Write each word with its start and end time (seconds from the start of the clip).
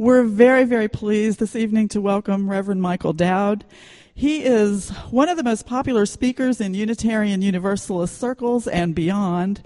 We're 0.00 0.22
very, 0.22 0.64
very 0.64 0.88
pleased 0.88 1.40
this 1.40 1.54
evening 1.54 1.88
to 1.88 2.00
welcome 2.00 2.48
Reverend 2.48 2.80
Michael 2.80 3.12
Dowd. 3.12 3.66
He 4.14 4.44
is 4.44 4.88
one 5.10 5.28
of 5.28 5.36
the 5.36 5.42
most 5.42 5.66
popular 5.66 6.06
speakers 6.06 6.58
in 6.58 6.72
Unitarian 6.72 7.42
Universalist 7.42 8.18
circles 8.18 8.66
and 8.66 8.94
beyond. 8.94 9.60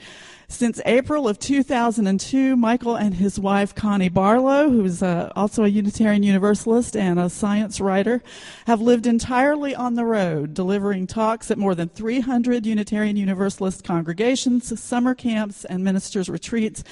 Since 0.48 0.80
April 0.84 1.26
of 1.26 1.38
2002, 1.38 2.54
Michael 2.54 2.96
and 2.96 3.14
his 3.14 3.40
wife 3.40 3.74
Connie 3.74 4.08
Barlow, 4.08 4.70
who's 4.70 5.02
uh, 5.02 5.32
also 5.34 5.64
a 5.64 5.68
Unitarian 5.68 6.22
Universalist 6.22 6.96
and 6.96 7.18
a 7.18 7.30
science 7.30 7.80
writer, 7.80 8.22
have 8.66 8.80
lived 8.80 9.06
entirely 9.06 9.74
on 9.74 9.94
the 9.94 10.04
road, 10.04 10.52
delivering 10.52 11.06
talks 11.06 11.50
at 11.50 11.58
more 11.58 11.74
than 11.74 11.88
300 11.88 12.66
Unitarian 12.66 13.16
Universalist 13.16 13.84
congregations, 13.84 14.78
summer 14.78 15.14
camps, 15.14 15.64
and 15.64 15.82
ministers' 15.82 16.28
retreats, 16.28 16.84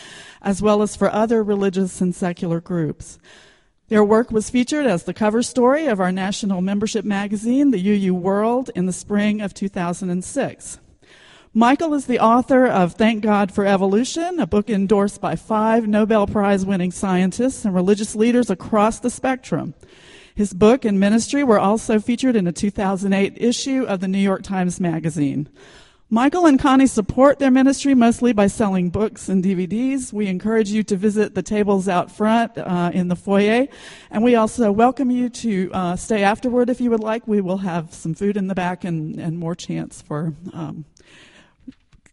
as 0.43 0.61
well 0.61 0.83
as 0.83 0.97
for 0.97 1.11
other 1.13 1.43
religious 1.43 2.01
and 2.01 2.15
secular 2.15 2.61
groups. 2.61 3.19
Their 3.89 4.05
work 4.05 4.31
was 4.31 4.51
featured 4.51 4.87
as 4.87 5.05
the 5.05 5.15
cover 5.15 5.43
story 5.43 5.87
of 5.87 6.01
our 6.01 6.13
national 6.13 6.61
membership 6.61 7.05
magazine, 7.05 7.71
the 7.71 7.95
UU 7.95 8.15
World, 8.15 8.71
in 8.75 8.87
the 8.87 8.93
spring 8.93 9.41
of 9.41 9.55
2006. 9.55 10.79
Michael 11.55 11.93
is 11.93 12.07
the 12.07 12.19
author 12.19 12.67
of 12.67 12.95
Thank 12.95 13.23
God 13.23 13.53
for 13.53 13.67
Evolution, 13.67 14.41
a 14.41 14.47
book 14.47 14.71
endorsed 14.71 15.21
by 15.21 15.37
five 15.37 15.87
Nobel 15.87 16.27
Prize 16.27 16.65
winning 16.65 16.91
scientists 16.91 17.67
and 17.67 17.75
religious 17.75 18.17
leaders 18.17 18.49
across 18.49 19.01
the 19.01 19.11
spectrum. 19.11 19.75
His 20.35 20.55
book 20.55 20.87
and 20.87 20.99
ministry 20.99 21.45
were 21.45 21.61
also 21.61 22.01
featured 22.01 22.37
in 22.37 22.47
a 22.47 22.53
2008 22.53 23.35
issue 23.37 23.85
of 23.85 24.01
the 24.01 24.09
New 24.09 24.17
York 24.17 24.43
Times 24.43 24.81
Magazine. 24.81 25.51
Michael 26.13 26.45
and 26.45 26.61
Connie 26.61 26.87
support 26.87 27.39
their 27.39 27.51
ministry 27.51 27.95
mostly 27.95 28.35
by 28.35 28.47
selling 28.47 28.91
books 28.91 29.31
and 29.31 29.43
DVDs. 29.43 30.13
We 30.13 30.27
encourage 30.27 30.69
you 30.69 30.83
to 30.83 30.95
visit 30.95 31.35
the 31.35 31.43
tables 31.43 31.89
out 31.89 32.11
front 32.11 32.59
uh, 32.59 32.91
in 32.93 33.09
the 33.09 33.17
foyer. 33.17 33.67
And 34.11 34.23
we 34.23 34.35
also 34.35 34.71
welcome 34.73 35.11
you 35.11 35.31
to 35.31 35.71
uh, 35.73 35.97
stay 35.97 36.23
afterward 36.23 36.69
if 36.69 36.83
you 36.83 36.91
would 36.91 37.01
like. 37.01 37.27
We 37.27 37.41
will 37.41 37.57
have 37.57 37.95
some 37.95 38.13
food 38.13 38.37
in 38.37 38.49
the 38.49 38.55
back 38.55 38.85
and, 38.85 39.19
and 39.19 39.39
more 39.39 39.55
chance 39.55 40.03
for 40.03 40.35
um, 40.53 40.85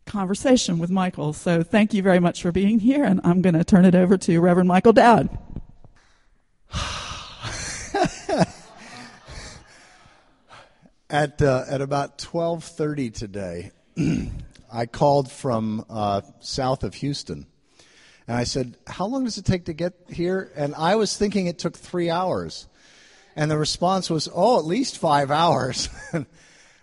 conversation 0.05 0.79
with 0.79 0.89
Michael. 0.89 1.33
So 1.33 1.61
thank 1.61 1.93
you 1.93 2.01
very 2.01 2.21
much 2.21 2.41
for 2.41 2.53
being 2.53 2.79
here, 2.79 3.03
and 3.03 3.19
I'm 3.25 3.41
going 3.41 3.55
to 3.55 3.65
turn 3.65 3.83
it 3.83 3.95
over 3.95 4.17
to 4.17 4.39
Reverend 4.39 4.69
Michael 4.69 4.93
Dowd. 4.93 5.37
at 11.09 11.41
uh, 11.41 11.65
at 11.67 11.81
about 11.81 12.17
12:30 12.17 13.13
today, 13.13 13.71
I 14.71 14.85
called 14.85 15.31
from 15.31 15.85
uh, 15.89 16.21
south 16.39 16.83
of 16.83 16.93
Houston, 16.95 17.47
and 18.27 18.37
I 18.37 18.43
said, 18.43 18.77
"How 18.87 19.05
long 19.05 19.23
does 19.23 19.37
it 19.37 19.45
take 19.45 19.65
to 19.65 19.73
get 19.73 19.93
here?" 20.09 20.51
And 20.55 20.75
I 20.75 20.95
was 20.95 21.17
thinking 21.17 21.47
it 21.47 21.59
took 21.59 21.77
three 21.77 22.09
hours, 22.09 22.67
and 23.35 23.49
the 23.49 23.57
response 23.57 24.09
was, 24.09 24.29
"Oh, 24.33 24.59
at 24.59 24.65
least 24.65 24.97
five 24.97 25.31
hours." 25.31 25.89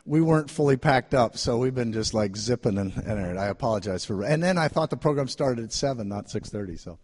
we 0.06 0.20
weren't 0.20 0.50
fully 0.50 0.76
packed 0.76 1.14
up, 1.14 1.36
so 1.36 1.58
we've 1.58 1.74
been 1.74 1.92
just 1.92 2.14
like 2.14 2.36
zipping 2.36 2.78
and, 2.78 2.96
and 2.96 3.38
I 3.38 3.46
apologize 3.46 4.04
for. 4.04 4.22
And 4.22 4.42
then 4.42 4.58
I 4.58 4.68
thought 4.68 4.90
the 4.90 4.96
program 4.96 5.28
started 5.28 5.64
at 5.64 5.72
seven, 5.72 6.08
not 6.08 6.30
six 6.30 6.50
thirty. 6.50 6.76
So 6.76 6.98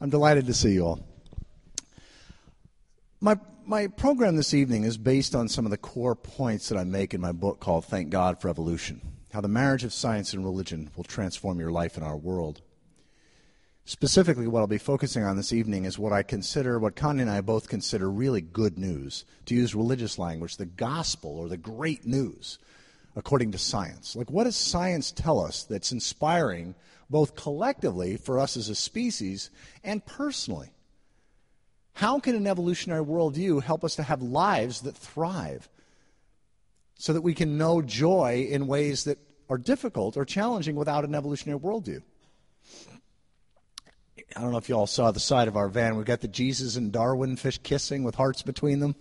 I'm 0.00 0.10
delighted 0.10 0.46
to 0.46 0.54
see 0.54 0.72
you 0.72 0.86
all. 0.86 1.06
My 3.20 3.38
my 3.66 3.88
program 3.88 4.36
this 4.36 4.54
evening 4.54 4.84
is 4.84 4.96
based 4.96 5.34
on 5.34 5.48
some 5.48 5.64
of 5.64 5.70
the 5.70 5.76
core 5.76 6.16
points 6.16 6.68
that 6.70 6.78
I 6.78 6.84
make 6.84 7.14
in 7.14 7.20
my 7.20 7.32
book 7.32 7.60
called 7.60 7.84
"Thank 7.84 8.10
God 8.10 8.40
for 8.40 8.48
Evolution: 8.48 9.00
How 9.32 9.40
the 9.40 9.48
Marriage 9.48 9.84
of 9.84 9.92
Science 9.92 10.32
and 10.32 10.44
Religion 10.44 10.90
Will 10.96 11.04
Transform 11.04 11.60
Your 11.60 11.70
Life 11.70 11.96
and 11.96 12.04
Our 12.04 12.16
World." 12.16 12.62
Specifically, 13.84 14.46
what 14.46 14.60
I'll 14.60 14.66
be 14.66 14.78
focusing 14.78 15.24
on 15.24 15.36
this 15.36 15.52
evening 15.52 15.84
is 15.84 15.98
what 15.98 16.12
I 16.12 16.22
consider, 16.22 16.78
what 16.78 16.96
Connie 16.96 17.22
and 17.22 17.30
I 17.30 17.40
both 17.40 17.68
consider 17.68 18.10
really 18.10 18.40
good 18.40 18.78
news, 18.78 19.24
to 19.46 19.54
use 19.54 19.74
religious 19.74 20.18
language, 20.18 20.56
the 20.56 20.66
gospel 20.66 21.38
or 21.38 21.48
the 21.48 21.56
great 21.56 22.06
news 22.06 22.58
according 23.16 23.52
to 23.52 23.58
science. 23.58 24.14
Like, 24.14 24.30
what 24.30 24.44
does 24.44 24.56
science 24.56 25.10
tell 25.10 25.40
us 25.40 25.64
that's 25.64 25.92
inspiring 25.92 26.74
both 27.08 27.34
collectively 27.34 28.16
for 28.16 28.38
us 28.38 28.56
as 28.56 28.68
a 28.68 28.74
species 28.74 29.50
and 29.82 30.04
personally? 30.06 30.70
How 31.94 32.20
can 32.20 32.36
an 32.36 32.46
evolutionary 32.46 33.04
worldview 33.04 33.62
help 33.62 33.84
us 33.84 33.96
to 33.96 34.04
have 34.04 34.22
lives 34.22 34.82
that 34.82 34.96
thrive 34.96 35.68
so 37.00 37.14
that 37.14 37.22
we 37.22 37.32
can 37.32 37.56
know 37.56 37.80
joy 37.80 38.46
in 38.50 38.66
ways 38.66 39.04
that 39.04 39.18
are 39.48 39.56
difficult 39.56 40.18
or 40.18 40.26
challenging 40.26 40.76
without 40.76 41.02
an 41.02 41.14
evolutionary 41.14 41.58
worldview? 41.58 42.02
I 44.36 44.40
don't 44.42 44.52
know 44.52 44.58
if 44.58 44.68
you 44.68 44.74
all 44.74 44.86
saw 44.86 45.10
the 45.10 45.18
side 45.18 45.48
of 45.48 45.56
our 45.56 45.68
van. 45.68 45.96
We've 45.96 46.04
got 46.04 46.20
the 46.20 46.28
Jesus 46.28 46.76
and 46.76 46.92
Darwin 46.92 47.36
fish 47.36 47.56
kissing 47.62 48.04
with 48.04 48.16
hearts 48.16 48.42
between 48.42 48.80
them. 48.80 48.94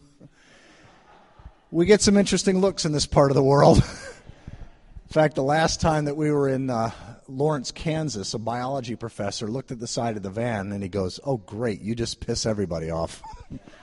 We 1.72 1.86
get 1.86 2.02
some 2.02 2.16
interesting 2.16 2.62
looks 2.62 2.86
in 2.86 2.94
this 2.94 3.06
part 3.06 3.32
of 3.32 3.36
the 3.36 3.44
world. 3.44 3.78
in 4.48 5.10
fact, 5.10 5.36
the 5.36 5.44
last 5.44 5.82
time 5.82 6.06
that 6.06 6.16
we 6.16 6.32
were 6.32 6.48
in 6.48 6.70
uh, 6.70 6.92
Lawrence, 7.28 7.70
Kansas, 7.72 8.34
a 8.34 8.40
biology 8.40 8.96
professor 8.96 9.50
looked 9.50 9.72
at 9.72 9.80
the 9.80 9.88
side 9.88 10.16
of 10.16 10.24
the 10.24 10.30
van 10.30 10.72
and 10.72 10.82
he 10.82 10.88
goes, 10.88 11.20
Oh, 11.26 11.36
great, 11.36 11.82
you 11.82 11.96
just 11.96 12.26
piss 12.26 12.46
everybody 12.46 12.90
off. 12.90 13.22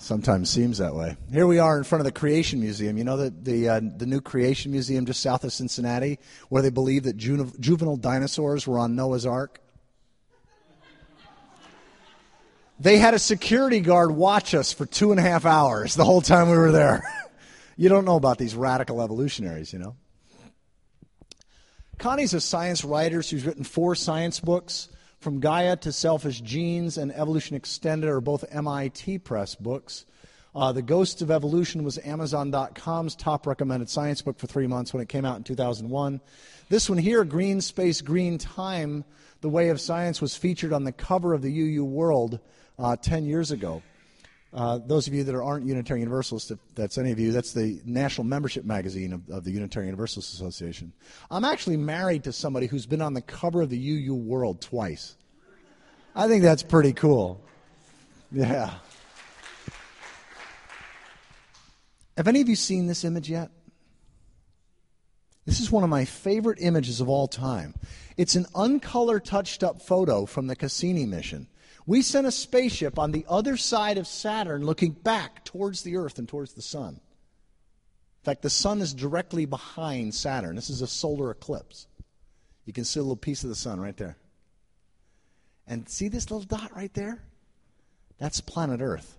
Sometimes 0.00 0.48
seems 0.48 0.78
that 0.78 0.94
way. 0.94 1.14
Here 1.30 1.46
we 1.46 1.58
are 1.58 1.76
in 1.76 1.84
front 1.84 2.00
of 2.00 2.06
the 2.06 2.18
Creation 2.18 2.58
Museum. 2.58 2.96
You 2.96 3.04
know 3.04 3.18
the 3.18 3.28
the, 3.30 3.68
uh, 3.68 3.80
the 3.98 4.06
new 4.06 4.22
Creation 4.22 4.72
Museum 4.72 5.04
just 5.04 5.20
south 5.20 5.44
of 5.44 5.52
Cincinnati, 5.52 6.18
where 6.48 6.62
they 6.62 6.70
believe 6.70 7.02
that 7.02 7.18
ju- 7.18 7.52
juvenile 7.60 7.98
dinosaurs 7.98 8.66
were 8.66 8.78
on 8.78 8.96
Noah's 8.96 9.26
Ark. 9.26 9.60
They 12.80 12.96
had 12.96 13.12
a 13.12 13.18
security 13.18 13.80
guard 13.80 14.12
watch 14.12 14.54
us 14.54 14.72
for 14.72 14.86
two 14.86 15.10
and 15.10 15.20
a 15.20 15.22
half 15.22 15.44
hours 15.44 15.96
the 15.96 16.04
whole 16.06 16.22
time 16.22 16.48
we 16.48 16.56
were 16.56 16.72
there. 16.72 17.04
you 17.76 17.90
don't 17.90 18.06
know 18.06 18.16
about 18.16 18.38
these 18.38 18.54
radical 18.54 19.02
evolutionaries, 19.02 19.70
you 19.70 19.78
know. 19.78 19.96
Connie's 21.98 22.32
a 22.32 22.40
science 22.40 22.86
writer. 22.86 23.22
She's 23.22 23.44
written 23.44 23.64
four 23.64 23.94
science 23.94 24.40
books. 24.40 24.88
From 25.20 25.38
Gaia 25.38 25.76
to 25.76 25.92
Selfish 25.92 26.40
Genes 26.40 26.96
and 26.96 27.12
Evolution 27.12 27.54
Extended 27.54 28.08
are 28.08 28.22
both 28.22 28.42
MIT 28.50 29.18
Press 29.18 29.54
books. 29.54 30.06
Uh, 30.54 30.72
the 30.72 30.80
Ghosts 30.80 31.20
of 31.20 31.30
Evolution 31.30 31.84
was 31.84 31.98
Amazon.com's 31.98 33.14
top 33.16 33.46
recommended 33.46 33.90
science 33.90 34.22
book 34.22 34.38
for 34.38 34.46
three 34.46 34.66
months 34.66 34.94
when 34.94 35.02
it 35.02 35.10
came 35.10 35.26
out 35.26 35.36
in 35.36 35.44
2001. 35.44 36.22
This 36.70 36.88
one 36.88 36.96
here, 36.96 37.22
Green 37.24 37.60
Space, 37.60 38.00
Green 38.00 38.38
Time, 38.38 39.04
The 39.42 39.50
Way 39.50 39.68
of 39.68 39.78
Science, 39.78 40.22
was 40.22 40.36
featured 40.36 40.72
on 40.72 40.84
the 40.84 40.92
cover 40.92 41.34
of 41.34 41.42
the 41.42 41.52
UU 41.52 41.84
World 41.84 42.40
uh, 42.78 42.96
10 42.96 43.26
years 43.26 43.50
ago. 43.50 43.82
Uh, 44.52 44.78
those 44.84 45.06
of 45.06 45.14
you 45.14 45.22
that 45.22 45.34
aren't 45.34 45.64
Unitarian 45.64 46.02
Universalists, 46.02 46.50
if 46.50 46.58
that's 46.74 46.98
any 46.98 47.12
of 47.12 47.20
you, 47.20 47.30
that's 47.30 47.52
the 47.52 47.80
national 47.84 48.24
membership 48.24 48.64
magazine 48.64 49.12
of, 49.12 49.28
of, 49.30 49.44
the 49.44 49.52
Unitarian 49.52 49.88
Universalist 49.88 50.34
Association. 50.34 50.92
I'm 51.30 51.44
actually 51.44 51.76
married 51.76 52.24
to 52.24 52.32
somebody 52.32 52.66
who's 52.66 52.84
been 52.84 53.00
on 53.00 53.14
the 53.14 53.22
cover 53.22 53.62
of 53.62 53.70
the 53.70 53.78
UU 53.78 54.14
World 54.14 54.60
twice. 54.60 55.16
I 56.16 56.26
think 56.26 56.42
that's 56.42 56.64
pretty 56.64 56.92
cool. 56.92 57.40
Yeah. 58.32 58.74
Have 62.16 62.26
any 62.26 62.40
of 62.40 62.48
you 62.48 62.56
seen 62.56 62.88
this 62.88 63.04
image 63.04 63.30
yet? 63.30 63.50
This 65.46 65.60
is 65.60 65.70
one 65.70 65.84
of 65.84 65.90
my 65.90 66.04
favorite 66.04 66.58
images 66.60 67.00
of 67.00 67.08
all 67.08 67.28
time. 67.28 67.74
It's 68.16 68.34
an 68.34 68.46
uncolor 68.54 69.22
touched 69.22 69.62
up 69.62 69.80
photo 69.80 70.26
from 70.26 70.48
the 70.48 70.56
Cassini 70.56 71.06
mission. 71.06 71.46
We 71.86 72.02
sent 72.02 72.26
a 72.26 72.32
spaceship 72.32 72.98
on 72.98 73.12
the 73.12 73.24
other 73.28 73.56
side 73.56 73.98
of 73.98 74.06
Saturn 74.06 74.64
looking 74.64 74.92
back 74.92 75.44
towards 75.44 75.82
the 75.82 75.96
Earth 75.96 76.18
and 76.18 76.28
towards 76.28 76.52
the 76.52 76.62
Sun. 76.62 76.94
In 76.94 78.24
fact, 78.24 78.42
the 78.42 78.50
Sun 78.50 78.80
is 78.80 78.92
directly 78.92 79.46
behind 79.46 80.14
Saturn. 80.14 80.56
This 80.56 80.70
is 80.70 80.82
a 80.82 80.86
solar 80.86 81.30
eclipse. 81.30 81.86
You 82.66 82.72
can 82.72 82.84
see 82.84 83.00
a 83.00 83.02
little 83.02 83.16
piece 83.16 83.42
of 83.42 83.48
the 83.48 83.56
Sun 83.56 83.80
right 83.80 83.96
there. 83.96 84.18
And 85.66 85.88
see 85.88 86.08
this 86.08 86.30
little 86.30 86.44
dot 86.44 86.74
right 86.76 86.92
there? 86.94 87.22
That's 88.18 88.40
planet 88.40 88.80
Earth. 88.82 89.16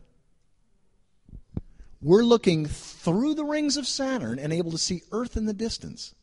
We're 2.01 2.23
looking 2.23 2.65
through 2.65 3.35
the 3.35 3.45
rings 3.45 3.77
of 3.77 3.87
Saturn 3.87 4.39
and 4.39 4.53
able 4.53 4.71
to 4.71 4.77
see 4.77 5.01
Earth 5.11 5.37
in 5.37 5.45
the 5.45 5.53
distance. 5.53 6.15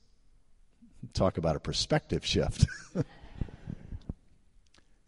Talk 1.12 1.38
about 1.38 1.56
a 1.56 1.60
perspective 1.60 2.24
shift. 2.24 2.66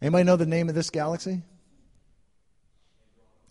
Anybody 0.01 0.23
know 0.23 0.35
the 0.35 0.45
name 0.45 0.69
of 0.69 0.75
this 0.75 0.89
galaxy? 0.89 1.43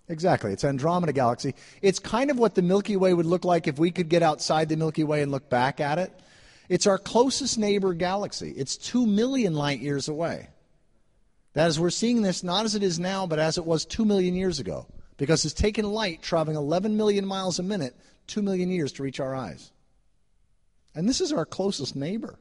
Exactly. 0.08 0.52
It's 0.52 0.64
Andromeda 0.64 1.12
Galaxy. 1.12 1.54
It's 1.82 2.00
kind 2.00 2.32
of 2.32 2.38
what 2.38 2.56
the 2.56 2.62
Milky 2.62 2.96
Way 2.96 3.14
would 3.14 3.26
look 3.26 3.44
like 3.44 3.68
if 3.68 3.78
we 3.78 3.92
could 3.92 4.08
get 4.08 4.24
outside 4.24 4.68
the 4.68 4.76
Milky 4.76 5.04
Way 5.04 5.22
and 5.22 5.30
look 5.30 5.48
back 5.48 5.78
at 5.78 5.98
it. 5.98 6.12
It's 6.68 6.88
our 6.88 6.98
closest 6.98 7.58
neighbor 7.58 7.94
galaxy. 7.94 8.52
It's 8.56 8.76
2 8.76 9.06
million 9.06 9.54
light 9.54 9.80
years 9.80 10.08
away. 10.08 10.48
That 11.52 11.68
is, 11.68 11.78
we're 11.78 11.90
seeing 11.90 12.22
this 12.22 12.42
not 12.42 12.64
as 12.64 12.74
it 12.74 12.82
is 12.82 12.98
now, 12.98 13.26
but 13.26 13.38
as 13.38 13.56
it 13.56 13.64
was 13.64 13.84
2 13.84 14.04
million 14.04 14.34
years 14.34 14.58
ago. 14.58 14.86
Because 15.16 15.44
it's 15.44 15.54
taken 15.54 15.84
light 15.84 16.22
traveling 16.22 16.56
11 16.56 16.96
million 16.96 17.24
miles 17.26 17.60
a 17.60 17.62
minute, 17.62 17.94
2 18.26 18.42
million 18.42 18.70
years 18.70 18.92
to 18.92 19.04
reach 19.04 19.20
our 19.20 19.34
eyes. 19.34 19.70
And 20.94 21.08
this 21.08 21.20
is 21.20 21.32
our 21.32 21.46
closest 21.46 21.94
neighbor. 21.94 22.36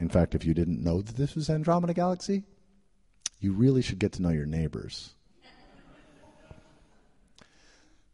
In 0.00 0.08
fact, 0.08 0.34
if 0.34 0.44
you 0.44 0.54
didn't 0.54 0.82
know 0.82 1.00
that 1.00 1.16
this 1.16 1.34
was 1.34 1.48
Andromeda 1.48 1.94
Galaxy, 1.94 2.42
You 3.44 3.52
really 3.52 3.82
should 3.82 3.98
get 3.98 4.12
to 4.12 4.22
know 4.22 4.30
your 4.30 4.46
neighbors. 4.46 5.12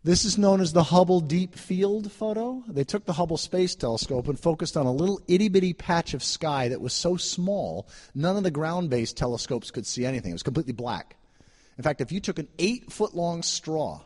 This 0.03 0.25
is 0.25 0.37
known 0.37 0.61
as 0.61 0.73
the 0.73 0.83
Hubble 0.83 1.21
Deep 1.21 1.55
Field 1.55 2.11
photo. 2.11 2.65
They 2.67 2.83
took 2.83 3.05
the 3.05 3.13
Hubble 3.13 3.37
Space 3.37 3.77
Telescope 3.77 4.27
and 4.27 4.41
focused 4.41 4.77
on 4.77 4.87
a 4.87 4.93
little 4.93 5.21
itty 5.29 5.49
bitty 5.49 5.75
patch 5.75 6.15
of 6.15 6.25
sky 6.25 6.69
that 6.69 6.81
was 6.81 6.93
so 6.93 7.17
small, 7.17 7.87
none 8.13 8.37
of 8.37 8.43
the 8.43 8.51
ground 8.51 8.91
based 8.91 9.17
telescopes 9.17 9.71
could 9.71 9.87
see 9.87 10.05
anything. 10.05 10.31
It 10.31 10.35
was 10.35 10.43
completely 10.43 10.73
black. 10.73 11.17
In 11.79 11.85
fact, 11.85 12.01
if 12.01 12.11
you 12.11 12.19
took 12.19 12.41
an 12.41 12.49
eight 12.59 12.91
foot 12.91 13.15
long 13.15 13.45
straw, 13.45 14.01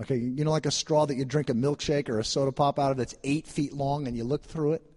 okay, 0.00 0.16
you 0.16 0.44
know, 0.44 0.52
like 0.52 0.64
a 0.64 0.70
straw 0.70 1.04
that 1.04 1.16
you 1.16 1.26
drink 1.26 1.50
a 1.50 1.54
milkshake 1.54 2.08
or 2.08 2.18
a 2.18 2.24
soda 2.24 2.52
pop 2.52 2.78
out 2.78 2.92
of 2.92 2.96
that's 2.96 3.16
eight 3.24 3.46
feet 3.46 3.74
long 3.74 4.06
and 4.06 4.16
you 4.16 4.24
look 4.24 4.44
through 4.44 4.72
it, 4.72 4.89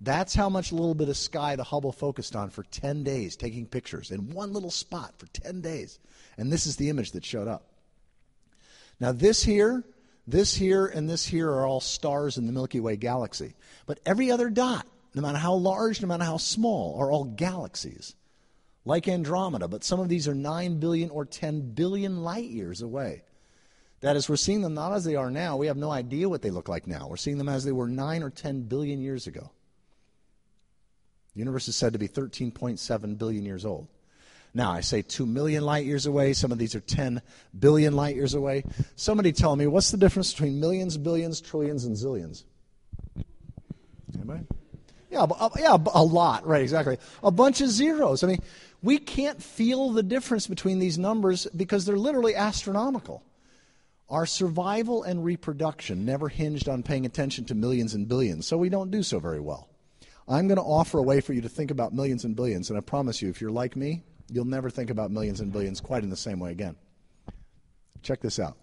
that's 0.00 0.34
how 0.34 0.48
much 0.48 0.72
little 0.72 0.94
bit 0.94 1.10
of 1.10 1.16
sky 1.16 1.56
the 1.56 1.64
Hubble 1.64 1.92
focused 1.92 2.34
on 2.34 2.48
for 2.48 2.62
10 2.62 3.04
days, 3.04 3.36
taking 3.36 3.66
pictures 3.66 4.10
in 4.10 4.30
one 4.30 4.52
little 4.52 4.70
spot 4.70 5.14
for 5.18 5.26
10 5.26 5.60
days. 5.60 5.98
And 6.38 6.50
this 6.50 6.66
is 6.66 6.76
the 6.76 6.88
image 6.88 7.12
that 7.12 7.24
showed 7.24 7.48
up. 7.48 7.66
Now, 8.98 9.12
this 9.12 9.42
here, 9.42 9.84
this 10.26 10.54
here, 10.54 10.86
and 10.86 11.08
this 11.08 11.26
here 11.26 11.50
are 11.50 11.66
all 11.66 11.80
stars 11.80 12.38
in 12.38 12.46
the 12.46 12.52
Milky 12.52 12.80
Way 12.80 12.96
galaxy. 12.96 13.54
But 13.86 14.00
every 14.06 14.30
other 14.30 14.48
dot, 14.48 14.86
no 15.14 15.20
matter 15.20 15.38
how 15.38 15.54
large, 15.54 16.00
no 16.00 16.08
matter 16.08 16.24
how 16.24 16.38
small, 16.38 16.98
are 16.98 17.12
all 17.12 17.24
galaxies, 17.24 18.14
like 18.86 19.06
Andromeda. 19.06 19.68
But 19.68 19.84
some 19.84 20.00
of 20.00 20.08
these 20.08 20.28
are 20.28 20.34
9 20.34 20.80
billion 20.80 21.10
or 21.10 21.26
10 21.26 21.72
billion 21.72 22.22
light 22.22 22.48
years 22.48 22.80
away. 22.80 23.22
That 24.00 24.16
is, 24.16 24.30
we're 24.30 24.36
seeing 24.36 24.62
them 24.62 24.72
not 24.72 24.94
as 24.94 25.04
they 25.04 25.16
are 25.16 25.30
now. 25.30 25.58
We 25.58 25.66
have 25.66 25.76
no 25.76 25.90
idea 25.90 26.28
what 26.28 26.40
they 26.40 26.50
look 26.50 26.68
like 26.70 26.86
now. 26.86 27.06
We're 27.08 27.18
seeing 27.18 27.36
them 27.36 27.50
as 27.50 27.64
they 27.64 27.72
were 27.72 27.88
9 27.88 28.22
or 28.22 28.30
10 28.30 28.62
billion 28.62 29.00
years 29.02 29.26
ago. 29.26 29.50
Universe 31.40 31.66
is 31.66 31.74
said 31.74 31.92
to 31.94 31.98
be 31.98 32.06
13.7 32.06 33.18
billion 33.18 33.44
years 33.44 33.64
old. 33.64 33.88
Now, 34.52 34.72
I 34.72 34.80
say 34.80 35.02
2 35.02 35.26
million 35.26 35.64
light 35.64 35.86
years 35.86 36.06
away. 36.06 36.32
Some 36.32 36.52
of 36.52 36.58
these 36.58 36.74
are 36.74 36.80
10 36.80 37.22
billion 37.58 37.94
light 37.94 38.16
years 38.16 38.34
away. 38.34 38.64
Somebody 38.96 39.32
tell 39.32 39.54
me, 39.56 39.66
what's 39.66 39.90
the 39.90 39.96
difference 39.96 40.32
between 40.32 40.60
millions, 40.60 40.96
billions, 40.96 41.40
trillions, 41.40 41.84
and 41.84 41.96
zillions? 41.96 42.44
Anybody? 44.14 44.46
Yeah, 45.10 45.22
uh, 45.22 45.48
yeah, 45.58 45.76
a 45.94 46.02
lot, 46.02 46.46
right, 46.46 46.62
exactly. 46.62 46.98
A 47.22 47.30
bunch 47.30 47.60
of 47.60 47.68
zeros. 47.68 48.22
I 48.22 48.28
mean, 48.28 48.42
we 48.82 48.98
can't 48.98 49.42
feel 49.42 49.90
the 49.90 50.02
difference 50.02 50.46
between 50.46 50.78
these 50.78 50.98
numbers 50.98 51.46
because 51.56 51.84
they're 51.84 51.96
literally 51.96 52.34
astronomical. 52.34 53.22
Our 54.08 54.26
survival 54.26 55.04
and 55.04 55.24
reproduction 55.24 56.04
never 56.04 56.28
hinged 56.28 56.68
on 56.68 56.82
paying 56.82 57.06
attention 57.06 57.44
to 57.46 57.54
millions 57.54 57.94
and 57.94 58.08
billions, 58.08 58.46
so 58.46 58.56
we 58.56 58.68
don't 58.68 58.90
do 58.90 59.04
so 59.04 59.20
very 59.20 59.40
well. 59.40 59.69
I'm 60.28 60.48
going 60.48 60.56
to 60.56 60.62
offer 60.62 60.98
a 60.98 61.02
way 61.02 61.20
for 61.20 61.32
you 61.32 61.40
to 61.42 61.48
think 61.48 61.70
about 61.70 61.92
millions 61.92 62.24
and 62.24 62.36
billions, 62.36 62.70
and 62.70 62.78
I 62.78 62.82
promise 62.82 63.20
you, 63.20 63.28
if 63.28 63.40
you're 63.40 63.50
like 63.50 63.76
me, 63.76 64.04
You'll 64.32 64.44
never 64.44 64.70
think 64.70 64.90
about 64.90 65.10
millions 65.10 65.40
and 65.40 65.52
billions 65.52 65.80
quite 65.80 66.04
in 66.04 66.10
the 66.10 66.16
same 66.16 66.38
way 66.38 66.52
again. 66.52 66.76
Check 68.02 68.20
this 68.20 68.38
out. 68.38 68.56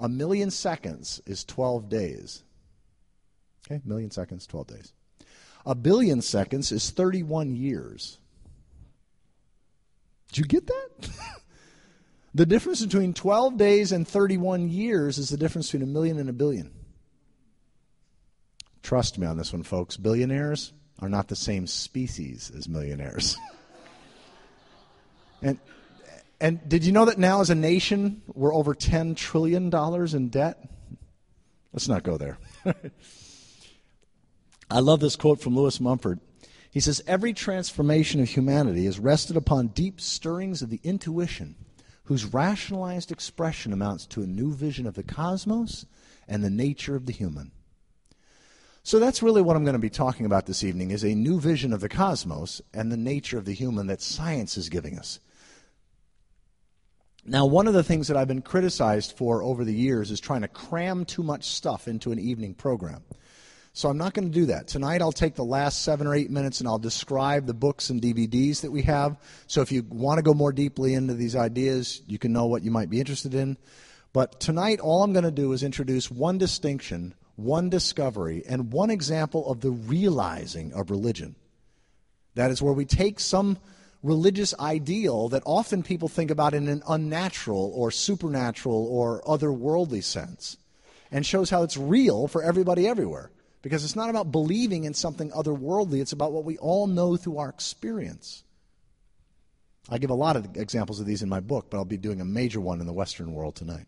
A 0.00 0.08
million 0.08 0.50
seconds 0.50 1.22
is 1.26 1.44
12 1.44 1.88
days. 1.88 2.42
Okay, 3.66 3.80
million 3.84 4.10
seconds, 4.10 4.46
12 4.46 4.66
days. 4.66 4.92
A 5.64 5.74
billion 5.74 6.22
seconds 6.22 6.72
is 6.72 6.90
31 6.90 7.54
years. 7.56 8.18
Did 10.28 10.38
you 10.38 10.44
get 10.44 10.66
that? 10.66 11.10
the 12.34 12.46
difference 12.46 12.84
between 12.84 13.14
12 13.14 13.56
days 13.56 13.92
and 13.92 14.06
31 14.06 14.68
years 14.68 15.18
is 15.18 15.30
the 15.30 15.36
difference 15.36 15.68
between 15.68 15.88
a 15.88 15.92
million 15.92 16.18
and 16.18 16.28
a 16.28 16.34
billion. 16.34 16.72
Trust 18.82 19.18
me 19.18 19.26
on 19.26 19.36
this 19.36 19.52
one, 19.52 19.62
folks. 19.62 19.96
Billionaires 19.96 20.72
are 20.98 21.08
not 21.08 21.28
the 21.28 21.36
same 21.36 21.66
species 21.66 22.50
as 22.56 22.68
millionaires. 22.68 23.36
And, 25.42 25.58
and 26.40 26.66
did 26.68 26.84
you 26.84 26.92
know 26.92 27.04
that 27.04 27.18
now 27.18 27.40
as 27.40 27.50
a 27.50 27.54
nation 27.54 28.22
we're 28.34 28.54
over 28.54 28.74
$10 28.74 29.16
trillion 29.16 29.72
in 30.14 30.28
debt? 30.28 30.68
Let's 31.72 31.88
not 31.88 32.02
go 32.02 32.16
there. 32.16 32.38
I 34.70 34.80
love 34.80 35.00
this 35.00 35.16
quote 35.16 35.40
from 35.40 35.54
Lewis 35.54 35.80
Mumford. 35.80 36.20
He 36.70 36.80
says, 36.80 37.02
Every 37.06 37.32
transformation 37.32 38.20
of 38.20 38.28
humanity 38.28 38.86
is 38.86 38.98
rested 38.98 39.36
upon 39.36 39.68
deep 39.68 40.00
stirrings 40.00 40.62
of 40.62 40.70
the 40.70 40.80
intuition, 40.82 41.54
whose 42.04 42.24
rationalized 42.24 43.12
expression 43.12 43.72
amounts 43.72 44.06
to 44.06 44.22
a 44.22 44.26
new 44.26 44.52
vision 44.52 44.86
of 44.86 44.94
the 44.94 45.02
cosmos 45.02 45.86
and 46.26 46.42
the 46.42 46.50
nature 46.50 46.96
of 46.96 47.06
the 47.06 47.12
human. 47.12 47.52
So 48.86 49.00
that's 49.00 49.20
really 49.20 49.42
what 49.42 49.56
I'm 49.56 49.64
going 49.64 49.72
to 49.72 49.80
be 49.80 49.90
talking 49.90 50.26
about 50.26 50.46
this 50.46 50.62
evening 50.62 50.92
is 50.92 51.02
a 51.02 51.12
new 51.12 51.40
vision 51.40 51.72
of 51.72 51.80
the 51.80 51.88
cosmos 51.88 52.62
and 52.72 52.92
the 52.92 52.96
nature 52.96 53.36
of 53.36 53.44
the 53.44 53.52
human 53.52 53.88
that 53.88 54.00
science 54.00 54.56
is 54.56 54.68
giving 54.68 54.96
us. 54.96 55.18
Now, 57.24 57.46
one 57.46 57.66
of 57.66 57.74
the 57.74 57.82
things 57.82 58.06
that 58.06 58.16
I've 58.16 58.28
been 58.28 58.42
criticized 58.42 59.16
for 59.16 59.42
over 59.42 59.64
the 59.64 59.74
years 59.74 60.12
is 60.12 60.20
trying 60.20 60.42
to 60.42 60.48
cram 60.48 61.04
too 61.04 61.24
much 61.24 61.46
stuff 61.46 61.88
into 61.88 62.12
an 62.12 62.20
evening 62.20 62.54
program. 62.54 63.02
So 63.72 63.88
I'm 63.88 63.98
not 63.98 64.14
going 64.14 64.30
to 64.30 64.38
do 64.38 64.46
that. 64.46 64.68
Tonight 64.68 65.02
I'll 65.02 65.10
take 65.10 65.34
the 65.34 65.42
last 65.42 65.82
seven 65.82 66.06
or 66.06 66.14
eight 66.14 66.30
minutes 66.30 66.60
and 66.60 66.68
I'll 66.68 66.78
describe 66.78 67.46
the 67.46 67.54
books 67.54 67.90
and 67.90 68.00
DVDs 68.00 68.60
that 68.60 68.70
we 68.70 68.82
have. 68.82 69.18
So 69.48 69.62
if 69.62 69.72
you 69.72 69.84
want 69.88 70.18
to 70.18 70.22
go 70.22 70.32
more 70.32 70.52
deeply 70.52 70.94
into 70.94 71.14
these 71.14 71.34
ideas, 71.34 72.02
you 72.06 72.20
can 72.20 72.32
know 72.32 72.46
what 72.46 72.62
you 72.62 72.70
might 72.70 72.88
be 72.88 73.00
interested 73.00 73.34
in. 73.34 73.56
But 74.12 74.38
tonight 74.38 74.78
all 74.78 75.02
I'm 75.02 75.12
going 75.12 75.24
to 75.24 75.32
do 75.32 75.52
is 75.54 75.64
introduce 75.64 76.08
one 76.08 76.38
distinction, 76.38 77.14
one 77.36 77.70
discovery, 77.70 78.42
and 78.48 78.72
one 78.72 78.90
example 78.90 79.48
of 79.50 79.60
the 79.60 79.70
realizing 79.70 80.72
of 80.72 80.90
religion. 80.90 81.36
That 82.34 82.50
is 82.50 82.60
where 82.60 82.72
we 82.72 82.84
take 82.84 83.20
some 83.20 83.58
religious 84.02 84.54
ideal 84.58 85.28
that 85.30 85.42
often 85.46 85.82
people 85.82 86.08
think 86.08 86.30
about 86.30 86.54
in 86.54 86.68
an 86.68 86.82
unnatural 86.88 87.72
or 87.74 87.90
supernatural 87.90 88.86
or 88.86 89.22
otherworldly 89.22 90.02
sense 90.02 90.56
and 91.10 91.24
shows 91.24 91.50
how 91.50 91.62
it's 91.62 91.76
real 91.76 92.28
for 92.28 92.42
everybody 92.42 92.86
everywhere. 92.86 93.30
Because 93.62 93.84
it's 93.84 93.96
not 93.96 94.10
about 94.10 94.30
believing 94.30 94.84
in 94.84 94.94
something 94.94 95.30
otherworldly, 95.30 96.00
it's 96.00 96.12
about 96.12 96.32
what 96.32 96.44
we 96.44 96.56
all 96.58 96.86
know 96.86 97.16
through 97.16 97.38
our 97.38 97.48
experience. 97.48 98.44
I 99.88 99.98
give 99.98 100.10
a 100.10 100.14
lot 100.14 100.36
of 100.36 100.56
examples 100.56 101.00
of 101.00 101.06
these 101.06 101.22
in 101.22 101.28
my 101.28 101.40
book, 101.40 101.66
but 101.70 101.78
I'll 101.78 101.84
be 101.84 101.96
doing 101.96 102.20
a 102.20 102.24
major 102.24 102.60
one 102.60 102.80
in 102.80 102.86
the 102.86 102.92
Western 102.92 103.32
world 103.32 103.56
tonight. 103.56 103.86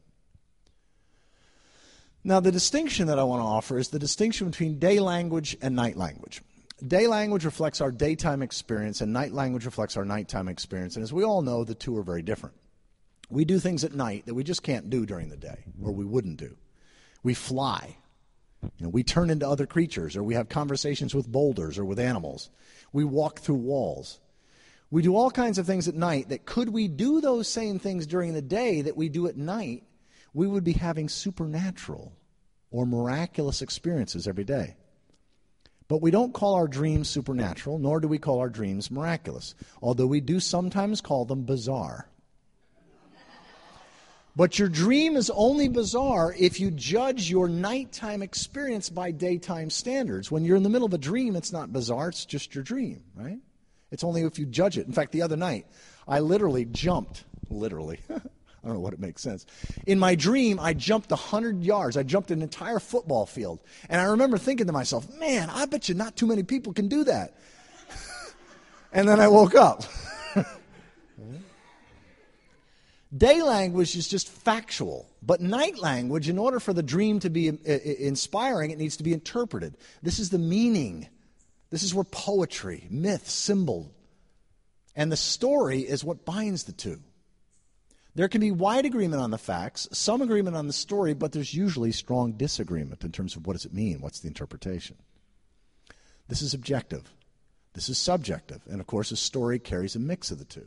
Now, 2.28 2.40
the 2.40 2.52
distinction 2.52 3.06
that 3.06 3.18
I 3.18 3.24
want 3.24 3.40
to 3.40 3.46
offer 3.46 3.78
is 3.78 3.88
the 3.88 3.98
distinction 3.98 4.50
between 4.50 4.78
day 4.78 5.00
language 5.00 5.56
and 5.62 5.74
night 5.74 5.96
language. 5.96 6.42
Day 6.86 7.06
language 7.06 7.46
reflects 7.46 7.80
our 7.80 7.90
daytime 7.90 8.42
experience, 8.42 9.00
and 9.00 9.14
night 9.14 9.32
language 9.32 9.64
reflects 9.64 9.96
our 9.96 10.04
nighttime 10.04 10.46
experience. 10.46 10.94
And 10.94 11.02
as 11.02 11.10
we 11.10 11.24
all 11.24 11.40
know, 11.40 11.64
the 11.64 11.74
two 11.74 11.96
are 11.96 12.02
very 12.02 12.20
different. 12.20 12.54
We 13.30 13.46
do 13.46 13.58
things 13.58 13.82
at 13.82 13.94
night 13.94 14.26
that 14.26 14.34
we 14.34 14.44
just 14.44 14.62
can't 14.62 14.90
do 14.90 15.06
during 15.06 15.30
the 15.30 15.38
day, 15.38 15.64
or 15.82 15.90
we 15.90 16.04
wouldn't 16.04 16.36
do. 16.36 16.58
We 17.22 17.32
fly. 17.32 17.96
You 18.62 18.70
know, 18.80 18.88
we 18.90 19.04
turn 19.04 19.30
into 19.30 19.48
other 19.48 19.64
creatures, 19.64 20.14
or 20.14 20.22
we 20.22 20.34
have 20.34 20.50
conversations 20.50 21.14
with 21.14 21.32
boulders 21.32 21.78
or 21.78 21.86
with 21.86 21.98
animals. 21.98 22.50
We 22.92 23.04
walk 23.04 23.38
through 23.38 23.54
walls. 23.54 24.20
We 24.90 25.00
do 25.00 25.16
all 25.16 25.30
kinds 25.30 25.56
of 25.56 25.64
things 25.64 25.88
at 25.88 25.94
night 25.94 26.28
that 26.28 26.44
could 26.44 26.68
we 26.68 26.88
do 26.88 27.22
those 27.22 27.48
same 27.48 27.78
things 27.78 28.06
during 28.06 28.34
the 28.34 28.42
day 28.42 28.82
that 28.82 28.98
we 28.98 29.08
do 29.08 29.28
at 29.28 29.38
night, 29.38 29.84
we 30.38 30.46
would 30.46 30.62
be 30.62 30.72
having 30.72 31.08
supernatural 31.08 32.12
or 32.70 32.86
miraculous 32.86 33.60
experiences 33.60 34.28
every 34.28 34.44
day. 34.44 34.76
But 35.88 36.00
we 36.00 36.12
don't 36.12 36.32
call 36.32 36.54
our 36.54 36.68
dreams 36.68 37.08
supernatural, 37.08 37.80
nor 37.80 37.98
do 37.98 38.06
we 38.06 38.18
call 38.18 38.38
our 38.38 38.48
dreams 38.48 38.88
miraculous, 38.88 39.56
although 39.82 40.06
we 40.06 40.20
do 40.20 40.38
sometimes 40.38 41.00
call 41.00 41.24
them 41.24 41.42
bizarre. 41.42 42.08
But 44.36 44.60
your 44.60 44.68
dream 44.68 45.16
is 45.16 45.28
only 45.34 45.66
bizarre 45.66 46.32
if 46.38 46.60
you 46.60 46.70
judge 46.70 47.28
your 47.28 47.48
nighttime 47.48 48.22
experience 48.22 48.88
by 48.88 49.10
daytime 49.10 49.70
standards. 49.70 50.30
When 50.30 50.44
you're 50.44 50.56
in 50.56 50.62
the 50.62 50.68
middle 50.68 50.86
of 50.86 50.94
a 50.94 50.98
dream, 50.98 51.34
it's 51.34 51.52
not 51.52 51.72
bizarre, 51.72 52.10
it's 52.10 52.24
just 52.24 52.54
your 52.54 52.62
dream, 52.62 53.02
right? 53.16 53.40
It's 53.90 54.04
only 54.04 54.22
if 54.22 54.38
you 54.38 54.46
judge 54.46 54.78
it. 54.78 54.86
In 54.86 54.92
fact, 54.92 55.10
the 55.10 55.22
other 55.22 55.36
night, 55.36 55.66
I 56.06 56.20
literally 56.20 56.64
jumped, 56.64 57.24
literally. 57.50 57.98
I 58.62 58.66
don't 58.66 58.74
know 58.74 58.80
what 58.80 58.92
it 58.92 59.00
makes 59.00 59.22
sense. 59.22 59.46
In 59.86 59.98
my 59.98 60.14
dream, 60.14 60.58
I 60.58 60.74
jumped 60.74 61.10
100 61.10 61.62
yards. 61.62 61.96
I 61.96 62.02
jumped 62.02 62.30
an 62.30 62.42
entire 62.42 62.80
football 62.80 63.24
field. 63.24 63.60
And 63.88 64.00
I 64.00 64.04
remember 64.04 64.36
thinking 64.36 64.66
to 64.66 64.72
myself, 64.72 65.08
man, 65.18 65.48
I 65.50 65.66
bet 65.66 65.88
you 65.88 65.94
not 65.94 66.16
too 66.16 66.26
many 66.26 66.42
people 66.42 66.72
can 66.72 66.88
do 66.88 67.04
that. 67.04 67.38
and 68.92 69.08
then 69.08 69.20
I 69.20 69.28
woke 69.28 69.54
up. 69.54 69.84
Day 73.16 73.40
language 73.42 73.96
is 73.96 74.06
just 74.06 74.28
factual, 74.28 75.08
but 75.22 75.40
night 75.40 75.78
language, 75.78 76.28
in 76.28 76.36
order 76.36 76.60
for 76.60 76.74
the 76.74 76.82
dream 76.82 77.20
to 77.20 77.30
be 77.30 77.48
uh, 77.48 77.52
uh, 77.66 77.78
inspiring, 77.98 78.70
it 78.70 78.78
needs 78.78 78.98
to 78.98 79.02
be 79.02 79.14
interpreted. 79.14 79.78
This 80.02 80.18
is 80.18 80.28
the 80.28 80.38
meaning. 80.38 81.08
This 81.70 81.82
is 81.82 81.94
where 81.94 82.04
poetry, 82.04 82.86
myth, 82.90 83.30
symbol, 83.30 83.90
and 84.94 85.10
the 85.10 85.16
story 85.16 85.80
is 85.80 86.04
what 86.04 86.26
binds 86.26 86.64
the 86.64 86.72
two. 86.72 87.00
There 88.18 88.26
can 88.26 88.40
be 88.40 88.50
wide 88.50 88.84
agreement 88.84 89.22
on 89.22 89.30
the 89.30 89.38
facts, 89.38 89.86
some 89.92 90.22
agreement 90.22 90.56
on 90.56 90.66
the 90.66 90.72
story, 90.72 91.14
but 91.14 91.30
there's 91.30 91.54
usually 91.54 91.92
strong 91.92 92.32
disagreement 92.32 93.04
in 93.04 93.12
terms 93.12 93.36
of 93.36 93.46
what 93.46 93.52
does 93.52 93.64
it 93.64 93.72
mean, 93.72 94.00
what's 94.00 94.18
the 94.18 94.26
interpretation. 94.26 94.96
This 96.26 96.42
is 96.42 96.52
objective. 96.52 97.12
This 97.74 97.88
is 97.88 97.96
subjective. 97.96 98.60
And 98.68 98.80
of 98.80 98.88
course, 98.88 99.12
a 99.12 99.16
story 99.16 99.60
carries 99.60 99.94
a 99.94 100.00
mix 100.00 100.32
of 100.32 100.40
the 100.40 100.44
two. 100.44 100.66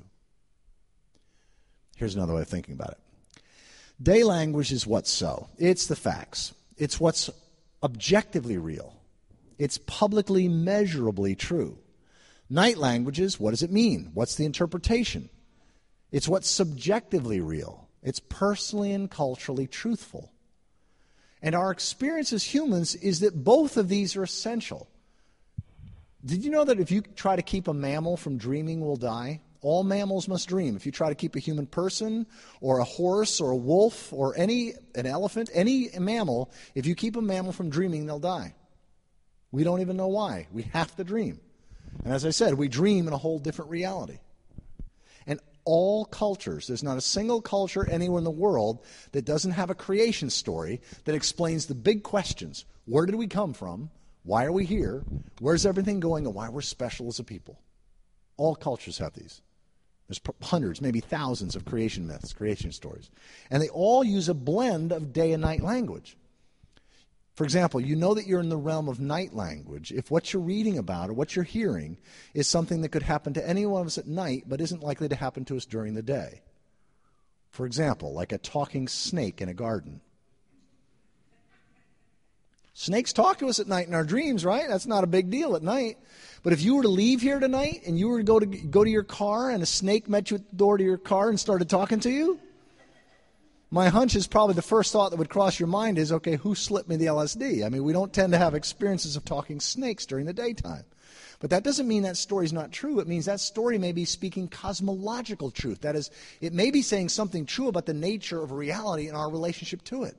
Here's 1.97 2.15
another 2.15 2.35
way 2.35 2.41
of 2.43 2.47
thinking 2.47 2.73
about 2.73 2.91
it. 2.91 3.43
Day 4.01 4.23
language 4.23 4.71
is 4.71 4.87
what's 4.87 5.11
so. 5.11 5.49
It's 5.57 5.87
the 5.87 5.97
facts. 5.97 6.53
It's 6.77 7.01
what's 7.01 7.29
objectively 7.83 8.59
real. 8.59 8.95
It's 9.57 9.77
publicly 9.77 10.47
measurably 10.47 11.35
true. 11.35 11.79
Night 12.49 12.77
language 12.77 13.19
is 13.19 13.41
what 13.41 13.51
does 13.51 13.61
it 13.61 13.73
mean? 13.73 14.11
What's 14.13 14.35
the 14.35 14.45
interpretation? 14.45 15.27
It's 16.11 16.27
what's 16.27 16.49
subjectively 16.49 17.39
real. 17.39 17.87
It's 18.03 18.19
personally 18.19 18.91
and 18.91 19.09
culturally 19.09 19.67
truthful. 19.67 20.31
And 21.41 21.55
our 21.55 21.71
experience 21.71 22.33
as 22.33 22.43
humans 22.43 22.95
is 22.95 23.21
that 23.21 23.43
both 23.43 23.77
of 23.77 23.89
these 23.89 24.15
are 24.15 24.23
essential. 24.23 24.87
Did 26.23 26.43
you 26.43 26.51
know 26.51 26.63
that 26.63 26.79
if 26.79 26.91
you 26.91 27.01
try 27.01 27.35
to 27.35 27.41
keep 27.41 27.67
a 27.67 27.73
mammal 27.73 28.17
from 28.17 28.37
dreaming, 28.37 28.81
will 28.81 28.97
die? 28.97 29.41
All 29.61 29.83
mammals 29.83 30.27
must 30.27 30.47
dream. 30.47 30.75
If 30.75 30.85
you 30.85 30.91
try 30.91 31.09
to 31.09 31.15
keep 31.15 31.35
a 31.35 31.39
human 31.39 31.67
person 31.67 32.25
or 32.61 32.79
a 32.79 32.83
horse 32.83 33.39
or 33.39 33.51
a 33.51 33.55
wolf 33.55 34.11
or 34.11 34.35
any 34.35 34.73
an 34.95 35.05
elephant, 35.05 35.49
any 35.53 35.89
mammal, 35.97 36.51
if 36.75 36.85
you 36.85 36.95
keep 36.95 37.15
a 37.15 37.21
mammal 37.21 37.53
from 37.53 37.69
dreaming, 37.69 38.05
they'll 38.05 38.19
die. 38.19 38.55
We 39.51 39.63
don't 39.63 39.81
even 39.81 39.97
know 39.97 40.07
why. 40.07 40.47
We 40.51 40.63
have 40.73 40.95
to 40.95 41.03
dream. 41.03 41.39
And 42.03 42.13
as 42.13 42.25
I 42.25 42.31
said, 42.31 42.55
we 42.55 42.67
dream 42.67 43.07
in 43.07 43.13
a 43.13 43.17
whole 43.17 43.37
different 43.37 43.69
reality. 43.69 44.19
All 45.73 46.03
cultures, 46.03 46.67
there's 46.67 46.83
not 46.83 46.97
a 46.97 47.01
single 47.01 47.41
culture 47.41 47.89
anywhere 47.89 48.17
in 48.17 48.25
the 48.25 48.29
world 48.29 48.83
that 49.13 49.23
doesn't 49.23 49.51
have 49.51 49.69
a 49.69 49.73
creation 49.73 50.29
story 50.29 50.81
that 51.05 51.15
explains 51.15 51.65
the 51.65 51.75
big 51.75 52.03
questions 52.03 52.65
where 52.83 53.05
did 53.05 53.15
we 53.15 53.27
come 53.27 53.53
from? 53.53 53.89
Why 54.23 54.43
are 54.43 54.51
we 54.51 54.65
here? 54.65 55.05
Where's 55.39 55.65
everything 55.65 56.01
going? 56.01 56.25
And 56.25 56.35
why 56.35 56.49
we're 56.49 56.59
special 56.59 57.07
as 57.07 57.19
a 57.19 57.23
people. 57.23 57.61
All 58.35 58.53
cultures 58.53 58.97
have 58.97 59.13
these. 59.13 59.41
There's 60.09 60.19
hundreds, 60.41 60.81
maybe 60.81 60.99
thousands 60.99 61.55
of 61.55 61.63
creation 61.63 62.05
myths, 62.05 62.33
creation 62.33 62.73
stories. 62.73 63.09
And 63.49 63.63
they 63.63 63.69
all 63.69 64.03
use 64.03 64.27
a 64.27 64.33
blend 64.33 64.91
of 64.91 65.13
day 65.13 65.31
and 65.31 65.41
night 65.41 65.61
language. 65.61 66.17
For 67.33 67.45
example, 67.45 67.79
you 67.79 67.95
know 67.95 68.13
that 68.13 68.27
you're 68.27 68.41
in 68.41 68.49
the 68.49 68.57
realm 68.57 68.89
of 68.89 68.99
night 68.99 69.33
language 69.33 69.91
if 69.91 70.11
what 70.11 70.33
you're 70.33 70.41
reading 70.41 70.77
about 70.77 71.09
or 71.09 71.13
what 71.13 71.35
you're 71.35 71.45
hearing 71.45 71.97
is 72.33 72.47
something 72.47 72.81
that 72.81 72.89
could 72.89 73.03
happen 73.03 73.33
to 73.33 73.47
any 73.47 73.65
one 73.65 73.81
of 73.81 73.87
us 73.87 73.97
at 73.97 74.07
night 74.07 74.43
but 74.47 74.59
isn't 74.59 74.83
likely 74.83 75.07
to 75.07 75.15
happen 75.15 75.45
to 75.45 75.55
us 75.55 75.65
during 75.65 75.93
the 75.93 76.01
day. 76.01 76.41
For 77.49 77.65
example, 77.65 78.13
like 78.13 78.31
a 78.31 78.37
talking 78.37 78.87
snake 78.87 79.41
in 79.41 79.49
a 79.49 79.53
garden. 79.53 80.01
Snakes 82.73 83.11
talk 83.13 83.37
to 83.39 83.47
us 83.47 83.59
at 83.59 83.67
night 83.67 83.87
in 83.87 83.93
our 83.93 84.05
dreams, 84.05 84.45
right? 84.45 84.67
That's 84.67 84.87
not 84.87 85.03
a 85.03 85.07
big 85.07 85.29
deal 85.29 85.55
at 85.55 85.61
night. 85.61 85.97
But 86.41 86.53
if 86.53 86.61
you 86.61 86.75
were 86.75 86.83
to 86.83 86.89
leave 86.89 87.21
here 87.21 87.39
tonight 87.39 87.81
and 87.85 87.99
you 87.99 88.07
were 88.07 88.19
to 88.19 88.23
go 88.23 88.39
to 88.39 88.45
go 88.45 88.83
to 88.83 88.89
your 88.89 89.03
car 89.03 89.51
and 89.51 89.61
a 89.61 89.65
snake 89.65 90.09
met 90.09 90.31
you 90.31 90.37
at 90.37 90.49
the 90.49 90.55
door 90.55 90.77
to 90.77 90.83
your 90.83 90.97
car 90.97 91.29
and 91.29 91.39
started 91.39 91.69
talking 91.69 91.99
to 92.01 92.09
you, 92.09 92.39
my 93.73 93.87
hunch 93.87 94.17
is 94.17 94.27
probably 94.27 94.53
the 94.53 94.61
first 94.61 94.91
thought 94.91 95.11
that 95.11 95.17
would 95.17 95.29
cross 95.29 95.57
your 95.57 95.67
mind 95.67 95.97
is, 95.97 96.11
okay, 96.11 96.35
who 96.35 96.55
slipped 96.55 96.89
me 96.89 96.97
the 96.97 97.05
LSD? 97.05 97.65
I 97.65 97.69
mean, 97.69 97.85
we 97.85 97.93
don't 97.93 98.11
tend 98.11 98.33
to 98.33 98.37
have 98.37 98.53
experiences 98.53 99.15
of 99.15 99.23
talking 99.23 99.61
snakes 99.61 100.05
during 100.05 100.25
the 100.25 100.33
daytime. 100.33 100.83
But 101.39 101.51
that 101.51 101.63
doesn't 101.63 101.87
mean 101.87 102.03
that 102.03 102.17
story's 102.17 102.51
not 102.51 102.73
true. 102.73 102.99
It 102.99 103.07
means 103.07 103.25
that 103.25 103.39
story 103.39 103.77
may 103.77 103.93
be 103.93 104.03
speaking 104.03 104.49
cosmological 104.49 105.51
truth. 105.51 105.81
That 105.81 105.95
is, 105.95 106.11
it 106.41 106.51
may 106.51 106.69
be 106.69 106.81
saying 106.81 107.09
something 107.09 107.45
true 107.45 107.69
about 107.69 107.85
the 107.85 107.93
nature 107.93 108.43
of 108.43 108.51
reality 108.51 109.07
and 109.07 109.15
our 109.15 109.29
relationship 109.29 109.83
to 109.85 110.03
it. 110.03 110.17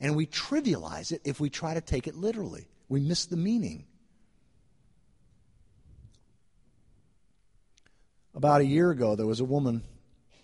And 0.00 0.14
we 0.14 0.26
trivialize 0.26 1.10
it 1.10 1.22
if 1.24 1.40
we 1.40 1.50
try 1.50 1.74
to 1.74 1.80
take 1.80 2.06
it 2.06 2.14
literally. 2.14 2.68
We 2.88 3.00
miss 3.00 3.26
the 3.26 3.36
meaning. 3.36 3.84
About 8.34 8.60
a 8.60 8.64
year 8.64 8.90
ago, 8.90 9.16
there 9.16 9.26
was 9.26 9.40
a 9.40 9.44
woman 9.44 9.82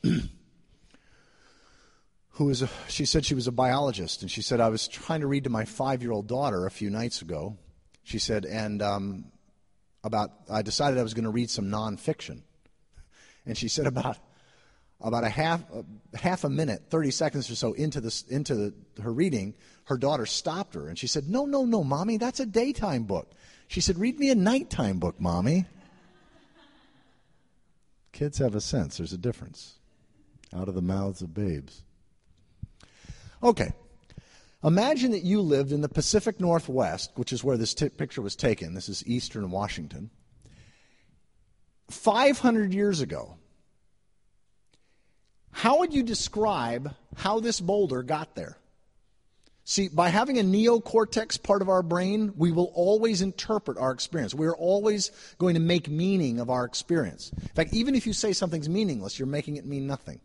who 2.39 2.45
was 2.45 2.63
a, 2.63 2.69
she 2.87 3.05
said 3.05 3.27
she 3.27 3.35
was 3.35 3.49
a 3.49 3.53
biologist, 3.53 4.23
and 4.23 4.31
she 4.31 4.43
said 4.43 4.61
I 4.61 4.69
was 4.69 4.87
trying 4.87 5.23
to 5.23 5.27
read 5.27 5.43
to 5.45 5.51
my 5.51 5.65
five-year-old 5.65 6.29
daughter 6.29 6.67
a 6.67 6.71
few 6.71 6.89
nights 6.89 7.21
ago. 7.21 7.59
She 8.05 8.21
said, 8.21 8.47
and 8.47 8.81
um, 8.81 9.25
about 10.05 10.31
I 10.49 10.63
decided 10.63 11.01
I 11.01 11.03
was 11.03 11.15
going 11.15 11.25
to 11.25 11.31
read 11.31 11.51
some 11.51 11.67
nonfiction, 11.67 12.43
and 13.45 13.59
she 13.59 13.67
said 13.67 13.89
about 13.89 14.19
about 15.01 15.25
a 15.25 15.29
half 15.29 15.65
half 16.15 16.45
a 16.45 16.49
minute, 16.49 16.85
thirty 16.91 17.11
seconds 17.11 17.51
or 17.51 17.57
so 17.57 17.73
into 17.73 18.01
this 18.01 18.23
into 18.23 18.55
the, 18.55 19.03
her 19.03 19.13
reading, 19.13 19.55
her 19.87 19.99
daughter 19.99 20.25
stopped 20.25 20.75
her, 20.75 20.89
and 20.89 20.97
she 20.97 21.09
said, 21.09 21.29
"No, 21.29 21.45
no, 21.45 21.65
no, 21.65 21.83
mommy, 21.83 22.19
that's 22.19 22.39
a 22.39 22.47
daytime 22.47 23.03
book." 23.03 23.33
She 23.67 23.81
said, 23.81 23.99
"Read 23.99 24.17
me 24.17 24.31
a 24.31 24.37
nighttime 24.37 25.01
book, 25.01 25.21
mommy." 25.21 25.67
Kids 28.13 28.39
have 28.39 28.55
a 28.55 28.61
sense. 28.61 28.99
There's 28.99 29.13
a 29.13 29.19
difference. 29.19 29.75
Out 30.55 30.69
of 30.69 30.77
the 30.77 30.83
mouths 30.83 31.21
of 31.21 31.35
babes. 31.35 31.83
Okay. 33.43 33.73
Imagine 34.65 35.13
that 35.13 35.23
you 35.23 35.41
lived 35.41 35.71
in 35.71 35.83
the 35.83 35.89
Pacific 35.89 36.41
Northwest, 36.41 37.13
which 37.15 37.33
is 37.33 37.45
where 37.45 37.57
this 37.57 37.75
t- 37.75 37.89
picture 37.89 38.23
was 38.23 38.35
taken. 38.35 38.75
This 38.75 38.89
is 38.89 39.07
eastern 39.07 39.51
Washington. 39.51 40.11
500 41.91 42.75
years 42.75 43.01
ago, 43.01 43.37
how 45.53 45.79
would 45.79 45.95
you 45.95 46.03
describe 46.03 46.95
how 47.17 47.41
this 47.41 47.61
boulder 47.61 48.03
got 48.03 48.35
there? 48.35 48.59
See, 49.65 49.89
by 49.89 50.09
having 50.09 50.39
a 50.39 50.43
neocortex 50.43 51.43
part 51.43 51.61
of 51.61 51.69
our 51.69 51.83
brain, 51.83 52.33
we 52.37 52.53
will 52.53 52.73
always 52.75 53.21
interpret 53.21 53.77
our 53.77 53.93
experience. 53.93 54.35
We 54.35 54.47
are 54.47 54.57
always 54.57 55.11
going 55.37 55.55
to 55.55 55.61
make 55.61 55.91
meaning 55.91 56.41
of 56.41 56.49
our 56.49 56.65
experience. 56.65 57.31
In 57.33 57.49
fact, 57.49 57.75
even 57.75 57.95
if 57.95 58.07
you 58.07 58.15
say 58.15 58.33
something's 58.33 58.69
meaningless, 58.69 59.19
you're 59.19 59.29
making 59.29 59.57
it 59.57 59.67
mean 59.67 59.87
nothing. 59.87 60.21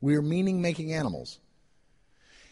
We 0.00 0.16
are 0.16 0.22
meaning 0.22 0.62
making 0.62 0.94
animals. 0.94 1.40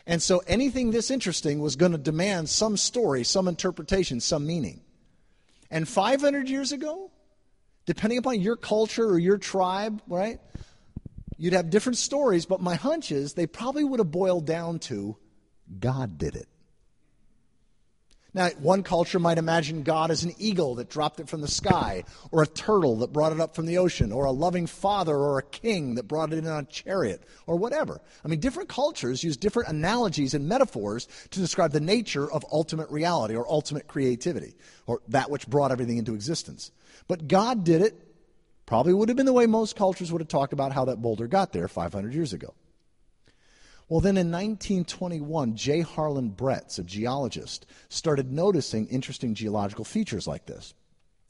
And 0.07 0.23
so 0.23 0.43
anything 0.47 0.91
this 0.91 1.11
interesting 1.11 1.61
was 1.61 1.77
going 1.77 1.93
to 1.93 1.99
demand 1.99 2.49
some 2.49 2.77
story, 2.77 3.25
some 3.25 3.49
interpretation, 3.49 4.21
some 4.21 4.47
meaning. 4.47 4.81
And 5.71 5.89
500 5.89 6.49
years 6.49 6.73
ago, 6.73 7.11
depending 7.87 8.19
upon 8.19 8.41
your 8.41 8.57
culture 8.57 9.07
or 9.07 9.19
your 9.19 9.39
tribe, 9.39 10.03
right, 10.09 10.41
you'd 11.37 11.53
have 11.53 11.71
different 11.71 11.99
stories, 11.99 12.47
but 12.47 12.61
my 12.61 12.75
hunch 12.75 13.13
is 13.13 13.35
they 13.35 13.47
probably 13.47 13.85
would 13.85 14.01
have 14.01 14.11
boiled 14.11 14.47
down 14.47 14.79
to 14.81 15.17
God 15.79 16.19
did 16.19 16.35
it. 16.35 16.49
Now, 18.33 18.49
one 18.61 18.83
culture 18.85 19.19
might 19.19 19.39
imagine 19.39 19.83
God 19.83 20.11
as 20.11 20.23
an 20.23 20.35
eagle 20.39 20.77
that 20.77 20.89
dropped 20.89 21.19
it 21.19 21.29
from 21.29 21.41
the 21.41 21.49
sky, 21.49 22.05
or 22.31 22.43
a 22.43 22.47
turtle 22.47 22.97
that 22.99 23.13
brought 23.13 23.33
it 23.33 23.41
up 23.41 23.55
from 23.57 23.67
the 23.67 23.79
ocean, 23.79 24.13
or 24.13 24.25
a 24.25 24.31
loving 24.31 24.67
father 24.67 25.17
or 25.17 25.39
a 25.39 25.43
king 25.43 25.97
that 25.97 26.05
brought 26.05 26.33
it 26.33 26.39
in 26.39 26.47
on 26.47 26.65
a 26.65 26.67
chariot, 26.67 27.25
or 27.47 27.57
whatever. 27.57 28.01
I 28.25 28.29
mean, 28.29 28.39
different 28.39 28.69
cultures 28.69 29.25
use 29.25 29.37
different 29.37 29.69
analogies 29.69 30.35
and 30.35 30.49
metaphors 30.49 31.09
to 31.31 31.41
describe 31.41 31.73
the 31.73 31.81
nature 31.81 32.31
of 32.31 32.45
ultimate 32.53 32.89
reality 32.91 33.35
or 33.35 33.51
ultimate 33.51 33.89
creativity, 33.89 34.55
or 34.87 35.01
that 35.09 35.31
which 35.31 35.49
brought 35.49 35.73
everything 35.73 35.99
into 35.99 36.15
existence. 36.15 36.71
But 37.09 37.27
God 37.27 37.65
did 37.65 37.83
it, 37.83 37.95
probably 38.65 38.95
would 38.95 39.09
have 39.09 39.17
been 39.17 39.27
the 39.27 39.33
way 39.33 39.47
most 39.47 39.75
cultures 39.75 40.13
would 40.13 40.21
have 40.21 40.29
talked 40.29 40.53
about 40.53 40.73
how 40.73 40.85
that 40.85 41.03
boulder 41.03 41.27
got 41.27 41.53
there 41.53 41.67
500 41.67 42.15
years 42.15 42.33
ago. 42.33 42.55
Well, 43.91 44.01
then 44.01 44.17
in 44.17 44.31
1921, 44.31 45.57
J. 45.57 45.81
Harlan 45.81 46.31
Bretz, 46.31 46.79
a 46.79 46.85
geologist, 46.85 47.67
started 47.89 48.31
noticing 48.31 48.87
interesting 48.87 49.35
geological 49.35 49.85
features 49.85 50.29
like 50.29 50.47
this. 50.47 50.75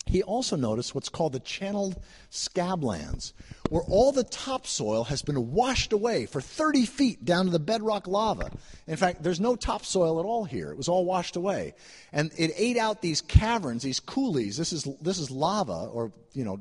He 0.05 0.23
also 0.23 0.57
noticed 0.57 0.95
what's 0.95 1.09
called 1.09 1.33
the 1.33 1.41
channeled 1.41 1.97
scablands, 2.31 3.33
where 3.71 3.83
all 3.85 4.13
the 4.13 4.25
topsoil 4.25 5.05
has 5.05 5.23
been 5.23 5.53
washed 5.53 5.95
away 5.95 6.27
for 6.27 6.43
30 6.43 6.85
feet 6.85 7.25
down 7.25 7.47
to 7.47 7.51
the 7.51 7.59
bedrock 7.59 8.07
lava. 8.07 8.51
In 8.87 8.97
fact, 8.97 9.23
there's 9.23 9.41
no 9.41 9.57
topsoil 9.57 10.21
at 10.21 10.27
all 10.27 10.45
here. 10.45 10.71
It 10.71 10.77
was 10.77 10.89
all 10.89 11.07
washed 11.07 11.37
away. 11.37 11.75
And 12.13 12.31
it 12.37 12.51
ate 12.57 12.77
out 12.77 13.01
these 13.01 13.23
caverns, 13.23 13.85
these 13.85 14.01
coulees. 14.01 14.59
This 14.59 14.75
is, 14.75 14.87
this 15.01 15.19
is 15.19 15.31
lava, 15.31 15.89
or, 15.91 16.13
you 16.35 16.45
know, 16.45 16.61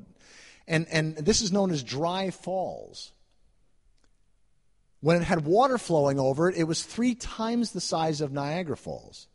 and, 0.66 0.88
and 0.90 1.18
this 1.18 1.42
is 1.42 1.52
known 1.52 1.72
as 1.72 1.84
dry 1.84 2.30
falls. 2.30 3.12
When 5.02 5.18
it 5.18 5.24
had 5.24 5.46
water 5.46 5.78
flowing 5.78 6.20
over 6.20 6.50
it, 6.50 6.58
it 6.58 6.66
was 6.66 6.84
three 6.84 7.16
times 7.16 7.72
the 7.72 7.82
size 7.82 8.22
of 8.22 8.32
Niagara 8.32 8.76
Falls. 8.76 9.28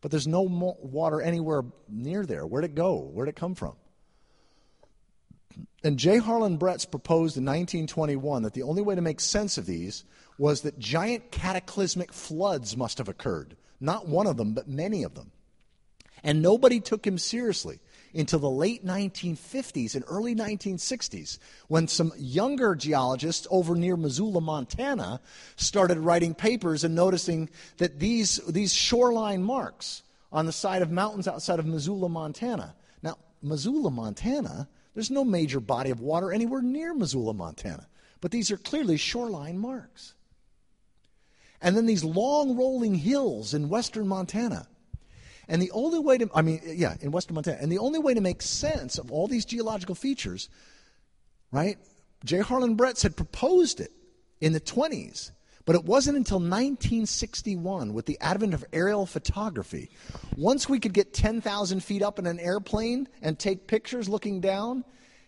But 0.00 0.10
there's 0.10 0.26
no 0.26 0.42
water 0.42 1.20
anywhere 1.20 1.62
near 1.88 2.24
there. 2.24 2.46
Where'd 2.46 2.64
it 2.64 2.74
go? 2.74 3.10
Where'd 3.12 3.28
it 3.28 3.36
come 3.36 3.54
from? 3.54 3.74
And 5.82 5.98
J. 5.98 6.18
Harlan 6.18 6.58
Bretz 6.58 6.90
proposed 6.90 7.36
in 7.36 7.44
1921 7.44 8.42
that 8.42 8.52
the 8.52 8.62
only 8.62 8.82
way 8.82 8.94
to 8.94 9.00
make 9.00 9.20
sense 9.20 9.58
of 9.58 9.66
these 9.66 10.04
was 10.38 10.62
that 10.62 10.78
giant 10.78 11.30
cataclysmic 11.30 12.12
floods 12.12 12.76
must 12.76 12.98
have 12.98 13.08
occurred. 13.08 13.56
Not 13.80 14.08
one 14.08 14.26
of 14.26 14.36
them, 14.36 14.52
but 14.52 14.68
many 14.68 15.02
of 15.02 15.14
them. 15.14 15.32
And 16.22 16.42
nobody 16.42 16.80
took 16.80 17.06
him 17.06 17.16
seriously 17.16 17.80
into 18.12 18.38
the 18.38 18.50
late 18.50 18.84
1950s 18.84 19.94
and 19.94 20.04
early 20.08 20.34
1960s 20.34 21.38
when 21.68 21.86
some 21.88 22.12
younger 22.16 22.74
geologists 22.74 23.46
over 23.50 23.74
near 23.74 23.96
Missoula, 23.96 24.40
Montana, 24.40 25.20
started 25.56 25.98
writing 25.98 26.34
papers 26.34 26.84
and 26.84 26.94
noticing 26.94 27.48
that 27.78 27.98
these, 27.98 28.36
these 28.48 28.74
shoreline 28.74 29.42
marks 29.42 30.02
on 30.32 30.46
the 30.46 30.52
side 30.52 30.82
of 30.82 30.90
mountains 30.90 31.28
outside 31.28 31.58
of 31.58 31.66
Missoula, 31.66 32.08
Montana. 32.08 32.74
Now, 33.02 33.16
Missoula, 33.42 33.90
Montana, 33.90 34.68
there's 34.94 35.10
no 35.10 35.24
major 35.24 35.60
body 35.60 35.90
of 35.90 36.00
water 36.00 36.32
anywhere 36.32 36.62
near 36.62 36.94
Missoula, 36.94 37.34
Montana. 37.34 37.86
But 38.20 38.30
these 38.30 38.50
are 38.50 38.56
clearly 38.56 38.96
shoreline 38.96 39.58
marks. 39.58 40.14
And 41.62 41.76
then 41.76 41.86
these 41.86 42.04
long 42.04 42.56
rolling 42.56 42.94
hills 42.94 43.54
in 43.54 43.68
western 43.68 44.08
Montana. 44.08 44.66
And 45.50 45.60
the 45.60 45.72
only 45.72 45.98
way 45.98 46.16
to, 46.16 46.30
I 46.32 46.42
mean, 46.42 46.60
yeah, 46.64 46.94
in 47.00 47.10
western 47.10 47.34
Montana. 47.34 47.58
And 47.60 47.72
the 47.72 47.78
only 47.78 47.98
way 47.98 48.14
to 48.14 48.20
make 48.20 48.40
sense 48.40 48.98
of 48.98 49.10
all 49.10 49.26
these 49.26 49.44
geological 49.44 49.96
features, 49.96 50.48
right? 51.50 51.76
J. 52.24 52.38
Harlan 52.38 52.76
Bretz 52.76 53.02
had 53.02 53.16
proposed 53.16 53.80
it 53.80 53.90
in 54.40 54.52
the 54.52 54.60
20s. 54.60 55.32
But 55.66 55.74
it 55.74 55.84
wasn't 55.84 56.16
until 56.16 56.38
1961, 56.38 57.92
with 57.92 58.06
the 58.06 58.18
advent 58.20 58.54
of 58.54 58.64
aerial 58.72 59.06
photography, 59.06 59.90
once 60.36 60.68
we 60.68 60.78
could 60.78 60.94
get 60.94 61.12
10,000 61.12 61.82
feet 61.82 62.02
up 62.02 62.20
in 62.20 62.26
an 62.26 62.38
airplane 62.38 63.08
and 63.20 63.36
take 63.36 63.66
pictures 63.66 64.08
looking 64.08 64.40
down, 64.40 64.84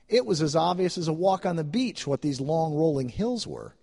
it 0.09 0.25
was 0.25 0.41
as 0.41 0.55
obvious 0.55 0.97
as 0.99 1.09
a 1.09 1.12
walk 1.12 1.45
on 1.45 1.57
the 1.57 1.64
beach 1.64 2.07
what 2.07 2.23
these 2.23 2.41
long 2.41 2.75
rolling 2.75 3.09
hills 3.09 3.47
were. 3.47 3.75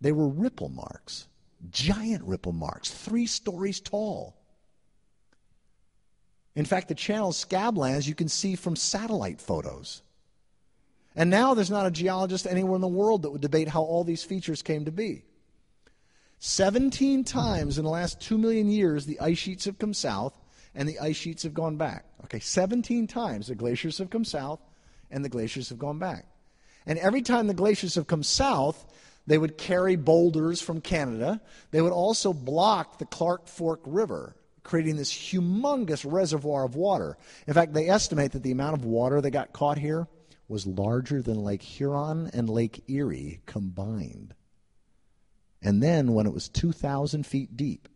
They 0.00 0.12
were 0.12 0.28
ripple 0.28 0.70
marks, 0.70 1.28
giant 1.70 2.24
ripple 2.24 2.52
marks, 2.52 2.90
three 2.90 3.26
stories 3.26 3.80
tall. 3.80 4.35
In 6.56 6.64
fact, 6.64 6.88
the 6.88 6.94
channel's 6.94 7.42
scablands 7.42 8.08
you 8.08 8.14
can 8.14 8.28
see 8.28 8.56
from 8.56 8.74
satellite 8.74 9.40
photos. 9.40 10.02
And 11.14 11.30
now 11.30 11.54
there's 11.54 11.70
not 11.70 11.86
a 11.86 11.90
geologist 11.90 12.46
anywhere 12.46 12.74
in 12.74 12.80
the 12.80 12.88
world 12.88 13.22
that 13.22 13.30
would 13.30 13.42
debate 13.42 13.68
how 13.68 13.82
all 13.82 14.04
these 14.04 14.24
features 14.24 14.62
came 14.62 14.86
to 14.86 14.92
be. 14.92 15.24
17 16.38 17.24
times 17.24 17.78
in 17.78 17.84
the 17.84 17.90
last 17.90 18.20
2 18.20 18.36
million 18.38 18.70
years, 18.70 19.06
the 19.06 19.20
ice 19.20 19.38
sheets 19.38 19.66
have 19.66 19.78
come 19.78 19.94
south 19.94 20.38
and 20.74 20.88
the 20.88 20.98
ice 20.98 21.16
sheets 21.16 21.42
have 21.42 21.54
gone 21.54 21.76
back. 21.76 22.04
Okay, 22.24 22.40
17 22.40 23.06
times 23.06 23.46
the 23.46 23.54
glaciers 23.54 23.98
have 23.98 24.10
come 24.10 24.24
south 24.24 24.60
and 25.10 25.24
the 25.24 25.28
glaciers 25.28 25.68
have 25.68 25.78
gone 25.78 25.98
back. 25.98 26.26
And 26.86 26.98
every 26.98 27.22
time 27.22 27.46
the 27.46 27.54
glaciers 27.54 27.94
have 27.94 28.06
come 28.06 28.22
south, 28.22 28.84
they 29.26 29.38
would 29.38 29.58
carry 29.58 29.96
boulders 29.96 30.60
from 30.60 30.80
Canada. 30.80 31.40
They 31.70 31.82
would 31.82 31.92
also 31.92 32.32
block 32.32 32.98
the 32.98 33.06
Clark 33.06 33.48
Fork 33.48 33.80
River, 33.84 34.36
creating 34.66 34.96
this 34.96 35.12
humongous 35.12 36.04
reservoir 36.10 36.64
of 36.64 36.74
water. 36.74 37.16
In 37.46 37.54
fact, 37.54 37.72
they 37.72 37.88
estimate 37.88 38.32
that 38.32 38.42
the 38.42 38.50
amount 38.50 38.74
of 38.74 38.84
water 38.84 39.20
that 39.20 39.30
got 39.30 39.52
caught 39.52 39.78
here 39.78 40.08
was 40.48 40.66
larger 40.66 41.22
than 41.22 41.42
Lake 41.42 41.62
Huron 41.62 42.30
and 42.34 42.50
Lake 42.50 42.82
Erie 42.88 43.40
combined. 43.46 44.34
And 45.62 45.82
then, 45.82 46.14
when 46.14 46.26
it 46.26 46.34
was 46.34 46.48
2,000 46.48 47.24
feet 47.24 47.56
deep, 47.56 47.88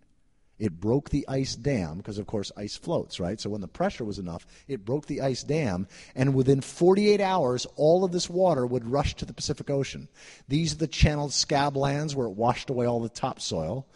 it 0.61 0.79
broke 0.79 1.11
the 1.11 1.27
ice 1.27 1.57
dam 1.57 1.97
because, 1.97 2.19
of 2.19 2.27
course, 2.27 2.53
ice 2.57 2.77
floats, 2.77 3.19
right? 3.19 3.41
So 3.41 3.51
when 3.51 3.63
the 3.63 3.69
pressure 3.69 4.05
was 4.05 4.19
enough, 4.19 4.47
it 4.69 4.85
broke 4.85 5.07
the 5.07 5.23
ice 5.23 5.43
dam, 5.43 5.89
and 6.15 6.35
within 6.35 6.61
48 6.61 7.21
hours, 7.21 7.67
all 7.77 8.05
of 8.05 8.13
this 8.13 8.31
water 8.31 8.67
would 8.67 8.91
rush 8.91 9.17
to 9.17 9.25
the 9.25 9.33
Pacific 9.33 9.71
Ocean. 9.71 10.09
These 10.49 10.75
are 10.75 10.79
the 10.79 10.87
channeled 10.87 11.31
scablands 11.31 12.15
where 12.15 12.27
it 12.27 12.37
washed 12.37 12.71
away 12.71 12.87
all 12.87 13.01
the 13.01 13.09
topsoil. 13.09 13.87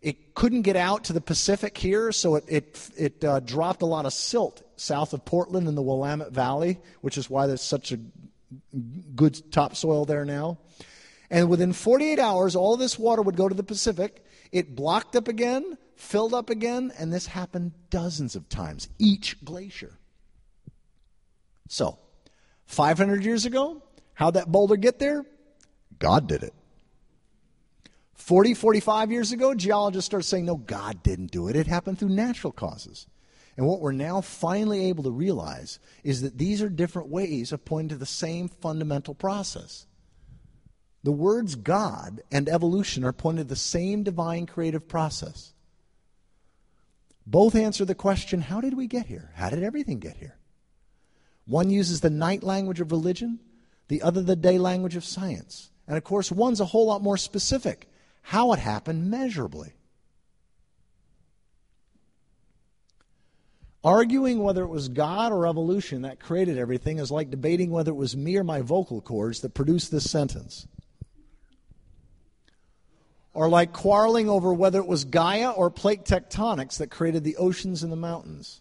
It 0.00 0.34
couldn't 0.34 0.62
get 0.62 0.76
out 0.76 1.04
to 1.04 1.12
the 1.12 1.20
Pacific 1.20 1.76
here, 1.76 2.10
so 2.10 2.36
it, 2.36 2.44
it, 2.48 2.90
it 2.96 3.24
uh, 3.24 3.40
dropped 3.40 3.82
a 3.82 3.86
lot 3.86 4.06
of 4.06 4.12
silt 4.14 4.62
south 4.76 5.12
of 5.12 5.24
Portland 5.26 5.68
in 5.68 5.74
the 5.74 5.82
Willamette 5.82 6.32
Valley, 6.32 6.78
which 7.02 7.18
is 7.18 7.28
why 7.28 7.46
there's 7.46 7.60
such 7.60 7.92
a 7.92 7.98
good 9.14 9.52
topsoil 9.52 10.06
there 10.06 10.24
now. 10.24 10.58
And 11.30 11.48
within 11.50 11.72
48 11.72 12.18
hours, 12.18 12.56
all 12.56 12.76
this 12.76 12.98
water 12.98 13.22
would 13.22 13.36
go 13.36 13.48
to 13.48 13.54
the 13.54 13.62
Pacific. 13.62 14.24
It 14.50 14.74
blocked 14.74 15.14
up 15.14 15.28
again, 15.28 15.76
filled 15.96 16.34
up 16.34 16.50
again, 16.50 16.92
and 16.98 17.12
this 17.12 17.26
happened 17.26 17.72
dozens 17.90 18.34
of 18.34 18.48
times, 18.48 18.88
each 18.98 19.44
glacier. 19.44 19.98
So, 21.68 21.98
500 22.66 23.24
years 23.24 23.44
ago, 23.44 23.82
how'd 24.14 24.34
that 24.34 24.50
boulder 24.50 24.76
get 24.76 24.98
there? 24.98 25.24
God 25.98 26.26
did 26.26 26.42
it. 26.42 26.54
40, 28.20 28.54
45 28.54 29.10
years 29.10 29.32
ago, 29.32 29.54
geologists 29.54 30.06
started 30.06 30.26
saying, 30.26 30.44
no, 30.44 30.56
God 30.56 31.02
didn't 31.02 31.30
do 31.30 31.48
it. 31.48 31.56
It 31.56 31.66
happened 31.66 31.98
through 31.98 32.10
natural 32.10 32.52
causes. 32.52 33.06
And 33.56 33.66
what 33.66 33.80
we're 33.80 33.92
now 33.92 34.20
finally 34.20 34.86
able 34.86 35.04
to 35.04 35.10
realize 35.10 35.80
is 36.04 36.22
that 36.22 36.38
these 36.38 36.62
are 36.62 36.68
different 36.68 37.08
ways 37.08 37.50
of 37.50 37.64
pointing 37.64 37.88
to 37.90 37.96
the 37.96 38.06
same 38.06 38.48
fundamental 38.48 39.14
process. 39.14 39.86
The 41.02 41.12
words 41.12 41.54
God 41.54 42.20
and 42.30 42.48
evolution 42.48 43.04
are 43.04 43.12
pointed 43.12 43.48
to 43.48 43.54
the 43.54 43.56
same 43.56 44.02
divine 44.02 44.46
creative 44.46 44.86
process. 44.86 45.54
Both 47.26 47.54
answer 47.54 47.84
the 47.84 47.94
question 47.94 48.42
how 48.42 48.60
did 48.60 48.74
we 48.74 48.86
get 48.86 49.06
here? 49.06 49.32
How 49.34 49.48
did 49.48 49.62
everything 49.62 49.98
get 49.98 50.16
here? 50.18 50.36
One 51.46 51.70
uses 51.70 52.00
the 52.00 52.10
night 52.10 52.42
language 52.42 52.80
of 52.80 52.92
religion, 52.92 53.40
the 53.88 54.02
other 54.02 54.22
the 54.22 54.36
day 54.36 54.58
language 54.58 54.94
of 54.94 55.04
science. 55.04 55.70
And 55.88 55.96
of 55.96 56.04
course, 56.04 56.30
one's 56.30 56.60
a 56.60 56.66
whole 56.66 56.86
lot 56.86 57.02
more 57.02 57.16
specific 57.16 57.89
how 58.22 58.52
it 58.52 58.58
happened 58.58 59.10
measurably. 59.10 59.72
Arguing 63.82 64.42
whether 64.42 64.62
it 64.62 64.68
was 64.68 64.88
God 64.88 65.32
or 65.32 65.46
evolution 65.46 66.02
that 66.02 66.20
created 66.20 66.58
everything 66.58 66.98
is 66.98 67.10
like 67.10 67.30
debating 67.30 67.70
whether 67.70 67.92
it 67.92 67.94
was 67.94 68.16
me 68.16 68.36
or 68.36 68.44
my 68.44 68.60
vocal 68.60 69.00
cords 69.00 69.40
that 69.40 69.54
produced 69.54 69.90
this 69.90 70.10
sentence 70.10 70.66
or 73.32 73.48
like 73.48 73.72
quarreling 73.72 74.28
over 74.28 74.52
whether 74.52 74.80
it 74.80 74.86
was 74.86 75.04
Gaia 75.04 75.50
or 75.50 75.70
plate 75.70 76.04
tectonics 76.04 76.78
that 76.78 76.90
created 76.90 77.24
the 77.24 77.36
oceans 77.36 77.82
and 77.82 77.92
the 77.92 77.96
mountains. 77.96 78.60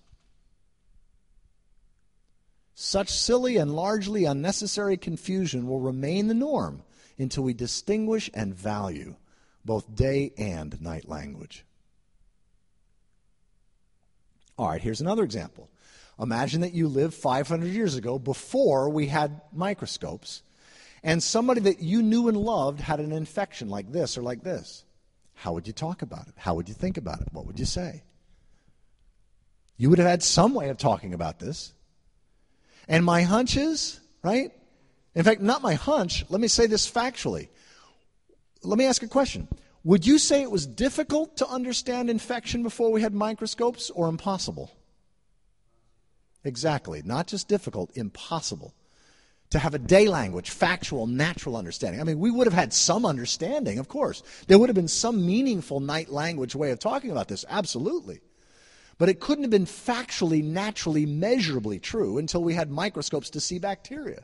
Such 2.76 3.10
silly 3.10 3.58
and 3.58 3.76
largely 3.76 4.26
unnecessary 4.26 4.96
confusion 4.96 5.68
will 5.68 5.82
remain 5.82 6.28
the 6.28 6.34
norm 6.34 6.84
until 7.18 7.44
we 7.44 7.54
distinguish 7.54 8.30
and 8.34 8.54
value 8.54 9.16
both 9.66 9.94
day 9.96 10.32
and 10.38 10.82
night 10.82 11.08
language. 11.08 11.66
All 14.58 14.68
right, 14.68 14.82
here's 14.82 15.02
another 15.02 15.24
example. 15.24 15.70
Imagine 16.20 16.62
that 16.62 16.74
you 16.74 16.88
lived 16.88 17.14
500 17.14 17.68
years 17.68 17.96
ago 17.96 18.20
before 18.20 18.90
we 18.90 19.08
had 19.08 19.42
microscopes 19.54 20.42
and 21.04 21.24
somebody 21.24 21.62
that 21.62 21.82
you 21.82 22.02
knew 22.02 22.28
and 22.28 22.38
loved 22.38 22.82
had 22.82 23.00
an 23.00 23.12
infection 23.12 23.70
like 23.70 23.92
this 23.92 24.18
or 24.18 24.22
like 24.22 24.44
this, 24.44 24.84
how 25.34 25.54
would 25.54 25.68
you 25.68 25.74
talk 25.74 26.02
about 26.02 26.28
it? 26.28 26.34
How 26.36 26.56
would 26.56 26.68
you 26.68 26.76
think 26.76 26.98
about 26.98 27.22
it? 27.22 27.30
What 27.32 27.46
would 27.46 27.60
you 27.60 27.66
say? 27.66 28.04
You 29.78 29.90
would 29.90 30.00
have 30.00 30.08
had 30.08 30.24
some 30.24 30.54
way 30.54 30.68
of 30.68 30.78
talking 30.78 31.14
about 31.14 31.40
this. 31.40 31.74
And 32.90 33.06
my 33.06 33.22
hunch 33.22 33.56
is, 33.56 34.02
right? 34.24 34.52
In 35.16 35.24
fact, 35.24 35.42
not 35.42 35.62
my 35.62 35.76
hunch. 35.76 36.26
Let 36.30 36.42
me 36.42 36.50
say 36.50 36.68
this 36.68 36.90
factually. 36.92 37.48
Let 38.64 38.78
me 38.78 38.86
ask 38.86 39.04
a 39.04 39.08
question. 39.08 39.48
Would 39.84 40.06
you 40.06 40.18
say 40.18 40.42
it 40.42 40.52
was 40.52 40.68
difficult 40.68 41.38
to 41.38 41.48
understand 41.48 42.10
infection 42.10 42.64
before 42.64 42.92
we 42.92 43.02
had 43.02 43.14
microscopes 43.14 43.90
or 43.90 44.10
impossible? 44.10 44.72
Exactly. 46.44 47.02
Not 47.04 47.28
just 47.28 47.48
difficult, 47.48 47.96
impossible 47.96 48.74
to 49.52 49.60
have 49.60 49.74
a 49.74 49.80
day 49.80 50.08
language, 50.08 50.52
factual, 50.52 51.08
natural 51.08 51.58
understanding. 51.58 52.00
I 52.00 52.04
mean, 52.04 52.20
we 52.20 52.30
would 52.30 52.46
have 52.46 52.54
had 52.54 52.74
some 52.74 53.06
understanding, 53.06 53.80
of 53.80 53.88
course. 53.88 54.22
There 54.48 54.60
would 54.60 54.70
have 54.70 54.76
been 54.76 54.88
some 54.88 55.26
meaningful 55.26 55.80
night 55.80 56.10
language 56.10 56.56
way 56.56 56.72
of 56.72 56.80
talking 56.80 57.10
about 57.10 57.28
this, 57.28 57.46
absolutely. 57.50 58.20
But 59.00 59.10
it 59.10 59.20
couldn't 59.20 59.46
have 59.46 59.52
been 59.52 59.66
factually, 59.66 60.44
naturally, 60.44 61.06
measurably 61.06 61.80
true 61.80 62.18
until 62.18 62.44
we 62.44 62.54
had 62.54 62.70
microscopes 62.70 63.30
to 63.32 63.40
see 63.40 63.58
bacteria. 63.58 64.20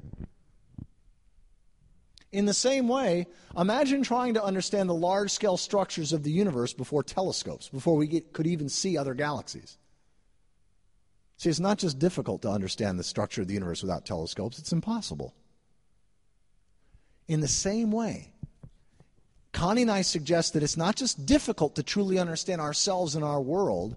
In 2.35 2.45
the 2.45 2.53
same 2.53 2.89
way, 2.89 3.27
imagine 3.57 4.03
trying 4.03 4.33
to 4.33 4.43
understand 4.43 4.89
the 4.89 4.93
large 4.93 5.31
scale 5.31 5.55
structures 5.55 6.11
of 6.11 6.23
the 6.23 6.31
universe 6.31 6.73
before 6.73 7.01
telescopes, 7.01 7.69
before 7.69 7.95
we 7.95 8.07
get, 8.07 8.33
could 8.33 8.45
even 8.45 8.67
see 8.67 8.97
other 8.97 9.13
galaxies. 9.13 9.77
See, 11.37 11.49
it's 11.49 11.61
not 11.61 11.77
just 11.77 11.97
difficult 11.97 12.41
to 12.41 12.49
understand 12.49 12.99
the 12.99 13.05
structure 13.05 13.41
of 13.41 13.47
the 13.47 13.53
universe 13.53 13.81
without 13.81 14.05
telescopes, 14.05 14.59
it's 14.59 14.73
impossible. 14.73 15.33
In 17.29 17.39
the 17.39 17.47
same 17.47 17.89
way, 17.89 18.33
Connie 19.53 19.83
and 19.83 19.91
I 19.91 20.01
suggest 20.01 20.51
that 20.53 20.63
it's 20.63 20.75
not 20.75 20.97
just 20.97 21.25
difficult 21.25 21.75
to 21.75 21.83
truly 21.83 22.19
understand 22.19 22.59
ourselves 22.59 23.15
and 23.15 23.23
our 23.23 23.39
world, 23.39 23.95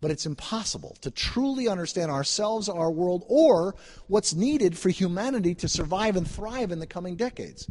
but 0.00 0.10
it's 0.10 0.26
impossible 0.26 0.96
to 1.02 1.10
truly 1.10 1.68
understand 1.68 2.10
ourselves, 2.10 2.68
our 2.68 2.90
world, 2.90 3.24
or 3.28 3.74
what's 4.06 4.34
needed 4.34 4.76
for 4.76 4.88
humanity 4.88 5.54
to 5.56 5.68
survive 5.68 6.16
and 6.16 6.28
thrive 6.28 6.72
in 6.72 6.78
the 6.78 6.86
coming 6.86 7.16
decades. 7.16 7.68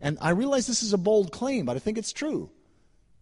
And 0.00 0.18
I 0.20 0.30
realize 0.30 0.66
this 0.66 0.82
is 0.82 0.92
a 0.92 0.98
bold 0.98 1.32
claim, 1.32 1.64
but 1.64 1.76
I 1.76 1.80
think 1.80 1.98
it's 1.98 2.12
true 2.12 2.50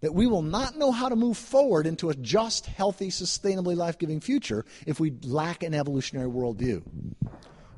that 0.01 0.13
we 0.13 0.27
will 0.27 0.43
not 0.43 0.77
know 0.77 0.93
how 0.93 1.09
to 1.09 1.17
move 1.17 1.39
forward 1.39 1.87
into 1.87 2.11
a 2.11 2.15
just, 2.15 2.67
healthy, 2.67 3.09
sustainably 3.09 3.75
life 3.75 3.99
giving 3.99 4.21
future 4.21 4.65
if 4.87 5.01
we 5.01 5.15
lack 5.23 5.63
an 5.63 5.75
evolutionary 5.75 6.29
worldview. 6.29 6.83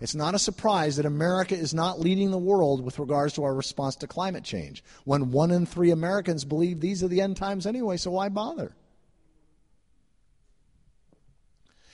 It's 0.01 0.15
not 0.15 0.35
a 0.35 0.39
surprise 0.39 0.97
that 0.97 1.07
America 1.07 1.57
is 1.57 1.75
not 1.75 2.01
leading 2.01 2.31
the 2.31 2.39
world 2.39 2.85
with 2.85 2.99
regards 2.99 3.35
to 3.35 3.45
our 3.45 3.55
response 3.55 3.97
to 3.97 4.07
climate 4.07 4.45
change. 4.45 4.85
When 5.05 5.31
one 5.31 5.51
in 5.51 5.67
three 5.67 5.91
Americans 5.91 6.45
believe 6.45 6.81
these 6.81 7.03
are 7.03 7.09
the 7.09 7.21
end 7.21 7.37
times 7.37 7.67
anyway, 7.67 7.97
so 7.97 8.13
why 8.13 8.29
bother? 8.29 8.75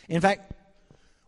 In 0.08 0.20
fact, 0.20 0.52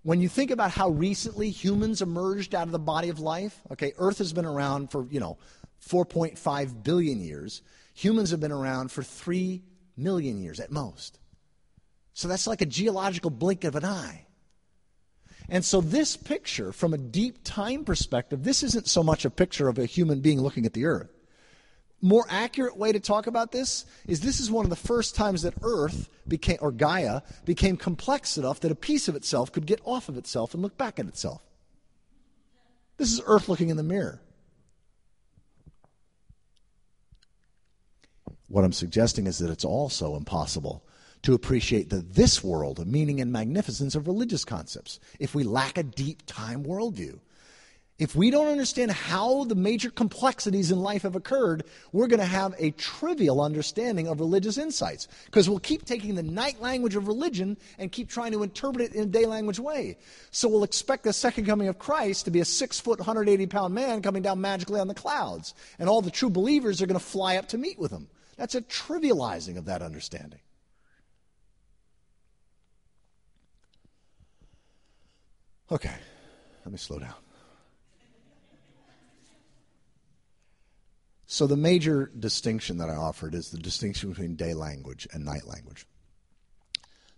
when 0.02 0.20
you 0.20 0.28
think 0.28 0.50
about 0.50 0.70
how 0.70 0.90
recently 0.90 1.50
humans 1.50 2.00
emerged 2.00 2.54
out 2.54 2.68
of 2.68 2.72
the 2.72 2.78
body 2.78 3.08
of 3.08 3.18
life, 3.18 3.60
okay, 3.72 3.92
Earth 3.98 4.18
has 4.18 4.32
been 4.32 4.44
around 4.44 4.90
for, 4.90 5.06
you 5.10 5.18
know, 5.18 5.38
4.5 5.84 6.82
billion 6.82 7.20
years. 7.20 7.62
Humans 7.94 8.30
have 8.30 8.40
been 8.40 8.52
around 8.52 8.92
for 8.92 9.02
3 9.02 9.62
million 9.96 10.40
years 10.40 10.60
at 10.60 10.70
most. 10.70 11.18
So 12.14 12.28
that's 12.28 12.46
like 12.46 12.60
a 12.60 12.66
geological 12.66 13.30
blink 13.30 13.64
of 13.64 13.74
an 13.76 13.84
eye. 13.84 14.26
And 15.48 15.64
so, 15.64 15.80
this 15.80 16.16
picture, 16.16 16.72
from 16.72 16.92
a 16.92 16.98
deep 16.98 17.44
time 17.44 17.84
perspective, 17.84 18.42
this 18.42 18.62
isn't 18.64 18.88
so 18.88 19.02
much 19.02 19.24
a 19.24 19.30
picture 19.30 19.68
of 19.68 19.78
a 19.78 19.86
human 19.86 20.20
being 20.20 20.40
looking 20.40 20.66
at 20.66 20.72
the 20.72 20.86
earth. 20.86 21.15
More 22.02 22.26
accurate 22.28 22.76
way 22.76 22.92
to 22.92 23.00
talk 23.00 23.26
about 23.26 23.52
this 23.52 23.86
is 24.06 24.20
this 24.20 24.38
is 24.38 24.50
one 24.50 24.66
of 24.66 24.70
the 24.70 24.76
first 24.76 25.14
times 25.14 25.42
that 25.42 25.54
Earth 25.62 26.08
became, 26.28 26.58
or 26.60 26.70
Gaia, 26.70 27.22
became 27.44 27.76
complex 27.76 28.36
enough 28.36 28.60
that 28.60 28.70
a 28.70 28.76
piece 28.76 29.08
of 29.08 29.16
itself 29.16 29.50
could 29.50 29.66
get 29.66 29.80
off 29.84 30.08
of 30.08 30.18
itself 30.18 30.52
and 30.52 30.62
look 30.62 30.76
back 30.76 30.98
at 30.98 31.06
itself. 31.06 31.42
This 32.98 33.12
is 33.12 33.20
Earth 33.24 33.48
looking 33.48 33.70
in 33.70 33.76
the 33.76 33.82
mirror. 33.82 34.20
What 38.48 38.64
I'm 38.64 38.72
suggesting 38.72 39.26
is 39.26 39.38
that 39.38 39.50
it's 39.50 39.64
also 39.64 40.16
impossible 40.16 40.84
to 41.22 41.34
appreciate 41.34 41.90
the 41.90 41.98
this 41.98 42.44
world, 42.44 42.76
the 42.76 42.84
meaning 42.84 43.20
and 43.20 43.32
magnificence 43.32 43.94
of 43.94 44.06
religious 44.06 44.44
concepts, 44.44 45.00
if 45.18 45.34
we 45.34 45.44
lack 45.44 45.76
a 45.76 45.82
deep 45.82 46.22
time 46.26 46.64
worldview. 46.64 47.18
If 47.98 48.14
we 48.14 48.30
don't 48.30 48.48
understand 48.48 48.90
how 48.90 49.44
the 49.44 49.54
major 49.54 49.88
complexities 49.88 50.70
in 50.70 50.80
life 50.80 51.02
have 51.02 51.16
occurred, 51.16 51.64
we're 51.92 52.08
going 52.08 52.20
to 52.20 52.26
have 52.26 52.54
a 52.58 52.72
trivial 52.72 53.40
understanding 53.40 54.06
of 54.06 54.20
religious 54.20 54.58
insights 54.58 55.08
because 55.24 55.48
we'll 55.48 55.60
keep 55.60 55.86
taking 55.86 56.14
the 56.14 56.22
night 56.22 56.60
language 56.60 56.94
of 56.94 57.08
religion 57.08 57.56
and 57.78 57.90
keep 57.90 58.10
trying 58.10 58.32
to 58.32 58.42
interpret 58.42 58.90
it 58.90 58.94
in 58.94 59.04
a 59.04 59.06
day 59.06 59.24
language 59.24 59.58
way. 59.58 59.96
So 60.30 60.46
we'll 60.46 60.62
expect 60.62 61.04
the 61.04 61.12
second 61.14 61.46
coming 61.46 61.68
of 61.68 61.78
Christ 61.78 62.26
to 62.26 62.30
be 62.30 62.40
a 62.40 62.44
six 62.44 62.78
foot, 62.78 62.98
180 62.98 63.46
pound 63.46 63.72
man 63.72 64.02
coming 64.02 64.22
down 64.22 64.42
magically 64.42 64.78
on 64.78 64.88
the 64.88 64.94
clouds, 64.94 65.54
and 65.78 65.88
all 65.88 66.02
the 66.02 66.10
true 66.10 66.30
believers 66.30 66.82
are 66.82 66.86
going 66.86 67.00
to 67.00 67.04
fly 67.04 67.36
up 67.36 67.48
to 67.48 67.58
meet 67.58 67.78
with 67.78 67.90
him. 67.90 68.08
That's 68.36 68.54
a 68.54 68.60
trivializing 68.60 69.56
of 69.56 69.64
that 69.64 69.80
understanding. 69.80 70.40
Okay, 75.72 75.94
let 76.64 76.70
me 76.70 76.78
slow 76.78 76.98
down. 76.98 77.14
So, 81.26 81.46
the 81.46 81.56
major 81.56 82.10
distinction 82.16 82.78
that 82.78 82.88
I 82.88 82.94
offered 82.94 83.34
is 83.34 83.50
the 83.50 83.58
distinction 83.58 84.10
between 84.10 84.36
day 84.36 84.54
language 84.54 85.08
and 85.12 85.24
night 85.24 85.46
language. 85.46 85.86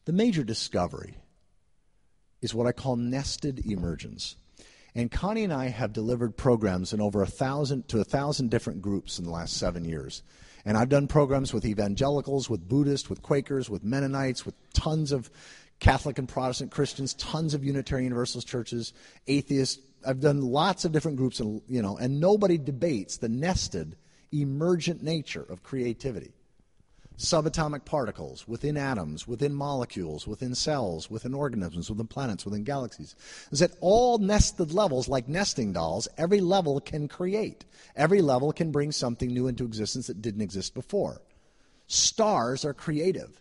The 0.07 0.13
major 0.13 0.43
discovery 0.43 1.17
is 2.41 2.55
what 2.55 2.67
I 2.67 2.73
call 2.73 2.97
nested 2.97 3.67
emergence. 3.67 4.37
And 4.95 5.11
Connie 5.11 5.45
and 5.45 5.53
I 5.53 5.69
have 5.69 5.93
delivered 5.93 6.37
programs 6.37 6.93
in 6.95 7.01
over 7.01 7.23
a 7.23 7.27
thousand 7.27 7.89
to 7.89 8.01
a 8.01 8.05
thousand 8.05 8.51
different 8.51 8.81
groups 8.81 9.19
in 9.19 9.27
the 9.27 9.31
last 9.31 9.57
seven 9.57 9.85
years. 9.85 10.23
And 10.65 10.77
I've 10.77 10.89
done 10.89 11.07
programs 11.07 11.53
with 11.53 11.65
evangelicals, 11.65 12.49
with 12.49 12.67
Buddhists, 12.69 13.09
with 13.09 13.23
Quakers, 13.23 13.69
with 13.69 13.85
Mennonites, 13.85 14.47
with 14.47 14.55
tons 14.73 15.13
of 15.13 15.31
Catholic 15.79 16.19
and 16.19 16.29
Protestant 16.29 16.73
Christians, 16.73 17.15
tons 17.15 17.55
of 17.55 17.65
Unitarian 17.65 18.07
Universalist 18.07 18.49
churches, 18.49 18.93
atheists. 19.27 19.83
I've 20.07 20.21
done 20.21 20.41
lots 20.41 20.85
of 20.85 20.93
different 20.93 21.17
groups, 21.17 21.41
and 21.41 21.61
you 21.69 21.83
know, 21.83 21.97
and 21.97 22.21
nobody 22.21 22.59
debates 22.59 23.17
the 23.17 23.29
nested, 23.29 23.97
emergent 24.33 25.03
nature 25.03 25.45
of 25.49 25.63
creativity. 25.63 26.33
Subatomic 27.19 27.85
particles 27.85 28.47
within 28.47 28.77
atoms, 28.77 29.27
within 29.27 29.53
molecules, 29.53 30.29
within 30.29 30.55
cells, 30.55 31.11
within 31.11 31.35
organisms, 31.35 31.91
within 31.91 32.07
planets, 32.07 32.45
within 32.45 32.63
galaxies. 32.63 33.17
Is 33.51 33.61
at 33.61 33.73
all 33.81 34.19
nested 34.19 34.73
levels, 34.73 35.09
like 35.09 35.27
nesting 35.27 35.73
dolls, 35.73 36.07
every 36.17 36.41
level 36.41 36.81
can 36.81 37.09
create. 37.09 37.65
Every 37.97 38.23
level 38.23 38.53
can 38.53 38.71
bring 38.71 38.93
something 38.93 39.29
new 39.29 39.49
into 39.49 39.65
existence 39.65 40.07
that 40.07 40.23
didn't 40.23 40.43
exist 40.43 40.75
before. 40.75 41.21
Stars 41.89 42.65
are 42.65 42.75
creative. 42.75 43.41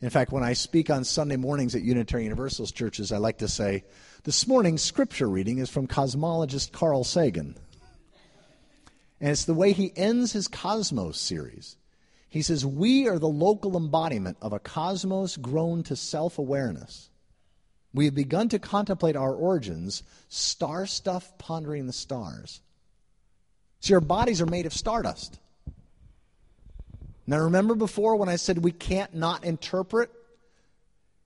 In 0.00 0.10
fact, 0.10 0.30
when 0.30 0.44
I 0.44 0.52
speak 0.52 0.90
on 0.90 1.02
Sunday 1.02 1.36
mornings 1.36 1.74
at 1.74 1.82
Unitarian 1.82 2.26
Universalist 2.26 2.76
churches, 2.76 3.10
I 3.10 3.18
like 3.18 3.38
to 3.38 3.48
say, 3.48 3.84
this 4.24 4.46
morning's 4.46 4.82
scripture 4.82 5.28
reading 5.28 5.58
is 5.58 5.68
from 5.68 5.88
cosmologist 5.88 6.70
Carl 6.70 7.02
Sagan. 7.02 7.56
And 9.20 9.30
it's 9.30 9.44
the 9.44 9.54
way 9.54 9.72
he 9.72 9.92
ends 9.96 10.32
his 10.32 10.48
Cosmos 10.48 11.18
series. 11.18 11.76
He 12.28 12.42
says, 12.42 12.64
We 12.64 13.08
are 13.08 13.18
the 13.18 13.28
local 13.28 13.76
embodiment 13.76 14.36
of 14.40 14.52
a 14.52 14.58
cosmos 14.58 15.36
grown 15.36 15.82
to 15.84 15.96
self 15.96 16.38
awareness. 16.38 17.10
We 17.94 18.06
have 18.06 18.14
begun 18.14 18.48
to 18.50 18.58
contemplate 18.58 19.16
our 19.16 19.34
origins, 19.34 20.02
star 20.28 20.86
stuff 20.86 21.36
pondering 21.38 21.86
the 21.86 21.92
stars. 21.92 22.60
See, 23.80 23.94
our 23.94 24.00
bodies 24.00 24.40
are 24.40 24.46
made 24.46 24.66
of 24.66 24.72
stardust. 24.72 25.38
Now, 27.26 27.38
remember 27.40 27.74
before 27.74 28.16
when 28.16 28.28
I 28.28 28.36
said 28.36 28.58
we 28.58 28.72
can't 28.72 29.14
not 29.14 29.44
interpret? 29.44 30.10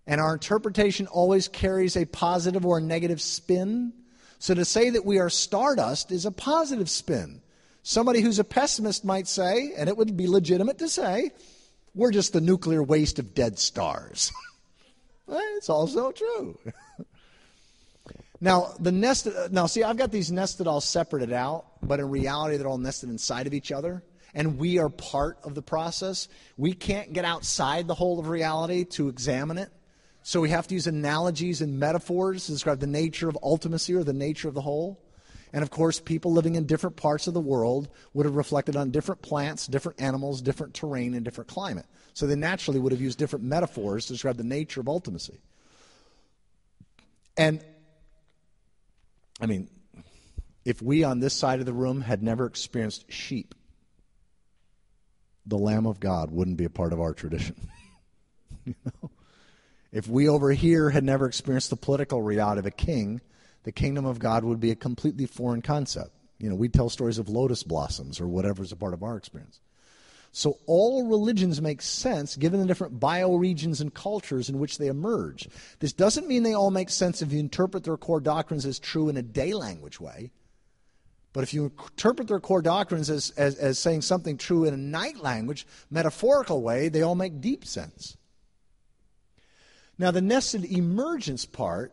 And 0.07 0.21
our 0.21 0.35
interpretation 0.35 1.07
always 1.07 1.49
carries 1.49 1.97
a 1.97 2.05
positive 2.05 2.65
or 2.65 2.79
a 2.79 2.81
negative 2.81 3.21
spin. 3.21 3.93
So 4.39 4.55
to 4.55 4.65
say 4.65 4.91
that 4.91 5.05
we 5.05 5.19
are 5.19 5.31
stardust 5.31 6.13
is 6.13 6.27
a 6.27 6.31
positive 6.31 6.89
spin. 6.89 7.41
Somebody 7.83 8.21
who's 8.21 8.39
a 8.39 8.45
pessimist 8.45 9.05
might 9.05 9.27
say, 9.27 9.73
and 9.77 9.89
it 9.89 9.97
would 9.97 10.17
be 10.17 10.29
legitimate 10.29 10.79
to 10.79 10.89
say, 10.89 11.31
we're 11.95 12.11
just 12.11 12.33
the 12.33 12.41
nuclear 12.41 12.83
waste 12.83 13.19
of 13.19 13.35
dead 13.35 13.59
stars. 13.59 14.33
it's 15.29 15.71
also 15.71 16.13
true. 16.13 16.59
now, 18.41 18.75
the 18.79 18.93
nested, 18.93 19.53
now 19.53 19.67
see, 19.67 19.83
I've 19.83 19.97
got 19.97 20.13
these 20.13 20.31
nested 20.31 20.67
all 20.67 20.81
separated 20.81 21.33
out, 21.33 21.67
but 21.83 22.01
in 22.01 22.11
reality, 22.11 22.57
they're 22.57 22.69
all 22.69 22.79
nested 22.79 23.11
inside 23.11 23.47
of 23.47 23.55
each 23.55 23.73
other 23.73 24.03
and 24.37 24.59
we 24.59 24.79
are 24.79 24.91
part 24.91 25.39
of 25.45 25.55
the 25.55 25.63
process. 25.63 26.29
We 26.59 26.75
can't 26.75 27.15
get 27.15 27.25
outside 27.25 27.89
the 27.89 27.95
whole 27.95 28.21
of 28.21 28.29
reality 28.29 28.85
to 28.85 29.09
examine 29.09 29.57
it. 29.57 29.71
So 30.27 30.41
we 30.41 30.51
have 30.51 30.67
to 30.67 30.75
use 30.75 30.89
analogies 30.89 31.61
and 31.61 31.79
metaphors 31.79 32.47
to 32.47 32.53
describe 32.53 32.81
the 32.81 32.89
nature 32.89 33.29
of 33.29 33.39
ultimacy 33.45 33.95
or 33.95 34.03
the 34.03 34.13
nature 34.13 34.49
of 34.49 34.55
the 34.55 34.61
whole. 34.61 35.01
And 35.53 35.63
of 35.63 35.71
course, 35.71 36.01
people 36.01 36.33
living 36.33 36.57
in 36.57 36.67
different 36.67 36.97
parts 36.97 37.29
of 37.29 37.35
the 37.35 37.41
world 37.41 37.89
would 38.13 38.27
have 38.27 38.35
reflected 38.35 38.75
on 38.75 38.91
different 38.91 39.23
plants, 39.23 39.69
different 39.69 40.03
animals, 40.03 40.43
different 40.43 40.75
terrain, 40.75 41.15
and 41.15 41.25
different 41.25 41.49
climate. 41.49 41.87
So 42.13 42.27
they 42.27 42.35
naturally 42.35 42.81
would 42.81 42.91
have 42.91 43.01
used 43.01 43.21
different 43.21 43.45
metaphors 43.45 44.07
to 44.07 44.15
describe 44.15 44.37
the 44.37 44.43
nature 44.43 44.81
of 44.81 44.87
ultimacy. 44.87 45.39
And, 47.37 47.65
I 49.41 49.47
mean, 49.47 49.71
if 50.65 50.83
we 50.83 51.05
on 51.05 51.21
this 51.21 51.35
side 51.35 51.61
of 51.61 51.67
the 51.67 51.73
room 51.73 52.01
had 52.01 52.21
never 52.21 52.47
experienced 52.47 53.13
sheep, 53.13 53.55
the 55.47 55.57
Lamb 55.57 55.87
of 55.87 56.01
God 56.01 56.33
wouldn't 56.33 56.57
be 56.57 56.65
a 56.65 56.71
part 56.71 56.93
of 56.93 57.01
our 57.01 57.15
tradition. 57.15 57.55
you 58.65 58.75
know? 58.85 59.11
If 59.97 60.09
we 60.09 60.29
over 60.29 60.53
here 60.53 60.91
had 60.91 61.05
never 61.05 61.27
experienced 61.27 61.71
the 61.71 61.77
political 61.77 62.21
reality 62.21 62.59
of 62.59 62.67
a 62.67 62.71
king, 62.71 63.23
the 63.63 63.73
kingdom 63.73 64.05
of 64.05 64.19
God 64.19 64.45
would 64.45 64.61
be 64.61 64.71
a 64.71 64.77
completely 64.77 65.25
foreign 65.25 65.63
concept. 65.63 66.11
You 66.39 66.51
know, 66.51 66.55
we'd 66.55 66.75
tell 66.75 66.91
stories 66.91 67.17
of 67.17 67.31
lotus 67.31 67.63
blossoms 67.63 68.21
or 68.21 68.29
whatever's 68.29 68.73
a 68.73 68.77
part 68.77 68.93
of 68.93 69.03
our 69.03 69.17
experience. 69.17 69.59
So 70.33 70.59
all 70.67 71.07
religions 71.07 71.63
make 71.63 71.81
sense 71.81 72.37
given 72.37 72.61
the 72.61 72.67
different 72.67 73.01
bioregions 73.01 73.81
and 73.81 73.95
cultures 73.95 74.51
in 74.51 74.59
which 74.59 74.77
they 74.77 74.89
emerge. 74.89 75.49
This 75.79 75.95
doesn't 75.95 76.29
mean 76.29 76.43
they 76.43 76.53
all 76.53 76.71
make 76.71 76.91
sense 76.91 77.23
if 77.23 77.33
you 77.33 77.41
interpret 77.41 77.85
their 77.85 77.97
core 77.97 78.21
doctrines 78.21 78.67
as 78.67 78.79
true 78.79 79.09
in 79.09 79.17
a 79.17 79.23
day 79.23 79.55
language 79.55 79.99
way. 79.99 80.31
But 81.33 81.43
if 81.43 81.55
you 81.55 81.73
interpret 81.89 82.29
their 82.29 82.41
core 82.41 82.61
doctrines 82.61 83.09
as, 83.09 83.31
as, 83.39 83.55
as 83.55 83.79
saying 83.79 84.03
something 84.03 84.37
true 84.37 84.67
in 84.67 84.75
a 84.75 84.77
night 84.77 85.23
language, 85.23 85.67
metaphorical 85.91 86.61
way, 86.61 86.91
they 86.91 87.01
all 87.01 87.15
make 87.15 87.41
deep 87.41 87.65
sense. 87.65 88.19
Now, 89.99 90.11
the 90.11 90.21
nested 90.21 90.65
emergence 90.65 91.47
part 91.47 91.93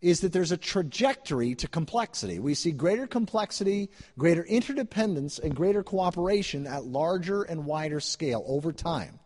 is 0.00 0.20
that 0.20 0.32
there's 0.32 0.52
a 0.52 0.56
trajectory 0.56 1.54
to 1.54 1.66
complexity. 1.66 2.38
We 2.38 2.54
see 2.54 2.72
greater 2.72 3.06
complexity, 3.06 3.90
greater 4.18 4.44
interdependence, 4.44 5.38
and 5.38 5.54
greater 5.54 5.82
cooperation 5.82 6.66
at 6.66 6.84
larger 6.84 7.42
and 7.42 7.64
wider 7.64 8.00
scale 8.00 8.44
over 8.46 8.72
time. 8.72 9.18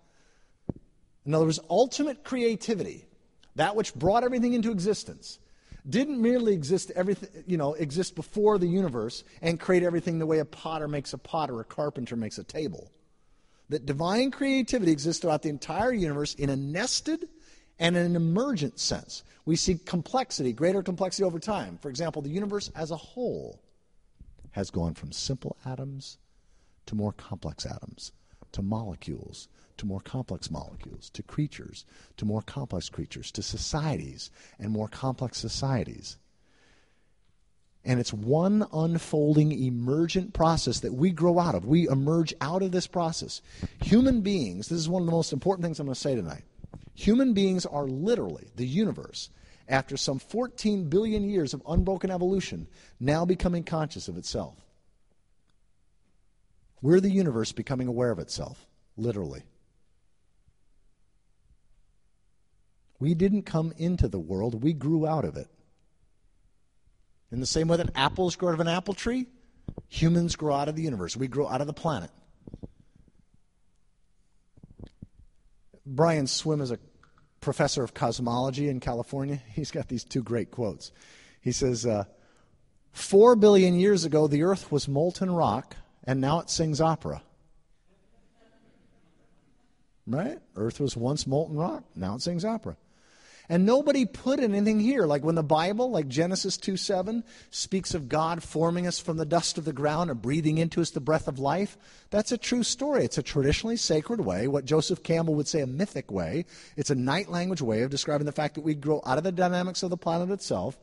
In 1.26 1.34
other 1.34 1.46
words, 1.46 1.60
ultimate 1.68 2.24
creativity, 2.24 3.06
that 3.56 3.76
which 3.76 3.92
brought 3.94 4.24
everything 4.24 4.54
into 4.54 4.70
existence, 4.70 5.40
didn't 5.88 6.20
merely 6.20 6.54
exist 6.54 6.92
everything 6.94 7.44
you 7.46 7.56
know 7.56 7.74
exist 7.74 8.14
before 8.14 8.58
the 8.58 8.66
universe 8.66 9.24
and 9.42 9.58
create 9.58 9.82
everything 9.82 10.18
the 10.18 10.26
way 10.26 10.38
a 10.38 10.44
potter 10.44 10.86
makes 10.86 11.12
a 11.12 11.18
pot 11.18 11.50
or 11.50 11.60
a 11.60 11.64
carpenter 11.64 12.16
makes 12.16 12.38
a 12.38 12.44
table 12.44 12.90
that 13.68 13.86
divine 13.86 14.30
creativity 14.30 14.92
exists 14.92 15.22
throughout 15.22 15.42
the 15.42 15.48
entire 15.48 15.92
universe 15.92 16.34
in 16.34 16.50
a 16.50 16.56
nested 16.56 17.28
and 17.78 17.96
in 17.96 18.04
an 18.04 18.16
emergent 18.16 18.78
sense 18.78 19.22
we 19.44 19.56
see 19.56 19.76
complexity 19.76 20.52
greater 20.52 20.82
complexity 20.82 21.24
over 21.24 21.38
time 21.38 21.78
for 21.80 21.88
example 21.88 22.22
the 22.22 22.28
universe 22.28 22.70
as 22.74 22.90
a 22.90 22.96
whole 22.96 23.60
has 24.52 24.70
gone 24.70 24.94
from 24.94 25.12
simple 25.12 25.56
atoms 25.64 26.18
to 26.86 26.94
more 26.94 27.12
complex 27.12 27.66
atoms 27.66 28.12
to 28.52 28.62
molecules 28.62 29.48
to 29.78 29.86
more 29.86 30.00
complex 30.00 30.50
molecules, 30.50 31.08
to 31.10 31.22
creatures, 31.22 31.86
to 32.16 32.24
more 32.24 32.42
complex 32.42 32.88
creatures, 32.88 33.30
to 33.32 33.42
societies 33.42 34.30
and 34.58 34.70
more 34.70 34.88
complex 34.88 35.38
societies. 35.38 36.18
And 37.84 37.98
it's 37.98 38.12
one 38.12 38.66
unfolding, 38.72 39.52
emergent 39.52 40.34
process 40.34 40.80
that 40.80 40.92
we 40.92 41.10
grow 41.10 41.38
out 41.38 41.54
of. 41.54 41.64
We 41.64 41.88
emerge 41.88 42.34
out 42.40 42.62
of 42.62 42.72
this 42.72 42.86
process. 42.86 43.40
Human 43.82 44.20
beings, 44.20 44.68
this 44.68 44.78
is 44.78 44.88
one 44.88 45.02
of 45.02 45.06
the 45.06 45.12
most 45.12 45.32
important 45.32 45.64
things 45.64 45.80
I'm 45.80 45.86
going 45.86 45.94
to 45.94 46.00
say 46.00 46.14
tonight. 46.14 46.42
Human 46.98 47.32
beings 47.32 47.64
are 47.64 47.86
literally 47.86 48.50
the 48.56 48.66
universe, 48.66 49.30
after 49.68 49.96
some 49.96 50.18
14 50.18 50.88
billion 50.88 51.30
years 51.30 51.54
of 51.54 51.62
unbroken 51.64 52.10
evolution, 52.10 52.66
now 52.98 53.24
becoming 53.24 53.62
conscious 53.62 54.08
of 54.08 54.16
itself. 54.16 54.56
We're 56.82 56.98
the 56.98 57.08
universe 57.08 57.52
becoming 57.52 57.86
aware 57.86 58.10
of 58.10 58.18
itself, 58.18 58.66
literally. 58.96 59.44
We 62.98 63.14
didn't 63.14 63.42
come 63.42 63.72
into 63.76 64.08
the 64.08 64.18
world, 64.18 64.64
we 64.64 64.72
grew 64.72 65.06
out 65.06 65.24
of 65.24 65.36
it. 65.36 65.46
In 67.30 67.38
the 67.38 67.46
same 67.46 67.68
way 67.68 67.76
that 67.76 67.90
apples 67.94 68.34
grow 68.34 68.48
out 68.48 68.54
of 68.54 68.60
an 68.60 68.66
apple 68.66 68.94
tree, 68.94 69.28
humans 69.86 70.34
grow 70.34 70.56
out 70.56 70.68
of 70.68 70.74
the 70.74 70.82
universe. 70.82 71.16
We 71.16 71.28
grow 71.28 71.46
out 71.46 71.60
of 71.60 71.68
the 71.68 71.72
planet. 71.72 72.10
Brian 75.86 76.26
Swimme 76.26 76.60
is 76.60 76.70
a 76.70 76.78
professor 77.40 77.82
of 77.82 77.94
cosmology 77.94 78.68
in 78.68 78.80
California. 78.80 79.40
He's 79.54 79.70
got 79.70 79.88
these 79.88 80.04
two 80.04 80.22
great 80.22 80.50
quotes. 80.50 80.92
He 81.40 81.52
says, 81.52 81.86
uh, 81.86 82.04
Four 82.92 83.36
billion 83.36 83.74
years 83.74 84.04
ago, 84.04 84.26
the 84.26 84.42
earth 84.42 84.72
was 84.72 84.88
molten 84.88 85.30
rock, 85.30 85.76
and 86.04 86.20
now 86.20 86.40
it 86.40 86.50
sings 86.50 86.80
opera. 86.80 87.22
Right? 90.06 90.38
Earth 90.56 90.80
was 90.80 90.96
once 90.96 91.26
molten 91.26 91.56
rock, 91.56 91.84
now 91.94 92.16
it 92.16 92.22
sings 92.22 92.44
opera. 92.44 92.76
And 93.50 93.64
nobody 93.64 94.04
put 94.04 94.40
anything 94.40 94.78
here. 94.78 95.06
Like 95.06 95.24
when 95.24 95.34
the 95.34 95.42
Bible, 95.42 95.90
like 95.90 96.06
Genesis 96.06 96.58
2 96.58 96.76
7, 96.76 97.24
speaks 97.50 97.94
of 97.94 98.08
God 98.08 98.42
forming 98.42 98.86
us 98.86 98.98
from 98.98 99.16
the 99.16 99.24
dust 99.24 99.56
of 99.56 99.64
the 99.64 99.72
ground 99.72 100.10
and 100.10 100.20
breathing 100.20 100.58
into 100.58 100.82
us 100.82 100.90
the 100.90 101.00
breath 101.00 101.28
of 101.28 101.38
life, 101.38 101.78
that's 102.10 102.30
a 102.30 102.36
true 102.36 102.62
story. 102.62 103.04
It's 103.04 103.16
a 103.16 103.22
traditionally 103.22 103.76
sacred 103.76 104.20
way, 104.20 104.48
what 104.48 104.66
Joseph 104.66 105.02
Campbell 105.02 105.34
would 105.34 105.48
say 105.48 105.62
a 105.62 105.66
mythic 105.66 106.10
way. 106.10 106.44
It's 106.76 106.90
a 106.90 106.94
night 106.94 107.30
language 107.30 107.62
way 107.62 107.82
of 107.82 107.90
describing 107.90 108.26
the 108.26 108.32
fact 108.32 108.54
that 108.56 108.64
we 108.64 108.74
grow 108.74 109.00
out 109.06 109.18
of 109.18 109.24
the 109.24 109.32
dynamics 109.32 109.82
of 109.82 109.90
the 109.90 109.96
planet 109.96 110.30
itself, 110.30 110.78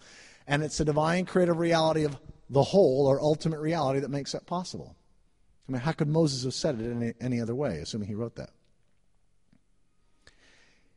and 0.47 0.63
it's 0.63 0.79
the 0.79 0.85
divine 0.85 1.25
creative 1.25 1.59
reality 1.59 2.03
of 2.03 2.17
the 2.49 2.63
whole 2.63 3.05
or 3.07 3.21
ultimate 3.21 3.59
reality 3.59 3.99
that 3.99 4.09
makes 4.09 4.31
that 4.31 4.47
possible. 4.47 4.95
I 5.67 5.71
mean, 5.71 5.81
how 5.81 5.91
could 5.91 6.07
Moses 6.07 6.43
have 6.43 6.53
said 6.53 6.79
it 6.79 6.91
any, 6.91 7.13
any 7.19 7.41
other 7.41 7.55
way, 7.55 7.77
assuming 7.77 8.07
he 8.07 8.15
wrote 8.15 8.35
that? 8.35 8.51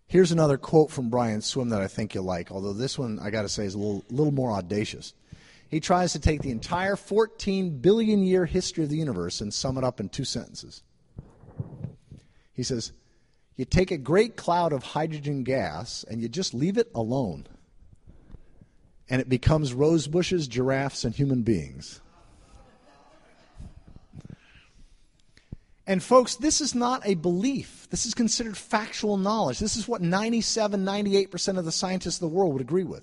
Here's 0.09 0.33
another 0.33 0.57
quote 0.57 0.91
from 0.91 1.11
Brian 1.11 1.43
Swimme 1.43 1.69
that 1.69 1.83
I 1.83 1.87
think 1.87 2.15
you'll 2.15 2.25
like, 2.25 2.51
although 2.51 2.73
this 2.73 2.99
one, 2.99 3.19
I 3.19 3.29
got 3.29 3.43
to 3.43 3.49
say, 3.49 3.67
is 3.67 3.75
a 3.75 3.79
little, 3.79 4.05
little 4.09 4.33
more 4.33 4.51
audacious. 4.53 5.13
He 5.69 5.81
tries 5.81 6.15
to 6.15 6.19
take 6.19 6.41
the 6.41 6.51
entire 6.51 6.97
14 6.97 7.79
billion 7.81 8.25
year 8.25 8.47
history 8.47 8.85
of 8.85 8.91
the 8.91 8.97
universe 8.97 9.43
and 9.43 9.53
sum 9.53 9.77
it 9.77 9.85
up 9.85 10.01
in 10.01 10.09
two 10.09 10.25
sentences. 10.25 10.83
He 12.55 12.63
says, 12.63 12.93
You 13.57 13.67
take 13.67 13.91
a 13.91 13.99
great 13.99 14.35
cloud 14.35 14.73
of 14.73 14.83
hydrogen 14.83 15.45
gas 15.45 16.07
and 16.09 16.23
you 16.23 16.29
just 16.29 16.55
leave 16.55 16.79
it 16.79 16.91
alone, 16.95 17.47
and 19.11 19.21
it 19.21 19.29
becomes 19.29 19.75
rose 19.75 20.07
bushes, 20.07 20.49
giraffes, 20.49 21.05
and 21.05 21.15
human 21.15 21.43
beings. 21.43 22.01
And 25.89 26.03
folks, 26.03 26.37
this 26.37 26.61
is 26.61 26.75
not 26.75 27.01
a 27.07 27.15
belief. 27.15 27.89
This 27.91 28.05
is 28.05 28.13
considered 28.13 28.59
factual 28.59 29.17
knowledge. 29.17 29.59
This 29.59 29.75
is 29.75 29.89
what 29.89 30.03
97, 30.03 30.85
98% 30.85 31.59
of 31.59 31.65
the 31.65 31.73
scientists 31.73 32.17
of 32.17 32.29
the 32.31 32.37
world 32.37 32.53
would 32.53 32.61
agree 32.61 32.85
with. 32.85 33.03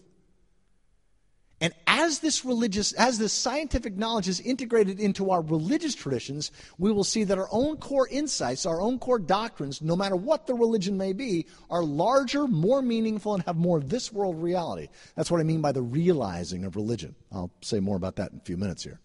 And 1.60 1.74
as 1.88 2.20
this 2.20 2.46
religious, 2.46 2.92
as 2.92 3.18
this 3.18 3.34
scientific 3.34 3.98
knowledge 3.98 4.28
is 4.28 4.40
integrated 4.40 5.00
into 5.00 5.32
our 5.32 5.42
religious 5.42 5.96
traditions, 5.96 6.52
we 6.78 6.92
will 6.92 7.04
see 7.04 7.24
that 7.24 7.40
our 7.40 7.48
own 7.50 7.78
core 7.78 8.08
insights, 8.08 8.68
our 8.68 8.80
own 8.80 9.00
core 9.00 9.18
doctrines, 9.18 9.82
no 9.82 9.96
matter 9.96 10.16
what 10.16 10.46
the 10.46 10.54
religion 10.54 10.96
may 10.96 11.14
be, 11.14 11.48
are 11.72 11.82
larger, 11.82 12.46
more 12.48 12.84
meaningful, 12.84 13.34
and 13.34 13.44
have 13.46 13.56
more 13.56 13.80
of 13.80 13.90
this 13.90 14.14
world 14.14 14.40
reality. 14.40 14.90
That's 15.16 15.32
what 15.32 15.40
I 15.40 15.44
mean 15.44 15.62
by 15.62 15.72
the 15.72 15.82
realizing 15.82 16.66
of 16.66 16.76
religion. 16.76 17.16
I'll 17.32 17.52
say 17.62 17.80
more 17.80 17.96
about 17.96 18.18
that 18.18 18.32
in 18.32 18.38
a 18.38 18.46
few 18.46 18.58
minutes 18.58 18.84
here. 18.84 19.00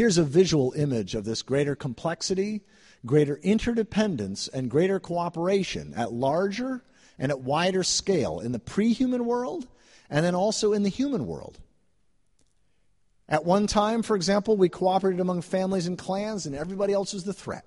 Here's 0.00 0.16
a 0.16 0.24
visual 0.24 0.72
image 0.78 1.14
of 1.14 1.26
this 1.26 1.42
greater 1.42 1.76
complexity, 1.76 2.62
greater 3.04 3.36
interdependence, 3.42 4.48
and 4.48 4.70
greater 4.70 4.98
cooperation 4.98 5.92
at 5.94 6.10
larger 6.10 6.82
and 7.18 7.30
at 7.30 7.42
wider 7.42 7.82
scale 7.82 8.40
in 8.40 8.52
the 8.52 8.58
pre 8.58 8.94
human 8.94 9.26
world 9.26 9.68
and 10.08 10.24
then 10.24 10.34
also 10.34 10.72
in 10.72 10.84
the 10.84 10.88
human 10.88 11.26
world. 11.26 11.58
At 13.28 13.44
one 13.44 13.66
time, 13.66 14.00
for 14.00 14.16
example, 14.16 14.56
we 14.56 14.70
cooperated 14.70 15.20
among 15.20 15.42
families 15.42 15.86
and 15.86 15.98
clans, 15.98 16.46
and 16.46 16.56
everybody 16.56 16.94
else 16.94 17.12
was 17.12 17.24
the 17.24 17.34
threat. 17.34 17.66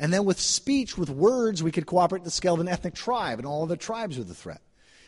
And 0.00 0.12
then 0.12 0.24
with 0.24 0.40
speech, 0.40 0.98
with 0.98 1.08
words, 1.08 1.62
we 1.62 1.70
could 1.70 1.86
cooperate 1.86 2.22
at 2.22 2.24
the 2.24 2.32
scale 2.32 2.54
of 2.54 2.60
an 2.60 2.66
ethnic 2.66 2.94
tribe, 2.94 3.38
and 3.38 3.46
all 3.46 3.62
of 3.62 3.68
the 3.68 3.76
tribes 3.76 4.18
were 4.18 4.24
the 4.24 4.34
threat. 4.34 4.60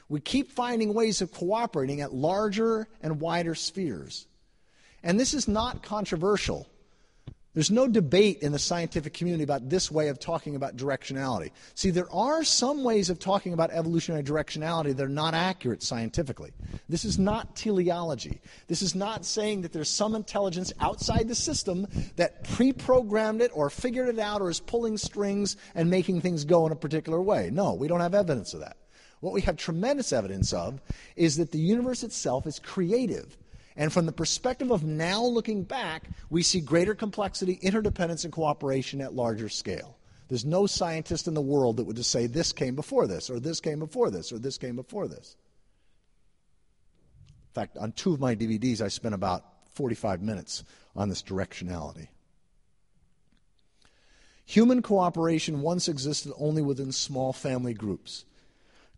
We 0.08 0.20
keep 0.20 0.52
finding 0.52 0.94
ways 0.94 1.20
of 1.20 1.32
cooperating 1.32 2.02
at 2.02 2.14
larger 2.14 2.86
and 3.02 3.20
wider 3.20 3.56
spheres. 3.56 4.28
And 5.04 5.20
this 5.20 5.34
is 5.34 5.46
not 5.46 5.82
controversial. 5.82 6.66
There's 7.52 7.70
no 7.70 7.86
debate 7.86 8.40
in 8.40 8.50
the 8.50 8.58
scientific 8.58 9.14
community 9.14 9.44
about 9.44 9.68
this 9.68 9.88
way 9.88 10.08
of 10.08 10.18
talking 10.18 10.56
about 10.56 10.76
directionality. 10.76 11.52
See, 11.76 11.90
there 11.90 12.10
are 12.12 12.42
some 12.42 12.82
ways 12.82 13.10
of 13.10 13.20
talking 13.20 13.52
about 13.52 13.70
evolutionary 13.70 14.24
directionality 14.24 14.96
that 14.96 15.04
are 15.04 15.08
not 15.08 15.34
accurate 15.34 15.80
scientifically. 15.80 16.50
This 16.88 17.04
is 17.04 17.16
not 17.16 17.54
teleology. 17.54 18.40
This 18.66 18.82
is 18.82 18.96
not 18.96 19.24
saying 19.24 19.62
that 19.62 19.72
there's 19.72 19.90
some 19.90 20.16
intelligence 20.16 20.72
outside 20.80 21.28
the 21.28 21.36
system 21.36 21.86
that 22.16 22.42
pre 22.42 22.72
programmed 22.72 23.40
it 23.40 23.52
or 23.54 23.70
figured 23.70 24.08
it 24.08 24.18
out 24.18 24.40
or 24.40 24.50
is 24.50 24.58
pulling 24.58 24.96
strings 24.96 25.56
and 25.76 25.88
making 25.88 26.22
things 26.22 26.44
go 26.44 26.66
in 26.66 26.72
a 26.72 26.76
particular 26.76 27.22
way. 27.22 27.50
No, 27.52 27.74
we 27.74 27.86
don't 27.86 28.00
have 28.00 28.14
evidence 28.14 28.52
of 28.54 28.60
that. 28.60 28.78
What 29.20 29.32
we 29.32 29.42
have 29.42 29.56
tremendous 29.56 30.12
evidence 30.12 30.52
of 30.52 30.80
is 31.14 31.36
that 31.36 31.52
the 31.52 31.58
universe 31.58 32.02
itself 32.02 32.48
is 32.48 32.58
creative 32.58 33.38
and 33.76 33.92
from 33.92 34.06
the 34.06 34.12
perspective 34.12 34.70
of 34.70 34.84
now 34.84 35.22
looking 35.24 35.64
back, 35.64 36.08
we 36.30 36.42
see 36.42 36.60
greater 36.60 36.94
complexity, 36.94 37.58
interdependence, 37.60 38.24
and 38.24 38.32
cooperation 38.32 39.00
at 39.00 39.14
larger 39.14 39.48
scale. 39.48 39.98
There's 40.28 40.44
no 40.44 40.66
scientist 40.66 41.26
in 41.28 41.34
the 41.34 41.42
world 41.42 41.76
that 41.76 41.84
would 41.84 41.96
just 41.96 42.10
say 42.10 42.26
this 42.26 42.52
came 42.52 42.76
before 42.76 43.06
this, 43.06 43.28
or 43.28 43.40
this 43.40 43.60
came 43.60 43.80
before 43.80 44.10
this, 44.10 44.32
or 44.32 44.38
this 44.38 44.58
came 44.58 44.76
before 44.76 45.08
this. 45.08 45.36
In 47.48 47.54
fact, 47.54 47.76
on 47.76 47.92
two 47.92 48.14
of 48.14 48.20
my 48.20 48.34
DVDs, 48.34 48.80
I 48.80 48.88
spent 48.88 49.14
about 49.14 49.44
45 49.74 50.22
minutes 50.22 50.64
on 50.96 51.08
this 51.08 51.22
directionality. 51.22 52.08
Human 54.46 54.82
cooperation 54.82 55.62
once 55.62 55.88
existed 55.88 56.32
only 56.38 56.62
within 56.62 56.92
small 56.92 57.32
family 57.32 57.74
groups. 57.74 58.24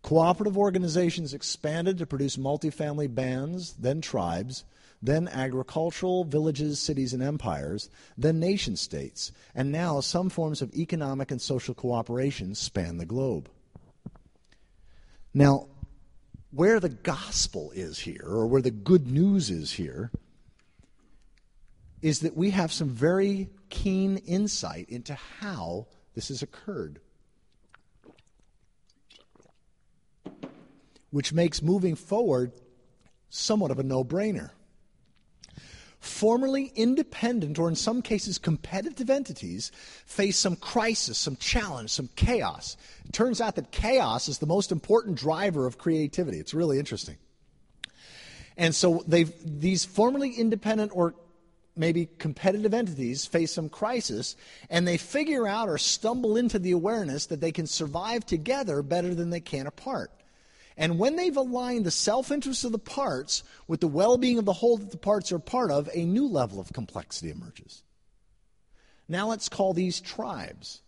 Cooperative 0.03 0.57
organizations 0.57 1.33
expanded 1.33 1.97
to 1.97 2.05
produce 2.05 2.37
multifamily 2.37 3.13
bands, 3.13 3.73
then 3.73 3.99
tribes, 4.01 4.63
then 5.01 5.27
agricultural 5.27 6.23
villages, 6.23 6.79
cities, 6.79 7.13
and 7.13 7.21
empires, 7.21 7.89
then 8.17 8.39
nation 8.39 8.75
states, 8.75 9.31
and 9.53 9.71
now 9.71 9.99
some 9.99 10.29
forms 10.29 10.61
of 10.61 10.73
economic 10.73 11.29
and 11.31 11.41
social 11.41 11.73
cooperation 11.73 12.55
span 12.55 12.97
the 12.97 13.05
globe. 13.05 13.49
Now, 15.33 15.67
where 16.51 16.79
the 16.79 16.89
gospel 16.89 17.71
is 17.71 17.99
here, 17.99 18.25
or 18.25 18.47
where 18.47 18.61
the 18.61 18.71
good 18.71 19.07
news 19.07 19.49
is 19.49 19.73
here, 19.73 20.11
is 22.01 22.21
that 22.21 22.37
we 22.37 22.51
have 22.51 22.71
some 22.71 22.89
very 22.89 23.49
keen 23.69 24.17
insight 24.17 24.89
into 24.89 25.13
how 25.13 25.87
this 26.15 26.29
has 26.29 26.41
occurred. 26.41 26.99
Which 31.11 31.33
makes 31.33 31.61
moving 31.61 31.95
forward 31.95 32.51
somewhat 33.29 33.71
of 33.71 33.79
a 33.79 33.83
no 33.83 34.03
brainer. 34.03 34.51
Formerly 35.99 36.71
independent, 36.75 37.57
or 37.57 37.67
in 37.67 37.75
some 37.75 38.01
cases 38.01 38.37
competitive 38.37 39.09
entities, 39.09 39.71
face 40.05 40.37
some 40.37 40.55
crisis, 40.55 41.17
some 41.17 41.35
challenge, 41.37 41.89
some 41.89 42.09
chaos. 42.15 42.77
It 43.05 43.13
turns 43.13 43.41
out 43.41 43.55
that 43.55 43.71
chaos 43.71 44.29
is 44.29 44.37
the 44.37 44.45
most 44.45 44.71
important 44.71 45.17
driver 45.17 45.65
of 45.65 45.77
creativity. 45.77 46.37
It's 46.37 46.53
really 46.53 46.77
interesting. 46.77 47.17
And 48.57 48.73
so 48.73 49.03
these 49.07 49.85
formerly 49.85 50.31
independent 50.31 50.91
or 50.93 51.15
maybe 51.75 52.09
competitive 52.17 52.73
entities 52.73 53.25
face 53.25 53.53
some 53.53 53.69
crisis 53.69 54.35
and 54.69 54.87
they 54.87 54.97
figure 54.97 55.47
out 55.47 55.69
or 55.69 55.77
stumble 55.77 56.35
into 56.37 56.57
the 56.57 56.71
awareness 56.71 57.27
that 57.27 57.39
they 57.39 57.51
can 57.51 57.67
survive 57.67 58.25
together 58.25 58.81
better 58.81 59.13
than 59.13 59.29
they 59.29 59.39
can 59.39 59.67
apart. 59.67 60.11
And 60.77 60.99
when 60.99 61.15
they've 61.15 61.35
aligned 61.35 61.85
the 61.85 61.91
self 61.91 62.31
interest 62.31 62.63
of 62.63 62.71
the 62.71 62.79
parts 62.79 63.43
with 63.67 63.81
the 63.81 63.87
well 63.87 64.17
being 64.17 64.37
of 64.37 64.45
the 64.45 64.53
whole 64.53 64.77
that 64.77 64.91
the 64.91 64.97
parts 64.97 65.31
are 65.31 65.39
part 65.39 65.71
of, 65.71 65.89
a 65.93 66.05
new 66.05 66.27
level 66.27 66.59
of 66.59 66.71
complexity 66.71 67.31
emerges. 67.31 67.83
Now 69.09 69.29
let's 69.29 69.49
call 69.49 69.73
these 69.73 69.99
tribes. 69.99 70.81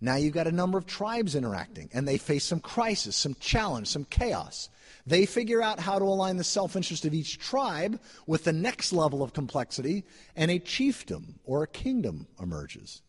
Now 0.00 0.16
you've 0.16 0.34
got 0.34 0.48
a 0.48 0.52
number 0.52 0.76
of 0.76 0.86
tribes 0.86 1.34
interacting, 1.34 1.88
and 1.94 2.06
they 2.06 2.18
face 2.18 2.44
some 2.44 2.60
crisis, 2.60 3.16
some 3.16 3.36
challenge, 3.40 3.88
some 3.88 4.04
chaos. 4.04 4.68
They 5.06 5.26
figure 5.26 5.62
out 5.62 5.78
how 5.78 5.98
to 5.98 6.04
align 6.04 6.36
the 6.36 6.44
self 6.44 6.74
interest 6.74 7.04
of 7.04 7.14
each 7.14 7.38
tribe 7.38 8.00
with 8.26 8.44
the 8.44 8.52
next 8.52 8.92
level 8.92 9.22
of 9.22 9.32
complexity, 9.32 10.04
and 10.34 10.50
a 10.50 10.58
chiefdom 10.58 11.36
or 11.44 11.62
a 11.62 11.68
kingdom 11.68 12.26
emerges. 12.42 13.02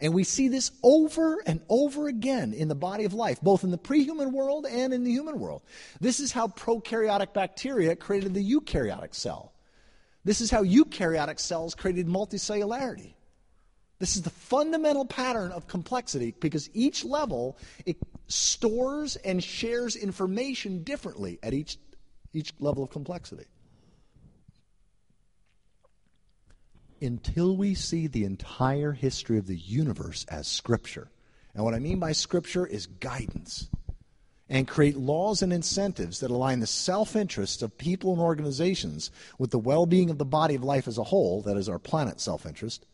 And 0.00 0.14
we 0.14 0.22
see 0.22 0.48
this 0.48 0.70
over 0.82 1.38
and 1.44 1.60
over 1.68 2.06
again 2.06 2.52
in 2.52 2.68
the 2.68 2.74
body 2.74 3.04
of 3.04 3.14
life, 3.14 3.40
both 3.40 3.64
in 3.64 3.70
the 3.70 3.78
pre 3.78 4.04
human 4.04 4.32
world 4.32 4.66
and 4.66 4.94
in 4.94 5.02
the 5.02 5.10
human 5.10 5.40
world. 5.40 5.62
This 6.00 6.20
is 6.20 6.30
how 6.30 6.48
prokaryotic 6.48 7.32
bacteria 7.32 7.96
created 7.96 8.32
the 8.32 8.52
eukaryotic 8.52 9.14
cell. 9.14 9.52
This 10.24 10.40
is 10.40 10.50
how 10.50 10.62
eukaryotic 10.62 11.40
cells 11.40 11.74
created 11.74 12.06
multicellularity. 12.06 13.14
This 13.98 14.14
is 14.14 14.22
the 14.22 14.30
fundamental 14.30 15.04
pattern 15.04 15.50
of 15.50 15.66
complexity 15.66 16.32
because 16.38 16.70
each 16.72 17.04
level 17.04 17.58
it 17.84 17.96
stores 18.28 19.16
and 19.16 19.42
shares 19.42 19.96
information 19.96 20.84
differently 20.84 21.40
at 21.42 21.54
each, 21.54 21.78
each 22.32 22.52
level 22.60 22.84
of 22.84 22.90
complexity. 22.90 23.46
Until 27.00 27.56
we 27.56 27.74
see 27.74 28.06
the 28.06 28.24
entire 28.24 28.92
history 28.92 29.38
of 29.38 29.46
the 29.46 29.56
universe 29.56 30.24
as 30.28 30.48
Scripture, 30.48 31.10
and 31.54 31.64
what 31.64 31.74
I 31.74 31.78
mean 31.78 31.98
by 31.98 32.12
Scripture 32.12 32.66
is 32.66 32.86
guidance, 32.86 33.68
and 34.48 34.66
create 34.66 34.96
laws 34.96 35.42
and 35.42 35.52
incentives 35.52 36.20
that 36.20 36.30
align 36.30 36.60
the 36.60 36.66
self 36.66 37.14
interest 37.14 37.62
of 37.62 37.78
people 37.78 38.12
and 38.12 38.20
organizations 38.20 39.10
with 39.38 39.50
the 39.50 39.58
well 39.58 39.86
being 39.86 40.10
of 40.10 40.18
the 40.18 40.24
body 40.24 40.54
of 40.54 40.64
life 40.64 40.88
as 40.88 40.98
a 40.98 41.04
whole, 41.04 41.42
that 41.42 41.56
is 41.56 41.68
our 41.68 41.78
planet's 41.78 42.22
self 42.24 42.46
interest 42.46 42.86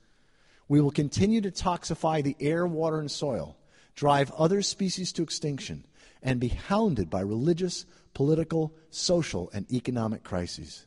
we 0.68 0.80
will 0.80 0.90
continue 0.90 1.40
to 1.40 1.50
toxify 1.50 2.22
the 2.22 2.36
air, 2.40 2.66
water, 2.66 2.98
and 2.98 3.10
soil, 3.10 3.56
drive 3.94 4.30
other 4.32 4.62
species 4.62 5.12
to 5.12 5.22
extinction, 5.22 5.84
and 6.22 6.40
be 6.40 6.48
hounded 6.48 7.10
by 7.10 7.20
religious, 7.20 7.84
political, 8.14 8.72
social, 8.90 9.50
and 9.52 9.70
economic 9.70 10.22
crises. 10.22 10.86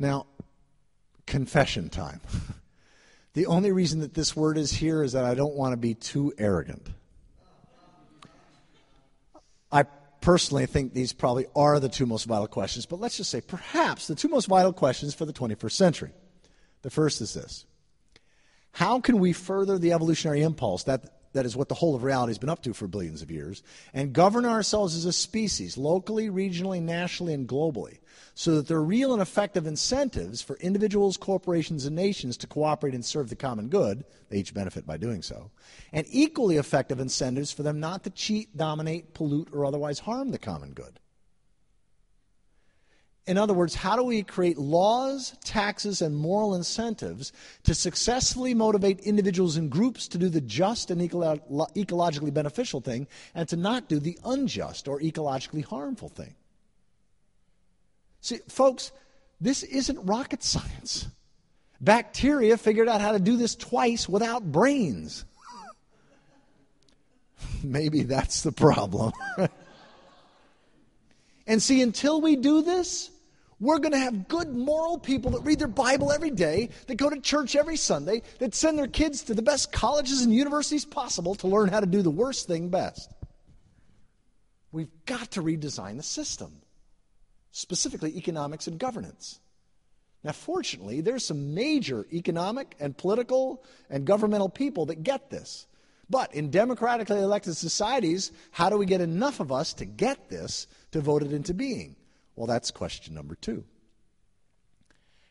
Now, 0.00 0.26
confession 1.26 1.90
time. 1.90 2.22
the 3.34 3.46
only 3.46 3.70
reason 3.70 4.00
that 4.00 4.14
this 4.14 4.34
word 4.34 4.56
is 4.56 4.72
here 4.72 5.04
is 5.04 5.12
that 5.12 5.26
I 5.26 5.34
don't 5.34 5.54
want 5.54 5.74
to 5.74 5.76
be 5.76 5.94
too 5.94 6.32
arrogant. 6.38 6.88
I 9.70 9.84
personally 10.22 10.64
think 10.64 10.94
these 10.94 11.12
probably 11.12 11.46
are 11.54 11.78
the 11.78 11.90
two 11.90 12.06
most 12.06 12.24
vital 12.24 12.48
questions, 12.48 12.86
but 12.86 12.98
let's 12.98 13.18
just 13.18 13.30
say 13.30 13.42
perhaps 13.42 14.06
the 14.06 14.14
two 14.14 14.28
most 14.28 14.46
vital 14.46 14.72
questions 14.72 15.14
for 15.14 15.26
the 15.26 15.34
21st 15.34 15.72
century. 15.72 16.12
The 16.82 16.90
first 16.90 17.20
is 17.20 17.34
this 17.34 17.66
How 18.72 19.00
can 19.00 19.18
we 19.18 19.34
further 19.34 19.78
the 19.78 19.92
evolutionary 19.92 20.40
impulse 20.40 20.84
that 20.84 21.19
that 21.32 21.46
is 21.46 21.56
what 21.56 21.68
the 21.68 21.74
whole 21.74 21.94
of 21.94 22.02
reality 22.02 22.30
has 22.30 22.38
been 22.38 22.48
up 22.48 22.62
to 22.62 22.72
for 22.72 22.86
billions 22.86 23.22
of 23.22 23.30
years, 23.30 23.62
and 23.92 24.12
govern 24.12 24.44
ourselves 24.44 24.96
as 24.96 25.04
a 25.04 25.12
species, 25.12 25.78
locally, 25.78 26.28
regionally, 26.28 26.80
nationally, 26.80 27.34
and 27.34 27.48
globally, 27.48 27.98
so 28.34 28.56
that 28.56 28.68
there 28.68 28.76
are 28.76 28.84
real 28.84 29.12
and 29.12 29.22
effective 29.22 29.66
incentives 29.66 30.42
for 30.42 30.56
individuals, 30.56 31.16
corporations, 31.16 31.84
and 31.84 31.96
nations 31.96 32.36
to 32.36 32.46
cooperate 32.46 32.94
and 32.94 33.04
serve 33.04 33.28
the 33.28 33.36
common 33.36 33.68
good. 33.68 34.04
They 34.28 34.38
each 34.38 34.54
benefit 34.54 34.86
by 34.86 34.96
doing 34.96 35.22
so. 35.22 35.50
And 35.92 36.06
equally 36.10 36.56
effective 36.56 37.00
incentives 37.00 37.52
for 37.52 37.62
them 37.62 37.80
not 37.80 38.04
to 38.04 38.10
cheat, 38.10 38.56
dominate, 38.56 39.14
pollute, 39.14 39.48
or 39.52 39.64
otherwise 39.64 39.98
harm 39.98 40.30
the 40.30 40.38
common 40.38 40.72
good. 40.72 40.99
In 43.30 43.38
other 43.38 43.54
words, 43.54 43.76
how 43.76 43.94
do 43.94 44.02
we 44.02 44.24
create 44.24 44.58
laws, 44.58 45.36
taxes, 45.44 46.02
and 46.02 46.16
moral 46.16 46.56
incentives 46.56 47.32
to 47.62 47.76
successfully 47.76 48.54
motivate 48.54 48.98
individuals 48.98 49.56
and 49.56 49.70
groups 49.70 50.08
to 50.08 50.18
do 50.18 50.28
the 50.28 50.40
just 50.40 50.90
and 50.90 51.00
ecologically 51.00 52.34
beneficial 52.34 52.80
thing 52.80 53.06
and 53.32 53.48
to 53.48 53.56
not 53.56 53.88
do 53.88 54.00
the 54.00 54.18
unjust 54.24 54.88
or 54.88 54.98
ecologically 54.98 55.64
harmful 55.64 56.08
thing? 56.08 56.34
See, 58.20 58.40
folks, 58.48 58.90
this 59.40 59.62
isn't 59.62 60.04
rocket 60.04 60.42
science. 60.42 61.06
Bacteria 61.80 62.56
figured 62.56 62.88
out 62.88 63.00
how 63.00 63.12
to 63.12 63.20
do 63.20 63.36
this 63.36 63.54
twice 63.54 64.08
without 64.08 64.50
brains. 64.50 65.24
Maybe 67.62 68.02
that's 68.02 68.42
the 68.42 68.50
problem. 68.50 69.12
And 71.46 71.60
see, 71.60 71.82
until 71.82 72.20
we 72.20 72.36
do 72.36 72.62
this, 72.62 73.10
we're 73.60 73.78
going 73.78 73.92
to 73.92 73.98
have 73.98 74.26
good 74.26 74.48
moral 74.48 74.98
people 74.98 75.32
that 75.32 75.42
read 75.42 75.58
their 75.58 75.68
Bible 75.68 76.10
every 76.10 76.30
day, 76.30 76.70
that 76.86 76.94
go 76.96 77.10
to 77.10 77.20
church 77.20 77.54
every 77.54 77.76
Sunday, 77.76 78.22
that 78.38 78.54
send 78.54 78.78
their 78.78 78.88
kids 78.88 79.22
to 79.24 79.34
the 79.34 79.42
best 79.42 79.70
colleges 79.70 80.22
and 80.22 80.34
universities 80.34 80.86
possible 80.86 81.34
to 81.36 81.46
learn 81.46 81.68
how 81.68 81.80
to 81.80 81.86
do 81.86 82.00
the 82.00 82.10
worst 82.10 82.46
thing 82.46 82.70
best. 82.70 83.12
We've 84.72 84.90
got 85.04 85.32
to 85.32 85.42
redesign 85.42 85.98
the 85.98 86.02
system, 86.02 86.62
specifically 87.52 88.16
economics 88.16 88.66
and 88.66 88.78
governance. 88.78 89.40
Now, 90.24 90.32
fortunately, 90.32 91.00
there's 91.00 91.24
some 91.24 91.54
major 91.54 92.06
economic 92.12 92.76
and 92.80 92.96
political 92.96 93.62
and 93.90 94.06
governmental 94.06 94.48
people 94.48 94.86
that 94.86 95.02
get 95.02 95.30
this. 95.30 95.66
But 96.08 96.34
in 96.34 96.50
democratically 96.50 97.20
elected 97.20 97.56
societies, 97.56 98.32
how 98.50 98.68
do 98.70 98.76
we 98.76 98.86
get 98.86 99.00
enough 99.00 99.40
of 99.40 99.52
us 99.52 99.72
to 99.74 99.84
get 99.84 100.28
this 100.28 100.66
to 100.92 101.00
vote 101.00 101.22
it 101.22 101.32
into 101.32 101.54
being? 101.54 101.96
Well, 102.40 102.46
that's 102.46 102.70
question 102.70 103.12
number 103.12 103.34
two. 103.34 103.64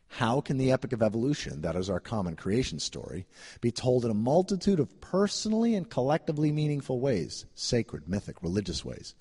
How 0.10 0.42
can 0.42 0.60
the 0.60 0.72
epic 0.72 0.94
of 0.94 1.02
evolution, 1.02 1.62
that 1.62 1.76
is 1.76 1.90
our 1.90 2.00
common 2.00 2.36
creation 2.36 2.78
story, 2.78 3.26
be 3.62 3.72
told 3.72 4.06
in 4.06 4.12
a 4.12 4.14
multitude 4.14 4.80
of 4.80 5.02
personally 5.02 5.74
and 5.74 5.90
collectively 5.90 6.52
meaningful 6.52 7.00
ways, 7.00 7.48
sacred, 7.56 8.08
mythic, 8.08 8.44
religious 8.44 8.86
ways, 8.86 9.16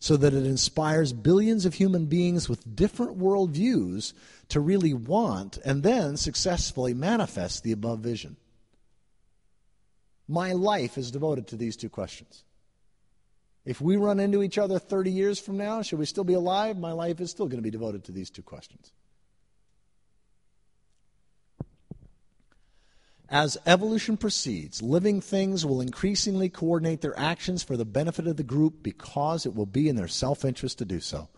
so 0.00 0.16
that 0.16 0.34
it 0.34 0.44
inspires 0.44 1.12
billions 1.12 1.64
of 1.64 1.74
human 1.74 2.06
beings 2.06 2.48
with 2.48 2.74
different 2.74 3.16
worldviews 3.16 4.12
to 4.48 4.58
really 4.58 4.92
want 4.92 5.56
and 5.64 5.84
then 5.84 6.16
successfully 6.16 6.94
manifest 6.94 7.62
the 7.62 7.70
above 7.70 8.00
vision? 8.00 8.38
My 10.26 10.50
life 10.50 10.98
is 10.98 11.12
devoted 11.12 11.46
to 11.46 11.56
these 11.56 11.76
two 11.76 11.90
questions. 11.90 12.42
If 13.64 13.80
we 13.80 13.96
run 13.96 14.20
into 14.20 14.42
each 14.42 14.58
other 14.58 14.78
30 14.78 15.10
years 15.10 15.38
from 15.38 15.56
now, 15.56 15.82
should 15.82 15.98
we 15.98 16.06
still 16.06 16.24
be 16.24 16.34
alive? 16.34 16.78
My 16.78 16.92
life 16.92 17.20
is 17.20 17.30
still 17.30 17.46
going 17.46 17.58
to 17.58 17.62
be 17.62 17.70
devoted 17.70 18.04
to 18.04 18.12
these 18.12 18.30
two 18.30 18.42
questions. 18.42 18.92
As 23.28 23.56
evolution 23.64 24.16
proceeds, 24.16 24.82
living 24.82 25.20
things 25.20 25.64
will 25.64 25.80
increasingly 25.80 26.48
coordinate 26.48 27.00
their 27.00 27.16
actions 27.16 27.62
for 27.62 27.76
the 27.76 27.84
benefit 27.84 28.26
of 28.26 28.36
the 28.36 28.42
group 28.42 28.82
because 28.82 29.46
it 29.46 29.54
will 29.54 29.66
be 29.66 29.88
in 29.88 29.94
their 29.94 30.08
self 30.08 30.44
interest 30.44 30.78
to 30.78 30.84
do 30.84 30.98
so. 30.98 31.28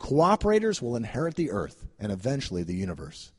Cooperators 0.00 0.80
will 0.80 0.96
inherit 0.96 1.34
the 1.34 1.50
earth 1.50 1.84
and 1.98 2.10
eventually 2.10 2.62
the 2.62 2.74
universe. 2.74 3.30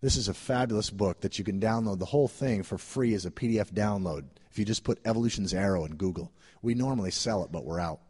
This 0.00 0.16
is 0.16 0.28
a 0.28 0.34
fabulous 0.34 0.90
book 0.90 1.20
that 1.22 1.38
you 1.38 1.44
can 1.44 1.60
download 1.60 1.98
the 1.98 2.04
whole 2.04 2.28
thing 2.28 2.62
for 2.62 2.76
free 2.76 3.14
as 3.14 3.24
a 3.24 3.30
PDF 3.30 3.72
download 3.72 4.24
if 4.50 4.58
you 4.58 4.64
just 4.64 4.84
put 4.84 5.00
Evolution's 5.04 5.54
Arrow 5.54 5.84
in 5.84 5.96
Google. 5.96 6.32
We 6.62 6.74
normally 6.74 7.10
sell 7.10 7.44
it, 7.44 7.52
but 7.52 7.64
we're 7.64 7.80
out. 7.80 8.00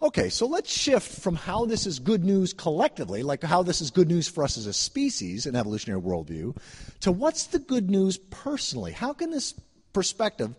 Okay, 0.00 0.30
so 0.30 0.46
let's 0.46 0.72
shift 0.76 1.20
from 1.20 1.36
how 1.36 1.64
this 1.64 1.86
is 1.86 2.00
good 2.00 2.24
news 2.24 2.52
collectively, 2.52 3.22
like 3.22 3.42
how 3.44 3.62
this 3.62 3.80
is 3.80 3.92
good 3.92 4.08
news 4.08 4.26
for 4.26 4.42
us 4.42 4.58
as 4.58 4.66
a 4.66 4.72
species, 4.72 5.46
an 5.46 5.54
evolutionary 5.54 6.00
worldview, 6.00 6.56
to 7.00 7.12
what's 7.12 7.46
the 7.46 7.60
good 7.60 7.88
news 7.88 8.18
personally? 8.18 8.90
How 8.90 9.12
can 9.12 9.30
this 9.30 9.54
perspective 9.92 10.56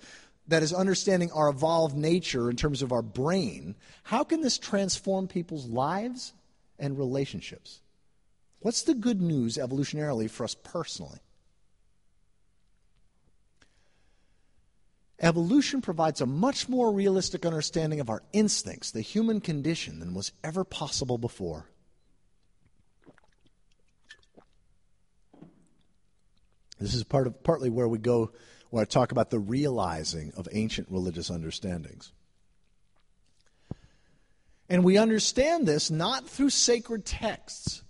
that 0.47 0.63
is 0.63 0.73
understanding 0.73 1.31
our 1.31 1.49
evolved 1.49 1.95
nature 1.95 2.49
in 2.49 2.55
terms 2.55 2.81
of 2.81 2.91
our 2.91 3.01
brain, 3.01 3.75
how 4.03 4.23
can 4.23 4.41
this 4.41 4.57
transform 4.57 5.27
people's 5.27 5.65
lives 5.65 6.33
and 6.83 6.97
relationships. 6.97 7.79
What's 8.59 8.83
the 8.83 8.93
good 8.93 9.21
news 9.21 9.55
evolutionarily 9.57 10.29
for 10.29 10.43
us 10.43 10.53
personally? 10.53 11.19
Evolution 15.21 15.81
provides 15.81 16.19
a 16.19 16.25
much 16.25 16.67
more 16.67 16.91
realistic 16.91 17.45
understanding 17.45 18.01
of 18.01 18.09
our 18.09 18.21
instincts, 18.33 18.91
the 18.91 18.99
human 18.99 19.39
condition, 19.39 19.99
than 19.99 20.13
was 20.13 20.33
ever 20.43 20.65
possible 20.65 21.17
before. 21.17 21.69
This 26.81 26.93
is 26.93 27.05
part 27.05 27.27
of, 27.27 27.41
partly 27.45 27.69
where 27.69 27.87
we 27.87 27.97
go, 27.97 28.33
where 28.71 28.81
I 28.81 28.85
talk 28.85 29.13
about 29.13 29.29
the 29.29 29.39
realizing 29.39 30.33
of 30.35 30.49
ancient 30.51 30.89
religious 30.91 31.31
understandings. 31.31 32.11
And 34.69 34.83
we 34.83 34.97
understand 34.97 35.67
this 35.67 35.91
not 35.91 36.27
through 36.27 36.49
sacred 36.49 37.05
texts. 37.05 37.83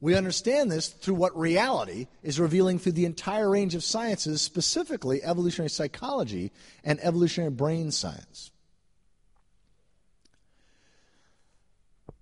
We 0.00 0.14
understand 0.14 0.70
this 0.70 0.88
through 0.88 1.14
what 1.14 1.36
reality 1.36 2.08
is 2.22 2.38
revealing 2.38 2.78
through 2.78 2.92
the 2.92 3.06
entire 3.06 3.48
range 3.48 3.74
of 3.74 3.82
sciences, 3.82 4.42
specifically 4.42 5.22
evolutionary 5.22 5.70
psychology 5.70 6.52
and 6.84 6.98
evolutionary 7.02 7.50
brain 7.50 7.90
science. 7.90 8.50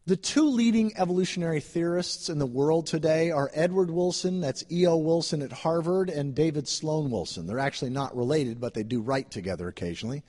The 0.04 0.16
two 0.16 0.48
leading 0.48 0.96
evolutionary 0.96 1.60
theorists 1.60 2.28
in 2.28 2.38
the 2.38 2.46
world 2.46 2.86
today 2.86 3.30
are 3.30 3.52
Edward 3.54 3.90
Wilson, 3.90 4.40
that's 4.40 4.64
E.O. 4.70 4.96
Wilson 4.96 5.42
at 5.42 5.52
Harvard, 5.52 6.10
and 6.10 6.34
David 6.34 6.66
Sloan 6.66 7.08
Wilson. 7.08 7.46
They're 7.46 7.60
actually 7.60 7.90
not 7.90 8.16
related, 8.16 8.60
but 8.60 8.74
they 8.74 8.82
do 8.82 9.00
write 9.00 9.30
together 9.30 9.68
occasionally. 9.68 10.24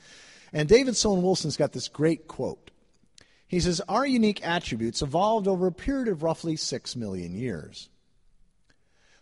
And 0.54 0.70
David 0.70 0.96
Sloan 0.96 1.24
Wilson's 1.24 1.58
got 1.58 1.72
this 1.72 1.88
great 1.88 2.28
quote. 2.28 2.70
He 3.54 3.60
says, 3.60 3.82
Our 3.88 4.04
unique 4.04 4.44
attributes 4.44 5.04
evolved 5.04 5.48
over 5.48 5.68
a 5.68 5.72
period 5.72 6.08
of 6.08 6.24
roughly 6.24 6.56
six 6.56 6.96
million 6.96 7.36
years. 7.36 7.88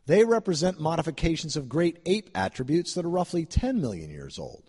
They 0.06 0.24
represent 0.24 0.80
modifications 0.80 1.58
of 1.58 1.68
great 1.68 2.00
ape 2.06 2.30
attributes 2.34 2.94
that 2.94 3.04
are 3.04 3.10
roughly 3.10 3.46
10 3.46 3.82
million 3.82 4.10
years 4.10 4.40
old 4.40 4.64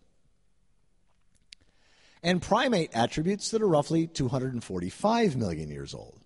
and 2.24 2.42
primate 2.42 2.90
attributes 2.92 3.52
that 3.52 3.62
are 3.62 3.68
roughly 3.68 4.08
245 4.08 5.36
million 5.36 5.70
years 5.70 5.94
old. 5.94 6.24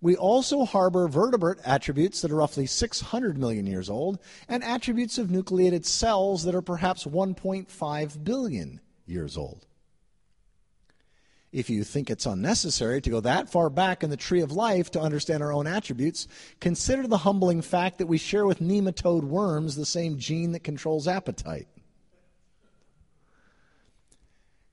We 0.00 0.16
also 0.16 0.64
harbor 0.64 1.06
vertebrate 1.06 1.58
attributes 1.66 2.22
that 2.22 2.32
are 2.32 2.36
roughly 2.36 2.64
600 2.64 3.36
million 3.36 3.66
years 3.66 3.90
old 3.90 4.20
and 4.48 4.64
attributes 4.64 5.18
of 5.18 5.30
nucleated 5.30 5.84
cells 5.84 6.44
that 6.44 6.54
are 6.54 6.62
perhaps 6.62 7.04
1.5 7.04 8.24
billion 8.24 8.80
years 9.04 9.36
old. 9.36 9.66
If 11.52 11.68
you 11.68 11.84
think 11.84 12.08
it's 12.08 12.24
unnecessary 12.24 13.02
to 13.02 13.10
go 13.10 13.20
that 13.20 13.50
far 13.50 13.68
back 13.68 14.02
in 14.02 14.08
the 14.08 14.16
tree 14.16 14.40
of 14.40 14.52
life 14.52 14.90
to 14.92 15.00
understand 15.00 15.42
our 15.42 15.52
own 15.52 15.66
attributes, 15.66 16.26
consider 16.60 17.06
the 17.06 17.18
humbling 17.18 17.60
fact 17.60 17.98
that 17.98 18.06
we 18.06 18.16
share 18.16 18.46
with 18.46 18.60
nematode 18.60 19.24
worms 19.24 19.76
the 19.76 19.84
same 19.84 20.18
gene 20.18 20.52
that 20.52 20.64
controls 20.64 21.06
appetite. 21.06 21.68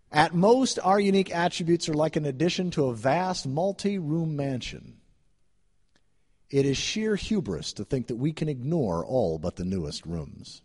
At 0.09 0.33
most, 0.33 0.79
our 0.81 0.99
unique 0.99 1.35
attributes 1.35 1.89
are 1.89 1.93
like 1.93 2.15
an 2.15 2.25
addition 2.25 2.71
to 2.71 2.85
a 2.85 2.95
vast 2.95 3.45
multi 3.45 3.99
room 3.99 4.37
mansion. 4.37 4.99
It 6.49 6.65
is 6.65 6.77
sheer 6.77 7.15
hubris 7.15 7.73
to 7.73 7.83
think 7.83 8.07
that 8.07 8.15
we 8.15 8.31
can 8.31 8.49
ignore 8.49 9.05
all 9.05 9.37
but 9.37 9.57
the 9.57 9.65
newest 9.65 10.05
rooms. 10.05 10.61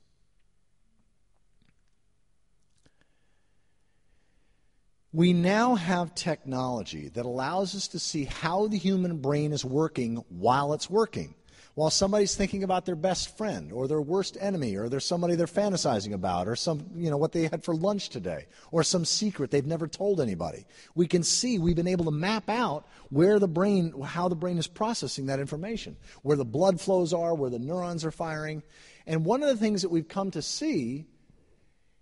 We 5.15 5.33
now 5.33 5.77
have 5.77 6.17
technology 6.17 7.09
that 7.11 7.25
allows 7.25 7.77
us 7.77 7.87
to 7.89 8.01
see 8.01 8.25
how 8.25 8.67
the 8.67 8.77
human 8.77 9.19
brain 9.19 9.53
is 9.53 9.65
working 9.65 10.17
while 10.29 10.73
it's 10.73 10.91
working. 10.91 11.37
While 11.77 11.91
somebody's 11.91 12.35
thinking 12.35 12.65
about 12.65 12.85
their 12.85 12.97
best 12.97 13.37
friend 13.37 13.71
or 13.71 13.87
their 13.87 14.01
worst 14.01 14.37
enemy 14.41 14.75
or 14.75 14.89
there's 14.89 15.07
somebody 15.07 15.37
they're 15.37 15.47
fantasizing 15.47 16.15
about 16.15 16.49
or 16.49 16.57
some 16.57 16.91
you 16.97 17.11
know 17.11 17.17
what 17.17 17.31
they 17.31 17.43
had 17.43 17.63
for 17.63 17.77
lunch 17.77 18.09
today 18.09 18.47
or 18.73 18.83
some 18.83 19.05
secret 19.05 19.53
they've 19.53 19.65
never 19.65 19.87
told 19.87 20.21
anybody. 20.21 20.67
We 20.97 21.07
can 21.07 21.23
see 21.23 21.61
we've 21.61 21.77
been 21.77 21.87
able 21.87 22.07
to 22.07 22.11
map 22.11 22.51
out 22.51 22.85
where 23.11 23.39
the 23.39 23.47
brain 23.47 23.95
how 24.03 24.27
the 24.29 24.35
brain 24.35 24.59
is 24.59 24.67
processing 24.67 25.27
that 25.27 25.39
information 25.39 25.97
where 26.23 26.37
the 26.37 26.45
blood 26.45 26.81
flows 26.81 27.13
are 27.13 27.37
where 27.37 27.51
the 27.51 27.61
neurons 27.61 28.05
are 28.05 28.11
firing. 28.11 28.65
And 29.07 29.25
one 29.25 29.45
of 29.45 29.49
the 29.49 29.57
things 29.57 29.83
that 29.83 29.91
we've 29.91 30.09
come 30.09 30.33
to 30.33 30.43
see 30.43 31.07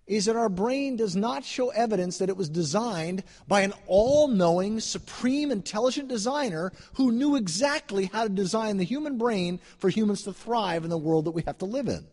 is 0.07 0.25
that 0.25 0.37
our 0.37 0.49
brain 0.49 0.97
does 0.97 1.15
not 1.15 1.45
show 1.45 1.69
evidence 1.71 2.19
that 2.19 2.29
it 2.29 2.37
was 2.37 2.49
designed 2.49 3.23
by 3.47 3.61
an 3.61 3.73
all 3.87 4.29
knowing, 4.29 4.81
supreme, 4.81 5.51
intelligent 5.51 6.09
designer 6.09 6.73
who 6.95 7.13
knew 7.13 7.37
exactly 7.37 8.07
how 8.07 8.25
to 8.25 8.29
design 8.29 8.77
the 8.77 8.85
human 8.85 9.17
brain 9.17 9.61
for 9.79 9.89
humans 9.89 10.23
to 10.23 10.33
thrive 10.33 10.85
in 10.85 10.91
the 10.91 10.99
world 10.99 11.25
that 11.25 11.31
we 11.31 11.43
have 11.43 11.59
to 11.59 11.65
live 11.65 11.89
in. 11.89 12.05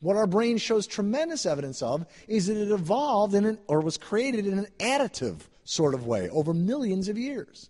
What 0.00 0.16
our 0.16 0.28
brain 0.28 0.58
shows 0.58 0.86
tremendous 0.86 1.46
evidence 1.46 1.82
of 1.82 2.06
is 2.28 2.46
that 2.46 2.56
it 2.56 2.70
evolved 2.70 3.34
in 3.34 3.44
an, 3.44 3.58
or 3.66 3.80
was 3.80 3.96
created 3.96 4.46
in 4.46 4.58
an 4.58 4.68
additive 4.78 5.40
sort 5.64 5.94
of 5.94 6.06
way 6.06 6.28
over 6.30 6.54
millions 6.54 7.08
of 7.08 7.18
years. 7.18 7.68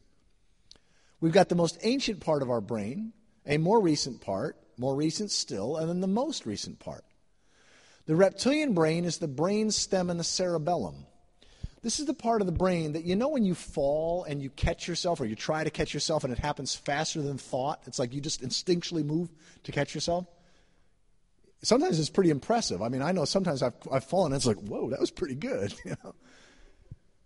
We've 1.20 1.32
got 1.32 1.48
the 1.48 1.54
most 1.54 1.78
ancient 1.82 2.20
part 2.20 2.42
of 2.42 2.50
our 2.50 2.60
brain, 2.60 3.14
a 3.46 3.56
more 3.56 3.80
recent 3.80 4.20
part, 4.20 4.58
more 4.76 4.94
recent 4.94 5.30
still, 5.30 5.78
and 5.78 5.88
then 5.88 6.00
the 6.00 6.06
most 6.06 6.44
recent 6.44 6.78
part. 6.78 7.05
The 8.06 8.16
reptilian 8.16 8.72
brain 8.72 9.04
is 9.04 9.18
the 9.18 9.28
brain 9.28 9.70
stem 9.70 10.10
and 10.10 10.18
the 10.18 10.24
cerebellum. 10.24 11.06
This 11.82 12.00
is 12.00 12.06
the 12.06 12.14
part 12.14 12.40
of 12.40 12.46
the 12.46 12.52
brain 12.52 12.92
that 12.92 13.04
you 13.04 13.14
know 13.14 13.28
when 13.28 13.44
you 13.44 13.54
fall 13.54 14.24
and 14.24 14.42
you 14.42 14.50
catch 14.50 14.88
yourself 14.88 15.20
or 15.20 15.24
you 15.24 15.36
try 15.36 15.62
to 15.62 15.70
catch 15.70 15.94
yourself 15.94 16.24
and 16.24 16.32
it 16.32 16.38
happens 16.38 16.74
faster 16.74 17.22
than 17.22 17.38
thought. 17.38 17.82
It's 17.86 17.98
like 17.98 18.12
you 18.12 18.20
just 18.20 18.42
instinctually 18.42 19.04
move 19.04 19.28
to 19.64 19.72
catch 19.72 19.94
yourself. 19.94 20.26
Sometimes 21.62 21.98
it's 21.98 22.10
pretty 22.10 22.30
impressive. 22.30 22.82
I 22.82 22.88
mean, 22.88 23.02
I 23.02 23.12
know 23.12 23.24
sometimes 23.24 23.62
I've, 23.62 23.74
I've 23.90 24.04
fallen 24.04 24.32
and 24.32 24.38
it's 24.38 24.46
like, 24.46 24.58
whoa, 24.58 24.90
that 24.90 25.00
was 25.00 25.10
pretty 25.10 25.34
good. 25.34 25.74
You 25.84 25.96
know? 26.02 26.14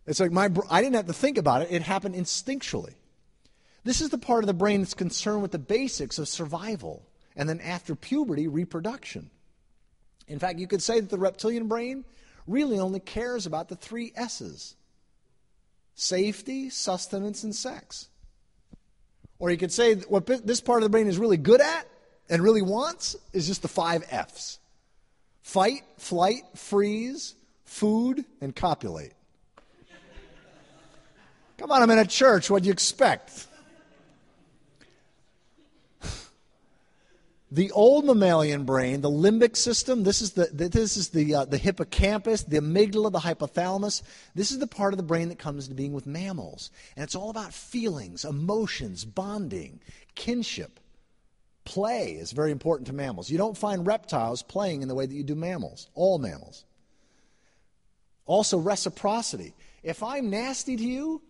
It's 0.06 0.20
like 0.20 0.32
my, 0.32 0.50
I 0.70 0.82
didn't 0.82 0.96
have 0.96 1.06
to 1.06 1.12
think 1.12 1.38
about 1.38 1.62
it, 1.62 1.70
it 1.70 1.82
happened 1.82 2.14
instinctually. 2.14 2.94
This 3.84 4.00
is 4.00 4.10
the 4.10 4.18
part 4.18 4.42
of 4.42 4.46
the 4.46 4.54
brain 4.54 4.80
that's 4.80 4.94
concerned 4.94 5.42
with 5.42 5.52
the 5.52 5.58
basics 5.58 6.18
of 6.18 6.28
survival 6.28 7.06
and 7.36 7.48
then 7.48 7.60
after 7.60 7.94
puberty, 7.94 8.48
reproduction. 8.48 9.30
In 10.28 10.38
fact, 10.38 10.58
you 10.58 10.66
could 10.66 10.82
say 10.82 11.00
that 11.00 11.10
the 11.10 11.18
reptilian 11.18 11.68
brain 11.68 12.04
really 12.46 12.78
only 12.78 13.00
cares 13.00 13.46
about 13.46 13.68
the 13.68 13.76
three 13.76 14.12
S's 14.14 14.74
safety, 15.94 16.70
sustenance, 16.70 17.44
and 17.44 17.54
sex. 17.54 18.08
Or 19.38 19.50
you 19.50 19.56
could 19.56 19.72
say 19.72 19.96
what 19.96 20.26
this 20.26 20.60
part 20.60 20.78
of 20.78 20.84
the 20.84 20.90
brain 20.90 21.06
is 21.06 21.18
really 21.18 21.36
good 21.36 21.60
at 21.60 21.86
and 22.28 22.42
really 22.42 22.62
wants 22.62 23.16
is 23.32 23.46
just 23.46 23.62
the 23.62 23.68
five 23.68 24.04
F's 24.10 24.58
fight, 25.42 25.82
flight, 25.98 26.42
freeze, 26.54 27.34
food, 27.64 28.24
and 28.40 28.54
copulate. 28.54 29.12
Come 31.58 31.72
on, 31.72 31.82
I'm 31.82 31.90
in 31.90 31.98
a 31.98 32.06
church. 32.06 32.50
What 32.50 32.62
do 32.62 32.68
you 32.68 32.72
expect? 32.72 33.46
The 37.52 37.72
old 37.72 38.04
mammalian 38.04 38.64
brain, 38.64 39.00
the 39.00 39.10
limbic 39.10 39.56
system, 39.56 40.04
this 40.04 40.22
is 40.22 40.32
the, 40.32 40.48
this 40.52 40.96
is 40.96 41.08
the, 41.08 41.34
uh, 41.34 41.44
the 41.46 41.58
hippocampus, 41.58 42.44
the 42.44 42.58
amygdala, 42.58 43.10
the 43.10 43.18
hypothalamus. 43.18 44.02
This 44.36 44.52
is 44.52 44.60
the 44.60 44.68
part 44.68 44.92
of 44.92 44.98
the 44.98 45.02
brain 45.02 45.30
that 45.30 45.38
comes 45.40 45.64
into 45.64 45.74
being 45.74 45.92
with 45.92 46.06
mammals. 46.06 46.70
And 46.94 47.02
it's 47.02 47.16
all 47.16 47.28
about 47.28 47.52
feelings, 47.52 48.24
emotions, 48.24 49.04
bonding, 49.04 49.80
kinship. 50.14 50.78
Play 51.64 52.12
is 52.12 52.30
very 52.30 52.52
important 52.52 52.86
to 52.86 52.92
mammals. 52.92 53.30
You 53.30 53.38
don't 53.38 53.58
find 53.58 53.84
reptiles 53.84 54.44
playing 54.44 54.82
in 54.82 54.88
the 54.88 54.94
way 54.94 55.06
that 55.06 55.14
you 55.14 55.24
do 55.24 55.34
mammals, 55.34 55.88
all 55.94 56.18
mammals. 56.18 56.64
Also, 58.26 58.58
reciprocity. 58.58 59.54
If 59.82 60.04
I'm 60.04 60.30
nasty 60.30 60.76
to 60.76 60.84
you, 60.84 61.20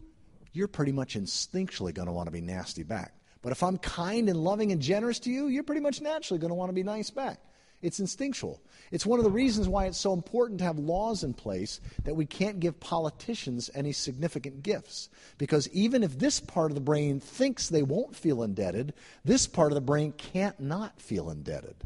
you're 0.53 0.69
pretty 0.69 0.93
much 0.93 1.17
instinctually 1.17 1.95
going 1.95 2.07
to 2.07 2.13
want 2.13 2.27
to 2.27 2.33
be 2.33 2.43
nasty 2.43 2.83
back. 2.83 3.15
But 3.43 3.53
if 3.53 3.63
I'm 3.63 3.79
kind 3.79 4.29
and 4.29 4.45
loving 4.45 4.73
and 4.73 4.81
generous 4.81 5.19
to 5.21 5.31
you, 5.31 5.49
you're 5.49 5.63
pretty 5.63 5.81
much 5.81 6.01
naturally 6.01 6.39
going 6.39 6.51
to 6.51 6.55
want 6.55 6.69
to 6.69 6.75
be 6.75 6.83
nice 6.83 7.11
back. 7.11 7.41
It's 7.83 7.99
instinctual. 7.99 8.61
It's 8.91 9.07
one 9.07 9.19
of 9.19 9.25
the 9.25 9.31
reasons 9.31 9.67
why 9.67 9.87
it's 9.87 9.97
so 9.97 10.13
important 10.13 10.59
to 10.59 10.65
have 10.65 10.79
laws 10.79 11.25
in 11.25 11.33
place 11.33 11.81
that 12.05 12.15
we 12.15 12.27
can't 12.27 12.61
give 12.61 12.79
politicians 12.79 13.71
any 13.75 13.93
significant 13.93 14.63
gifts. 14.63 15.09
Because 15.39 15.67
even 15.71 16.03
if 16.03 16.19
this 16.19 16.41
part 16.41 16.71
of 16.71 16.75
the 16.75 16.83
brain 16.83 17.21
thinks 17.21 17.69
they 17.69 17.83
won't 17.83 18.15
feel 18.15 18.43
indebted, 18.43 18.93
this 19.25 19.47
part 19.47 19.73
of 19.73 19.77
the 19.77 19.81
brain 19.81 20.13
can't 20.13 20.61
not 20.61 21.01
feel 21.01 21.31
indebted. 21.31 21.77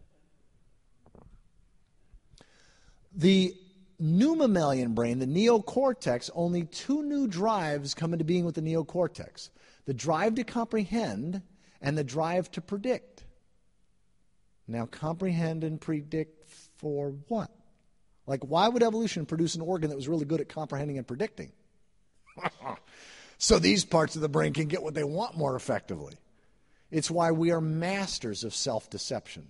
The 3.14 3.54
new 4.00 4.34
mammalian 4.34 4.94
brain, 4.94 5.20
the 5.20 5.26
neocortex, 5.26 6.28
only 6.34 6.64
two 6.64 7.04
new 7.04 7.28
drives 7.28 7.94
come 7.94 8.12
into 8.12 8.24
being 8.24 8.44
with 8.44 8.56
the 8.56 8.62
neocortex 8.62 9.50
the 9.86 9.94
drive 9.94 10.36
to 10.36 10.44
comprehend 10.44 11.42
and 11.80 11.96
the 11.98 12.04
drive 12.04 12.50
to 12.52 12.60
predict. 12.60 13.24
Now, 14.66 14.86
comprehend 14.86 15.64
and 15.64 15.80
predict 15.80 16.48
for 16.78 17.14
what? 17.28 17.50
Like, 18.26 18.42
why 18.44 18.68
would 18.68 18.82
evolution 18.82 19.26
produce 19.26 19.54
an 19.54 19.60
organ 19.60 19.90
that 19.90 19.96
was 19.96 20.08
really 20.08 20.24
good 20.24 20.40
at 20.40 20.48
comprehending 20.48 20.96
and 20.96 21.06
predicting? 21.06 21.52
so 23.38 23.58
these 23.58 23.84
parts 23.84 24.16
of 24.16 24.22
the 24.22 24.28
brain 24.28 24.54
can 24.54 24.68
get 24.68 24.82
what 24.82 24.94
they 24.94 25.04
want 25.04 25.36
more 25.36 25.54
effectively. 25.54 26.14
It's 26.90 27.10
why 27.10 27.32
we 27.32 27.50
are 27.50 27.60
masters 27.60 28.44
of 28.44 28.54
self 28.54 28.88
deception. 28.88 29.48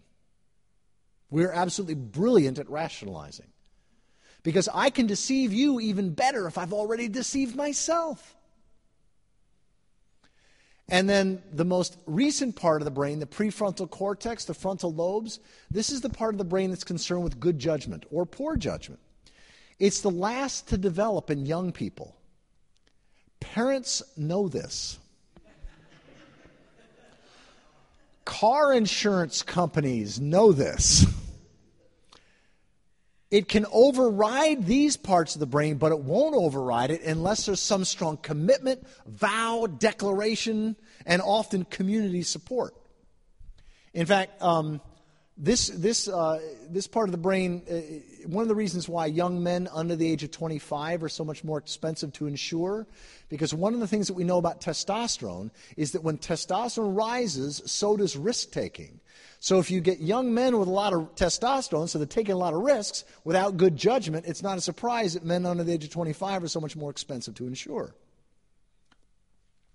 We're 1.30 1.52
absolutely 1.52 1.94
brilliant 1.94 2.58
at 2.58 2.68
rationalizing. 2.68 3.48
Because 4.42 4.68
I 4.72 4.90
can 4.90 5.06
deceive 5.06 5.52
you 5.52 5.80
even 5.80 6.10
better 6.10 6.46
if 6.46 6.58
I've 6.58 6.72
already 6.72 7.08
deceived 7.08 7.56
myself. 7.56 8.36
And 10.88 11.08
then 11.08 11.42
the 11.50 11.64
most 11.64 11.96
recent 12.06 12.56
part 12.56 12.82
of 12.82 12.84
the 12.84 12.90
brain, 12.90 13.18
the 13.18 13.26
prefrontal 13.26 13.88
cortex, 13.88 14.44
the 14.44 14.54
frontal 14.54 14.92
lobes, 14.92 15.40
this 15.70 15.90
is 15.90 16.02
the 16.02 16.10
part 16.10 16.34
of 16.34 16.38
the 16.38 16.44
brain 16.44 16.70
that's 16.70 16.84
concerned 16.84 17.24
with 17.24 17.40
good 17.40 17.58
judgment 17.58 18.04
or 18.10 18.26
poor 18.26 18.56
judgment. 18.56 19.00
It's 19.78 20.02
the 20.02 20.10
last 20.10 20.68
to 20.68 20.78
develop 20.78 21.30
in 21.30 21.46
young 21.46 21.72
people. 21.72 22.16
Parents 23.40 24.02
know 24.16 24.48
this. 24.48 24.98
Car 28.24 28.72
insurance 28.72 29.42
companies 29.42 30.20
know 30.20 30.52
this. 30.52 31.06
It 33.34 33.48
can 33.48 33.66
override 33.72 34.64
these 34.64 34.96
parts 34.96 35.34
of 35.34 35.40
the 35.40 35.46
brain, 35.46 35.76
but 35.76 35.90
it 35.90 35.98
won't 35.98 36.36
override 36.36 36.92
it 36.92 37.02
unless 37.02 37.46
there's 37.46 37.58
some 37.58 37.84
strong 37.84 38.16
commitment, 38.16 38.86
vow, 39.08 39.66
declaration, 39.66 40.76
and 41.04 41.20
often 41.20 41.64
community 41.64 42.22
support. 42.22 42.76
In 43.92 44.06
fact, 44.06 44.40
um, 44.40 44.80
this, 45.36 45.66
this, 45.66 46.06
uh, 46.06 46.40
this 46.70 46.86
part 46.86 47.08
of 47.08 47.10
the 47.10 47.18
brain, 47.18 47.62
uh, 47.68 48.28
one 48.28 48.42
of 48.42 48.48
the 48.48 48.54
reasons 48.54 48.88
why 48.88 49.06
young 49.06 49.42
men 49.42 49.68
under 49.72 49.96
the 49.96 50.08
age 50.08 50.22
of 50.22 50.30
25 50.30 51.02
are 51.02 51.08
so 51.08 51.24
much 51.24 51.42
more 51.42 51.58
expensive 51.58 52.12
to 52.12 52.28
insure, 52.28 52.86
because 53.30 53.52
one 53.52 53.74
of 53.74 53.80
the 53.80 53.88
things 53.88 54.06
that 54.06 54.14
we 54.14 54.22
know 54.22 54.38
about 54.38 54.60
testosterone 54.60 55.50
is 55.76 55.90
that 55.90 56.04
when 56.04 56.18
testosterone 56.18 56.96
rises, 56.96 57.60
so 57.66 57.96
does 57.96 58.16
risk 58.16 58.52
taking. 58.52 59.00
So 59.44 59.58
if 59.58 59.70
you 59.70 59.82
get 59.82 60.00
young 60.00 60.32
men 60.32 60.58
with 60.58 60.68
a 60.68 60.70
lot 60.70 60.94
of 60.94 61.16
testosterone, 61.16 61.86
so 61.86 61.98
they're 61.98 62.06
taking 62.06 62.32
a 62.32 62.38
lot 62.38 62.54
of 62.54 62.62
risks 62.62 63.04
without 63.24 63.58
good 63.58 63.76
judgment, 63.76 64.24
it's 64.24 64.42
not 64.42 64.56
a 64.56 64.60
surprise 64.62 65.12
that 65.12 65.22
men 65.22 65.44
under 65.44 65.62
the 65.62 65.72
age 65.74 65.84
of 65.84 65.90
25 65.90 66.44
are 66.44 66.48
so 66.48 66.60
much 66.60 66.76
more 66.76 66.90
expensive 66.90 67.34
to 67.34 67.46
insure. 67.46 67.94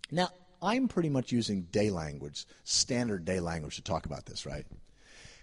Now, 0.09 0.29
I'm 0.59 0.87
pretty 0.87 1.09
much 1.09 1.31
using 1.31 1.67
day 1.71 1.91
language, 1.91 2.47
standard 2.63 3.25
day 3.25 3.39
language 3.39 3.75
to 3.75 3.83
talk 3.83 4.07
about 4.07 4.25
this, 4.25 4.43
right? 4.43 4.65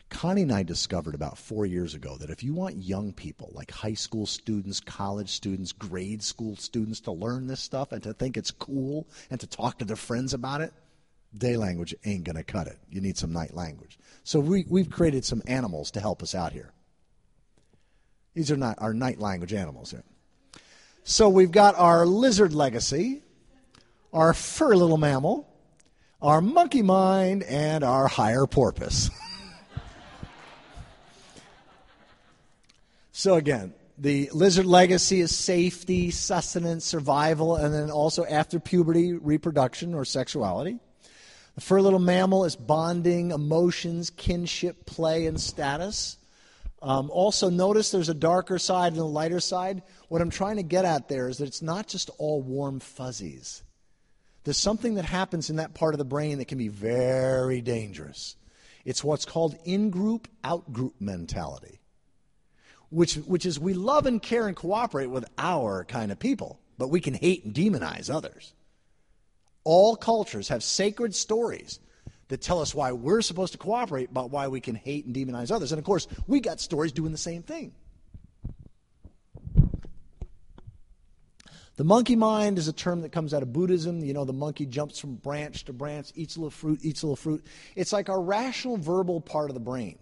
Connie 0.09 0.43
and 0.43 0.53
I 0.53 0.65
discovered 0.65 1.15
about 1.15 1.39
four 1.39 1.65
years 1.65 1.95
ago 1.95 2.17
that 2.17 2.29
if 2.29 2.43
you 2.43 2.53
want 2.53 2.75
young 2.83 3.13
people, 3.13 3.53
like 3.53 3.71
high 3.71 3.95
school 3.95 4.27
students, 4.27 4.81
college 4.81 5.31
students, 5.31 5.71
grade 5.71 6.21
school 6.21 6.57
students, 6.57 6.99
to 7.03 7.13
learn 7.13 7.47
this 7.47 7.61
stuff 7.61 7.93
and 7.93 8.03
to 8.03 8.13
think 8.13 8.37
it's 8.37 8.51
cool 8.51 9.07
and 9.31 9.39
to 9.39 9.47
talk 9.47 9.79
to 9.79 9.85
their 9.85 9.95
friends 9.95 10.35
about 10.35 10.63
it, 10.63 10.73
day 11.39 11.57
language 11.57 11.95
ain't 12.05 12.25
going 12.25 12.37
to 12.37 12.43
cut 12.43 12.67
it. 12.67 12.79
You 12.91 13.01
need 13.01 13.17
some 13.17 13.33
night 13.33 13.55
language. 13.55 13.99
So 14.27 14.41
we, 14.41 14.65
we've 14.69 14.91
created 14.91 15.25
some 15.25 15.41
animals 15.47 15.93
to 15.93 16.01
help 16.01 16.21
us 16.21 16.35
out 16.35 16.53
here. 16.53 16.73
These 18.35 18.51
are 18.51 18.57
not 18.57 18.75
our 18.79 18.93
night 18.93 19.21
language 19.21 19.55
animals 19.55 19.93
here. 19.93 20.03
So 21.05 21.29
we've 21.29 21.53
got 21.53 21.77
our 21.77 22.05
lizard 22.05 22.53
legacy, 22.53 23.23
our 24.13 24.35
furry 24.35 24.75
little 24.79 24.97
mammal, 24.97 25.49
our 26.21 26.41
monkey 26.41 26.83
mind, 26.83 27.45
and 27.45 27.85
our 27.85 28.09
higher 28.09 28.47
porpoise. 28.47 29.11
So 33.13 33.37
again, 33.37 33.73
the 33.97 34.29
lizard 34.35 34.67
legacy 34.67 35.23
is 35.23 35.35
safety, 35.35 36.11
sustenance, 36.11 36.85
survival, 36.85 37.57
and 37.57 37.73
then 37.73 37.91
also 37.91 38.27
after 38.27 38.61
puberty, 38.61 39.15
reproduction 39.15 39.95
or 39.95 40.05
sexuality. 40.05 40.79
The 41.57 41.61
furry 41.61 41.83
little 41.83 41.99
mammal 41.99 42.45
is 42.45 42.55
bonding, 42.55 43.33
emotions, 43.33 44.11
kinship, 44.11 44.87
play, 44.87 45.27
and 45.27 45.41
status. 45.41 46.19
Um, 46.81 47.11
also, 47.11 47.51
notice 47.51 47.91
there's 47.91 48.09
a 48.09 48.15
darker 48.15 48.59
side 48.59 48.93
and 48.93 49.01
a 49.01 49.05
lighter 49.05 49.41
side. 49.41 49.83
What 50.09 50.23
I'm 50.23 50.31
trying 50.31 50.57
to 50.57 50.63
get 50.63 50.85
at 50.85 51.09
there 51.09 51.29
is 51.29 51.39
that 51.39 51.49
it's 51.49 51.63
not 51.63 51.89
just 51.89 52.11
all 52.19 52.43
warm 52.43 52.79
fuzzies. 52.79 53.63
There's 54.45 54.59
something 54.59 54.95
that 54.95 55.05
happens 55.05 55.51
in 55.51 55.57
that 55.57 55.75
part 55.75 55.95
of 55.95 55.99
the 55.99 56.05
brain 56.05 56.39
that 56.39 56.49
can 56.49 56.59
be 56.59 56.69
very 56.69 57.61
dangerous. 57.61 58.37
It's 58.85 59.03
what's 59.03 59.25
called 59.25 59.57
in 59.65 59.91
group, 59.91 60.29
out 60.45 60.73
group 60.73 60.95
mentality 61.01 61.81
which, 62.91 63.15
which 63.15 63.47
is 63.47 63.59
we 63.59 63.75
love 63.75 64.07
and 64.07 64.23
care 64.23 64.47
and 64.47 64.57
cooperate 64.57 65.07
with 65.07 65.25
our 65.39 65.85
kind 65.85 66.13
of 66.13 66.19
people, 66.19 66.61
but 66.79 66.89
we 66.89 67.01
can 67.01 67.15
hate 67.15 67.45
and 67.45 67.55
demonize 67.55 68.13
others. 68.13 68.53
All 69.67 69.97
cultures 69.97 70.47
have 70.47 70.63
sacred 70.63 71.13
stories 71.13 71.81
that 72.29 72.41
tell 72.41 72.61
us 72.61 72.73
why 72.73 72.93
we're 72.93 73.21
supposed 73.21 73.51
to 73.51 73.59
cooperate, 73.59 74.15
but 74.15 74.31
why 74.31 74.47
we 74.47 74.61
can 74.61 74.77
hate 74.77 75.07
and 75.07 75.13
demonize 75.13 75.51
others. 75.51 75.73
And 75.73 75.81
of 75.81 75.85
course, 75.85 76.07
we 76.29 76.39
got 76.39 76.61
stories 76.61 76.93
doing 76.93 77.11
the 77.11 77.19
same 77.19 77.43
thing. 77.43 77.75
The 81.75 81.83
monkey 81.83 82.15
mind 82.15 82.59
is 82.59 82.69
a 82.69 82.73
term 82.73 83.01
that 83.01 83.11
comes 83.11 83.35
out 83.35 83.43
of 83.43 83.53
Buddhism. 83.53 84.05
You 84.05 84.15
know, 84.15 84.25
the 84.25 84.33
monkey 84.33 84.67
jumps 84.67 85.01
from 85.01 85.17
branch 85.17 85.65
to 85.65 85.73
branch, 85.73 86.13
eats 86.15 86.37
a 86.37 86.39
little 86.39 86.53
fruit, 86.53 86.79
eats 86.85 87.03
a 87.03 87.07
little 87.07 87.17
fruit. 87.17 87.45
It's 87.75 87.93
like 87.93 88.09
our 88.09 88.23
rational 88.23 88.77
verbal 88.77 89.21
part 89.21 89.51
of 89.51 89.55
the 89.55 89.61
brain. 89.61 89.99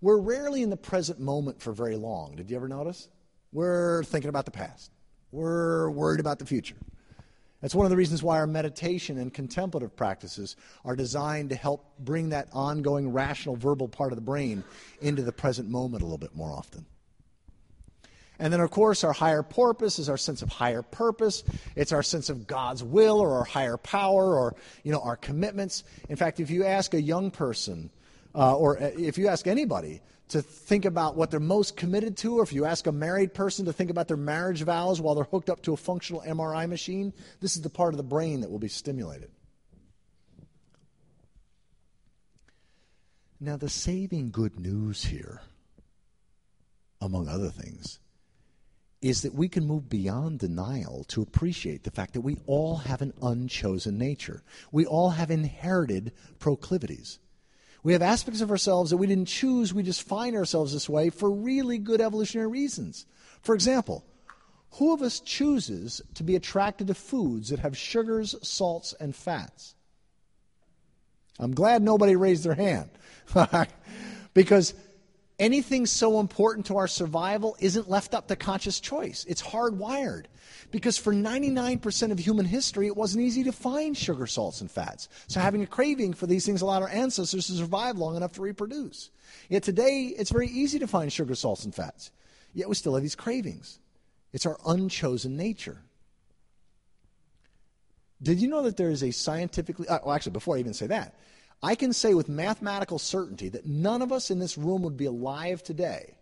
We're 0.00 0.20
rarely 0.20 0.62
in 0.62 0.70
the 0.70 0.78
present 0.78 1.20
moment 1.20 1.60
for 1.60 1.72
very 1.72 1.96
long. 1.96 2.36
Did 2.36 2.48
you 2.48 2.56
ever 2.56 2.66
notice? 2.66 3.10
We're 3.52 4.04
thinking 4.04 4.30
about 4.30 4.46
the 4.46 4.52
past, 4.52 4.90
we're 5.32 5.90
worried 5.90 6.20
about 6.20 6.38
the 6.38 6.46
future. 6.46 6.76
That's 7.62 7.74
one 7.76 7.86
of 7.86 7.90
the 7.90 7.96
reasons 7.96 8.22
why 8.24 8.38
our 8.38 8.46
meditation 8.46 9.18
and 9.18 9.32
contemplative 9.32 9.96
practices 9.96 10.56
are 10.84 10.96
designed 10.96 11.50
to 11.50 11.56
help 11.56 11.96
bring 11.98 12.30
that 12.30 12.48
ongoing 12.52 13.12
rational 13.12 13.56
verbal 13.56 13.88
part 13.88 14.12
of 14.12 14.16
the 14.16 14.22
brain 14.22 14.64
into 15.00 15.22
the 15.22 15.32
present 15.32 15.70
moment 15.70 16.02
a 16.02 16.04
little 16.04 16.18
bit 16.18 16.34
more 16.34 16.52
often. 16.52 16.84
And 18.40 18.52
then, 18.52 18.60
of 18.60 18.72
course, 18.72 19.04
our 19.04 19.12
higher 19.12 19.44
porpoise 19.44 20.00
is 20.00 20.08
our 20.08 20.16
sense 20.16 20.42
of 20.42 20.48
higher 20.48 20.82
purpose. 20.82 21.44
It's 21.76 21.92
our 21.92 22.02
sense 22.02 22.28
of 22.28 22.48
God's 22.48 22.82
will 22.82 23.20
or 23.20 23.36
our 23.36 23.44
higher 23.44 23.76
power 23.76 24.36
or, 24.36 24.56
you 24.82 24.90
know, 24.90 25.00
our 25.00 25.16
commitments. 25.16 25.84
In 26.08 26.16
fact, 26.16 26.40
if 26.40 26.50
you 26.50 26.64
ask 26.64 26.92
a 26.94 27.00
young 27.00 27.30
person, 27.30 27.90
uh, 28.34 28.56
or 28.56 28.82
uh, 28.82 28.90
if 28.98 29.18
you 29.18 29.28
ask 29.28 29.46
anybody 29.46 30.00
to 30.32 30.40
think 30.40 30.86
about 30.86 31.14
what 31.14 31.30
they're 31.30 31.40
most 31.40 31.76
committed 31.76 32.16
to, 32.18 32.38
or 32.38 32.42
if 32.42 32.54
you 32.54 32.64
ask 32.64 32.86
a 32.86 32.92
married 32.92 33.34
person 33.34 33.66
to 33.66 33.72
think 33.72 33.90
about 33.90 34.08
their 34.08 34.16
marriage 34.16 34.62
vows 34.62 35.00
while 35.00 35.14
they're 35.14 35.24
hooked 35.24 35.50
up 35.50 35.62
to 35.62 35.74
a 35.74 35.76
functional 35.76 36.22
MRI 36.26 36.66
machine, 36.68 37.12
this 37.40 37.54
is 37.54 37.62
the 37.62 37.68
part 37.68 37.92
of 37.92 37.98
the 37.98 38.02
brain 38.02 38.40
that 38.40 38.50
will 38.50 38.58
be 38.58 38.68
stimulated. 38.68 39.30
Now, 43.40 43.56
the 43.56 43.68
saving 43.68 44.30
good 44.30 44.58
news 44.58 45.04
here, 45.04 45.42
among 47.00 47.28
other 47.28 47.50
things, 47.50 47.98
is 49.02 49.22
that 49.22 49.34
we 49.34 49.48
can 49.48 49.66
move 49.66 49.90
beyond 49.90 50.38
denial 50.38 51.04
to 51.08 51.20
appreciate 51.20 51.82
the 51.82 51.90
fact 51.90 52.14
that 52.14 52.20
we 52.20 52.38
all 52.46 52.76
have 52.76 53.02
an 53.02 53.12
unchosen 53.20 53.98
nature. 53.98 54.42
We 54.70 54.86
all 54.86 55.10
have 55.10 55.30
inherited 55.30 56.12
proclivities. 56.38 57.18
We 57.82 57.92
have 57.94 58.02
aspects 58.02 58.40
of 58.40 58.50
ourselves 58.50 58.90
that 58.90 58.96
we 58.96 59.06
didn't 59.06 59.26
choose, 59.26 59.74
we 59.74 59.82
just 59.82 60.02
find 60.02 60.36
ourselves 60.36 60.72
this 60.72 60.88
way 60.88 61.10
for 61.10 61.30
really 61.30 61.78
good 61.78 62.00
evolutionary 62.00 62.48
reasons. 62.48 63.06
For 63.42 63.54
example, 63.54 64.04
who 64.72 64.94
of 64.94 65.02
us 65.02 65.20
chooses 65.20 66.00
to 66.14 66.22
be 66.22 66.36
attracted 66.36 66.86
to 66.86 66.94
foods 66.94 67.48
that 67.48 67.58
have 67.58 67.76
sugars, 67.76 68.34
salts, 68.42 68.94
and 68.98 69.14
fats? 69.14 69.74
I'm 71.38 71.54
glad 71.54 71.82
nobody 71.82 72.14
raised 72.14 72.44
their 72.44 72.54
hand. 72.54 72.90
because 74.34 74.74
anything 75.38 75.86
so 75.86 76.20
important 76.20 76.66
to 76.66 76.76
our 76.76 76.88
survival 76.88 77.56
isn't 77.58 77.90
left 77.90 78.14
up 78.14 78.28
to 78.28 78.36
conscious 78.36 78.80
choice. 78.80 79.24
It's 79.28 79.42
hardwired. 79.42 80.26
Because 80.72 80.96
for 80.96 81.12
99% 81.12 82.10
of 82.10 82.18
human 82.18 82.46
history, 82.46 82.86
it 82.86 82.96
wasn't 82.96 83.24
easy 83.24 83.44
to 83.44 83.52
find 83.52 83.94
sugar, 83.94 84.26
salts, 84.26 84.62
and 84.62 84.70
fats. 84.70 85.06
So 85.28 85.38
having 85.38 85.62
a 85.62 85.66
craving 85.66 86.14
for 86.14 86.26
these 86.26 86.46
things 86.46 86.62
allowed 86.62 86.82
our 86.82 86.88
ancestors 86.88 87.46
to 87.48 87.52
survive 87.52 87.98
long 87.98 88.16
enough 88.16 88.32
to 88.32 88.40
reproduce. 88.40 89.10
Yet 89.50 89.62
today, 89.62 90.14
it's 90.16 90.30
very 90.30 90.48
easy 90.48 90.78
to 90.78 90.86
find 90.86 91.12
sugar, 91.12 91.34
salts, 91.34 91.66
and 91.66 91.74
fats. 91.74 92.10
Yet 92.54 92.70
we 92.70 92.74
still 92.74 92.94
have 92.94 93.02
these 93.02 93.14
cravings. 93.14 93.80
It's 94.32 94.46
our 94.46 94.56
unchosen 94.66 95.36
nature. 95.36 95.82
Did 98.22 98.40
you 98.40 98.48
know 98.48 98.62
that 98.62 98.78
there 98.78 98.88
is 98.88 99.02
a 99.02 99.10
scientifically, 99.10 99.86
uh, 99.88 99.98
well, 100.06 100.14
actually, 100.14 100.32
before 100.32 100.56
I 100.56 100.60
even 100.60 100.72
say 100.72 100.86
that, 100.86 101.14
I 101.62 101.74
can 101.74 101.92
say 101.92 102.14
with 102.14 102.30
mathematical 102.30 102.98
certainty 102.98 103.50
that 103.50 103.66
none 103.66 104.00
of 104.00 104.10
us 104.10 104.30
in 104.30 104.38
this 104.38 104.56
room 104.56 104.82
would 104.82 104.96
be 104.96 105.04
alive 105.04 105.62
today 105.62 106.14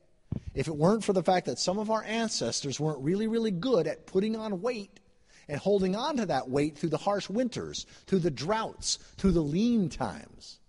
if 0.54 0.68
it 0.68 0.76
weren't 0.76 1.04
for 1.04 1.12
the 1.12 1.22
fact 1.22 1.46
that 1.46 1.58
some 1.58 1.78
of 1.78 1.90
our 1.90 2.02
ancestors 2.04 2.80
weren't 2.80 3.02
really, 3.02 3.26
really 3.26 3.50
good 3.50 3.86
at 3.86 4.06
putting 4.06 4.36
on 4.36 4.60
weight 4.60 5.00
and 5.48 5.58
holding 5.58 5.96
on 5.96 6.16
to 6.16 6.26
that 6.26 6.48
weight 6.48 6.78
through 6.78 6.90
the 6.90 6.96
harsh 6.96 7.28
winters, 7.28 7.86
through 8.06 8.20
the 8.20 8.30
droughts, 8.30 8.98
through 9.16 9.32
the 9.32 9.40
lean 9.40 9.88
times. 9.88 10.60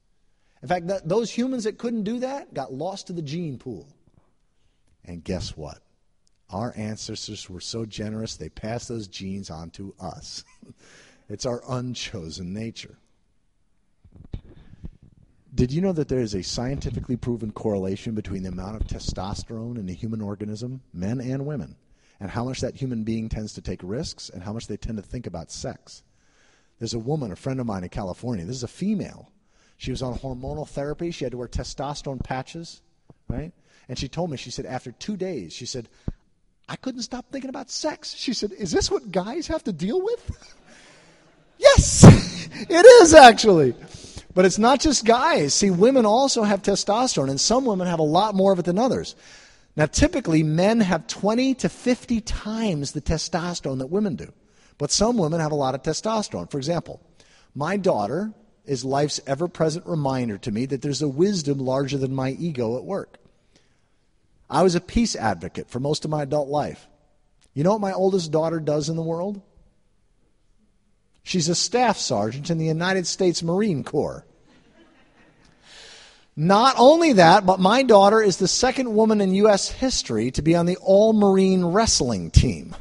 In 0.61 0.67
fact, 0.67 0.87
that, 0.87 1.07
those 1.07 1.31
humans 1.31 1.63
that 1.63 1.77
couldn't 1.77 2.03
do 2.03 2.19
that 2.19 2.53
got 2.53 2.73
lost 2.73 3.07
to 3.07 3.13
the 3.13 3.21
gene 3.21 3.57
pool. 3.57 3.87
And 5.05 5.23
guess 5.23 5.57
what? 5.57 5.79
Our 6.49 6.73
ancestors 6.75 7.49
were 7.49 7.61
so 7.61 7.85
generous, 7.85 8.35
they 8.35 8.49
passed 8.49 8.89
those 8.89 9.07
genes 9.07 9.49
on 9.49 9.69
to 9.71 9.95
us. 9.99 10.43
it's 11.29 11.45
our 11.45 11.63
unchosen 11.67 12.53
nature. 12.53 12.97
Did 15.53 15.71
you 15.73 15.81
know 15.81 15.91
that 15.93 16.07
there 16.07 16.21
is 16.21 16.33
a 16.33 16.43
scientifically 16.43 17.17
proven 17.17 17.51
correlation 17.51 18.15
between 18.15 18.43
the 18.43 18.49
amount 18.49 18.77
of 18.77 18.87
testosterone 18.87 19.77
in 19.77 19.89
a 19.89 19.93
human 19.93 20.21
organism, 20.21 20.81
men 20.93 21.19
and 21.19 21.45
women, 21.45 21.75
and 22.21 22.31
how 22.31 22.45
much 22.45 22.61
that 22.61 22.75
human 22.75 23.03
being 23.03 23.27
tends 23.27 23.53
to 23.53 23.61
take 23.61 23.81
risks 23.83 24.29
and 24.29 24.43
how 24.43 24.53
much 24.53 24.67
they 24.67 24.77
tend 24.77 24.97
to 24.97 25.03
think 25.03 25.27
about 25.27 25.51
sex? 25.51 26.03
There's 26.79 26.93
a 26.93 26.99
woman, 26.99 27.33
a 27.33 27.35
friend 27.35 27.59
of 27.59 27.65
mine 27.65 27.83
in 27.83 27.89
California. 27.89 28.45
This 28.45 28.55
is 28.55 28.63
a 28.63 28.67
female. 28.67 29.29
She 29.75 29.91
was 29.91 30.01
on 30.01 30.17
hormonal 30.17 30.67
therapy. 30.67 31.11
She 31.11 31.25
had 31.25 31.31
to 31.31 31.37
wear 31.37 31.47
testosterone 31.47 32.23
patches, 32.23 32.81
right? 33.27 33.51
And 33.89 33.99
she 33.99 34.07
told 34.07 34.31
me, 34.31 34.37
she 34.37 34.51
said, 34.51 34.65
after 34.65 34.91
two 34.93 35.17
days, 35.17 35.51
she 35.51 35.65
said, 35.65 35.89
I 36.69 36.77
couldn't 36.77 37.01
stop 37.01 37.25
thinking 37.29 37.49
about 37.49 37.69
sex. 37.69 38.15
She 38.15 38.33
said, 38.33 38.53
Is 38.53 38.71
this 38.71 38.89
what 38.89 39.11
guys 39.11 39.47
have 39.47 39.63
to 39.65 39.73
deal 39.73 40.01
with? 40.01 40.55
yes, 41.57 42.05
it 42.69 42.85
is 42.85 43.13
actually. 43.13 43.75
But 44.33 44.45
it's 44.45 44.59
not 44.59 44.79
just 44.79 45.05
guys. 45.05 45.53
See, 45.53 45.69
women 45.69 46.05
also 46.05 46.43
have 46.43 46.61
testosterone, 46.61 47.29
and 47.29 47.39
some 47.39 47.65
women 47.65 47.87
have 47.87 47.99
a 47.99 48.03
lot 48.03 48.35
more 48.35 48.53
of 48.53 48.59
it 48.59 48.65
than 48.65 48.79
others. 48.79 49.15
Now, 49.75 49.85
typically, 49.85 50.43
men 50.43 50.79
have 50.81 51.07
20 51.07 51.55
to 51.55 51.69
50 51.69 52.21
times 52.21 52.91
the 52.91 53.01
testosterone 53.01 53.79
that 53.79 53.87
women 53.87 54.15
do. 54.15 54.31
But 54.77 54.91
some 54.91 55.17
women 55.17 55.39
have 55.39 55.51
a 55.51 55.55
lot 55.55 55.75
of 55.75 55.83
testosterone. 55.83 56.49
For 56.49 56.57
example, 56.57 57.01
my 57.55 57.77
daughter 57.77 58.33
is 58.65 58.85
life's 58.85 59.19
ever 59.27 59.47
present 59.47 59.85
reminder 59.85 60.37
to 60.39 60.51
me 60.51 60.65
that 60.65 60.81
there's 60.81 61.01
a 61.01 61.07
wisdom 61.07 61.59
larger 61.59 61.97
than 61.97 62.13
my 62.13 62.31
ego 62.31 62.77
at 62.77 62.83
work. 62.83 63.17
I 64.49 64.63
was 64.63 64.75
a 64.75 64.81
peace 64.81 65.15
advocate 65.15 65.69
for 65.69 65.79
most 65.79 66.03
of 66.03 66.11
my 66.11 66.23
adult 66.23 66.49
life. 66.49 66.87
You 67.53 67.63
know 67.63 67.71
what 67.71 67.81
my 67.81 67.93
oldest 67.93 68.31
daughter 68.31 68.59
does 68.59 68.89
in 68.89 68.95
the 68.95 69.01
world? 69.01 69.41
She's 71.23 71.49
a 71.49 71.55
staff 71.55 71.97
sergeant 71.97 72.49
in 72.49 72.57
the 72.57 72.65
United 72.65 73.07
States 73.07 73.43
Marine 73.43 73.83
Corps. 73.83 74.25
Not 76.35 76.75
only 76.77 77.13
that, 77.13 77.45
but 77.45 77.59
my 77.59 77.83
daughter 77.83 78.21
is 78.21 78.37
the 78.37 78.47
second 78.47 78.95
woman 78.95 79.21
in 79.21 79.35
U.S. 79.35 79.69
history 79.69 80.31
to 80.31 80.41
be 80.41 80.55
on 80.55 80.65
the 80.65 80.77
All 80.77 81.13
Marine 81.13 81.65
Wrestling 81.65 82.31
team. 82.31 82.75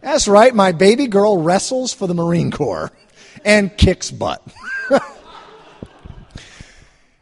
That's 0.00 0.28
right, 0.28 0.54
my 0.54 0.72
baby 0.72 1.08
girl 1.08 1.42
wrestles 1.42 1.92
for 1.92 2.06
the 2.06 2.14
Marine 2.14 2.50
Corps 2.52 2.92
and 3.44 3.76
kicks 3.76 4.10
butt. 4.10 4.42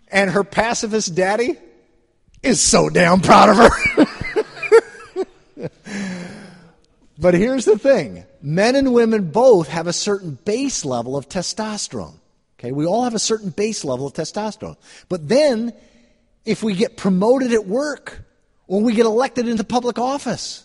and 0.08 0.30
her 0.30 0.44
pacifist 0.44 1.14
daddy 1.14 1.56
is 2.42 2.60
so 2.60 2.90
damn 2.90 3.20
proud 3.20 3.48
of 3.48 3.56
her. 3.56 3.70
but 7.18 7.34
here's 7.34 7.64
the 7.64 7.78
thing 7.78 8.24
men 8.42 8.76
and 8.76 8.92
women 8.92 9.30
both 9.30 9.68
have 9.68 9.86
a 9.86 9.92
certain 9.92 10.38
base 10.44 10.84
level 10.84 11.16
of 11.16 11.28
testosterone. 11.28 12.18
Okay, 12.58 12.72
we 12.72 12.86
all 12.86 13.04
have 13.04 13.14
a 13.14 13.18
certain 13.18 13.50
base 13.50 13.84
level 13.84 14.06
of 14.06 14.14
testosterone. 14.14 14.76
But 15.08 15.28
then, 15.28 15.72
if 16.44 16.62
we 16.62 16.74
get 16.74 16.96
promoted 16.96 17.52
at 17.52 17.66
work 17.66 18.22
or 18.66 18.80
we 18.80 18.94
get 18.94 19.06
elected 19.06 19.46
into 19.46 19.64
public 19.64 19.98
office, 19.98 20.64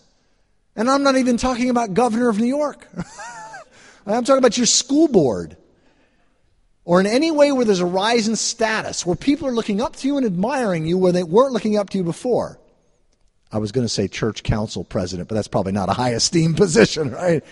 and 0.74 0.90
I'm 0.90 1.02
not 1.02 1.16
even 1.16 1.36
talking 1.36 1.70
about 1.70 1.94
governor 1.94 2.28
of 2.28 2.38
New 2.38 2.46
York. 2.46 2.88
I'm 4.06 4.24
talking 4.24 4.38
about 4.38 4.56
your 4.56 4.66
school 4.66 5.08
board. 5.08 5.56
Or 6.84 6.98
in 6.98 7.06
any 7.06 7.30
way 7.30 7.52
where 7.52 7.64
there's 7.64 7.80
a 7.80 7.86
rise 7.86 8.26
in 8.26 8.34
status, 8.34 9.06
where 9.06 9.14
people 9.14 9.46
are 9.46 9.52
looking 9.52 9.80
up 9.80 9.96
to 9.96 10.08
you 10.08 10.16
and 10.16 10.26
admiring 10.26 10.86
you 10.86 10.98
where 10.98 11.12
they 11.12 11.22
weren't 11.22 11.52
looking 11.52 11.76
up 11.76 11.90
to 11.90 11.98
you 11.98 12.04
before. 12.04 12.58
I 13.52 13.58
was 13.58 13.70
going 13.70 13.84
to 13.84 13.92
say 13.92 14.08
church 14.08 14.42
council 14.42 14.82
president, 14.82 15.28
but 15.28 15.34
that's 15.34 15.48
probably 15.48 15.72
not 15.72 15.88
a 15.88 15.92
high 15.92 16.10
esteem 16.10 16.54
position, 16.56 17.10
right? 17.10 17.44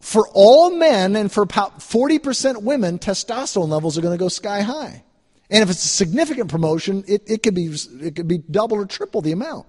For 0.00 0.28
all 0.34 0.70
men 0.70 1.16
and 1.16 1.32
for 1.32 1.42
about 1.42 1.80
40% 1.80 2.62
women, 2.62 2.98
testosterone 2.98 3.68
levels 3.68 3.96
are 3.96 4.02
going 4.02 4.16
to 4.16 4.22
go 4.22 4.28
sky 4.28 4.60
high. 4.60 5.02
And 5.48 5.62
if 5.62 5.70
it's 5.70 5.84
a 5.84 5.88
significant 5.88 6.50
promotion, 6.50 7.04
it, 7.08 7.22
it, 7.26 7.42
could 7.42 7.54
be, 7.54 7.74
it 8.00 8.14
could 8.14 8.28
be 8.28 8.38
double 8.38 8.76
or 8.76 8.86
triple 8.86 9.22
the 9.22 9.32
amount. 9.32 9.66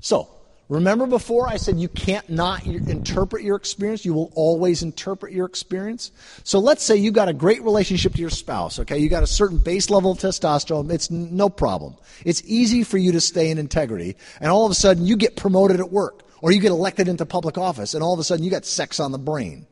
So, 0.00 0.30
Remember 0.70 1.08
before 1.08 1.48
I 1.48 1.56
said 1.56 1.80
you 1.80 1.88
can't 1.88 2.30
not 2.30 2.64
interpret 2.64 3.42
your 3.42 3.56
experience? 3.56 4.04
You 4.04 4.14
will 4.14 4.30
always 4.36 4.84
interpret 4.84 5.32
your 5.32 5.44
experience. 5.44 6.12
So 6.44 6.60
let's 6.60 6.84
say 6.84 6.94
you 6.94 7.10
got 7.10 7.28
a 7.28 7.32
great 7.32 7.64
relationship 7.64 8.12
to 8.12 8.20
your 8.20 8.30
spouse, 8.30 8.78
okay? 8.78 8.96
You 8.96 9.08
got 9.08 9.24
a 9.24 9.26
certain 9.26 9.58
base 9.58 9.90
level 9.90 10.12
of 10.12 10.18
testosterone. 10.18 10.88
It's 10.92 11.10
no 11.10 11.48
problem. 11.48 11.96
It's 12.24 12.40
easy 12.44 12.84
for 12.84 12.98
you 12.98 13.10
to 13.12 13.20
stay 13.20 13.50
in 13.50 13.58
integrity. 13.58 14.16
And 14.40 14.52
all 14.52 14.64
of 14.64 14.70
a 14.70 14.76
sudden 14.76 15.06
you 15.06 15.16
get 15.16 15.34
promoted 15.34 15.80
at 15.80 15.90
work 15.90 16.22
or 16.40 16.52
you 16.52 16.60
get 16.60 16.70
elected 16.70 17.08
into 17.08 17.26
public 17.26 17.58
office 17.58 17.94
and 17.94 18.04
all 18.04 18.14
of 18.14 18.20
a 18.20 18.24
sudden 18.24 18.44
you 18.44 18.50
got 18.52 18.64
sex 18.64 19.00
on 19.00 19.10
the 19.10 19.18
brain. 19.18 19.66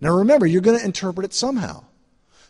Now 0.00 0.10
remember, 0.10 0.44
you're 0.44 0.60
going 0.60 0.78
to 0.78 0.84
interpret 0.84 1.24
it 1.24 1.34
somehow. 1.34 1.84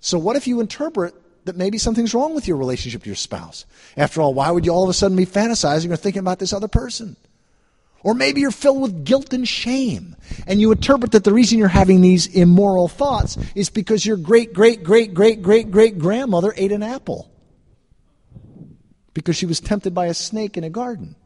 So 0.00 0.16
what 0.18 0.36
if 0.36 0.46
you 0.46 0.60
interpret 0.60 1.14
that 1.48 1.56
maybe 1.56 1.78
something's 1.78 2.14
wrong 2.14 2.34
with 2.34 2.46
your 2.46 2.58
relationship 2.58 3.02
to 3.02 3.08
your 3.08 3.16
spouse. 3.16 3.64
After 3.96 4.20
all, 4.20 4.34
why 4.34 4.50
would 4.50 4.64
you 4.64 4.72
all 4.72 4.84
of 4.84 4.90
a 4.90 4.94
sudden 4.94 5.16
be 5.16 5.26
fantasizing 5.26 5.90
or 5.90 5.96
thinking 5.96 6.20
about 6.20 6.38
this 6.38 6.52
other 6.52 6.68
person? 6.68 7.16
Or 8.04 8.14
maybe 8.14 8.40
you're 8.40 8.50
filled 8.50 8.82
with 8.82 9.04
guilt 9.04 9.32
and 9.32 9.48
shame, 9.48 10.14
and 10.46 10.60
you 10.60 10.70
interpret 10.70 11.12
that 11.12 11.24
the 11.24 11.32
reason 11.32 11.58
you're 11.58 11.68
having 11.68 12.00
these 12.00 12.28
immoral 12.28 12.86
thoughts 12.86 13.36
is 13.54 13.70
because 13.70 14.06
your 14.06 14.16
great, 14.16 14.52
great, 14.52 14.84
great, 14.84 15.12
great, 15.14 15.42
great, 15.42 15.70
great 15.70 15.98
grandmother 15.98 16.52
ate 16.56 16.70
an 16.70 16.82
apple 16.82 17.30
because 19.14 19.34
she 19.34 19.46
was 19.46 19.58
tempted 19.58 19.94
by 19.94 20.06
a 20.06 20.14
snake 20.14 20.56
in 20.56 20.62
a 20.62 20.70
garden. 20.70 21.16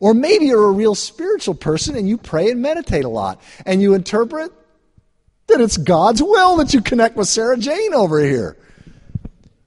Or 0.00 0.14
maybe 0.14 0.46
you're 0.46 0.68
a 0.68 0.72
real 0.72 0.94
spiritual 0.94 1.54
person 1.54 1.96
and 1.96 2.08
you 2.08 2.16
pray 2.16 2.50
and 2.50 2.62
meditate 2.62 3.04
a 3.04 3.10
lot, 3.10 3.42
and 3.66 3.82
you 3.82 3.94
interpret 3.94 4.52
that 5.48 5.60
it's 5.60 5.76
God's 5.76 6.22
will 6.22 6.56
that 6.56 6.72
you 6.72 6.80
connect 6.80 7.16
with 7.16 7.28
Sarah 7.28 7.58
Jane 7.58 7.92
over 7.92 8.24
here. 8.24 8.56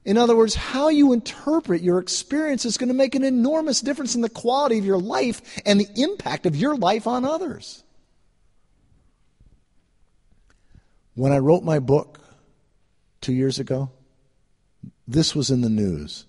In 0.04 0.16
other 0.16 0.36
words, 0.36 0.54
how 0.54 0.88
you 0.88 1.12
interpret 1.12 1.82
your 1.82 1.98
experience 1.98 2.64
is 2.64 2.78
going 2.78 2.88
to 2.88 2.94
make 2.94 3.14
an 3.14 3.24
enormous 3.24 3.80
difference 3.80 4.14
in 4.14 4.20
the 4.20 4.28
quality 4.28 4.78
of 4.78 4.84
your 4.84 4.98
life 4.98 5.42
and 5.66 5.80
the 5.80 5.88
impact 5.96 6.46
of 6.46 6.56
your 6.56 6.76
life 6.76 7.06
on 7.06 7.24
others. 7.24 7.82
When 11.14 11.32
I 11.32 11.38
wrote 11.38 11.64
my 11.64 11.80
book 11.80 12.20
two 13.20 13.32
years 13.32 13.58
ago, 13.58 13.90
this 15.06 15.34
was 15.34 15.50
in 15.50 15.62
the 15.62 15.68
news. 15.68 16.26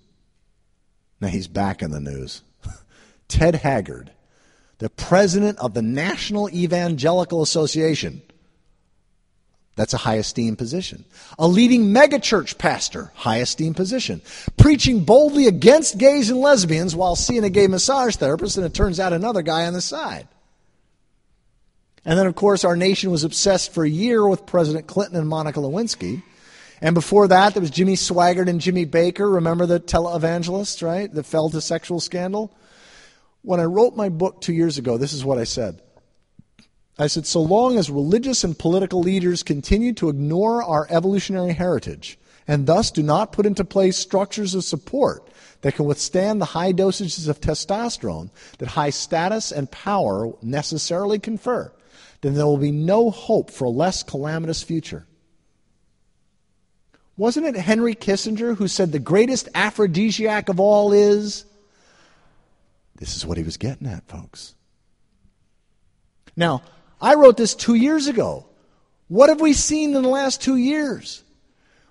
Now 1.21 1.27
he's 1.27 1.47
back 1.47 1.81
in 1.81 1.91
the 1.91 1.99
news. 1.99 2.41
Ted 3.27 3.55
Haggard, 3.55 4.11
the 4.79 4.89
president 4.89 5.59
of 5.59 5.73
the 5.73 5.81
National 5.81 6.49
Evangelical 6.49 7.41
Association, 7.41 8.21
that's 9.79 9.93
a 9.93 9.97
high 9.97 10.15
esteem 10.15 10.57
position. 10.57 11.05
A 11.39 11.47
leading 11.47 11.93
megachurch 11.93 12.57
pastor, 12.57 13.13
high 13.15 13.37
esteem 13.37 13.73
position. 13.73 14.21
Preaching 14.57 15.05
boldly 15.05 15.47
against 15.47 15.97
gays 15.97 16.29
and 16.29 16.41
lesbians 16.41 16.97
while 16.97 17.15
seeing 17.15 17.45
a 17.45 17.49
gay 17.49 17.65
massage 17.67 18.17
therapist, 18.17 18.57
and 18.57 18.65
it 18.65 18.73
turns 18.73 18.99
out 18.99 19.13
another 19.13 19.41
guy 19.41 19.67
on 19.67 19.71
the 19.71 19.79
side. 19.79 20.27
And 22.03 22.19
then, 22.19 22.27
of 22.27 22.35
course, 22.35 22.65
our 22.65 22.75
nation 22.75 23.09
was 23.09 23.23
obsessed 23.23 23.73
for 23.73 23.85
a 23.85 23.89
year 23.89 24.27
with 24.27 24.45
President 24.45 24.85
Clinton 24.85 25.15
and 25.15 25.29
Monica 25.29 25.61
Lewinsky. 25.61 26.23
And 26.81 26.93
before 26.93 27.29
that, 27.29 27.53
there 27.53 27.61
was 27.61 27.71
Jimmy 27.71 27.95
Swaggart 27.95 28.49
and 28.49 28.59
Jimmy 28.59 28.85
Bakker. 28.85 29.33
Remember 29.35 29.65
the 29.65 29.79
televangelists, 29.79 30.85
right? 30.85 31.09
That 31.13 31.25
fell 31.25 31.49
to 31.51 31.61
sexual 31.61 32.01
scandal? 32.01 32.53
When 33.43 33.61
I 33.61 33.63
wrote 33.63 33.95
my 33.95 34.09
book 34.09 34.41
two 34.41 34.51
years 34.51 34.77
ago, 34.77 34.97
this 34.97 35.13
is 35.13 35.23
what 35.23 35.37
I 35.37 35.45
said. 35.45 35.81
I 36.99 37.07
said, 37.07 37.25
so 37.25 37.41
long 37.41 37.77
as 37.77 37.89
religious 37.89 38.43
and 38.43 38.59
political 38.59 38.99
leaders 38.99 39.41
continue 39.41 39.93
to 39.93 40.09
ignore 40.09 40.61
our 40.61 40.85
evolutionary 40.89 41.53
heritage 41.53 42.19
and 42.45 42.67
thus 42.67 42.91
do 42.91 43.01
not 43.01 43.31
put 43.31 43.45
into 43.45 43.63
place 43.63 43.95
structures 43.95 44.53
of 44.53 44.65
support 44.65 45.29
that 45.61 45.75
can 45.75 45.85
withstand 45.85 46.41
the 46.41 46.45
high 46.45 46.73
dosages 46.73 47.29
of 47.29 47.39
testosterone 47.39 48.31
that 48.57 48.69
high 48.69 48.89
status 48.89 49.51
and 49.51 49.71
power 49.71 50.33
necessarily 50.41 51.19
confer, 51.19 51.71
then 52.21 52.33
there 52.33 52.45
will 52.45 52.57
be 52.57 52.71
no 52.71 53.11
hope 53.11 53.49
for 53.49 53.65
a 53.65 53.69
less 53.69 54.03
calamitous 54.03 54.61
future. 54.61 55.05
Wasn't 57.15 57.45
it 57.45 57.55
Henry 57.55 57.95
Kissinger 57.95 58.55
who 58.55 58.67
said 58.67 58.91
the 58.91 58.99
greatest 58.99 59.47
aphrodisiac 59.53 60.49
of 60.49 60.59
all 60.59 60.91
is? 60.91 61.45
This 62.95 63.15
is 63.15 63.25
what 63.25 63.37
he 63.37 63.43
was 63.43 63.57
getting 63.57 63.87
at, 63.87 64.07
folks. 64.07 64.55
Now, 66.35 66.63
I 67.01 67.15
wrote 67.15 67.37
this 67.37 67.55
two 67.55 67.75
years 67.75 68.07
ago. 68.07 68.45
What 69.07 69.29
have 69.29 69.41
we 69.41 69.53
seen 69.53 69.95
in 69.95 70.03
the 70.03 70.09
last 70.09 70.41
two 70.41 70.55
years? 70.55 71.23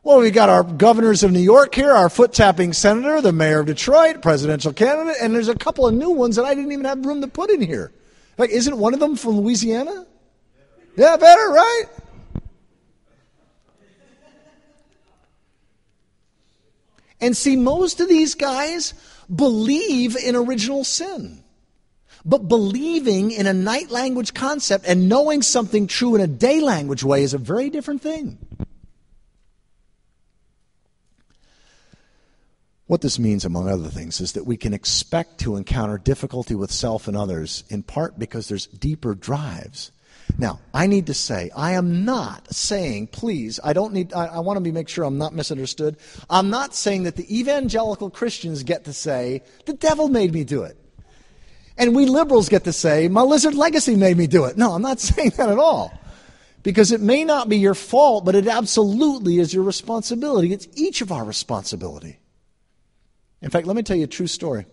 Well, 0.03 0.21
we've 0.21 0.33
got 0.33 0.49
our 0.49 0.63
governors 0.63 1.23
of 1.23 1.33
New 1.33 1.41
York 1.41 1.75
here, 1.75 1.93
our 1.93 2.09
foot 2.09 2.33
tapping 2.33 2.73
senator, 2.73 3.21
the 3.21 3.33
mayor 3.33 3.61
of 3.61 3.67
Detroit, 3.67 4.23
presidential 4.23 4.73
candidate, 4.73 5.17
and 5.21 5.35
there's 5.35 5.49
a 5.49 5.55
couple 5.55 5.87
of 5.87 5.95
new 5.95 6.11
ones 6.11 6.37
that 6.37 6.45
I 6.45 6.55
didn't 6.55 6.73
even 6.73 6.85
have 6.85 7.05
room 7.05 7.21
to 7.21 7.29
put 7.29 7.51
in 7.51 7.61
here. 7.61 7.93
Like, 8.39 8.51
isn't 8.51 8.79
one 8.79 8.95
of 8.95 9.01
them 9.01 9.17
from 9.17 9.41
Louisiana? 9.41 10.07
Yeah, 10.97 11.17
better, 11.17 11.49
right? 11.51 11.85
And 17.21 17.37
see, 17.37 17.57
most 17.57 18.01
of 18.01 18.09
these 18.09 18.35
guys 18.35 18.95
believe 19.35 20.17
in 20.17 20.37
original 20.37 20.85
sin. 20.85 21.38
But 22.25 22.49
believing 22.49 23.31
in 23.31 23.47
a 23.47 23.55
night 23.55 23.91
language 23.91 24.35
concept 24.35 24.87
and 24.87 25.09
knowing 25.09 25.43
something 25.43 25.87
true 25.87 26.15
in 26.15 26.21
a 26.21 26.27
day 26.27 26.61
language 26.61 27.05
way 27.05 27.23
is 27.23 27.35
a 27.35 27.39
very 27.39 27.71
different 27.71 28.03
thing. 28.03 28.39
What 32.87 33.03
this 33.03 33.19
means, 33.19 33.45
among 33.45 33.69
other 33.69 33.91
things, 33.91 34.19
is 34.19 34.33
that 34.33 34.47
we 34.47 34.57
can 34.57 34.73
expect 34.73 35.41
to 35.41 35.57
encounter 35.57 35.99
difficulty 35.99 36.55
with 36.55 36.73
self 36.73 37.07
and 37.07 37.17
others, 37.17 37.65
in 37.69 37.83
part 37.83 38.19
because 38.19 38.49
there's 38.49 38.67
deeper 38.67 39.15
drives. 39.15 39.93
Now, 40.39 40.61
I 40.73 40.87
need 40.87 41.07
to 41.07 41.15
say, 41.15 41.51
I 41.55 41.73
am 41.73 42.07
not 42.07 42.53
saying, 42.55 43.09
please, 43.09 43.61
I 43.63 43.75
don't 43.75 43.93
need, 43.93 44.15
I, 44.15 44.27
I 44.27 44.39
want 44.41 44.57
to 44.57 44.63
be 44.63 44.73
make 44.73 44.89
sure 44.89 45.05
I'm 45.05 45.19
not 45.19 45.35
misunderstood. 45.35 45.99
I'm 46.31 46.49
not 46.49 46.75
saying 46.75 47.03
that 47.03 47.17
the 47.17 47.39
evangelical 47.39 48.09
Christians 48.09 48.63
get 48.63 48.85
to 48.87 48.95
say, 48.95 49.43
the 49.67 49.75
devil 49.75 50.09
made 50.09 50.33
me 50.33 50.45
do 50.45 50.63
it. 50.63 50.79
And 51.79 51.95
we 51.95 52.07
liberals 52.07 52.49
get 52.49 52.65
to 52.65 52.73
say, 52.73 53.07
my 53.07 53.23
lizard 53.23 53.55
legacy 53.55 53.95
made 53.95 54.17
me 54.17 54.27
do 54.27 54.45
it. 54.47 54.59
No, 54.59 54.73
I'm 54.73 54.83
not 54.83 54.99
saying 55.01 55.33
that 55.37 55.49
at 55.49 55.59
all. 55.59 55.97
Because 56.65 56.91
it 56.91 57.01
may 57.01 57.25
not 57.25 57.49
be 57.49 57.57
your 57.57 57.75
fault, 57.75 58.25
but 58.25 58.35
it 58.35 58.49
absolutely 58.49 59.39
is 59.39 59.55
your 59.55 59.63
responsibility. 59.63 60.53
It's 60.53 60.67
each 60.75 61.01
of 61.01 61.13
our 61.13 61.25
responsibility. 61.25 62.19
In 63.41 63.49
fact, 63.49 63.69
let 63.69 63.77
me 63.77 63.85
tell 63.85 63.97
you 63.97 64.05
a 64.05 64.09
true 64.09 64.27
story. 64.27 64.67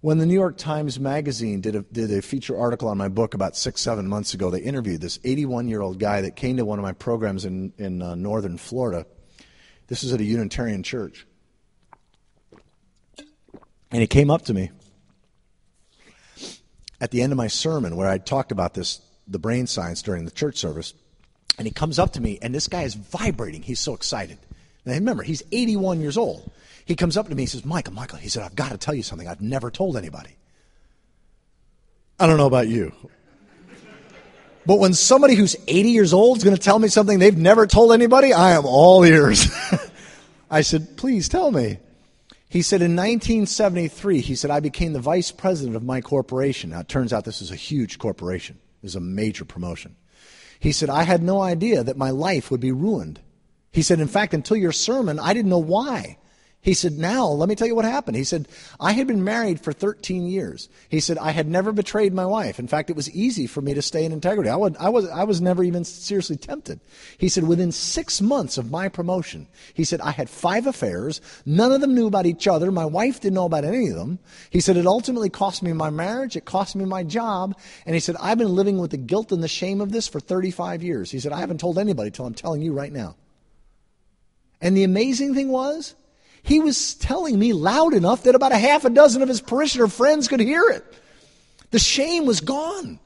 When 0.00 0.18
the 0.18 0.26
New 0.26 0.34
York 0.34 0.56
Times 0.56 0.98
Magazine 0.98 1.60
did 1.60 1.76
a, 1.76 1.82
did 1.82 2.10
a 2.10 2.20
feature 2.20 2.58
article 2.58 2.88
on 2.88 2.98
my 2.98 3.08
book 3.08 3.34
about 3.34 3.56
six, 3.56 3.80
seven 3.80 4.08
months 4.08 4.34
ago, 4.34 4.50
they 4.50 4.60
interviewed 4.60 5.00
this 5.00 5.20
81 5.24 5.68
year 5.68 5.82
old 5.82 6.00
guy 6.00 6.20
that 6.20 6.34
came 6.34 6.56
to 6.56 6.64
one 6.64 6.80
of 6.80 6.82
my 6.82 6.92
programs 6.92 7.44
in, 7.44 7.72
in 7.78 8.02
uh, 8.02 8.16
northern 8.16 8.58
Florida. 8.58 9.06
This 9.86 10.02
was 10.02 10.12
at 10.12 10.20
a 10.20 10.24
Unitarian 10.24 10.82
church. 10.82 11.26
And 13.92 14.00
he 14.00 14.06
came 14.08 14.30
up 14.30 14.42
to 14.46 14.54
me 14.54 14.70
at 17.00 17.10
the 17.10 17.22
end 17.22 17.32
of 17.32 17.36
my 17.36 17.48
sermon 17.48 17.96
where 17.96 18.08
I 18.08 18.18
talked 18.18 18.52
about 18.52 18.74
this, 18.74 19.00
the 19.26 19.38
brain 19.38 19.66
science 19.66 20.02
during 20.02 20.24
the 20.24 20.30
church 20.30 20.56
service. 20.56 20.94
And 21.58 21.66
he 21.66 21.72
comes 21.72 21.98
up 21.98 22.12
to 22.14 22.20
me, 22.20 22.38
and 22.42 22.54
this 22.54 22.68
guy 22.68 22.82
is 22.82 22.94
vibrating. 22.94 23.62
He's 23.62 23.80
so 23.80 23.94
excited. 23.94 24.38
Now 24.84 24.92
remember, 24.92 25.22
he's 25.22 25.42
81 25.52 26.00
years 26.00 26.16
old. 26.16 26.50
He 26.84 26.94
comes 26.94 27.16
up 27.16 27.28
to 27.28 27.34
me, 27.34 27.42
he 27.42 27.46
says, 27.46 27.64
Michael, 27.64 27.94
Michael, 27.94 28.18
he 28.18 28.28
said, 28.28 28.44
I've 28.44 28.54
got 28.54 28.70
to 28.70 28.78
tell 28.78 28.94
you 28.94 29.02
something 29.02 29.26
I've 29.26 29.40
never 29.40 29.70
told 29.70 29.96
anybody. 29.96 30.36
I 32.18 32.26
don't 32.26 32.36
know 32.36 32.46
about 32.46 32.68
you. 32.68 32.92
But 34.64 34.78
when 34.78 34.94
somebody 34.94 35.34
who's 35.34 35.56
80 35.68 35.90
years 35.90 36.12
old 36.12 36.38
is 36.38 36.44
going 36.44 36.56
to 36.56 36.62
tell 36.62 36.78
me 36.78 36.88
something 36.88 37.18
they've 37.18 37.36
never 37.36 37.66
told 37.66 37.92
anybody, 37.92 38.32
I 38.32 38.52
am 38.52 38.66
all 38.66 39.04
ears. 39.04 39.48
I 40.50 40.62
said, 40.62 40.96
please 40.96 41.28
tell 41.28 41.50
me. 41.50 41.78
He 42.56 42.62
said 42.62 42.80
in 42.80 42.96
1973, 42.96 44.22
he 44.22 44.34
said, 44.34 44.50
I 44.50 44.60
became 44.60 44.94
the 44.94 44.98
vice 44.98 45.30
president 45.30 45.76
of 45.76 45.82
my 45.82 46.00
corporation. 46.00 46.70
Now, 46.70 46.80
it 46.80 46.88
turns 46.88 47.12
out 47.12 47.26
this 47.26 47.42
is 47.42 47.50
a 47.50 47.54
huge 47.54 47.98
corporation. 47.98 48.56
It 48.80 48.86
was 48.86 48.96
a 48.96 49.00
major 49.00 49.44
promotion. 49.44 49.94
He 50.58 50.72
said, 50.72 50.88
I 50.88 51.02
had 51.02 51.22
no 51.22 51.42
idea 51.42 51.84
that 51.84 51.98
my 51.98 52.08
life 52.08 52.50
would 52.50 52.62
be 52.62 52.72
ruined. 52.72 53.20
He 53.72 53.82
said, 53.82 54.00
in 54.00 54.08
fact, 54.08 54.32
until 54.32 54.56
your 54.56 54.72
sermon, 54.72 55.18
I 55.18 55.34
didn't 55.34 55.50
know 55.50 55.58
why. 55.58 56.16
He 56.66 56.74
said, 56.74 56.98
Now, 56.98 57.28
let 57.28 57.48
me 57.48 57.54
tell 57.54 57.68
you 57.68 57.76
what 57.76 57.84
happened. 57.84 58.16
He 58.16 58.24
said, 58.24 58.48
I 58.80 58.90
had 58.90 59.06
been 59.06 59.22
married 59.22 59.60
for 59.60 59.72
13 59.72 60.26
years. 60.26 60.68
He 60.88 60.98
said, 60.98 61.16
I 61.16 61.30
had 61.30 61.46
never 61.46 61.70
betrayed 61.70 62.12
my 62.12 62.26
wife. 62.26 62.58
In 62.58 62.66
fact, 62.66 62.90
it 62.90 62.96
was 62.96 63.08
easy 63.12 63.46
for 63.46 63.60
me 63.60 63.72
to 63.72 63.80
stay 63.80 64.04
in 64.04 64.10
integrity. 64.10 64.50
I, 64.50 64.56
would, 64.56 64.76
I, 64.78 64.88
was, 64.88 65.08
I 65.08 65.22
was 65.22 65.40
never 65.40 65.62
even 65.62 65.84
seriously 65.84 66.36
tempted. 66.36 66.80
He 67.18 67.28
said, 67.28 67.46
Within 67.46 67.70
six 67.70 68.20
months 68.20 68.58
of 68.58 68.72
my 68.72 68.88
promotion, 68.88 69.46
he 69.74 69.84
said, 69.84 70.00
I 70.00 70.10
had 70.10 70.28
five 70.28 70.66
affairs. 70.66 71.20
None 71.46 71.70
of 71.70 71.80
them 71.80 71.94
knew 71.94 72.08
about 72.08 72.26
each 72.26 72.48
other. 72.48 72.72
My 72.72 72.84
wife 72.84 73.20
didn't 73.20 73.34
know 73.34 73.46
about 73.46 73.64
any 73.64 73.90
of 73.90 73.94
them. 73.94 74.18
He 74.50 74.58
said, 74.58 74.76
It 74.76 74.88
ultimately 74.88 75.30
cost 75.30 75.62
me 75.62 75.72
my 75.72 75.90
marriage. 75.90 76.34
It 76.34 76.46
cost 76.46 76.74
me 76.74 76.84
my 76.84 77.04
job. 77.04 77.56
And 77.86 77.94
he 77.94 78.00
said, 78.00 78.16
I've 78.20 78.38
been 78.38 78.56
living 78.56 78.78
with 78.78 78.90
the 78.90 78.96
guilt 78.96 79.30
and 79.30 79.40
the 79.40 79.46
shame 79.46 79.80
of 79.80 79.92
this 79.92 80.08
for 80.08 80.18
35 80.18 80.82
years. 80.82 81.12
He 81.12 81.20
said, 81.20 81.30
I 81.30 81.38
haven't 81.38 81.60
told 81.60 81.78
anybody 81.78 82.10
till 82.10 82.26
I'm 82.26 82.34
telling 82.34 82.60
you 82.60 82.72
right 82.72 82.92
now. 82.92 83.14
And 84.60 84.76
the 84.76 84.82
amazing 84.82 85.32
thing 85.32 85.50
was, 85.50 85.94
he 86.46 86.60
was 86.60 86.94
telling 86.94 87.38
me 87.38 87.52
loud 87.52 87.92
enough 87.92 88.22
that 88.22 88.36
about 88.36 88.52
a 88.52 88.58
half 88.58 88.84
a 88.84 88.90
dozen 88.90 89.20
of 89.20 89.28
his 89.28 89.40
parishioner 89.40 89.88
friends 89.88 90.28
could 90.28 90.40
hear 90.40 90.62
it. 90.70 90.84
The 91.72 91.78
shame 91.80 92.24
was 92.24 92.40
gone. 92.40 93.00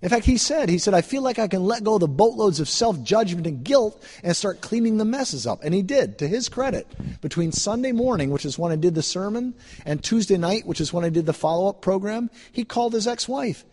In 0.00 0.08
fact, 0.10 0.26
he 0.26 0.36
said, 0.36 0.68
he 0.68 0.78
said, 0.78 0.94
I 0.94 1.00
feel 1.00 1.22
like 1.22 1.38
I 1.38 1.48
can 1.48 1.64
let 1.64 1.82
go 1.82 1.94
of 1.94 2.00
the 2.00 2.08
boatloads 2.08 2.60
of 2.60 2.68
self-judgment 2.68 3.46
and 3.46 3.64
guilt 3.64 4.00
and 4.22 4.36
start 4.36 4.60
cleaning 4.60 4.98
the 4.98 5.04
messes 5.04 5.46
up. 5.46 5.64
And 5.64 5.74
he 5.74 5.82
did, 5.82 6.18
to 6.18 6.28
his 6.28 6.48
credit. 6.48 6.86
Between 7.20 7.52
Sunday 7.52 7.90
morning, 7.90 8.30
which 8.30 8.44
is 8.44 8.58
when 8.58 8.70
I 8.70 8.76
did 8.76 8.94
the 8.94 9.02
sermon, 9.02 9.54
and 9.84 10.04
Tuesday 10.04 10.36
night, 10.36 10.66
which 10.66 10.80
is 10.80 10.92
when 10.92 11.04
I 11.04 11.08
did 11.08 11.26
the 11.26 11.32
follow-up 11.32 11.80
program, 11.80 12.30
he 12.52 12.64
called 12.64 12.92
his 12.92 13.06
ex-wife 13.06 13.64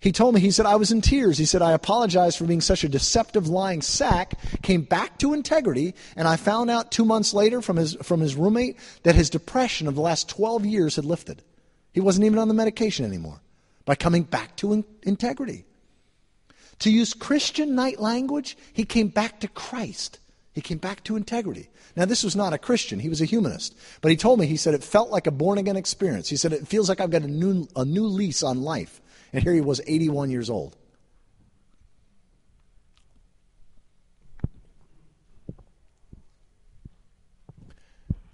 he 0.00 0.12
told 0.12 0.34
me, 0.34 0.40
he 0.40 0.52
said, 0.52 0.64
I 0.64 0.76
was 0.76 0.92
in 0.92 1.00
tears. 1.00 1.38
He 1.38 1.44
said, 1.44 1.60
I 1.60 1.72
apologize 1.72 2.36
for 2.36 2.44
being 2.44 2.60
such 2.60 2.84
a 2.84 2.88
deceptive, 2.88 3.48
lying 3.48 3.82
sack, 3.82 4.38
came 4.62 4.82
back 4.82 5.18
to 5.18 5.34
integrity, 5.34 5.94
and 6.14 6.28
I 6.28 6.36
found 6.36 6.70
out 6.70 6.92
two 6.92 7.04
months 7.04 7.34
later 7.34 7.60
from 7.60 7.76
his, 7.76 7.96
from 8.02 8.20
his 8.20 8.36
roommate 8.36 8.78
that 9.02 9.16
his 9.16 9.28
depression 9.28 9.88
of 9.88 9.96
the 9.96 10.00
last 10.00 10.28
12 10.28 10.64
years 10.66 10.96
had 10.96 11.04
lifted. 11.04 11.42
He 11.92 12.00
wasn't 12.00 12.26
even 12.26 12.38
on 12.38 12.46
the 12.46 12.54
medication 12.54 13.04
anymore 13.04 13.40
by 13.84 13.96
coming 13.96 14.22
back 14.22 14.54
to 14.56 14.72
in- 14.72 14.84
integrity. 15.02 15.64
To 16.80 16.92
use 16.92 17.12
Christian 17.12 17.74
night 17.74 17.98
language, 17.98 18.56
he 18.72 18.84
came 18.84 19.08
back 19.08 19.40
to 19.40 19.48
Christ. 19.48 20.20
He 20.52 20.60
came 20.60 20.78
back 20.78 21.02
to 21.04 21.16
integrity. 21.16 21.70
Now, 21.96 22.04
this 22.04 22.22
was 22.22 22.36
not 22.36 22.52
a 22.52 22.58
Christian, 22.58 23.00
he 23.00 23.08
was 23.08 23.20
a 23.20 23.24
humanist. 23.24 23.74
But 24.00 24.12
he 24.12 24.16
told 24.16 24.38
me, 24.38 24.46
he 24.46 24.56
said, 24.56 24.74
it 24.74 24.84
felt 24.84 25.10
like 25.10 25.26
a 25.26 25.32
born 25.32 25.58
again 25.58 25.76
experience. 25.76 26.28
He 26.28 26.36
said, 26.36 26.52
it 26.52 26.68
feels 26.68 26.88
like 26.88 27.00
I've 27.00 27.10
got 27.10 27.22
a 27.22 27.26
new, 27.26 27.66
a 27.74 27.84
new 27.84 28.06
lease 28.06 28.44
on 28.44 28.62
life. 28.62 29.00
And 29.32 29.42
here 29.42 29.52
he 29.52 29.60
was 29.60 29.80
81 29.86 30.30
years 30.30 30.50
old. 30.50 30.76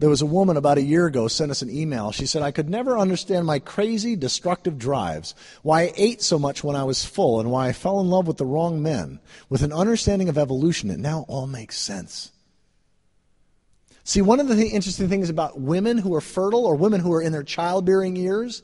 There 0.04 0.10
was 0.10 0.20
a 0.20 0.26
woman 0.26 0.58
about 0.58 0.76
a 0.76 0.82
year 0.82 1.06
ago 1.06 1.28
sent 1.28 1.50
us 1.50 1.62
an 1.62 1.70
email. 1.70 2.12
She 2.12 2.26
said, 2.26 2.42
I 2.42 2.50
could 2.50 2.68
never 2.68 2.98
understand 2.98 3.46
my 3.46 3.58
crazy, 3.58 4.16
destructive 4.16 4.76
drives, 4.76 5.34
why 5.62 5.84
I 5.84 5.92
ate 5.96 6.20
so 6.20 6.38
much 6.38 6.62
when 6.62 6.76
I 6.76 6.84
was 6.84 7.06
full, 7.06 7.40
and 7.40 7.50
why 7.50 7.68
I 7.68 7.72
fell 7.72 8.00
in 8.00 8.10
love 8.10 8.26
with 8.26 8.36
the 8.36 8.44
wrong 8.44 8.82
men. 8.82 9.18
With 9.48 9.62
an 9.62 9.72
understanding 9.72 10.28
of 10.28 10.36
evolution, 10.36 10.90
it 10.90 10.98
now 10.98 11.24
all 11.26 11.46
makes 11.46 11.78
sense. 11.78 12.32
See, 14.04 14.20
one 14.20 14.38
of 14.38 14.48
the 14.48 14.54
th- 14.54 14.72
interesting 14.72 15.08
things 15.08 15.30
about 15.30 15.58
women 15.58 15.96
who 15.96 16.14
are 16.14 16.20
fertile 16.20 16.66
or 16.66 16.76
women 16.76 17.00
who 17.00 17.12
are 17.14 17.22
in 17.22 17.32
their 17.32 17.42
childbearing 17.42 18.16
years, 18.16 18.62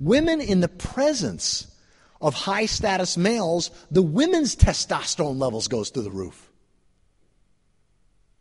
women 0.00 0.40
in 0.40 0.60
the 0.60 0.68
presence 0.68 1.66
of 2.22 2.34
high 2.34 2.66
status 2.66 3.16
males, 3.18 3.70
the 3.90 4.02
women's 4.02 4.56
testosterone 4.56 5.38
levels 5.38 5.68
goes 5.68 5.90
through 5.90 6.04
the 6.04 6.10
roof. 6.10 6.47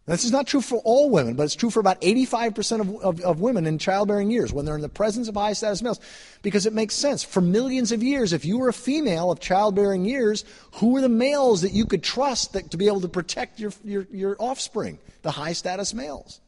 This 0.07 0.23
is 0.23 0.31
not 0.31 0.47
true 0.47 0.61
for 0.61 0.77
all 0.85 1.09
women, 1.09 1.35
but 1.35 1.43
it's 1.43 1.55
true 1.55 1.69
for 1.69 1.81
about 1.81 1.99
85% 1.99 2.79
of, 2.79 2.95
of, 3.03 3.21
of, 3.21 3.41
women 3.41 3.67
in 3.67 3.77
childbearing 3.77 4.31
years 4.31 4.53
when 4.53 4.63
they're 4.63 4.77
in 4.77 4.81
the 4.81 4.87
presence 4.87 5.27
of 5.27 5.35
high 5.35 5.51
status 5.51 5.81
males. 5.81 5.99
Because 6.41 6.65
it 6.65 6.71
makes 6.71 6.95
sense. 6.95 7.23
For 7.23 7.41
millions 7.41 7.91
of 7.91 8.01
years, 8.01 8.31
if 8.31 8.45
you 8.45 8.57
were 8.57 8.69
a 8.69 8.73
female 8.73 9.31
of 9.31 9.41
childbearing 9.41 10.05
years, 10.05 10.45
who 10.75 10.93
were 10.93 11.01
the 11.01 11.09
males 11.09 11.61
that 11.61 11.73
you 11.73 11.85
could 11.85 12.03
trust 12.03 12.53
that, 12.53 12.71
to 12.71 12.77
be 12.77 12.87
able 12.87 13.01
to 13.01 13.09
protect 13.09 13.59
your, 13.59 13.73
your, 13.83 14.07
your 14.09 14.37
offspring? 14.39 14.97
The 15.23 15.31
high 15.31 15.51
status 15.51 15.93
males. 15.93 16.39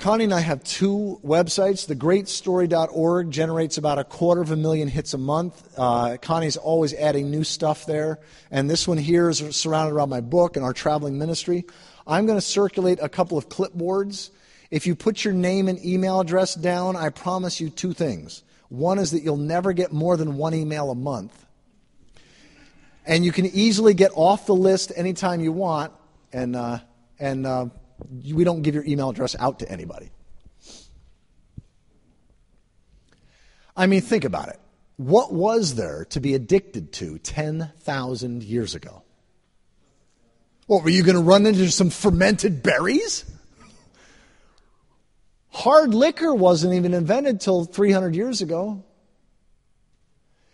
Connie 0.00 0.24
and 0.24 0.32
I 0.32 0.40
have 0.40 0.64
two 0.64 1.20
websites. 1.22 1.86
TheGreatStory.org 1.94 3.30
generates 3.30 3.76
about 3.76 3.98
a 3.98 4.04
quarter 4.04 4.40
of 4.40 4.50
a 4.50 4.56
million 4.56 4.88
hits 4.88 5.12
a 5.12 5.18
month. 5.18 5.74
Uh, 5.76 6.16
Connie's 6.16 6.56
always 6.56 6.94
adding 6.94 7.30
new 7.30 7.44
stuff 7.44 7.84
there. 7.84 8.18
And 8.50 8.70
this 8.70 8.88
one 8.88 8.96
here 8.96 9.28
is 9.28 9.44
surrounded 9.54 9.94
around 9.94 10.08
my 10.08 10.22
book 10.22 10.56
and 10.56 10.64
our 10.64 10.72
traveling 10.72 11.18
ministry. 11.18 11.66
I'm 12.06 12.24
going 12.24 12.38
to 12.38 12.44
circulate 12.44 12.98
a 13.02 13.10
couple 13.10 13.36
of 13.36 13.50
clipboards. 13.50 14.30
If 14.70 14.86
you 14.86 14.94
put 14.94 15.22
your 15.22 15.34
name 15.34 15.68
and 15.68 15.78
email 15.84 16.18
address 16.18 16.54
down, 16.54 16.96
I 16.96 17.10
promise 17.10 17.60
you 17.60 17.68
two 17.68 17.92
things. 17.92 18.42
One 18.70 18.98
is 18.98 19.10
that 19.10 19.22
you'll 19.22 19.36
never 19.36 19.74
get 19.74 19.92
more 19.92 20.16
than 20.16 20.38
one 20.38 20.54
email 20.54 20.90
a 20.90 20.94
month. 20.94 21.44
And 23.04 23.22
you 23.22 23.32
can 23.32 23.44
easily 23.44 23.92
get 23.92 24.12
off 24.14 24.46
the 24.46 24.54
list 24.54 24.92
anytime 24.96 25.42
you 25.42 25.52
want. 25.52 25.92
And, 26.32 26.56
uh, 26.56 26.78
and 27.18 27.46
uh, 27.46 27.66
we 28.08 28.44
don't 28.44 28.62
give 28.62 28.74
your 28.74 28.84
email 28.84 29.10
address 29.10 29.36
out 29.38 29.58
to 29.60 29.70
anybody. 29.70 30.10
I 33.76 33.86
mean, 33.86 34.00
think 34.00 34.24
about 34.24 34.48
it. 34.48 34.60
What 34.96 35.32
was 35.32 35.74
there 35.76 36.04
to 36.10 36.20
be 36.20 36.34
addicted 36.34 36.92
to 36.94 37.18
10,000 37.18 38.42
years 38.42 38.74
ago? 38.74 39.02
What, 40.66 40.84
were 40.84 40.90
you 40.90 41.02
going 41.02 41.16
to 41.16 41.22
run 41.22 41.46
into 41.46 41.70
some 41.70 41.90
fermented 41.90 42.62
berries? 42.62 43.24
Hard 45.48 45.94
liquor 45.94 46.34
wasn't 46.34 46.74
even 46.74 46.94
invented 46.94 47.40
till 47.40 47.64
300 47.64 48.14
years 48.14 48.42
ago. 48.42 48.84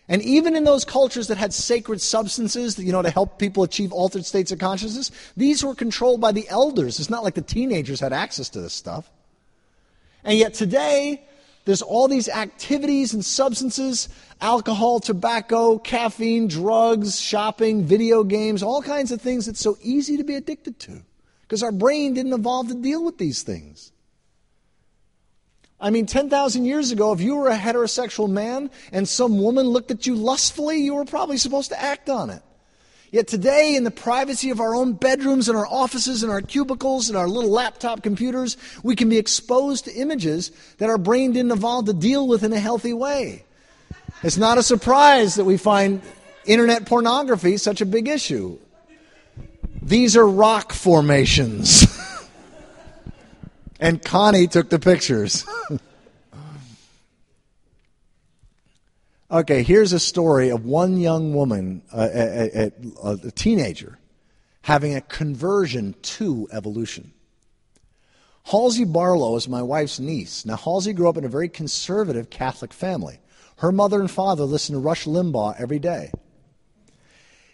And 0.08 0.22
even 0.22 0.54
in 0.54 0.64
those 0.64 0.84
cultures 0.84 1.26
that 1.28 1.36
had 1.36 1.52
sacred 1.52 2.00
substances, 2.00 2.78
you 2.78 2.92
know, 2.92 3.02
to 3.02 3.10
help 3.10 3.38
people 3.38 3.64
achieve 3.64 3.92
altered 3.92 4.24
states 4.24 4.52
of 4.52 4.58
consciousness, 4.58 5.10
these 5.36 5.64
were 5.64 5.74
controlled 5.74 6.20
by 6.20 6.30
the 6.30 6.48
elders. 6.48 7.00
It's 7.00 7.10
not 7.10 7.24
like 7.24 7.34
the 7.34 7.42
teenagers 7.42 7.98
had 7.98 8.12
access 8.12 8.48
to 8.50 8.60
this 8.60 8.72
stuff. 8.72 9.10
And 10.22 10.38
yet 10.38 10.54
today, 10.54 11.24
there's 11.64 11.82
all 11.82 12.06
these 12.06 12.28
activities 12.28 13.14
and 13.14 13.24
substances 13.24 14.08
alcohol, 14.40 15.00
tobacco, 15.00 15.78
caffeine, 15.78 16.46
drugs, 16.46 17.18
shopping, 17.18 17.84
video 17.84 18.22
games, 18.22 18.62
all 18.62 18.82
kinds 18.82 19.10
of 19.10 19.20
things 19.20 19.46
that's 19.46 19.60
so 19.60 19.76
easy 19.82 20.16
to 20.18 20.24
be 20.24 20.34
addicted 20.34 20.78
to 20.78 21.02
because 21.42 21.62
our 21.62 21.72
brain 21.72 22.14
didn't 22.14 22.32
evolve 22.32 22.68
to 22.68 22.74
deal 22.74 23.04
with 23.04 23.18
these 23.18 23.42
things. 23.42 23.92
I 25.80 25.90
mean, 25.90 26.06
10,000 26.06 26.64
years 26.64 26.90
ago, 26.90 27.12
if 27.12 27.20
you 27.20 27.36
were 27.36 27.48
a 27.48 27.56
heterosexual 27.56 28.30
man 28.30 28.70
and 28.92 29.06
some 29.06 29.40
woman 29.42 29.66
looked 29.66 29.90
at 29.90 30.06
you 30.06 30.14
lustfully, 30.14 30.78
you 30.78 30.94
were 30.94 31.04
probably 31.04 31.36
supposed 31.36 31.70
to 31.70 31.80
act 31.80 32.08
on 32.08 32.30
it. 32.30 32.42
Yet 33.12 33.28
today, 33.28 33.76
in 33.76 33.84
the 33.84 33.90
privacy 33.90 34.50
of 34.50 34.60
our 34.60 34.74
own 34.74 34.94
bedrooms 34.94 35.48
and 35.48 35.56
our 35.56 35.66
offices 35.66 36.22
and 36.22 36.32
our 36.32 36.40
cubicles 36.40 37.08
and 37.08 37.16
our 37.16 37.28
little 37.28 37.50
laptop 37.50 38.02
computers, 38.02 38.56
we 38.82 38.96
can 38.96 39.08
be 39.08 39.16
exposed 39.16 39.84
to 39.84 39.94
images 39.94 40.50
that 40.78 40.90
our 40.90 40.98
brain 40.98 41.32
didn't 41.32 41.52
evolve 41.52 41.86
to 41.86 41.94
deal 41.94 42.26
with 42.26 42.42
in 42.42 42.52
a 42.52 42.58
healthy 42.58 42.92
way. 42.92 43.44
It's 44.22 44.36
not 44.36 44.58
a 44.58 44.62
surprise 44.62 45.36
that 45.36 45.44
we 45.44 45.56
find 45.56 46.02
internet 46.46 46.86
pornography 46.86 47.58
such 47.58 47.80
a 47.80 47.86
big 47.86 48.08
issue. 48.08 48.58
These 49.82 50.16
are 50.16 50.26
rock 50.26 50.72
formations. 50.72 51.86
and 53.80 54.02
Connie 54.02 54.46
took 54.46 54.70
the 54.70 54.78
pictures. 54.78 55.44
okay, 59.30 59.62
here's 59.62 59.92
a 59.92 60.00
story 60.00 60.50
of 60.50 60.64
one 60.64 60.98
young 60.98 61.34
woman, 61.34 61.82
uh, 61.92 62.08
a, 62.12 62.72
a, 63.04 63.10
a 63.26 63.30
teenager, 63.30 63.98
having 64.62 64.94
a 64.94 65.00
conversion 65.00 65.94
to 66.02 66.48
evolution. 66.52 67.12
Halsey 68.44 68.84
Barlow 68.84 69.34
is 69.36 69.48
my 69.48 69.62
wife's 69.62 69.98
niece. 69.98 70.46
Now, 70.46 70.56
Halsey 70.56 70.92
grew 70.92 71.08
up 71.08 71.16
in 71.16 71.24
a 71.24 71.28
very 71.28 71.48
conservative 71.48 72.30
Catholic 72.30 72.72
family. 72.72 73.18
Her 73.56 73.72
mother 73.72 73.98
and 73.98 74.10
father 74.10 74.44
listened 74.44 74.76
to 74.76 74.80
Rush 74.80 75.04
Limbaugh 75.04 75.60
every 75.60 75.80
day. 75.80 76.12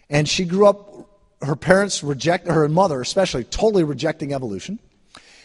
And 0.09 0.29
she 0.29 0.45
grew 0.45 0.67
up 0.67 1.09
her 1.41 1.55
parents 1.55 2.03
reject 2.03 2.47
her 2.47 2.67
mother 2.69 3.01
especially 3.01 3.43
totally 3.43 3.83
rejecting 3.83 4.33
evolution. 4.33 4.79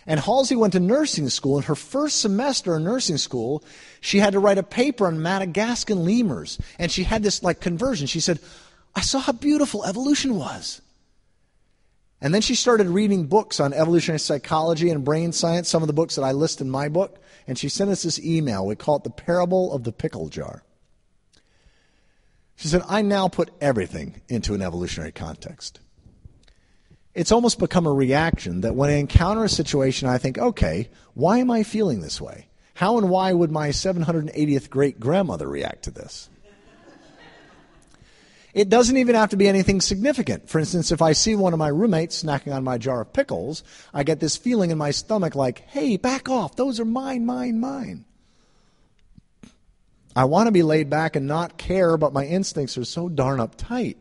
And 0.08 0.18
Halsey 0.18 0.56
went 0.56 0.72
to 0.72 0.80
nursing 0.80 1.28
school. 1.28 1.58
In 1.58 1.64
her 1.64 1.74
first 1.74 2.22
semester 2.22 2.74
in 2.74 2.84
nursing 2.84 3.18
school, 3.18 3.62
she 4.00 4.18
had 4.18 4.32
to 4.32 4.38
write 4.38 4.56
a 4.56 4.62
paper 4.62 5.06
on 5.06 5.20
Madagascan 5.20 6.02
lemurs. 6.02 6.58
And 6.78 6.90
she 6.90 7.04
had 7.04 7.22
this 7.22 7.42
like 7.42 7.60
conversion. 7.60 8.06
She 8.06 8.20
said, 8.20 8.40
I 8.96 9.02
saw 9.02 9.18
how 9.18 9.32
beautiful 9.32 9.84
evolution 9.84 10.36
was. 10.36 10.80
And 12.22 12.32
then 12.32 12.40
she 12.40 12.54
started 12.54 12.88
reading 12.88 13.26
books 13.26 13.60
on 13.60 13.74
evolutionary 13.74 14.18
psychology 14.18 14.88
and 14.88 15.04
brain 15.04 15.32
science, 15.32 15.68
some 15.68 15.82
of 15.82 15.88
the 15.88 15.92
books 15.92 16.16
that 16.16 16.24
I 16.24 16.32
list 16.32 16.62
in 16.62 16.70
my 16.70 16.88
book. 16.88 17.18
And 17.46 17.58
she 17.58 17.68
sent 17.68 17.90
us 17.90 18.02
this 18.02 18.18
email. 18.18 18.66
We 18.66 18.76
call 18.76 18.96
it 18.96 19.04
The 19.04 19.10
Parable 19.10 19.74
of 19.74 19.84
the 19.84 19.92
Pickle 19.92 20.30
Jar. 20.30 20.62
She 22.56 22.68
said, 22.68 22.82
I 22.88 23.02
now 23.02 23.28
put 23.28 23.50
everything 23.60 24.22
into 24.26 24.54
an 24.54 24.62
evolutionary 24.62 25.12
context 25.12 25.80
it's 27.14 27.32
almost 27.32 27.58
become 27.58 27.86
a 27.86 27.92
reaction 27.92 28.60
that 28.60 28.74
when 28.74 28.90
I 28.90 28.94
encounter 28.94 29.44
a 29.44 29.48
situation, 29.48 30.08
I 30.08 30.18
think, 30.18 30.38
okay, 30.38 30.90
why 31.14 31.38
am 31.38 31.50
I 31.50 31.62
feeling 31.62 32.00
this 32.00 32.20
way? 32.20 32.48
How 32.74 32.96
and 32.98 33.10
why 33.10 33.32
would 33.32 33.50
my 33.50 33.70
780th 33.70 34.70
great 34.70 35.00
grandmother 35.00 35.48
react 35.48 35.84
to 35.84 35.90
this? 35.90 36.30
It 38.54 38.68
doesn't 38.68 38.96
even 38.96 39.14
have 39.14 39.30
to 39.30 39.36
be 39.36 39.46
anything 39.46 39.80
significant. 39.80 40.48
For 40.48 40.58
instance, 40.58 40.90
if 40.90 41.02
I 41.02 41.12
see 41.12 41.36
one 41.36 41.52
of 41.52 41.58
my 41.58 41.68
roommates 41.68 42.22
snacking 42.22 42.54
on 42.54 42.64
my 42.64 42.78
jar 42.78 43.02
of 43.02 43.12
pickles, 43.12 43.62
I 43.92 44.04
get 44.04 44.20
this 44.20 44.36
feeling 44.36 44.70
in 44.70 44.78
my 44.78 44.90
stomach 44.90 45.34
like, 45.34 45.60
hey, 45.68 45.96
back 45.96 46.28
off. 46.28 46.56
Those 46.56 46.80
are 46.80 46.84
mine, 46.84 47.26
mine, 47.26 47.60
mine. 47.60 48.04
I 50.16 50.24
want 50.24 50.46
to 50.46 50.52
be 50.52 50.62
laid 50.62 50.90
back 50.90 51.14
and 51.14 51.26
not 51.28 51.58
care, 51.58 51.96
but 51.96 52.12
my 52.12 52.24
instincts 52.24 52.78
are 52.78 52.84
so 52.84 53.08
darn 53.08 53.38
uptight. 53.38 53.96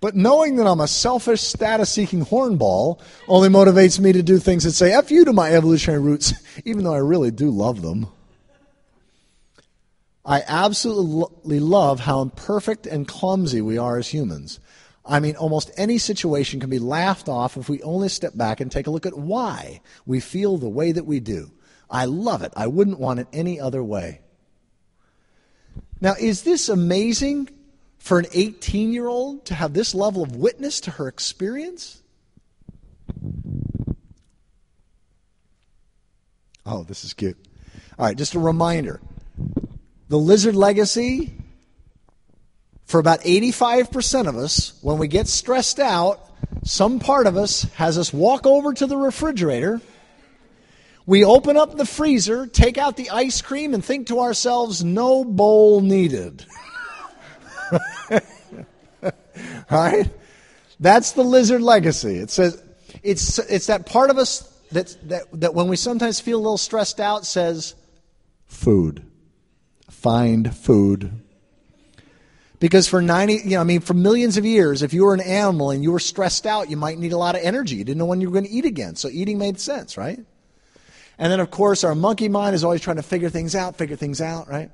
But 0.00 0.16
knowing 0.16 0.56
that 0.56 0.66
I'm 0.66 0.80
a 0.80 0.88
selfish, 0.88 1.42
status 1.42 1.90
seeking 1.90 2.24
hornball 2.24 3.00
only 3.28 3.50
motivates 3.50 4.00
me 4.00 4.12
to 4.12 4.22
do 4.22 4.38
things 4.38 4.64
that 4.64 4.72
say 4.72 4.92
F 4.92 5.10
you 5.10 5.26
to 5.26 5.32
my 5.32 5.52
evolutionary 5.52 6.02
roots, 6.02 6.32
even 6.64 6.84
though 6.84 6.94
I 6.94 6.98
really 6.98 7.30
do 7.30 7.50
love 7.50 7.82
them. 7.82 8.06
I 10.24 10.42
absolutely 10.46 11.60
love 11.60 12.00
how 12.00 12.22
imperfect 12.22 12.86
and 12.86 13.06
clumsy 13.06 13.60
we 13.60 13.78
are 13.78 13.98
as 13.98 14.08
humans. 14.08 14.60
I 15.04 15.18
mean, 15.20 15.36
almost 15.36 15.70
any 15.76 15.98
situation 15.98 16.60
can 16.60 16.70
be 16.70 16.78
laughed 16.78 17.28
off 17.28 17.56
if 17.56 17.68
we 17.68 17.82
only 17.82 18.08
step 18.08 18.36
back 18.36 18.60
and 18.60 18.70
take 18.70 18.86
a 18.86 18.90
look 18.90 19.06
at 19.06 19.18
why 19.18 19.80
we 20.06 20.20
feel 20.20 20.56
the 20.56 20.68
way 20.68 20.92
that 20.92 21.06
we 21.06 21.20
do. 21.20 21.50
I 21.90 22.04
love 22.04 22.42
it. 22.42 22.52
I 22.54 22.68
wouldn't 22.68 23.00
want 23.00 23.20
it 23.20 23.28
any 23.32 23.58
other 23.58 23.82
way. 23.82 24.20
Now, 26.00 26.14
is 26.18 26.42
this 26.42 26.68
amazing? 26.68 27.48
For 28.00 28.18
an 28.18 28.26
18 28.32 28.92
year 28.92 29.06
old 29.06 29.44
to 29.44 29.54
have 29.54 29.72
this 29.72 29.94
level 29.94 30.22
of 30.24 30.34
witness 30.34 30.80
to 30.80 30.90
her 30.92 31.06
experience? 31.06 32.02
Oh, 36.66 36.82
this 36.82 37.04
is 37.04 37.12
cute. 37.12 37.36
All 37.98 38.06
right, 38.06 38.16
just 38.16 38.34
a 38.34 38.40
reminder 38.40 39.00
the 40.08 40.18
lizard 40.18 40.56
legacy 40.56 41.32
for 42.84 42.98
about 42.98 43.20
85% 43.20 44.26
of 44.26 44.36
us, 44.36 44.72
when 44.82 44.98
we 44.98 45.06
get 45.06 45.28
stressed 45.28 45.78
out, 45.78 46.28
some 46.64 46.98
part 46.98 47.28
of 47.28 47.36
us 47.36 47.62
has 47.74 47.96
us 47.96 48.12
walk 48.12 48.46
over 48.46 48.74
to 48.74 48.86
the 48.88 48.96
refrigerator. 48.96 49.80
We 51.06 51.24
open 51.24 51.56
up 51.56 51.76
the 51.76 51.86
freezer, 51.86 52.48
take 52.48 52.78
out 52.78 52.96
the 52.96 53.10
ice 53.10 53.42
cream, 53.42 53.74
and 53.74 53.84
think 53.84 54.08
to 54.08 54.18
ourselves, 54.18 54.82
no 54.82 55.24
bowl 55.24 55.80
needed. 55.80 56.44
right? 59.70 60.10
That's 60.78 61.12
the 61.12 61.22
lizard 61.22 61.62
legacy. 61.62 62.16
It 62.16 62.30
says 62.30 62.62
it's 63.02 63.38
it's 63.38 63.66
that 63.66 63.86
part 63.86 64.10
of 64.10 64.18
us 64.18 64.42
that 64.72 64.96
that 65.08 65.24
that 65.40 65.54
when 65.54 65.68
we 65.68 65.76
sometimes 65.76 66.20
feel 66.20 66.38
a 66.38 66.42
little 66.42 66.58
stressed 66.58 67.00
out 67.00 67.26
says 67.26 67.74
food. 68.46 69.04
Find 69.90 70.54
food. 70.54 71.12
Because 72.58 72.86
for 72.86 73.00
90, 73.00 73.34
you 73.34 73.50
know, 73.50 73.60
I 73.62 73.64
mean, 73.64 73.80
for 73.80 73.94
millions 73.94 74.36
of 74.36 74.44
years, 74.44 74.82
if 74.82 74.92
you 74.92 75.04
were 75.04 75.14
an 75.14 75.20
animal 75.20 75.70
and 75.70 75.82
you 75.82 75.92
were 75.92 75.98
stressed 75.98 76.46
out, 76.46 76.68
you 76.68 76.76
might 76.76 76.98
need 76.98 77.12
a 77.12 77.16
lot 77.16 77.34
of 77.34 77.40
energy. 77.42 77.76
You 77.76 77.84
didn't 77.84 77.98
know 77.98 78.04
when 78.04 78.20
you 78.20 78.28
were 78.28 78.34
going 78.34 78.44
to 78.44 78.50
eat 78.50 78.66
again. 78.66 78.96
So 78.96 79.08
eating 79.08 79.38
made 79.38 79.58
sense, 79.58 79.96
right? 79.96 80.20
And 81.18 81.32
then, 81.32 81.40
of 81.40 81.50
course, 81.50 81.84
our 81.84 81.94
monkey 81.94 82.28
mind 82.28 82.54
is 82.54 82.62
always 82.62 82.82
trying 82.82 82.96
to 82.96 83.02
figure 83.02 83.30
things 83.30 83.54
out, 83.54 83.76
figure 83.76 83.96
things 83.96 84.20
out, 84.20 84.48
right? 84.48 84.70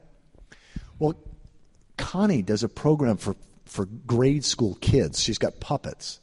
Well, 0.99 1.15
Connie 1.97 2.43
does 2.43 2.63
a 2.63 2.69
program 2.69 3.17
for, 3.17 3.37
for 3.65 3.87
grade 3.87 4.45
school 4.45 4.77
kids. 4.81 5.23
She's 5.23 5.39
got 5.39 5.61
puppets. 5.61 6.21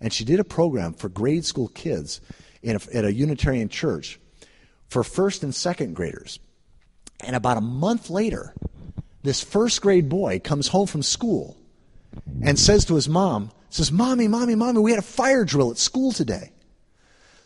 And 0.00 0.12
she 0.12 0.24
did 0.24 0.40
a 0.40 0.44
program 0.44 0.94
for 0.94 1.08
grade 1.08 1.44
school 1.44 1.68
kids 1.68 2.20
in 2.62 2.76
a, 2.76 2.80
at 2.96 3.04
a 3.04 3.12
Unitarian 3.12 3.68
church 3.68 4.20
for 4.88 5.02
first 5.02 5.42
and 5.42 5.54
second 5.54 5.94
graders. 5.94 6.38
And 7.20 7.34
about 7.34 7.56
a 7.56 7.62
month 7.62 8.10
later, 8.10 8.54
this 9.22 9.42
first 9.42 9.82
grade 9.82 10.08
boy 10.08 10.38
comes 10.38 10.68
home 10.68 10.86
from 10.86 11.02
school 11.02 11.56
and 12.42 12.58
says 12.58 12.84
to 12.86 12.94
his 12.94 13.08
mom, 13.08 13.50
says, 13.70 13.92
Mommy, 13.92 14.28
Mommy, 14.28 14.54
Mommy, 14.54 14.80
we 14.80 14.92
had 14.92 15.00
a 15.00 15.02
fire 15.02 15.44
drill 15.44 15.70
at 15.70 15.78
school 15.78 16.12
today. 16.12 16.52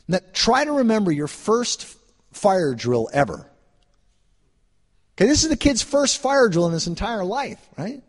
Now, 0.06 0.18
try 0.32 0.64
to 0.64 0.72
remember 0.72 1.10
your 1.10 1.26
first 1.26 1.96
fire 2.32 2.74
drill 2.74 3.08
ever. 3.12 3.48
This 5.28 5.42
is 5.42 5.48
the 5.48 5.56
kid's 5.56 5.82
first 5.82 6.20
fire 6.20 6.48
drill 6.48 6.66
in 6.66 6.72
his 6.72 6.86
entire 6.86 7.24
life, 7.24 7.58
right? 7.76 8.02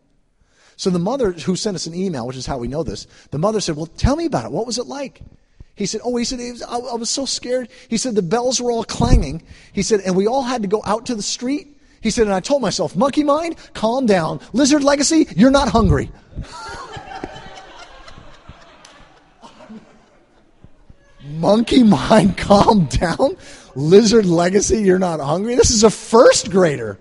So 0.76 0.90
the 0.90 0.98
mother 0.98 1.32
who 1.32 1.56
sent 1.56 1.76
us 1.76 1.86
an 1.86 1.94
email, 1.94 2.26
which 2.26 2.36
is 2.36 2.46
how 2.46 2.58
we 2.58 2.68
know 2.68 2.82
this, 2.82 3.06
the 3.30 3.38
mother 3.38 3.60
said, 3.60 3.76
Well, 3.76 3.86
tell 3.86 4.16
me 4.16 4.26
about 4.26 4.46
it. 4.46 4.52
What 4.52 4.66
was 4.66 4.78
it 4.78 4.86
like? 4.86 5.20
He 5.76 5.86
said, 5.86 6.00
Oh, 6.04 6.16
he 6.16 6.24
said, 6.24 6.40
I 6.68 6.78
was 6.78 7.10
so 7.10 7.26
scared. 7.26 7.68
He 7.88 7.96
said, 7.96 8.14
The 8.14 8.22
bells 8.22 8.60
were 8.60 8.72
all 8.72 8.84
clanging. 8.84 9.42
He 9.72 9.82
said, 9.82 10.00
And 10.00 10.16
we 10.16 10.26
all 10.26 10.42
had 10.42 10.62
to 10.62 10.68
go 10.68 10.82
out 10.84 11.06
to 11.06 11.14
the 11.14 11.22
street. 11.22 11.78
He 12.00 12.10
said, 12.10 12.26
And 12.26 12.34
I 12.34 12.40
told 12.40 12.62
myself, 12.62 12.96
Monkey 12.96 13.22
mind, 13.24 13.56
calm 13.72 14.06
down. 14.06 14.40
Lizard 14.52 14.82
legacy, 14.82 15.26
you're 15.36 15.50
not 15.50 15.68
hungry. 15.68 16.10
Monkey 21.24 21.82
mind, 21.82 22.36
calm 22.36 22.86
down. 22.86 23.36
Lizard 23.74 24.26
legacy, 24.26 24.82
you're 24.82 24.98
not 24.98 25.20
hungry. 25.20 25.54
This 25.54 25.70
is 25.70 25.84
a 25.84 25.90
first 25.90 26.50
grader. 26.50 26.98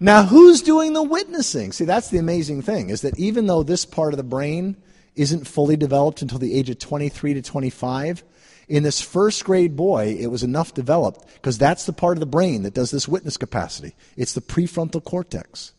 Now, 0.00 0.24
who's 0.24 0.62
doing 0.62 0.92
the 0.92 1.02
witnessing? 1.02 1.72
See, 1.72 1.84
that's 1.84 2.10
the 2.10 2.18
amazing 2.18 2.62
thing 2.62 2.90
is 2.90 3.00
that 3.00 3.18
even 3.18 3.46
though 3.46 3.62
this 3.62 3.84
part 3.84 4.12
of 4.12 4.16
the 4.16 4.22
brain 4.22 4.76
isn't 5.16 5.46
fully 5.48 5.76
developed 5.76 6.22
until 6.22 6.38
the 6.38 6.54
age 6.54 6.70
of 6.70 6.78
23 6.78 7.34
to 7.34 7.42
25, 7.42 8.22
in 8.68 8.82
this 8.82 9.00
first 9.00 9.44
grade 9.44 9.76
boy, 9.76 10.16
it 10.20 10.28
was 10.28 10.42
enough 10.42 10.74
developed 10.74 11.26
because 11.34 11.58
that's 11.58 11.86
the 11.86 11.92
part 11.92 12.16
of 12.16 12.20
the 12.20 12.26
brain 12.26 12.62
that 12.62 12.74
does 12.74 12.90
this 12.90 13.08
witness 13.08 13.36
capacity. 13.36 13.94
It's 14.16 14.34
the 14.34 14.40
prefrontal 14.40 15.02
cortex. 15.02 15.72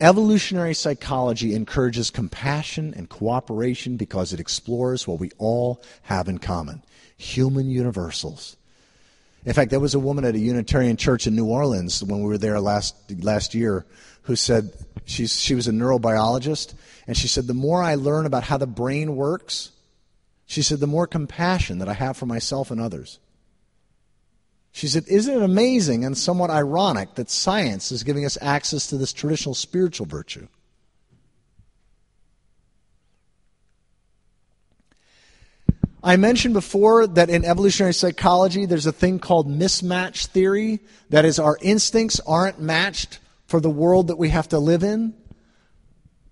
Evolutionary 0.00 0.74
psychology 0.74 1.54
encourages 1.54 2.10
compassion 2.10 2.92
and 2.94 3.08
cooperation 3.08 3.96
because 3.96 4.32
it 4.32 4.40
explores 4.40 5.06
what 5.06 5.20
we 5.20 5.30
all 5.38 5.82
have 6.02 6.28
in 6.28 6.38
common 6.38 6.82
human 7.16 7.70
universals. 7.70 8.55
In 9.46 9.52
fact, 9.52 9.70
there 9.70 9.80
was 9.80 9.94
a 9.94 10.00
woman 10.00 10.24
at 10.24 10.34
a 10.34 10.40
Unitarian 10.40 10.96
church 10.96 11.28
in 11.28 11.36
New 11.36 11.46
Orleans 11.46 12.02
when 12.02 12.20
we 12.20 12.26
were 12.26 12.36
there 12.36 12.60
last, 12.60 12.96
last 13.22 13.54
year 13.54 13.86
who 14.22 14.34
said 14.34 14.72
she's, 15.04 15.40
she 15.40 15.54
was 15.54 15.68
a 15.68 15.72
neurobiologist, 15.72 16.74
and 17.06 17.16
she 17.16 17.28
said, 17.28 17.46
The 17.46 17.54
more 17.54 17.80
I 17.80 17.94
learn 17.94 18.26
about 18.26 18.42
how 18.42 18.58
the 18.58 18.66
brain 18.66 19.14
works, 19.14 19.70
she 20.46 20.62
said, 20.62 20.80
the 20.80 20.88
more 20.88 21.06
compassion 21.06 21.78
that 21.78 21.88
I 21.88 21.92
have 21.92 22.16
for 22.16 22.26
myself 22.26 22.72
and 22.72 22.80
others. 22.80 23.20
She 24.72 24.88
said, 24.88 25.04
Isn't 25.06 25.36
it 25.36 25.42
amazing 25.42 26.04
and 26.04 26.18
somewhat 26.18 26.50
ironic 26.50 27.14
that 27.14 27.30
science 27.30 27.92
is 27.92 28.02
giving 28.02 28.24
us 28.24 28.36
access 28.42 28.88
to 28.88 28.98
this 28.98 29.12
traditional 29.12 29.54
spiritual 29.54 30.06
virtue? 30.06 30.48
I 36.06 36.16
mentioned 36.16 36.54
before 36.54 37.04
that 37.04 37.30
in 37.30 37.44
evolutionary 37.44 37.92
psychology, 37.92 38.64
there's 38.64 38.86
a 38.86 38.92
thing 38.92 39.18
called 39.18 39.48
mismatch 39.48 40.26
theory. 40.26 40.78
That 41.10 41.24
is, 41.24 41.40
our 41.40 41.58
instincts 41.60 42.20
aren't 42.20 42.60
matched 42.60 43.18
for 43.46 43.58
the 43.58 43.68
world 43.68 44.06
that 44.06 44.16
we 44.16 44.28
have 44.28 44.46
to 44.50 44.60
live 44.60 44.84
in. 44.84 45.14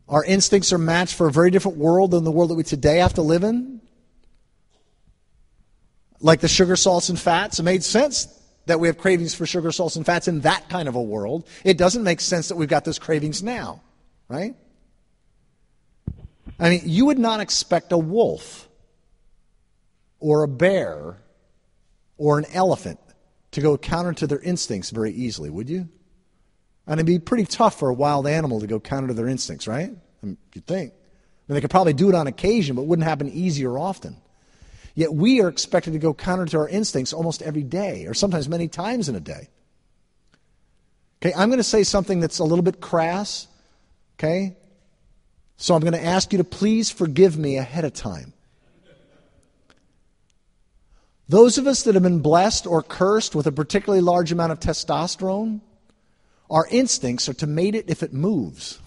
Our 0.08 0.24
instincts 0.24 0.72
are 0.72 0.78
matched 0.78 1.16
for 1.16 1.26
a 1.26 1.32
very 1.32 1.50
different 1.50 1.76
world 1.76 2.12
than 2.12 2.22
the 2.22 2.30
world 2.30 2.50
that 2.50 2.54
we 2.54 2.62
today 2.62 2.98
have 2.98 3.14
to 3.14 3.22
live 3.22 3.42
in. 3.42 3.80
Like 6.20 6.38
the 6.38 6.46
sugar, 6.46 6.76
salts, 6.76 7.08
and 7.08 7.18
fats. 7.18 7.58
It 7.58 7.64
made 7.64 7.82
sense 7.82 8.28
that 8.66 8.78
we 8.78 8.86
have 8.86 8.96
cravings 8.96 9.34
for 9.34 9.44
sugar, 9.44 9.72
salts, 9.72 9.96
and 9.96 10.06
fats 10.06 10.28
in 10.28 10.42
that 10.42 10.68
kind 10.68 10.86
of 10.86 10.94
a 10.94 11.02
world. 11.02 11.48
It 11.64 11.78
doesn't 11.78 12.04
make 12.04 12.20
sense 12.20 12.46
that 12.46 12.54
we've 12.54 12.68
got 12.68 12.84
those 12.84 13.00
cravings 13.00 13.42
now, 13.42 13.82
right? 14.28 14.54
I 16.60 16.70
mean, 16.70 16.82
you 16.84 17.06
would 17.06 17.18
not 17.18 17.40
expect 17.40 17.90
a 17.90 17.98
wolf 17.98 18.68
or 20.24 20.42
a 20.42 20.48
bear 20.48 21.18
or 22.16 22.38
an 22.38 22.46
elephant 22.54 22.98
to 23.50 23.60
go 23.60 23.76
counter 23.76 24.14
to 24.14 24.26
their 24.26 24.38
instincts 24.38 24.88
very 24.88 25.12
easily, 25.12 25.50
would 25.50 25.68
you? 25.68 25.86
And 26.86 26.98
it'd 26.98 27.04
be 27.04 27.18
pretty 27.18 27.44
tough 27.44 27.78
for 27.78 27.90
a 27.90 27.94
wild 27.94 28.26
animal 28.26 28.60
to 28.60 28.66
go 28.66 28.80
counter 28.80 29.08
to 29.08 29.14
their 29.14 29.28
instincts, 29.28 29.68
right? 29.68 29.90
I 29.90 30.26
mean, 30.26 30.38
you'd 30.54 30.66
think. 30.66 30.92
I 30.92 30.96
mean, 31.46 31.56
they 31.56 31.60
could 31.60 31.70
probably 31.70 31.92
do 31.92 32.08
it 32.08 32.14
on 32.14 32.26
occasion, 32.26 32.74
but 32.74 32.82
it 32.82 32.88
wouldn't 32.88 33.06
happen 33.06 33.28
easy 33.28 33.66
or 33.66 33.78
often. 33.78 34.16
Yet 34.94 35.12
we 35.12 35.42
are 35.42 35.48
expected 35.48 35.92
to 35.92 35.98
go 35.98 36.14
counter 36.14 36.46
to 36.46 36.58
our 36.58 36.68
instincts 36.70 37.12
almost 37.12 37.42
every 37.42 37.62
day, 37.62 38.06
or 38.06 38.14
sometimes 38.14 38.48
many 38.48 38.66
times 38.66 39.10
in 39.10 39.16
a 39.16 39.20
day. 39.20 39.50
Okay, 41.20 41.34
I'm 41.36 41.50
going 41.50 41.58
to 41.58 41.64
say 41.64 41.82
something 41.82 42.20
that's 42.20 42.38
a 42.38 42.44
little 42.44 42.62
bit 42.62 42.80
crass, 42.80 43.46
okay? 44.18 44.56
So 45.58 45.74
I'm 45.74 45.82
going 45.82 45.92
to 45.92 46.04
ask 46.04 46.32
you 46.32 46.38
to 46.38 46.44
please 46.44 46.90
forgive 46.90 47.36
me 47.36 47.58
ahead 47.58 47.84
of 47.84 47.92
time. 47.92 48.33
Those 51.28 51.56
of 51.56 51.66
us 51.66 51.82
that 51.82 51.94
have 51.94 52.02
been 52.02 52.20
blessed 52.20 52.66
or 52.66 52.82
cursed 52.82 53.34
with 53.34 53.46
a 53.46 53.52
particularly 53.52 54.02
large 54.02 54.30
amount 54.30 54.52
of 54.52 54.60
testosterone, 54.60 55.60
our 56.50 56.66
instincts 56.70 57.28
are 57.28 57.34
to 57.34 57.46
mate 57.46 57.74
it 57.74 57.88
if 57.88 58.02
it 58.02 58.12
moves. 58.12 58.78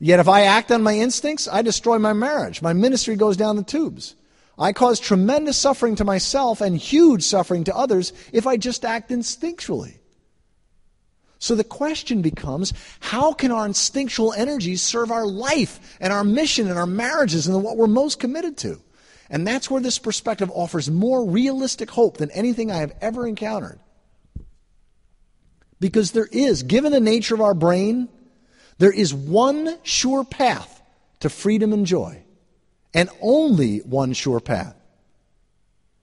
Yet 0.00 0.20
if 0.20 0.28
I 0.28 0.42
act 0.42 0.70
on 0.70 0.82
my 0.82 0.94
instincts, 0.94 1.48
I 1.50 1.62
destroy 1.62 1.98
my 1.98 2.12
marriage. 2.12 2.62
My 2.62 2.72
ministry 2.72 3.16
goes 3.16 3.36
down 3.36 3.56
the 3.56 3.62
tubes. 3.62 4.14
I 4.58 4.72
cause 4.72 4.98
tremendous 4.98 5.56
suffering 5.56 5.94
to 5.96 6.04
myself 6.04 6.60
and 6.60 6.76
huge 6.76 7.22
suffering 7.22 7.64
to 7.64 7.76
others 7.76 8.12
if 8.32 8.46
I 8.46 8.56
just 8.56 8.84
act 8.84 9.10
instinctually. 9.10 9.98
So 11.38 11.54
the 11.54 11.64
question 11.64 12.22
becomes 12.22 12.72
how 12.98 13.32
can 13.32 13.52
our 13.52 13.64
instinctual 13.64 14.32
energies 14.32 14.82
serve 14.82 15.12
our 15.12 15.26
life 15.26 15.96
and 16.00 16.12
our 16.12 16.24
mission 16.24 16.68
and 16.68 16.76
our 16.76 16.86
marriages 16.86 17.46
and 17.46 17.62
what 17.62 17.76
we're 17.76 17.86
most 17.86 18.18
committed 18.18 18.56
to? 18.58 18.80
And 19.30 19.46
that's 19.46 19.70
where 19.70 19.80
this 19.80 19.98
perspective 19.98 20.50
offers 20.54 20.90
more 20.90 21.28
realistic 21.28 21.90
hope 21.90 22.16
than 22.16 22.30
anything 22.30 22.70
I 22.70 22.78
have 22.78 22.94
ever 23.00 23.26
encountered. 23.26 23.78
Because 25.80 26.12
there 26.12 26.28
is, 26.32 26.62
given 26.62 26.92
the 26.92 27.00
nature 27.00 27.34
of 27.34 27.40
our 27.40 27.54
brain, 27.54 28.08
there 28.78 28.92
is 28.92 29.12
one 29.12 29.78
sure 29.82 30.24
path 30.24 30.80
to 31.20 31.28
freedom 31.28 31.72
and 31.72 31.84
joy, 31.84 32.22
and 32.94 33.10
only 33.20 33.78
one 33.78 34.12
sure 34.12 34.40
path. 34.40 34.74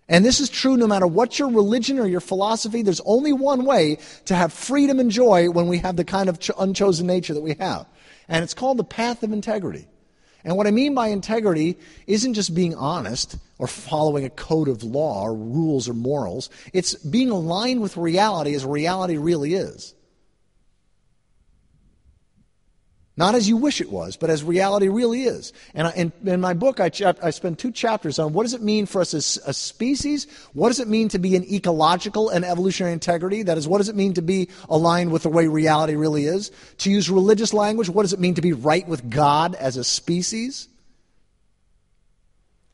And 0.08 0.24
this 0.24 0.40
is 0.40 0.50
true 0.50 0.78
no 0.78 0.86
matter 0.86 1.08
what 1.08 1.40
your 1.40 1.50
religion 1.50 1.98
or 1.98 2.06
your 2.06 2.20
philosophy, 2.20 2.84
there's 2.84 3.02
only 3.06 3.34
one 3.34 3.66
way 3.66 3.98
to 4.26 4.36
have 4.36 4.54
freedom 4.54 5.00
and 5.00 5.10
joy 5.10 5.50
when 5.50 5.68
we 5.68 5.80
have 5.80 5.96
the 5.96 6.04
kind 6.04 6.30
of 6.30 6.40
unchosen 6.60 7.08
nature 7.08 7.34
that 7.34 7.42
we 7.42 7.56
have. 7.56 7.88
And 8.28 8.44
it's 8.44 8.54
called 8.54 8.78
the 8.78 8.84
path 8.84 9.24
of 9.24 9.34
integrity. 9.34 9.88
And 10.46 10.56
what 10.56 10.68
I 10.68 10.72
mean 10.72 10.94
by 10.94 11.08
integrity 11.08 11.78
isn't 12.06 12.36
just 12.36 12.54
being 12.54 12.76
honest 12.76 13.36
or 13.58 13.68
following 13.68 14.26
a 14.26 14.30
code 14.30 14.68
of 14.68 14.84
law 14.84 15.24
or 15.24 15.34
rules 15.34 15.90
or 15.90 15.94
morals. 15.94 16.52
It's 16.72 16.94
being 16.94 17.32
aligned 17.32 17.82
with 17.82 17.98
reality 17.98 18.54
as 18.54 18.64
reality 18.64 19.18
really 19.18 19.56
is. 19.56 19.96
Not 23.18 23.34
as 23.34 23.48
you 23.48 23.56
wish 23.56 23.80
it 23.80 23.90
was, 23.90 24.18
but 24.18 24.30
as 24.30 24.44
reality 24.44 24.90
really 24.90 25.24
is. 25.24 25.54
And 25.74 25.88
I, 25.88 25.92
in, 25.92 26.12
in, 26.26 26.42
my 26.42 26.54
book, 26.54 26.82
I, 26.82 26.90
chap, 26.90 27.18
I 27.24 27.30
spend 27.30 27.58
two 27.58 27.72
chapters 27.72 28.20
on 28.20 28.34
what 28.34 28.44
does 28.44 28.54
it 28.54 28.62
mean 28.62 28.86
for 28.86 29.00
us 29.00 29.14
as 29.14 29.40
a 29.46 29.54
species? 29.54 30.28
What 30.52 30.68
does 30.68 30.82
it 30.82 30.90
mean 30.90 31.08
to 31.10 31.20
be 31.20 31.38
an 31.38 31.46
ecological 31.50 32.30
and 32.30 32.44
evolutionary 32.44 32.92
integrity? 32.92 33.44
That 33.44 33.58
is, 33.58 33.70
what 33.70 33.78
does 33.78 33.88
it 33.88 33.96
mean 33.96 34.16
to 34.16 34.22
be 34.22 34.50
aligned 34.68 35.14
with 35.14 35.24
the 35.24 35.30
way 35.30 35.48
reality 35.48 35.96
really 35.96 36.26
is? 36.26 36.52
To 36.80 36.92
use 36.92 37.10
religious 37.10 37.54
language, 37.54 37.88
what 37.88 38.02
does 38.02 38.12
it 38.12 38.20
mean 38.20 38.34
to 38.34 38.42
be 38.42 38.52
right 38.52 38.86
with 38.86 39.10
God 39.10 39.56
as 39.56 39.78
a 39.78 39.86
species? 39.86 40.68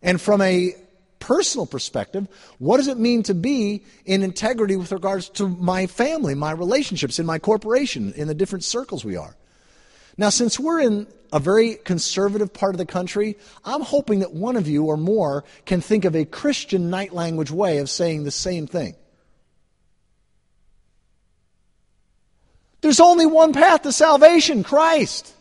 And 0.01 0.19
from 0.19 0.41
a 0.41 0.73
personal 1.19 1.67
perspective, 1.67 2.27
what 2.57 2.77
does 2.77 2.87
it 2.87 2.97
mean 2.97 3.21
to 3.23 3.35
be 3.35 3.83
in 4.05 4.23
integrity 4.23 4.75
with 4.75 4.91
regards 4.91 5.29
to 5.29 5.47
my 5.47 5.85
family, 5.85 6.33
my 6.33 6.51
relationships, 6.51 7.19
in 7.19 7.27
my 7.27 7.37
corporation, 7.37 8.11
in 8.13 8.27
the 8.27 8.33
different 8.33 8.63
circles 8.63 9.05
we 9.05 9.15
are? 9.15 9.35
Now, 10.17 10.29
since 10.29 10.59
we're 10.59 10.81
in 10.81 11.07
a 11.33 11.39
very 11.39 11.75
conservative 11.75 12.53
part 12.53 12.75
of 12.75 12.77
the 12.77 12.85
country, 12.85 13.37
I'm 13.63 13.81
hoping 13.81 14.19
that 14.19 14.33
one 14.33 14.57
of 14.57 14.67
you 14.67 14.85
or 14.85 14.97
more 14.97 15.43
can 15.65 15.81
think 15.81 16.05
of 16.05 16.15
a 16.15 16.25
Christian 16.25 16.89
night 16.89 17.13
language 17.13 17.51
way 17.51 17.77
of 17.77 17.89
saying 17.89 18.23
the 18.23 18.31
same 18.31 18.67
thing. 18.67 18.95
There's 22.81 22.99
only 22.99 23.25
one 23.25 23.53
path 23.53 23.83
to 23.83 23.91
salvation 23.91 24.63
Christ. 24.63 25.33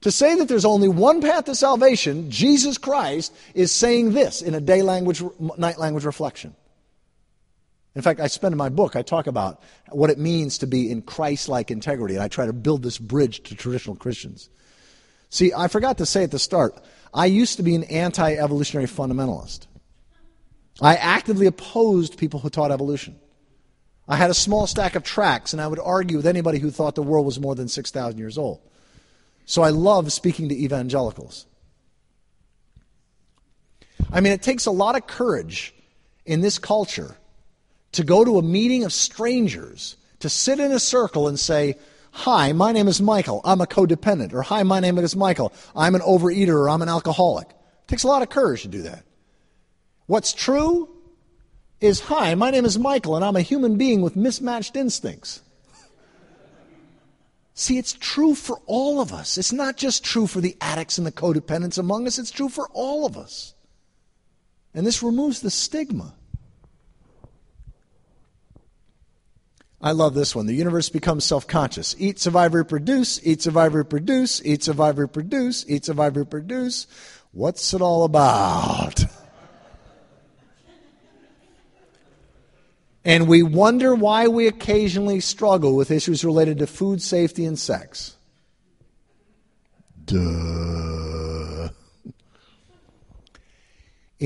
To 0.00 0.10
say 0.10 0.36
that 0.36 0.48
there's 0.48 0.64
only 0.64 0.88
one 0.88 1.20
path 1.20 1.44
to 1.46 1.54
salvation, 1.54 2.30
Jesus 2.30 2.78
Christ, 2.78 3.34
is 3.54 3.72
saying 3.72 4.12
this 4.12 4.40
in 4.40 4.54
a 4.54 4.60
day 4.60 4.82
language, 4.82 5.22
night 5.58 5.78
language 5.78 6.04
reflection. 6.04 6.54
In 7.96 8.02
fact, 8.02 8.20
I 8.20 8.26
spend 8.26 8.52
in 8.52 8.58
my 8.58 8.68
book, 8.68 8.94
I 8.94 9.00
talk 9.00 9.26
about 9.26 9.62
what 9.88 10.10
it 10.10 10.18
means 10.18 10.58
to 10.58 10.66
be 10.66 10.90
in 10.90 11.00
Christ 11.00 11.48
like 11.48 11.70
integrity, 11.70 12.14
and 12.14 12.22
I 12.22 12.28
try 12.28 12.44
to 12.44 12.52
build 12.52 12.82
this 12.82 12.98
bridge 12.98 13.42
to 13.44 13.54
traditional 13.54 13.96
Christians. 13.96 14.50
See, 15.30 15.50
I 15.56 15.68
forgot 15.68 15.96
to 15.98 16.06
say 16.06 16.22
at 16.22 16.30
the 16.30 16.38
start, 16.38 16.78
I 17.14 17.24
used 17.24 17.56
to 17.56 17.62
be 17.62 17.74
an 17.74 17.84
anti 17.84 18.34
evolutionary 18.34 18.86
fundamentalist. 18.86 19.66
I 20.82 20.96
actively 20.96 21.46
opposed 21.46 22.18
people 22.18 22.38
who 22.38 22.50
taught 22.50 22.70
evolution. 22.70 23.18
I 24.06 24.16
had 24.16 24.28
a 24.28 24.34
small 24.34 24.66
stack 24.66 24.94
of 24.94 25.02
tracts, 25.02 25.54
and 25.54 25.62
I 25.62 25.66
would 25.66 25.80
argue 25.80 26.18
with 26.18 26.26
anybody 26.26 26.58
who 26.58 26.70
thought 26.70 26.96
the 26.96 27.02
world 27.02 27.24
was 27.24 27.40
more 27.40 27.54
than 27.54 27.66
6,000 27.66 28.18
years 28.18 28.36
old. 28.36 28.60
So 29.46 29.62
I 29.62 29.70
love 29.70 30.12
speaking 30.12 30.50
to 30.50 30.54
evangelicals. 30.54 31.46
I 34.12 34.20
mean, 34.20 34.34
it 34.34 34.42
takes 34.42 34.66
a 34.66 34.70
lot 34.70 34.96
of 34.96 35.06
courage 35.06 35.74
in 36.26 36.42
this 36.42 36.58
culture 36.58 37.16
to 37.96 38.04
go 38.04 38.26
to 38.26 38.36
a 38.36 38.42
meeting 38.42 38.84
of 38.84 38.92
strangers, 38.92 39.96
to 40.18 40.28
sit 40.28 40.60
in 40.60 40.70
a 40.70 40.78
circle 40.78 41.28
and 41.28 41.40
say, 41.40 41.76
Hi, 42.10 42.52
my 42.52 42.70
name 42.70 42.88
is 42.88 43.00
Michael. 43.00 43.40
I'm 43.42 43.62
a 43.62 43.66
codependent. 43.66 44.34
Or, 44.34 44.42
Hi, 44.42 44.62
my 44.64 44.80
name 44.80 44.98
is 44.98 45.16
Michael. 45.16 45.50
I'm 45.74 45.94
an 45.94 46.02
overeater 46.02 46.54
or 46.54 46.68
I'm 46.68 46.82
an 46.82 46.90
alcoholic. 46.90 47.48
It 47.48 47.88
takes 47.88 48.02
a 48.02 48.08
lot 48.08 48.20
of 48.20 48.28
courage 48.28 48.62
to 48.62 48.68
do 48.68 48.82
that. 48.82 49.02
What's 50.04 50.34
true 50.34 50.90
is, 51.80 52.00
Hi, 52.00 52.34
my 52.34 52.50
name 52.50 52.66
is 52.66 52.78
Michael 52.78 53.16
and 53.16 53.24
I'm 53.24 53.34
a 53.34 53.40
human 53.40 53.78
being 53.78 54.02
with 54.02 54.14
mismatched 54.14 54.76
instincts. 54.76 55.40
See, 57.54 57.78
it's 57.78 57.94
true 57.94 58.34
for 58.34 58.60
all 58.66 59.00
of 59.00 59.14
us. 59.14 59.38
It's 59.38 59.54
not 59.54 59.78
just 59.78 60.04
true 60.04 60.26
for 60.26 60.42
the 60.42 60.54
addicts 60.60 60.98
and 60.98 61.06
the 61.06 61.12
codependents 61.12 61.78
among 61.78 62.06
us, 62.06 62.18
it's 62.18 62.30
true 62.30 62.50
for 62.50 62.68
all 62.74 63.06
of 63.06 63.16
us. 63.16 63.54
And 64.74 64.86
this 64.86 65.02
removes 65.02 65.40
the 65.40 65.50
stigma. 65.50 66.12
I 69.80 69.92
love 69.92 70.14
this 70.14 70.34
one. 70.34 70.46
The 70.46 70.54
universe 70.54 70.88
becomes 70.88 71.24
self 71.24 71.46
conscious. 71.46 71.94
Eat, 71.98 72.18
survive, 72.18 72.54
reproduce, 72.54 73.24
eat, 73.26 73.42
survive, 73.42 73.74
reproduce, 73.74 74.44
eat, 74.44 74.62
survive, 74.62 74.98
reproduce, 74.98 75.68
eat, 75.68 75.84
survive, 75.84 76.16
reproduce. 76.16 76.86
What's 77.32 77.74
it 77.74 77.82
all 77.82 78.04
about? 78.04 79.04
And 83.04 83.28
we 83.28 83.44
wonder 83.44 83.94
why 83.94 84.26
we 84.26 84.48
occasionally 84.48 85.20
struggle 85.20 85.76
with 85.76 85.92
issues 85.92 86.24
related 86.24 86.58
to 86.58 86.66
food 86.66 87.00
safety 87.00 87.44
and 87.44 87.56
sex. 87.56 88.16
Duh. 90.06 91.05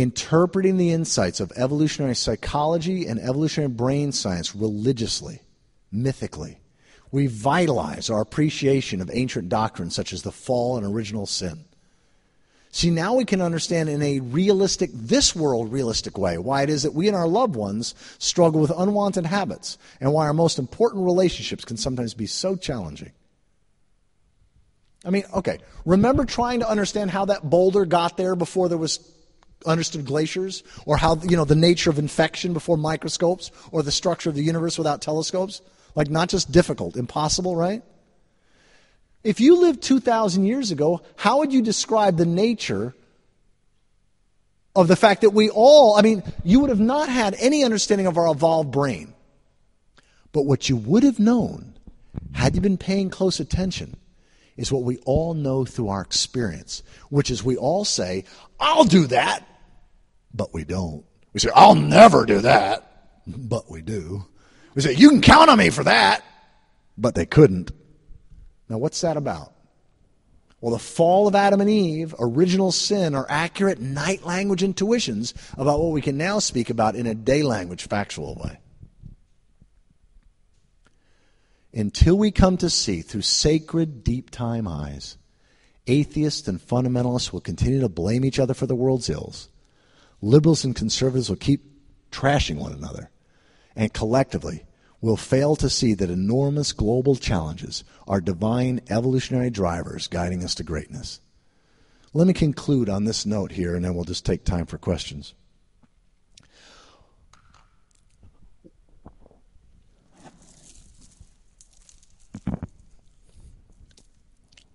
Interpreting 0.00 0.78
the 0.78 0.92
insights 0.92 1.40
of 1.40 1.52
evolutionary 1.56 2.16
psychology 2.16 3.06
and 3.06 3.20
evolutionary 3.20 3.68
brain 3.68 4.12
science 4.12 4.56
religiously 4.56 5.42
mythically. 5.92 6.58
We 7.12 7.26
vitalize 7.26 8.08
our 8.08 8.22
appreciation 8.22 9.02
of 9.02 9.10
ancient 9.12 9.50
doctrines 9.50 9.94
such 9.94 10.14
as 10.14 10.22
the 10.22 10.32
fall 10.32 10.78
and 10.78 10.86
original 10.86 11.26
sin. 11.26 11.66
See, 12.70 12.88
now 12.88 13.12
we 13.12 13.26
can 13.26 13.42
understand 13.42 13.90
in 13.90 14.00
a 14.00 14.20
realistic, 14.20 14.88
this 14.94 15.36
world 15.36 15.70
realistic 15.70 16.16
way, 16.16 16.38
why 16.38 16.62
it 16.62 16.70
is 16.70 16.84
that 16.84 16.94
we 16.94 17.06
and 17.06 17.14
our 17.14 17.28
loved 17.28 17.54
ones 17.54 17.94
struggle 18.18 18.62
with 18.62 18.72
unwanted 18.74 19.26
habits 19.26 19.76
and 20.00 20.14
why 20.14 20.28
our 20.28 20.32
most 20.32 20.58
important 20.58 21.04
relationships 21.04 21.66
can 21.66 21.76
sometimes 21.76 22.14
be 22.14 22.24
so 22.24 22.56
challenging. 22.56 23.12
I 25.04 25.10
mean, 25.10 25.24
okay, 25.34 25.58
remember 25.84 26.24
trying 26.24 26.60
to 26.60 26.70
understand 26.70 27.10
how 27.10 27.26
that 27.26 27.50
boulder 27.50 27.84
got 27.84 28.16
there 28.16 28.34
before 28.34 28.70
there 28.70 28.78
was 28.78 28.98
understood 29.66 30.04
glaciers 30.04 30.62
or 30.86 30.96
how 30.96 31.16
you 31.16 31.36
know 31.36 31.44
the 31.44 31.54
nature 31.54 31.90
of 31.90 31.98
infection 31.98 32.52
before 32.52 32.76
microscopes 32.76 33.50
or 33.72 33.82
the 33.82 33.92
structure 33.92 34.28
of 34.28 34.36
the 34.36 34.42
universe 34.42 34.78
without 34.78 35.02
telescopes? 35.02 35.60
Like 35.94 36.08
not 36.08 36.28
just 36.28 36.52
difficult, 36.52 36.96
impossible, 36.96 37.56
right? 37.56 37.82
If 39.22 39.40
you 39.40 39.60
lived 39.60 39.82
2000 39.82 40.44
years 40.44 40.70
ago, 40.70 41.02
how 41.16 41.38
would 41.38 41.52
you 41.52 41.62
describe 41.62 42.16
the 42.16 42.24
nature 42.26 42.94
of 44.74 44.88
the 44.88 44.96
fact 44.96 45.22
that 45.22 45.30
we 45.30 45.50
all, 45.50 45.96
I 45.96 46.02
mean, 46.02 46.22
you 46.44 46.60
would 46.60 46.70
have 46.70 46.80
not 46.80 47.08
had 47.08 47.34
any 47.38 47.64
understanding 47.64 48.06
of 48.06 48.16
our 48.16 48.30
evolved 48.30 48.70
brain. 48.70 49.14
But 50.32 50.42
what 50.42 50.68
you 50.68 50.76
would 50.76 51.02
have 51.02 51.18
known, 51.18 51.74
had 52.32 52.54
you 52.54 52.60
been 52.60 52.78
paying 52.78 53.10
close 53.10 53.40
attention, 53.40 53.96
is 54.56 54.70
what 54.70 54.82
we 54.82 54.98
all 54.98 55.34
know 55.34 55.64
through 55.64 55.88
our 55.88 56.02
experience, 56.02 56.82
which 57.08 57.30
is 57.30 57.42
we 57.42 57.56
all 57.56 57.84
say, 57.84 58.24
I'll 58.60 58.84
do 58.84 59.06
that, 59.08 59.46
but 60.34 60.52
we 60.52 60.64
don't. 60.64 61.04
We 61.32 61.40
say, 61.40 61.50
I'll 61.54 61.74
never 61.74 62.26
do 62.26 62.40
that, 62.40 63.22
but 63.26 63.70
we 63.70 63.82
do. 63.82 64.24
We 64.74 64.82
say, 64.82 64.94
You 64.94 65.10
can 65.10 65.20
count 65.20 65.50
on 65.50 65.58
me 65.58 65.70
for 65.70 65.84
that, 65.84 66.24
but 66.96 67.14
they 67.14 67.26
couldn't. 67.26 67.70
Now, 68.68 68.78
what's 68.78 69.00
that 69.00 69.16
about? 69.16 69.52
Well, 70.60 70.72
the 70.72 70.78
fall 70.78 71.26
of 71.26 71.34
Adam 71.34 71.60
and 71.60 71.70
Eve, 71.70 72.14
original 72.18 72.70
sin, 72.70 73.14
are 73.14 73.26
accurate 73.28 73.80
night 73.80 74.24
language 74.24 74.62
intuitions 74.62 75.32
about 75.56 75.80
what 75.80 75.92
we 75.92 76.02
can 76.02 76.18
now 76.18 76.38
speak 76.38 76.68
about 76.68 76.96
in 76.96 77.06
a 77.06 77.14
day 77.14 77.42
language 77.42 77.88
factual 77.88 78.34
way. 78.34 78.58
Until 81.72 82.18
we 82.18 82.30
come 82.30 82.56
to 82.58 82.68
see 82.68 83.00
through 83.00 83.22
sacred, 83.22 84.04
deep 84.04 84.30
time 84.30 84.66
eyes, 84.68 85.16
atheists 85.86 86.46
and 86.48 86.60
fundamentalists 86.60 87.32
will 87.32 87.40
continue 87.40 87.80
to 87.80 87.88
blame 87.88 88.24
each 88.24 88.38
other 88.38 88.54
for 88.54 88.66
the 88.66 88.74
world's 88.74 89.08
ills. 89.08 89.48
Liberals 90.22 90.64
and 90.64 90.76
conservatives 90.76 91.28
will 91.28 91.36
keep 91.36 91.64
trashing 92.10 92.58
one 92.58 92.72
another. 92.72 93.10
And 93.76 93.92
collectively, 93.92 94.64
will 95.00 95.16
fail 95.16 95.56
to 95.56 95.70
see 95.70 95.94
that 95.94 96.10
enormous 96.10 96.72
global 96.72 97.16
challenges 97.16 97.84
are 98.06 98.20
divine 98.20 98.80
evolutionary 98.90 99.50
drivers 99.50 100.08
guiding 100.08 100.44
us 100.44 100.54
to 100.56 100.62
greatness. 100.62 101.20
Let 102.12 102.26
me 102.26 102.32
conclude 102.32 102.88
on 102.88 103.04
this 103.04 103.24
note 103.24 103.52
here, 103.52 103.74
and 103.74 103.84
then 103.84 103.94
we'll 103.94 104.04
just 104.04 104.26
take 104.26 104.44
time 104.44 104.66
for 104.66 104.78
questions. 104.78 105.34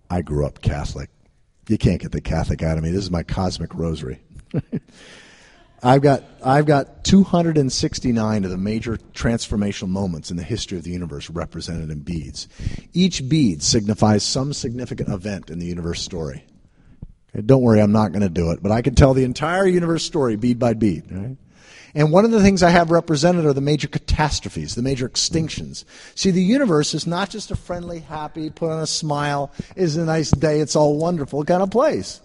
I 0.08 0.22
grew 0.22 0.46
up 0.46 0.62
Catholic. 0.62 1.10
You 1.68 1.78
can't 1.78 2.00
get 2.00 2.12
the 2.12 2.20
Catholic 2.20 2.62
out 2.62 2.78
of 2.78 2.84
me. 2.84 2.90
This 2.90 3.04
is 3.04 3.10
my 3.10 3.22
cosmic 3.22 3.74
rosary. 3.74 4.20
I've 5.86 6.02
got 6.02 6.24
I've 6.44 6.66
got 6.66 7.04
269 7.04 8.44
of 8.44 8.50
the 8.50 8.56
major 8.56 8.98
transformational 9.14 9.88
moments 9.88 10.32
in 10.32 10.36
the 10.36 10.42
history 10.42 10.78
of 10.78 10.84
the 10.84 10.90
universe 10.90 11.30
represented 11.30 11.90
in 11.90 12.00
beads. 12.00 12.48
Each 12.92 13.26
bead 13.28 13.62
signifies 13.62 14.24
some 14.24 14.52
significant 14.52 15.10
event 15.10 15.48
in 15.48 15.60
the 15.60 15.66
universe 15.66 16.02
story. 16.02 16.44
Okay, 17.30 17.46
don't 17.46 17.62
worry, 17.62 17.80
I'm 17.80 17.92
not 17.92 18.10
going 18.10 18.22
to 18.22 18.28
do 18.28 18.50
it, 18.50 18.64
but 18.64 18.72
I 18.72 18.82
can 18.82 18.96
tell 18.96 19.14
the 19.14 19.22
entire 19.22 19.64
universe 19.64 20.02
story 20.02 20.34
bead 20.34 20.58
by 20.58 20.74
bead. 20.74 21.04
Right? 21.08 21.36
And 21.94 22.10
one 22.10 22.24
of 22.24 22.32
the 22.32 22.42
things 22.42 22.64
I 22.64 22.70
have 22.70 22.90
represented 22.90 23.46
are 23.46 23.52
the 23.52 23.60
major 23.60 23.86
catastrophes, 23.86 24.74
the 24.74 24.82
major 24.82 25.08
extinctions. 25.08 25.84
See, 26.16 26.32
the 26.32 26.42
universe 26.42 26.94
is 26.94 27.06
not 27.06 27.30
just 27.30 27.52
a 27.52 27.56
friendly, 27.56 28.00
happy, 28.00 28.50
put 28.50 28.72
on 28.72 28.82
a 28.82 28.88
smile, 28.88 29.52
is 29.76 29.96
a 29.96 30.04
nice 30.04 30.32
day, 30.32 30.58
it's 30.58 30.74
all 30.74 30.98
wonderful 30.98 31.44
kind 31.44 31.62
of 31.62 31.70
place. 31.70 32.20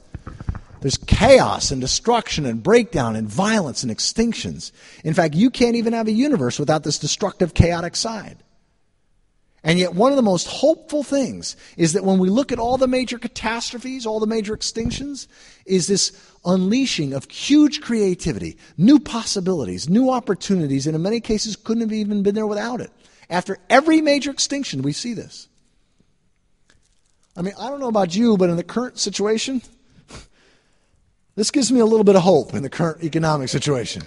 There's 0.82 0.98
chaos 0.98 1.70
and 1.72 1.80
destruction 1.80 2.46
and 2.46 2.62
breakdown 2.62 3.16
and 3.16 3.28
violence 3.28 3.84
and 3.84 3.96
extinctions. 3.96 4.72
In 5.04 5.14
fact, 5.14 5.36
you 5.36 5.52
can't 5.52 5.76
even 5.76 5.94
have 5.94 6.08
a 6.08 6.12
universe 6.12 6.60
without 6.60 6.84
this 6.84 6.98
destructive, 6.98 7.54
chaotic 7.54 7.96
side. 7.96 8.38
And 9.64 9.78
yet, 9.78 9.94
one 9.94 10.12
of 10.12 10.16
the 10.16 10.24
most 10.24 10.48
hopeful 10.48 11.04
things 11.04 11.56
is 11.78 11.94
that 11.94 12.04
when 12.04 12.18
we 12.18 12.30
look 12.30 12.52
at 12.52 12.58
all 12.58 12.80
the 12.80 12.88
major 12.88 13.20
catastrophes, 13.20 14.08
all 14.08 14.20
the 14.20 14.26
major 14.26 14.58
extinctions, 14.58 15.28
is 15.68 15.86
this 15.86 16.20
unleashing 16.44 17.14
of 17.14 17.30
huge 17.30 17.80
creativity, 17.80 18.58
new 18.76 19.00
possibilities, 19.00 19.88
new 19.88 20.10
opportunities, 20.10 20.88
and 20.88 20.96
in 20.96 21.02
many 21.04 21.20
cases 21.20 21.56
couldn't 21.56 21.82
have 21.82 21.94
even 21.94 22.24
been 22.24 22.34
there 22.34 22.48
without 22.48 22.82
it. 22.82 22.90
After 23.30 23.60
every 23.70 24.02
major 24.02 24.32
extinction, 24.32 24.82
we 24.82 24.94
see 24.94 25.14
this. 25.14 25.48
I 27.38 27.44
mean, 27.44 27.54
I 27.60 27.70
don't 27.70 27.80
know 27.80 27.88
about 27.88 28.16
you, 28.16 28.38
but 28.38 28.50
in 28.50 28.58
the 28.58 28.64
current 28.64 28.98
situation, 28.98 29.62
this 31.36 31.52
gives 31.52 31.72
me 31.72 31.80
a 31.80 31.86
little 31.86 32.04
bit 32.04 32.16
of 32.16 32.24
hope 32.24 32.54
in 32.54 32.64
the 32.64 32.70
current 32.70 33.04
economic 33.04 33.50
situation. 33.50 34.04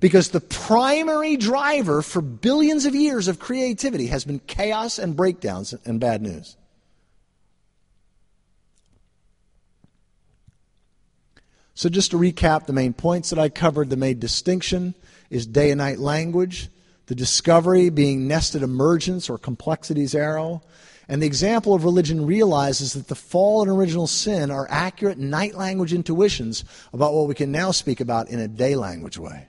Because 0.00 0.30
the 0.30 0.40
primary 0.40 1.36
driver 1.36 2.02
for 2.02 2.20
billions 2.20 2.86
of 2.86 2.94
years 2.94 3.28
of 3.28 3.38
creativity 3.38 4.06
has 4.08 4.24
been 4.24 4.40
chaos 4.40 4.98
and 4.98 5.16
breakdowns 5.16 5.74
and 5.84 6.00
bad 6.00 6.22
news. 6.22 6.56
So, 11.74 11.88
just 11.88 12.10
to 12.10 12.18
recap 12.18 12.66
the 12.66 12.72
main 12.72 12.92
points 12.92 13.30
that 13.30 13.38
I 13.38 13.48
covered, 13.48 13.90
the 13.90 13.96
main 13.96 14.18
distinction 14.18 14.94
is 15.30 15.46
day 15.46 15.70
and 15.70 15.78
night 15.78 15.98
language, 15.98 16.68
the 17.06 17.14
discovery 17.14 17.88
being 17.88 18.28
nested 18.28 18.62
emergence 18.62 19.30
or 19.30 19.38
complexity's 19.38 20.14
arrow, 20.14 20.62
and 21.12 21.20
the 21.20 21.26
example 21.26 21.74
of 21.74 21.84
religion 21.84 22.24
realizes 22.24 22.94
that 22.94 23.08
the 23.08 23.14
fall 23.14 23.60
and 23.60 23.70
original 23.70 24.06
sin 24.06 24.50
are 24.50 24.66
accurate 24.70 25.18
night 25.18 25.54
language 25.54 25.92
intuitions 25.92 26.64
about 26.90 27.12
what 27.12 27.28
we 27.28 27.34
can 27.34 27.52
now 27.52 27.70
speak 27.70 28.00
about 28.00 28.30
in 28.30 28.38
a 28.38 28.48
day 28.48 28.74
language 28.74 29.18
way. 29.18 29.48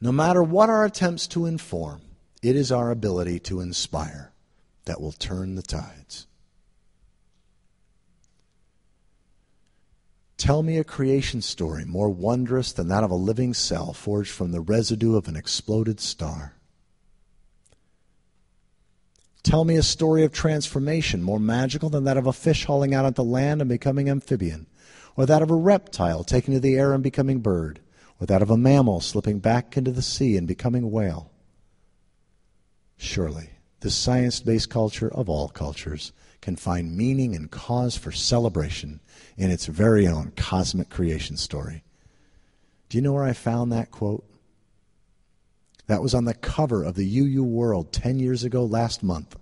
No 0.00 0.10
matter 0.10 0.42
what 0.42 0.70
our 0.70 0.86
attempts 0.86 1.26
to 1.28 1.44
inform, 1.44 2.00
it 2.42 2.56
is 2.56 2.72
our 2.72 2.90
ability 2.90 3.40
to 3.40 3.60
inspire 3.60 4.32
that 4.86 5.02
will 5.02 5.12
turn 5.12 5.54
the 5.54 5.62
tides. 5.62 6.26
Tell 10.38 10.62
me 10.62 10.78
a 10.78 10.84
creation 10.84 11.42
story 11.42 11.84
more 11.84 12.08
wondrous 12.08 12.72
than 12.72 12.88
that 12.88 13.04
of 13.04 13.10
a 13.10 13.16
living 13.16 13.52
cell 13.52 13.92
forged 13.92 14.30
from 14.30 14.52
the 14.52 14.62
residue 14.62 15.14
of 15.14 15.28
an 15.28 15.36
exploded 15.36 16.00
star. 16.00 16.54
Tell 19.44 19.66
me 19.66 19.76
a 19.76 19.82
story 19.82 20.24
of 20.24 20.32
transformation 20.32 21.22
more 21.22 21.38
magical 21.38 21.90
than 21.90 22.04
that 22.04 22.16
of 22.16 22.26
a 22.26 22.32
fish 22.32 22.64
hauling 22.64 22.94
out 22.94 23.04
onto 23.04 23.20
land 23.20 23.60
and 23.60 23.68
becoming 23.68 24.08
amphibian, 24.08 24.66
or 25.16 25.26
that 25.26 25.42
of 25.42 25.50
a 25.50 25.54
reptile 25.54 26.24
taking 26.24 26.54
to 26.54 26.60
the 26.60 26.76
air 26.76 26.94
and 26.94 27.02
becoming 27.02 27.40
bird, 27.40 27.80
or 28.18 28.26
that 28.26 28.40
of 28.40 28.50
a 28.50 28.56
mammal 28.56 29.02
slipping 29.02 29.38
back 29.40 29.76
into 29.76 29.92
the 29.92 30.00
sea 30.00 30.38
and 30.38 30.48
becoming 30.48 30.90
whale. 30.90 31.30
Surely, 32.96 33.50
this 33.80 33.94
science 33.94 34.40
based 34.40 34.70
culture 34.70 35.12
of 35.12 35.28
all 35.28 35.48
cultures 35.48 36.12
can 36.40 36.56
find 36.56 36.96
meaning 36.96 37.36
and 37.36 37.50
cause 37.50 37.98
for 37.98 38.12
celebration 38.12 38.98
in 39.36 39.50
its 39.50 39.66
very 39.66 40.08
own 40.08 40.32
cosmic 40.36 40.88
creation 40.88 41.36
story. 41.36 41.84
Do 42.88 42.96
you 42.96 43.02
know 43.02 43.12
where 43.12 43.24
I 43.24 43.34
found 43.34 43.70
that 43.72 43.90
quote? 43.90 44.24
That 45.86 46.02
was 46.02 46.14
on 46.14 46.24
the 46.24 46.34
cover 46.34 46.82
of 46.82 46.94
the 46.94 47.18
UU 47.18 47.44
World 47.44 47.92
10 47.92 48.18
years 48.18 48.42
ago 48.42 48.64
last 48.64 49.02
month. 49.02 49.36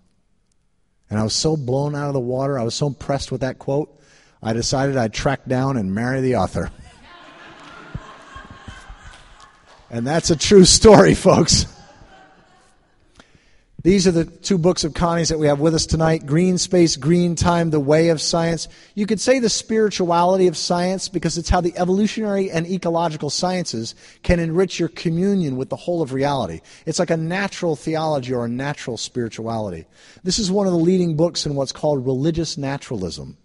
And 1.13 1.21
I 1.21 1.25
was 1.25 1.35
so 1.35 1.59
blown 1.59 1.95
out 1.95 2.07
of 2.07 2.15
the 2.15 2.21
water, 2.21 2.59
I 2.59 2.63
was 2.63 2.75
so 2.75 2.87
impressed 2.87 3.31
with 3.31 3.43
that 3.43 3.59
quote, 3.59 3.95
I 4.43 4.55
decided 4.55 4.97
I'd 4.97 5.13
track 5.13 5.45
down 5.45 5.77
and 5.77 5.95
marry 5.95 6.23
the 6.23 6.37
author. 6.37 6.71
and 9.91 10.07
that's 10.07 10.31
a 10.31 10.37
true 10.37 10.65
story, 10.65 11.15
folks. 11.15 11.67
These 13.85 14.07
are 14.07 14.13
the 14.13 14.25
two 14.25 14.59
books 14.59 14.85
of 14.85 14.95
Connie's 14.95 15.31
that 15.31 15.41
we 15.41 15.49
have 15.49 15.59
with 15.59 15.75
us 15.75 15.87
tonight 15.87 16.25
Green 16.25 16.57
Space, 16.57 16.97
Green 16.97 17.35
Time, 17.35 17.71
The 17.71 17.81
Way 17.81 18.11
of 18.11 18.21
Science. 18.21 18.69
You 18.95 19.07
could 19.07 19.21
say 19.21 19.41
the 19.41 19.49
spirituality 19.49 20.47
of 20.47 20.57
science 20.57 21.09
because 21.09 21.37
it's 21.37 21.49
how 21.49 21.61
the 21.61 21.77
evolutionary 21.77 22.49
and 22.49 22.65
ecological 22.65 23.29
sciences 23.29 23.97
can 24.23 24.39
enrich 24.39 24.79
your 24.79 24.89
communion 24.89 25.57
with 25.57 25.69
the 25.69 25.77
whole 25.77 26.01
of 26.01 26.13
reality. 26.13 26.61
It's 26.87 27.01
like 27.01 27.11
a 27.11 27.17
natural 27.17 27.75
theology 27.75 28.33
or 28.33 28.45
a 28.45 28.49
natural 28.49 28.97
spirituality. 28.97 29.87
This 30.23 30.39
is 30.39 30.49
one 30.49 30.69
of 30.69 30.73
the 30.73 30.79
leading 30.79 31.17
books 31.17 31.45
in 31.45 31.57
what's 31.57 31.73
called 31.73 32.07
religious 32.07 32.57
naturalism. 32.57 33.37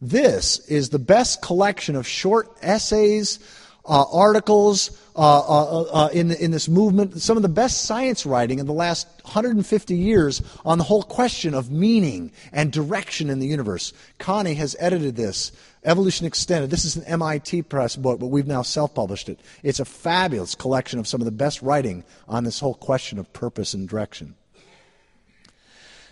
This 0.00 0.60
is 0.68 0.90
the 0.90 1.00
best 1.00 1.42
collection 1.42 1.96
of 1.96 2.06
short 2.06 2.56
essays, 2.62 3.40
uh, 3.88 4.04
articles 4.12 4.90
uh, 5.16 5.38
uh, 5.40 5.82
uh, 5.82 6.08
in, 6.12 6.30
in 6.30 6.50
this 6.50 6.68
movement, 6.68 7.20
some 7.20 7.36
of 7.36 7.42
the 7.42 7.48
best 7.48 7.82
science 7.82 8.24
writing 8.26 8.58
in 8.58 8.66
the 8.66 8.72
last 8.72 9.08
150 9.24 9.96
years 9.96 10.42
on 10.64 10.78
the 10.78 10.84
whole 10.84 11.02
question 11.02 11.54
of 11.54 11.70
meaning 11.70 12.30
and 12.52 12.70
direction 12.70 13.30
in 13.30 13.38
the 13.38 13.46
universe. 13.46 13.92
Connie 14.18 14.54
has 14.54 14.76
edited 14.78 15.16
this. 15.16 15.50
Evolution 15.84 16.26
Extended. 16.26 16.70
This 16.70 16.84
is 16.84 16.96
an 16.96 17.04
MIT 17.04 17.62
Press 17.62 17.96
book, 17.96 18.20
but 18.20 18.26
we've 18.26 18.46
now 18.46 18.62
self 18.62 18.94
published 18.94 19.28
it. 19.28 19.40
It's 19.62 19.80
a 19.80 19.84
fabulous 19.84 20.54
collection 20.54 20.98
of 20.98 21.08
some 21.08 21.20
of 21.20 21.24
the 21.24 21.30
best 21.30 21.62
writing 21.62 22.04
on 22.28 22.44
this 22.44 22.60
whole 22.60 22.74
question 22.74 23.18
of 23.18 23.32
purpose 23.32 23.74
and 23.74 23.88
direction. 23.88 24.34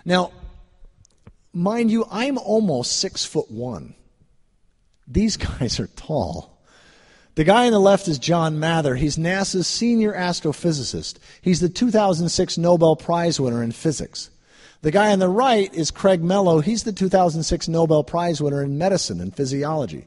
Now, 0.05 0.33
mind 1.53 1.91
you, 1.91 2.07
I'm 2.11 2.39
almost 2.39 2.99
six 2.99 3.25
foot 3.25 3.51
one. 3.51 3.95
These 5.07 5.37
guys 5.59 5.79
are 5.79 5.89
tall. 5.89 6.56
The 7.37 7.45
guy 7.45 7.67
on 7.67 7.73
the 7.73 7.79
left 7.79 8.09
is 8.09 8.19
John 8.19 8.59
Mather. 8.59 8.95
He's 8.95 9.19
NASA's 9.19 9.67
senior 9.67 10.15
astrophysicist. 10.15 11.19
He's 11.43 11.61
the 11.61 11.69
2006 11.69 12.57
Nobel 12.57 12.97
Prize 12.97 13.39
winner 13.39 13.63
in 13.63 13.73
physics. 13.73 14.31
The 14.81 14.91
guy 14.91 15.13
on 15.13 15.19
the 15.19 15.29
right 15.29 15.73
is 15.75 15.91
Craig 15.91 16.25
Mello. 16.25 16.61
He's 16.61 16.85
the 16.85 16.95
2006 16.95 17.69
Nobel 17.69 18.05
Prize 18.05 18.41
winner 18.41 18.63
in 18.63 18.79
medicine 18.79 19.21
and 19.21 19.37
physiology. 19.37 20.07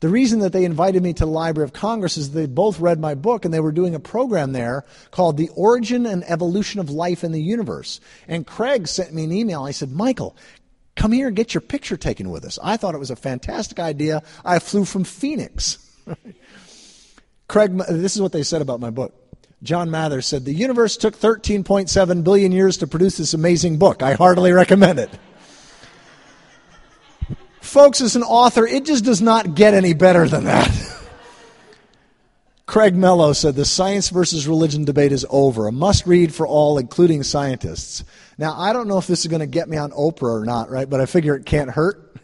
The 0.00 0.08
reason 0.08 0.40
that 0.40 0.52
they 0.52 0.64
invited 0.64 1.00
me 1.00 1.12
to 1.12 1.24
the 1.24 1.30
Library 1.30 1.64
of 1.64 1.72
Congress 1.72 2.16
is 2.16 2.32
they 2.32 2.46
both 2.46 2.80
read 2.80 2.98
my 2.98 3.14
book 3.14 3.44
and 3.44 3.54
they 3.54 3.60
were 3.60 3.70
doing 3.70 3.94
a 3.94 4.00
program 4.00 4.50
there 4.50 4.84
called 5.12 5.36
The 5.36 5.50
Origin 5.50 6.06
and 6.06 6.24
Evolution 6.28 6.80
of 6.80 6.90
Life 6.90 7.22
in 7.22 7.30
the 7.30 7.40
Universe. 7.40 8.00
And 8.26 8.48
Craig 8.48 8.88
sent 8.88 9.14
me 9.14 9.22
an 9.22 9.32
email. 9.32 9.62
I 9.62 9.70
said, 9.70 9.92
Michael, 9.92 10.36
come 10.96 11.12
here 11.12 11.28
and 11.28 11.36
get 11.36 11.54
your 11.54 11.60
picture 11.60 11.96
taken 11.96 12.30
with 12.30 12.44
us. 12.44 12.58
I 12.64 12.76
thought 12.76 12.96
it 12.96 12.98
was 12.98 13.12
a 13.12 13.16
fantastic 13.16 13.78
idea. 13.78 14.24
I 14.44 14.58
flew 14.58 14.84
from 14.84 15.04
Phoenix. 15.04 15.78
Craig, 17.48 17.76
this 17.76 18.16
is 18.16 18.22
what 18.22 18.32
they 18.32 18.42
said 18.42 18.62
about 18.62 18.80
my 18.80 18.90
book. 18.90 19.14
John 19.62 19.90
Mather 19.90 20.20
said, 20.20 20.44
The 20.44 20.52
universe 20.52 20.96
took 20.96 21.16
13.7 21.16 22.24
billion 22.24 22.52
years 22.52 22.78
to 22.78 22.86
produce 22.86 23.16
this 23.16 23.34
amazing 23.34 23.78
book. 23.78 24.02
I 24.02 24.12
heartily 24.12 24.52
recommend 24.52 24.98
it. 24.98 25.10
Folks, 27.60 28.00
as 28.02 28.14
an 28.14 28.22
author, 28.22 28.66
it 28.66 28.84
just 28.84 29.04
does 29.04 29.22
not 29.22 29.54
get 29.54 29.74
any 29.74 29.94
better 29.94 30.28
than 30.28 30.44
that. 30.44 30.70
Craig 32.66 32.94
Mello 32.94 33.32
said, 33.32 33.54
The 33.54 33.64
science 33.64 34.10
versus 34.10 34.46
religion 34.46 34.84
debate 34.84 35.12
is 35.12 35.26
over. 35.30 35.66
A 35.66 35.72
must 35.72 36.06
read 36.06 36.34
for 36.34 36.46
all, 36.46 36.78
including 36.78 37.22
scientists. 37.22 38.04
Now, 38.36 38.58
I 38.58 38.72
don't 38.72 38.88
know 38.88 38.98
if 38.98 39.06
this 39.06 39.20
is 39.20 39.26
going 39.26 39.40
to 39.40 39.46
get 39.46 39.68
me 39.68 39.76
on 39.76 39.92
Oprah 39.92 40.40
or 40.40 40.44
not, 40.44 40.70
right? 40.70 40.88
But 40.88 41.00
I 41.00 41.06
figure 41.06 41.34
it 41.36 41.46
can't 41.46 41.70
hurt. 41.70 42.16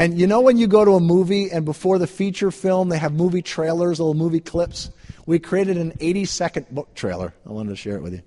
And 0.00 0.18
you 0.18 0.26
know 0.26 0.40
when 0.40 0.56
you 0.56 0.66
go 0.66 0.82
to 0.82 0.92
a 0.92 1.00
movie 1.00 1.50
and 1.50 1.66
before 1.66 1.98
the 1.98 2.06
feature 2.06 2.50
film 2.50 2.88
they 2.88 2.96
have 2.96 3.12
movie 3.12 3.42
trailers, 3.42 4.00
little 4.00 4.14
movie 4.14 4.40
clips? 4.40 4.90
We 5.26 5.38
created 5.38 5.76
an 5.76 5.92
80 6.00 6.24
second 6.24 6.70
book 6.70 6.94
trailer. 6.94 7.34
I 7.46 7.50
wanted 7.50 7.68
to 7.68 7.76
share 7.76 7.96
it 7.96 8.02
with 8.02 8.14
you. 8.14 8.22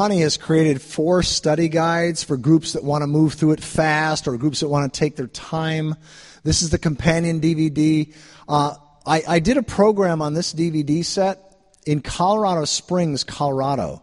Connie 0.00 0.22
has 0.22 0.38
created 0.38 0.80
four 0.80 1.22
study 1.22 1.68
guides 1.68 2.24
for 2.24 2.38
groups 2.38 2.72
that 2.72 2.82
want 2.82 3.02
to 3.02 3.06
move 3.06 3.34
through 3.34 3.52
it 3.52 3.60
fast 3.60 4.26
or 4.26 4.34
groups 4.38 4.60
that 4.60 4.68
want 4.68 4.90
to 4.90 4.98
take 4.98 5.14
their 5.14 5.26
time. 5.26 5.94
This 6.42 6.62
is 6.62 6.70
the 6.70 6.78
companion 6.78 7.38
DVD. 7.38 8.10
Uh, 8.48 8.76
I, 9.04 9.22
I 9.28 9.38
did 9.40 9.58
a 9.58 9.62
program 9.62 10.22
on 10.22 10.32
this 10.32 10.54
DVD 10.54 11.04
set 11.04 11.54
in 11.84 12.00
Colorado 12.00 12.64
Springs, 12.64 13.24
Colorado 13.24 14.02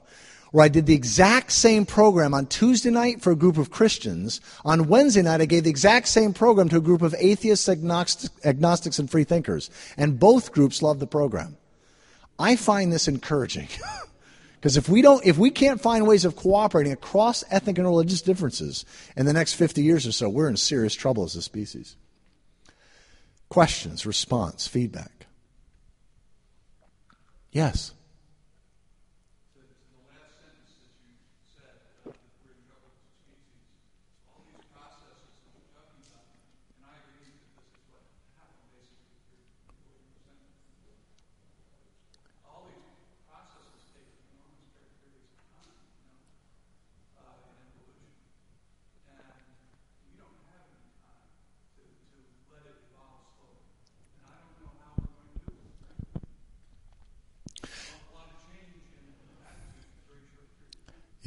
where 0.52 0.64
I 0.64 0.68
did 0.68 0.86
the 0.86 0.94
exact 0.94 1.52
same 1.52 1.84
program 1.84 2.36
on 2.36 2.46
Tuesday 2.46 2.92
night 2.92 3.24
for 3.24 3.32
a 3.32 3.36
group 3.36 3.58
of 3.58 3.72
Christians. 3.72 4.40
On 4.64 4.88
Wednesday 4.88 5.24
night, 5.24 5.42
I 5.42 5.46
gave 5.46 5.64
the 5.64 5.72
exact 5.72 6.08
same 6.08 6.32
program 6.32 6.70
to 6.70 6.78
a 6.78 6.80
group 6.80 7.02
of 7.02 7.16
atheists, 7.18 7.68
agnostics, 7.68 9.00
and 9.00 9.10
free 9.10 9.24
thinkers. 9.24 9.72
And 9.98 10.20
both 10.20 10.52
groups 10.52 10.84
loved 10.84 11.00
the 11.00 11.08
program. 11.08 11.58
I 12.38 12.56
find 12.56 12.94
this 12.94 13.08
encouraging. 13.08 13.70
Because 14.60 14.76
if 14.76 14.90
we 14.90 15.02
don't, 15.02 15.24
if 15.26 15.38
we 15.38 15.52
can't 15.52 15.80
find 15.80 16.08
ways 16.08 16.26
of 16.26 16.36
cooperating 16.36 16.92
across 16.92 17.44
ethnic 17.52 17.78
and 17.78 17.88
religious 17.88 18.22
differences 18.22 18.86
in 19.16 19.26
the 19.26 19.34
next 19.34 19.54
50 19.54 19.84
years 19.84 20.08
or 20.08 20.12
so, 20.12 20.30
we're 20.30 20.50
in 20.50 20.58
serious 20.58 20.96
trouble 20.96 21.24
as 21.24 21.36
a 21.36 21.42
species. 21.42 21.96
Questions, 23.50 24.06
response, 24.06 24.68
feedback. 24.68 25.28
Yes. 27.52 27.94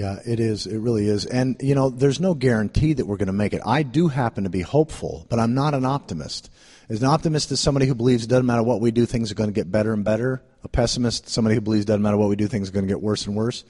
Yeah, 0.01 0.19
it 0.25 0.41
is. 0.41 0.65
It 0.65 0.79
really 0.79 1.07
is. 1.07 1.27
And, 1.27 1.57
you 1.61 1.75
know, 1.75 1.91
there's 1.91 2.21
no 2.21 2.33
guarantee 2.33 2.95
that 2.95 3.05
we're 3.05 3.19
going 3.19 3.27
to 3.27 3.35
make 3.35 3.53
it. 3.53 3.61
I 3.67 3.83
do 3.83 4.09
happen 4.09 4.45
to 4.45 4.49
be 4.49 4.63
hopeful, 4.63 5.27
but 5.29 5.39
I'm 5.39 5.53
not 5.53 5.75
an 5.75 5.85
optimist. 5.85 6.51
As 6.89 7.03
an 7.03 7.09
optimist 7.09 7.53
is 7.53 7.61
somebody 7.61 7.85
who 7.85 7.95
believes 7.95 8.25
it 8.25 8.29
doesn't 8.29 8.47
matter 8.47 8.63
what 8.63 8.81
we 8.81 8.93
do, 8.93 9.05
things 9.05 9.31
are 9.31 9.35
going 9.35 9.51
to 9.51 9.55
get 9.55 9.71
better 9.71 9.93
and 9.93 10.03
better. 10.03 10.43
A 10.65 10.69
pessimist, 10.69 11.29
somebody 11.29 11.55
who 11.55 11.61
believes 11.61 11.85
it 11.85 11.89
doesn't 11.89 12.01
matter 12.01 12.17
what 12.17 12.31
we 12.31 12.37
do, 12.37 12.47
things 12.47 12.71
are 12.71 12.73
going 12.73 12.87
to 12.87 12.91
get 12.91 13.03
worse 13.03 13.27
and 13.27 13.37
worse. 13.37 13.63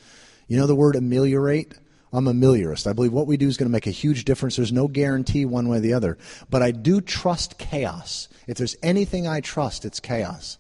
You 0.47 0.57
know 0.57 0.69
the 0.69 0.77
word 0.77 0.95
ameliorate? 0.95 1.75
I'm 2.13 2.29
a 2.29 2.33
meliorist. 2.33 2.87
I 2.87 2.93
believe 2.93 3.13
what 3.13 3.27
we 3.27 3.37
do 3.37 3.49
is 3.49 3.57
going 3.57 3.69
to 3.69 3.73
make 3.73 3.89
a 3.89 3.91
huge 3.91 4.25
difference. 4.25 4.55
There's 4.55 4.71
no 4.71 4.87
guarantee 4.87 5.47
one 5.47 5.69
way 5.69 5.79
or 5.79 5.81
the 5.81 5.95
other. 5.95 6.17
But 6.49 6.63
I 6.63 6.71
do 6.71 7.01
trust 7.01 7.59
chaos. 7.59 8.29
If 8.47 8.57
there's 8.57 8.77
anything 8.85 9.27
I 9.27 9.41
trust, 9.41 9.85
it's 9.85 9.99
chaos. 9.99 10.59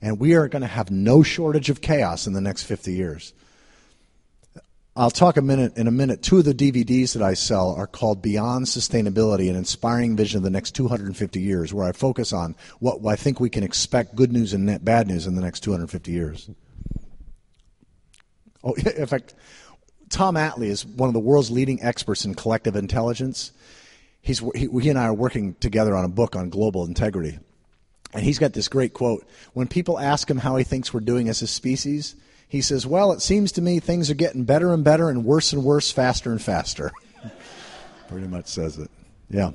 And 0.00 0.18
we 0.18 0.32
are 0.32 0.48
going 0.48 0.62
to 0.62 0.66
have 0.66 0.90
no 0.90 1.22
shortage 1.22 1.68
of 1.68 1.82
chaos 1.82 2.26
in 2.26 2.32
the 2.32 2.40
next 2.40 2.62
50 2.62 2.94
years. 2.94 3.34
I'll 4.96 5.10
talk 5.10 5.36
a 5.36 5.42
minute 5.42 5.76
in 5.76 5.86
a 5.86 5.92
minute. 5.92 6.22
Two 6.22 6.38
of 6.38 6.44
the 6.44 6.54
DVDs 6.54 7.12
that 7.12 7.22
I 7.22 7.34
sell 7.34 7.74
are 7.74 7.86
called 7.86 8.22
Beyond 8.22 8.66
Sustainability: 8.66 9.48
An 9.48 9.56
Inspiring 9.56 10.16
Vision 10.16 10.38
of 10.38 10.42
the 10.42 10.50
Next 10.50 10.74
250 10.74 11.40
Years, 11.40 11.72
where 11.72 11.86
I 11.86 11.92
focus 11.92 12.32
on 12.32 12.56
what 12.80 13.04
I 13.06 13.14
think 13.14 13.38
we 13.38 13.50
can 13.50 13.62
expect 13.62 14.16
good 14.16 14.32
news 14.32 14.52
and 14.52 14.84
bad 14.84 15.06
news 15.06 15.26
in 15.26 15.36
the 15.36 15.42
next 15.42 15.60
250 15.60 16.10
years. 16.10 16.50
Oh, 18.64 18.74
in 18.96 19.06
fact, 19.06 19.34
Tom 20.08 20.34
Atlee 20.34 20.68
is 20.68 20.84
one 20.84 21.08
of 21.08 21.14
the 21.14 21.20
world's 21.20 21.52
leading 21.52 21.82
experts 21.82 22.24
in 22.24 22.34
collective 22.34 22.74
intelligence. 22.74 23.52
He's, 24.22 24.40
he, 24.54 24.66
he 24.66 24.90
and 24.90 24.98
I 24.98 25.04
are 25.04 25.14
working 25.14 25.54
together 25.54 25.96
on 25.96 26.04
a 26.04 26.08
book 26.08 26.36
on 26.36 26.50
global 26.50 26.84
integrity. 26.84 27.38
And 28.12 28.24
he's 28.24 28.40
got 28.40 28.52
this 28.52 28.68
great 28.68 28.92
quote. 28.92 29.24
When 29.54 29.68
people 29.68 29.98
ask 29.98 30.28
him 30.28 30.36
how 30.36 30.56
he 30.56 30.64
thinks 30.64 30.92
we're 30.92 31.00
doing 31.00 31.28
as 31.28 31.42
a 31.42 31.46
species, 31.46 32.16
he 32.50 32.60
says, 32.60 32.84
Well, 32.84 33.12
it 33.12 33.22
seems 33.22 33.52
to 33.52 33.62
me 33.62 33.78
things 33.78 34.10
are 34.10 34.14
getting 34.14 34.42
better 34.44 34.74
and 34.74 34.82
better 34.82 35.08
and 35.08 35.24
worse 35.24 35.52
and 35.52 35.62
worse, 35.62 35.92
faster 35.92 36.32
and 36.32 36.42
faster. 36.42 36.90
Pretty 38.08 38.26
much 38.26 38.48
says 38.48 38.76
it. 38.76 38.90
Yeah. 39.30 39.52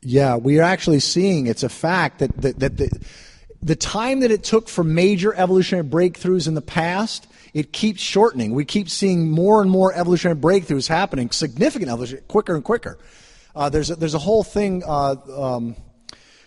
Yeah, 0.00 0.36
we 0.36 0.58
are 0.58 0.62
actually 0.62 1.00
seeing 1.00 1.46
it's 1.46 1.62
a 1.62 1.68
fact 1.68 2.18
that, 2.18 2.36
that, 2.42 2.58
that 2.58 2.76
the, 2.76 2.90
the 3.62 3.76
time 3.76 4.20
that 4.20 4.30
it 4.30 4.44
took 4.44 4.68
for 4.68 4.84
major 4.84 5.34
evolutionary 5.34 5.86
breakthroughs 5.86 6.46
in 6.46 6.54
the 6.54 6.62
past, 6.62 7.26
it 7.54 7.72
keeps 7.72 8.00
shortening. 8.00 8.52
We 8.52 8.64
keep 8.66 8.90
seeing 8.90 9.30
more 9.30 9.62
and 9.62 9.70
more 9.70 9.94
evolutionary 9.94 10.38
breakthroughs 10.38 10.88
happening, 10.88 11.30
significant 11.30 11.90
evolution, 11.90 12.20
quicker 12.28 12.54
and 12.54 12.64
quicker. 12.64 12.98
Uh, 13.54 13.68
there's, 13.68 13.90
a, 13.90 13.96
there's 13.96 14.14
a 14.14 14.18
whole 14.18 14.42
thing 14.42 14.82
uh, 14.84 15.16
um, 15.36 15.76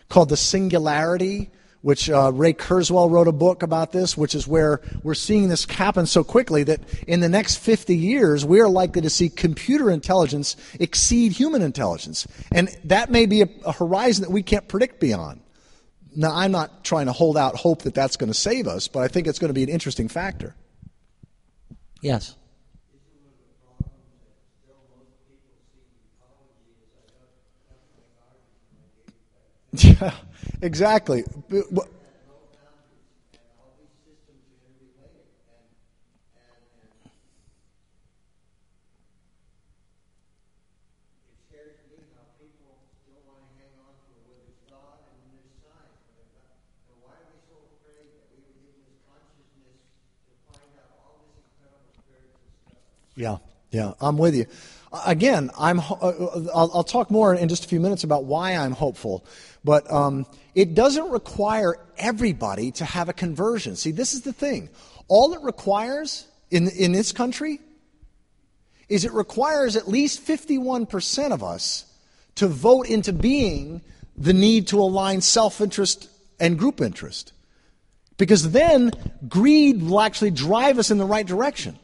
called 0.10 0.30
the 0.30 0.38
singularity, 0.38 1.50
which 1.82 2.10
uh, 2.10 2.32
Ray 2.34 2.54
Kurzweil 2.54 3.10
wrote 3.10 3.28
a 3.28 3.32
book 3.32 3.64
about 3.64 3.92
this, 3.92 4.18
which 4.18 4.36
is 4.36 4.48
where 4.48 4.82
we're 5.04 5.14
seeing 5.14 5.48
this 5.48 5.66
happen 5.66 6.06
so 6.06 6.24
quickly 6.24 6.64
that 6.64 6.82
in 7.08 7.20
the 7.20 7.30
next 7.30 7.58
50 7.58 7.96
years, 7.96 8.46
we 8.46 8.60
are 8.60 8.68
likely 8.68 9.02
to 9.02 9.10
see 9.10 9.30
computer 9.30 9.90
intelligence 9.90 10.56
exceed 10.80 11.32
human 11.32 11.62
intelligence. 11.62 12.28
And 12.52 12.70
that 12.86 13.10
may 13.10 13.26
be 13.26 13.44
a, 13.44 13.50
a 13.66 13.72
horizon 13.72 14.24
that 14.24 14.32
we 14.32 14.44
can't 14.44 14.68
predict 14.68 15.00
beyond. 15.00 15.42
Now, 16.16 16.34
I'm 16.34 16.52
not 16.52 16.84
trying 16.84 17.06
to 17.06 17.12
hold 17.12 17.38
out 17.38 17.56
hope 17.56 17.84
that 17.84 17.94
that's 17.94 18.18
going 18.18 18.32
to 18.32 18.38
save 18.38 18.68
us, 18.68 18.88
but 18.88 19.04
I 19.04 19.08
think 19.08 19.28
it's 19.28 19.38
going 19.38 19.50
to 19.50 19.54
be 19.54 19.64
an 19.64 19.70
interesting 19.70 20.08
factor. 20.08 20.56
Yes. 22.02 22.36
Yeah, 29.84 30.12
exactly. 30.62 31.24
Yeah, 53.16 53.38
yeah, 53.72 53.94
I'm 53.99 54.18
with 54.18 54.36
you. 54.36 54.45
Again, 55.06 55.49
I'm. 55.58 55.80
Uh, 55.80 55.84
I'll, 56.54 56.72
I'll, 56.74 56.84
talk 56.84 57.12
more 57.12 57.34
in 57.34 57.49
just 57.49 57.66
a 57.66 57.68
few 57.68 57.80
minutes 57.80 58.04
about 58.04 58.24
why 58.26 58.56
I'm 58.56 58.72
hopeful, 58.72 59.26
but 59.64 59.92
um, 59.92 60.26
it 60.56 60.74
doesn't 60.76 61.10
require 61.10 61.76
everybody 61.98 62.72
to 62.72 62.86
have 62.86 63.10
a 63.10 63.14
conversion. 63.14 63.76
See, 63.76 63.92
this 63.92 64.14
is 64.14 64.22
the 64.22 64.34
thing. 64.34 64.70
All 65.08 65.34
it 65.34 65.42
requires 65.42 66.28
in 66.50 66.68
in 66.70 66.92
this 66.92 67.12
country 67.12 67.60
is 68.90 69.04
it 69.04 69.12
requires 69.12 69.76
at 69.76 69.88
least 69.88 70.26
51% 70.26 71.32
of 71.32 71.44
us 71.44 71.86
to 72.36 72.48
vote 72.48 72.88
into 72.88 73.12
being 73.12 73.82
the 74.16 74.34
need 74.34 74.68
to 74.70 74.80
align 74.80 75.20
self-interest 75.22 76.10
and 76.40 76.58
group 76.58 76.82
interest, 76.82 77.34
because 78.18 78.52
then 78.52 78.92
greed 79.28 79.84
will 79.84 80.00
actually 80.00 80.32
drive 80.32 80.80
us 80.80 80.90
in 80.90 80.98
the 80.98 81.06
right 81.06 81.26
direction. 81.26 81.78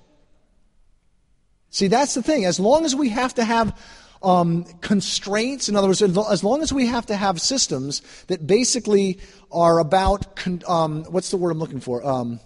See, 1.70 1.88
that's 1.88 2.14
the 2.14 2.22
thing. 2.22 2.46
As 2.46 2.60
long 2.60 2.86
as 2.86 2.96
we 2.96 3.10
have 3.10 3.34
to 3.36 3.44
have 3.44 3.78
um, 4.24 4.64
constraints, 4.82 5.70
in 5.70 5.76
other 5.76 5.88
words, 5.88 6.02
as 6.02 6.44
long 6.44 6.62
as 6.62 6.72
we 6.72 6.88
have 6.88 7.06
to 7.08 7.16
have 7.16 7.42
systems 7.42 8.02
that 8.28 8.48
basically 8.48 9.20
are 9.52 9.80
about, 9.80 10.36
con- 10.36 10.64
um, 10.68 11.04
what's 11.06 11.30
the 11.30 11.38
word 11.38 11.52
I'm 11.52 11.60
looking 11.60 11.82
for? 11.82 12.06
Um, 12.06 12.40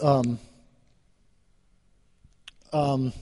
um, 0.00 0.38
um 2.72 3.12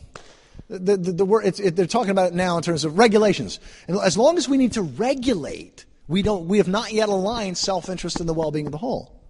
the, 0.68 0.96
the, 0.96 1.12
the, 1.12 1.24
word, 1.24 1.44
it, 1.44 1.76
they're 1.76 1.86
talking 1.86 2.10
about 2.10 2.32
it 2.32 2.34
now 2.34 2.56
in 2.56 2.62
terms 2.62 2.84
of 2.84 2.96
regulations. 2.96 3.60
And 3.88 3.98
as 3.98 4.16
long 4.16 4.38
as 4.38 4.48
we 4.48 4.56
need 4.56 4.72
to 4.72 4.82
regulate, 4.82 5.84
we, 6.08 6.22
don't, 6.22 6.48
we 6.48 6.58
have 6.58 6.68
not 6.68 6.92
yet 6.92 7.08
aligned 7.10 7.58
self 7.58 7.88
interest 7.90 8.20
in 8.20 8.26
the 8.26 8.34
well 8.34 8.50
being 8.50 8.66
of 8.66 8.72
the 8.72 8.78
whole. 8.78 9.20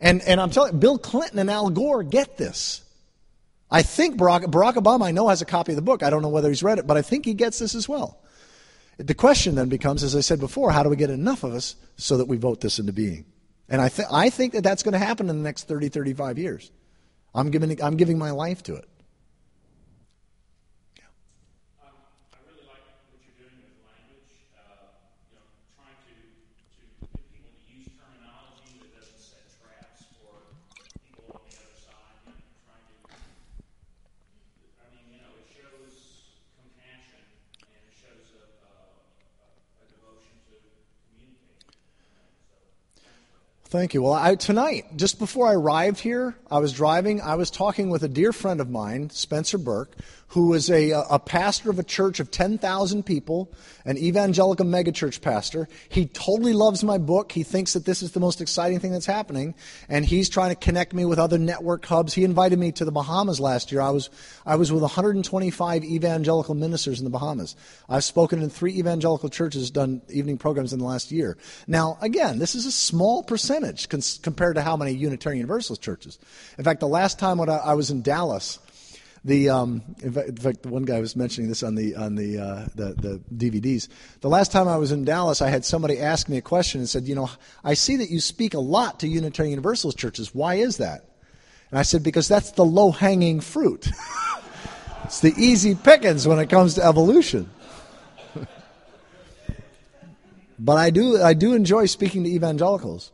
And, 0.00 0.22
and 0.22 0.40
I'm 0.40 0.50
telling 0.50 0.78
Bill 0.78 0.98
Clinton 0.98 1.38
and 1.38 1.50
Al 1.50 1.70
Gore 1.70 2.02
get 2.02 2.36
this. 2.36 2.82
I 3.70 3.82
think 3.82 4.16
Barack, 4.16 4.44
Barack 4.44 4.74
Obama, 4.74 5.06
I 5.06 5.10
know, 5.10 5.28
has 5.28 5.42
a 5.42 5.46
copy 5.46 5.72
of 5.72 5.76
the 5.76 5.82
book. 5.82 6.02
I 6.02 6.10
don't 6.10 6.22
know 6.22 6.28
whether 6.28 6.48
he's 6.48 6.62
read 6.62 6.78
it, 6.78 6.86
but 6.86 6.96
I 6.96 7.02
think 7.02 7.24
he 7.24 7.34
gets 7.34 7.58
this 7.58 7.74
as 7.74 7.88
well. 7.88 8.22
The 8.98 9.14
question 9.14 9.56
then 9.56 9.68
becomes, 9.68 10.02
as 10.02 10.16
I 10.16 10.20
said 10.20 10.40
before, 10.40 10.70
how 10.70 10.82
do 10.82 10.88
we 10.88 10.96
get 10.96 11.10
enough 11.10 11.44
of 11.44 11.52
us 11.52 11.76
so 11.96 12.16
that 12.16 12.28
we 12.28 12.36
vote 12.36 12.60
this 12.60 12.78
into 12.78 12.92
being? 12.92 13.26
And 13.68 13.80
I, 13.80 13.88
th- 13.88 14.08
I 14.10 14.30
think 14.30 14.52
that 14.52 14.62
that's 14.62 14.82
going 14.82 14.92
to 14.92 14.98
happen 14.98 15.28
in 15.28 15.36
the 15.36 15.42
next 15.42 15.64
30, 15.68 15.88
35 15.88 16.38
years. 16.38 16.70
I'm 17.34 17.50
giving, 17.50 17.82
I'm 17.82 17.96
giving 17.96 18.18
my 18.18 18.30
life 18.30 18.62
to 18.64 18.76
it. 18.76 18.88
Thank 43.76 43.92
you. 43.92 44.00
Well, 44.00 44.14
I, 44.14 44.36
tonight, 44.36 44.96
just 44.96 45.18
before 45.18 45.46
I 45.46 45.52
arrived 45.52 46.00
here, 46.00 46.34
I 46.50 46.60
was 46.60 46.72
driving. 46.72 47.20
I 47.20 47.34
was 47.34 47.50
talking 47.50 47.90
with 47.90 48.02
a 48.02 48.08
dear 48.08 48.32
friend 48.32 48.58
of 48.62 48.70
mine, 48.70 49.10
Spencer 49.10 49.58
Burke, 49.58 49.94
who 50.28 50.54
is 50.54 50.68
a, 50.70 50.90
a 50.90 51.18
pastor 51.18 51.70
of 51.70 51.78
a 51.78 51.84
church 51.84 52.18
of 52.18 52.30
10,000 52.30 53.04
people, 53.04 53.52
an 53.84 53.96
evangelical 53.96 54.66
megachurch 54.66 55.20
pastor. 55.20 55.68
He 55.88 56.06
totally 56.06 56.52
loves 56.52 56.82
my 56.82 56.98
book. 56.98 57.30
He 57.30 57.44
thinks 57.44 57.74
that 57.74 57.84
this 57.84 58.02
is 58.02 58.12
the 58.12 58.20
most 58.20 58.40
exciting 58.40 58.80
thing 58.80 58.92
that's 58.92 59.06
happening, 59.06 59.54
and 59.88 60.04
he's 60.04 60.28
trying 60.28 60.50
to 60.50 60.56
connect 60.56 60.92
me 60.92 61.04
with 61.04 61.18
other 61.18 61.38
network 61.38 61.86
hubs. 61.86 62.12
He 62.12 62.24
invited 62.24 62.58
me 62.58 62.72
to 62.72 62.84
the 62.84 62.90
Bahamas 62.90 63.38
last 63.38 63.70
year. 63.70 63.80
I 63.80 63.90
was, 63.90 64.10
I 64.44 64.56
was 64.56 64.72
with 64.72 64.82
125 64.82 65.84
evangelical 65.84 66.54
ministers 66.54 66.98
in 66.98 67.04
the 67.04 67.10
Bahamas. 67.10 67.54
I've 67.88 68.04
spoken 68.04 68.42
in 68.42 68.50
three 68.50 68.76
evangelical 68.78 69.28
churches, 69.28 69.70
done 69.70 70.02
evening 70.08 70.38
programs 70.38 70.72
in 70.72 70.80
the 70.80 70.84
last 70.84 71.12
year. 71.12 71.38
Now, 71.68 71.98
again, 72.00 72.40
this 72.40 72.56
is 72.56 72.66
a 72.66 72.72
small 72.72 73.22
percentage 73.22 73.88
cons- 73.88 74.18
compared 74.22 74.56
to 74.56 74.62
how 74.62 74.76
many 74.76 74.92
Unitarian 74.92 75.38
Universalist 75.38 75.82
churches. 75.82 76.18
In 76.58 76.64
fact, 76.64 76.80
the 76.80 76.88
last 76.88 77.18
time 77.20 77.38
when 77.38 77.48
I, 77.48 77.58
I 77.58 77.74
was 77.74 77.90
in 77.90 78.02
Dallas, 78.02 78.58
the 79.26 79.50
um, 79.50 79.82
in, 80.02 80.12
fact, 80.12 80.28
in 80.28 80.36
fact, 80.36 80.66
one 80.66 80.84
guy 80.84 81.00
was 81.00 81.16
mentioning 81.16 81.48
this 81.48 81.64
on 81.64 81.74
the 81.74 81.96
on 81.96 82.14
the, 82.14 82.38
uh, 82.38 82.66
the 82.76 82.94
the 82.94 83.50
DVDs. 83.50 83.88
The 84.20 84.28
last 84.28 84.52
time 84.52 84.68
I 84.68 84.76
was 84.76 84.92
in 84.92 85.04
Dallas, 85.04 85.42
I 85.42 85.48
had 85.48 85.64
somebody 85.64 85.98
ask 85.98 86.28
me 86.28 86.36
a 86.36 86.42
question 86.42 86.80
and 86.80 86.88
said, 86.88 87.08
"You 87.08 87.16
know, 87.16 87.28
I 87.64 87.74
see 87.74 87.96
that 87.96 88.08
you 88.08 88.20
speak 88.20 88.54
a 88.54 88.60
lot 88.60 89.00
to 89.00 89.08
Unitarian 89.08 89.50
Universalist 89.50 89.98
churches. 89.98 90.32
Why 90.32 90.54
is 90.54 90.76
that?" 90.76 91.06
And 91.70 91.78
I 91.78 91.82
said, 91.82 92.04
"Because 92.04 92.28
that's 92.28 92.52
the 92.52 92.64
low 92.64 92.92
hanging 92.92 93.40
fruit. 93.40 93.90
it's 95.04 95.18
the 95.18 95.34
easy 95.36 95.74
pickings 95.74 96.28
when 96.28 96.38
it 96.38 96.48
comes 96.48 96.74
to 96.74 96.84
evolution." 96.84 97.50
but 100.60 100.76
I 100.76 100.90
do 100.90 101.20
I 101.20 101.34
do 101.34 101.52
enjoy 101.52 101.86
speaking 101.86 102.22
to 102.22 102.30
evangelicals. 102.30 103.10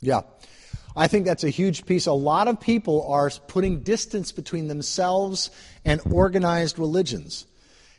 Yeah. 0.00 0.22
I 0.96 1.06
think 1.06 1.26
that's 1.26 1.44
a 1.44 1.50
huge 1.50 1.86
piece. 1.86 2.06
A 2.06 2.12
lot 2.12 2.48
of 2.48 2.60
people 2.60 3.06
are 3.08 3.30
putting 3.46 3.80
distance 3.80 4.32
between 4.32 4.68
themselves 4.68 5.50
and 5.84 6.00
organized 6.10 6.78
religions. 6.78 7.46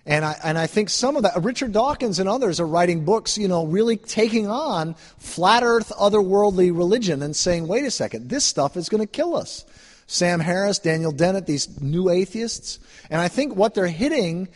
And 0.06 0.26
I, 0.26 0.36
and 0.44 0.58
I 0.58 0.68
think 0.68 0.90
some 0.90 1.16
of 1.16 1.24
that, 1.24 1.44
Richard 1.44 1.72
Dawkins 1.72 2.20
and 2.20 2.28
others 2.28 2.60
are 2.60 2.68
writing 2.68 3.06
books, 3.06 3.38
you 3.38 3.48
know, 3.48 3.66
really 3.66 3.96
taking 3.96 4.48
on 4.48 4.96
flat 5.18 5.64
earth, 5.64 5.92
otherworldly 5.98 6.76
religion 6.76 7.22
and 7.22 7.36
saying, 7.36 7.68
wait 7.68 7.86
a 7.86 7.92
second, 7.92 8.30
this 8.30 8.44
stuff 8.44 8.76
is 8.76 8.90
going 8.90 9.02
to 9.02 9.08
kill 9.08 9.36
us. 9.36 9.66
Sam 10.08 10.40
Harris, 10.40 10.80
Daniel 10.80 11.12
Dennett, 11.12 11.46
these 11.46 11.80
new 11.82 12.10
atheists. 12.10 12.80
And 13.12 13.22
I 13.22 13.28
think 13.28 13.56
what 13.56 13.76
they're 13.76 13.88
hitting 13.88 14.48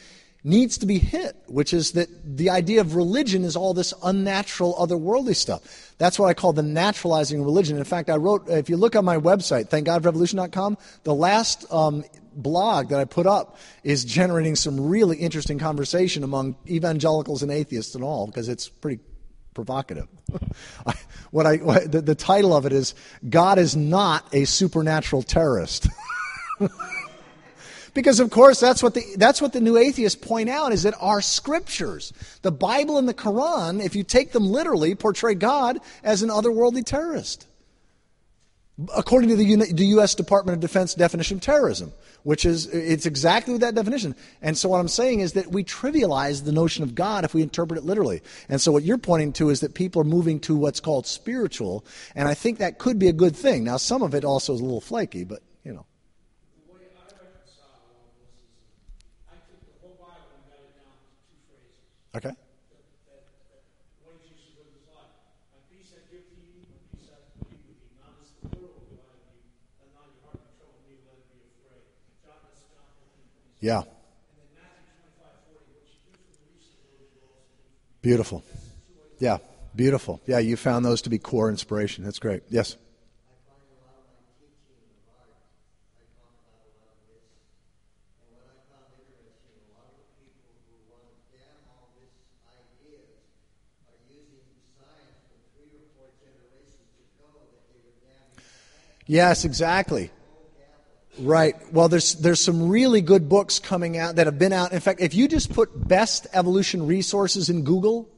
needs 0.44 0.78
to 0.80 0.86
be 0.86 0.98
hit, 0.98 1.36
which 1.48 1.74
is 1.74 1.94
that 1.94 2.10
the 2.24 2.50
idea 2.50 2.82
of 2.82 2.96
religion 2.96 3.44
is 3.44 3.56
all 3.56 3.74
this 3.74 3.94
unnatural, 4.04 4.76
otherworldly 4.76 5.36
stuff. 5.36 5.94
That's 5.98 6.20
what 6.20 6.28
I 6.28 6.34
call 6.34 6.52
the 6.54 6.64
naturalizing 6.64 7.44
religion. 7.44 7.78
In 7.78 7.84
fact, 7.84 8.10
I 8.10 8.18
wrote, 8.18 8.50
if 8.50 8.70
you 8.70 8.76
look 8.76 8.96
on 8.96 9.06
my 9.06 9.18
website, 9.18 9.70
thankgodforevolution.com, 9.70 10.78
the 11.04 11.14
last 11.14 11.72
um, 11.72 12.04
blog 12.36 12.90
that 12.90 13.00
I 13.00 13.06
put 13.06 13.26
up 13.26 13.58
is 13.84 14.04
generating 14.04 14.56
some 14.56 14.80
really 14.80 15.18
interesting 15.18 15.60
conversation 15.60 16.24
among 16.24 16.58
evangelicals 16.68 17.42
and 17.42 17.52
atheists 17.52 17.96
and 17.96 18.04
all, 18.04 18.28
because 18.28 18.50
it's 18.50 18.68
pretty 18.68 19.02
provocative. 19.54 20.08
I, 20.86 20.94
what 21.32 21.46
I, 21.46 21.58
what, 21.58 21.92
the, 21.92 22.02
the 22.02 22.16
title 22.16 22.54
of 22.54 22.66
it 22.66 22.74
is 22.74 22.96
God 23.30 23.60
is 23.60 23.76
not 23.76 24.28
a 24.34 24.46
supernatural 24.46 25.24
terrorist. 25.24 25.88
Because 27.94 28.20
of 28.20 28.32
course 28.32 28.60
that's 28.60 28.82
what 28.82 28.96
the 28.96 29.04
that's 29.18 29.42
what 29.42 29.54
the 29.54 29.62
new 29.62 29.78
atheists 29.78 30.20
point 30.20 30.50
out 30.50 30.72
is 30.72 30.84
that 30.84 30.96
our 31.00 31.22
scriptures, 31.22 32.12
the 32.42 32.52
Bible 32.52 32.98
and 32.98 33.08
the 33.08 33.14
Quran, 33.14 33.84
if 33.84 33.96
you 33.96 34.04
take 34.04 34.32
them 34.32 34.46
literally, 34.46 34.96
portray 34.96 35.36
God 35.36 35.80
as 36.04 36.24
an 36.24 36.30
otherworldly 36.30 36.84
terrorist. 36.84 37.48
According 38.96 39.30
to 39.30 39.36
the, 39.36 39.72
the 39.72 39.86
U.S. 39.88 40.16
Department 40.16 40.56
of 40.56 40.60
Defense 40.60 40.96
definition 40.96 41.38
of 41.38 41.44
terrorism, 41.44 41.92
which 42.24 42.44
is 42.44 42.66
it's 42.66 43.06
exactly 43.06 43.56
that 43.60 43.76
definition. 43.76 44.16
And 44.42 44.58
so 44.58 44.70
what 44.70 44.80
I'm 44.80 44.88
saying 44.88 45.20
is 45.20 45.34
that 45.34 45.52
we 45.52 45.64
trivialize 45.64 46.44
the 46.44 46.52
notion 46.52 46.84
of 46.84 46.96
God 46.96 47.24
if 47.24 47.36
we 47.36 47.44
interpret 47.44 47.78
it 47.78 47.86
literally. 47.86 48.24
And 48.50 48.60
so 48.60 48.72
what 48.72 48.82
you're 48.82 48.98
pointing 48.98 49.34
to 49.34 49.52
is 49.52 49.60
that 49.60 49.76
people 49.76 50.02
are 50.02 50.06
moving 50.06 50.40
to 50.42 50.56
what's 50.56 50.80
called 50.80 51.06
spiritual, 51.06 51.86
and 52.16 52.28
I 52.28 52.34
think 52.34 52.58
that 52.58 52.80
could 52.80 52.98
be 52.98 53.10
a 53.10 53.14
good 53.14 53.36
thing. 53.36 53.64
Now 53.64 53.78
some 53.78 54.02
of 54.02 54.16
it 54.16 54.26
also 54.26 54.56
is 54.56 54.60
a 54.60 54.64
little 54.64 54.82
flaky, 54.82 55.24
but 55.24 55.44
you 55.64 55.74
know. 55.74 55.86
Okay. 62.16 62.32
Yeah. 73.60 73.84
Beautiful. 78.02 78.44
Yeah, 79.18 79.38
beautiful. 79.74 80.22
Yeah, 80.28 80.40
you 80.40 80.58
found 80.58 80.84
those 80.84 81.02
to 81.04 81.10
be 81.10 81.18
core 81.18 81.50
inspiration. 81.50 82.04
That's 82.04 82.20
great. 82.20 82.44
Yes. 82.50 82.76
Yes, 99.14 99.46
exactly. 99.46 100.10
Right. 101.20 101.56
Well, 101.72 101.88
there's 101.88 102.16
there's 102.16 102.42
some 102.42 102.70
really 102.70 103.02
good 103.02 103.30
books 103.30 103.60
coming 103.60 103.96
out 103.96 104.16
that 104.16 104.26
have 104.26 104.40
been 104.40 104.52
out. 104.52 104.72
In 104.72 104.80
fact, 104.80 105.02
if 105.02 105.14
you 105.14 105.28
just 105.28 105.54
put 105.54 105.88
best 105.88 106.26
evolution 106.34 106.88
resources 106.88 107.48
in 107.48 107.64
Google, 107.64 108.10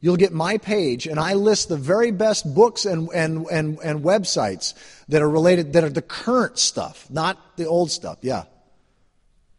you'll 0.00 0.16
get 0.16 0.32
my 0.32 0.58
page, 0.58 1.06
and 1.06 1.20
I 1.20 1.34
list 1.34 1.68
the 1.68 1.76
very 1.76 2.10
best 2.10 2.52
books 2.52 2.84
and 2.84 3.08
and 3.14 3.46
and, 3.46 3.78
and 3.78 4.02
websites 4.02 4.74
that 5.06 5.22
are 5.22 5.30
related 5.30 5.74
that 5.74 5.84
are 5.84 5.88
the 5.88 6.02
current 6.02 6.58
stuff, 6.58 7.08
not 7.08 7.56
the 7.56 7.66
old 7.66 7.92
stuff. 7.92 8.18
Yeah. 8.20 8.42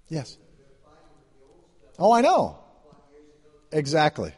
Yes. 0.10 0.38
Oh, 1.98 2.12
I 2.12 2.20
know. 2.20 2.60
Exactly. 3.72 4.34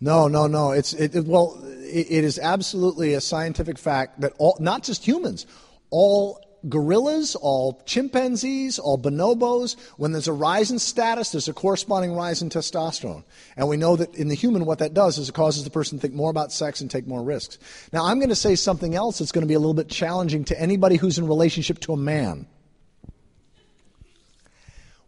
No, 0.00 0.28
no, 0.28 0.46
no. 0.46 0.72
It's 0.72 0.92
it, 0.92 1.14
it 1.14 1.26
well, 1.26 1.58
it, 1.64 2.06
it 2.10 2.24
is 2.24 2.38
absolutely 2.38 3.14
a 3.14 3.20
scientific 3.20 3.78
fact 3.78 4.20
that 4.20 4.32
all, 4.38 4.56
not 4.60 4.82
just 4.82 5.06
humans, 5.06 5.46
all 5.90 6.40
gorillas, 6.68 7.34
all 7.36 7.80
chimpanzees, 7.86 8.78
all 8.78 8.98
bonobos, 8.98 9.78
when 9.96 10.12
there's 10.12 10.28
a 10.28 10.32
rise 10.32 10.70
in 10.70 10.78
status, 10.78 11.30
there's 11.30 11.48
a 11.48 11.52
corresponding 11.52 12.12
rise 12.12 12.42
in 12.42 12.50
testosterone. 12.50 13.24
And 13.56 13.68
we 13.68 13.76
know 13.76 13.96
that 13.96 14.14
in 14.14 14.28
the 14.28 14.34
human, 14.34 14.64
what 14.64 14.80
that 14.80 14.94
does 14.94 15.18
is 15.18 15.28
it 15.28 15.34
causes 15.34 15.64
the 15.64 15.70
person 15.70 15.98
to 15.98 16.02
think 16.02 16.14
more 16.14 16.30
about 16.30 16.52
sex 16.52 16.80
and 16.80 16.90
take 16.90 17.06
more 17.06 17.22
risks. 17.22 17.58
Now, 17.92 18.04
I'm 18.04 18.18
going 18.18 18.30
to 18.30 18.34
say 18.36 18.54
something 18.54 18.94
else 18.94 19.18
that's 19.18 19.32
going 19.32 19.42
to 19.42 19.48
be 19.48 19.54
a 19.54 19.58
little 19.58 19.74
bit 19.74 19.88
challenging 19.88 20.44
to 20.46 20.60
anybody 20.60 20.96
who's 20.96 21.18
in 21.18 21.26
relationship 21.26 21.78
to 21.80 21.92
a 21.92 21.96
man. 21.96 22.46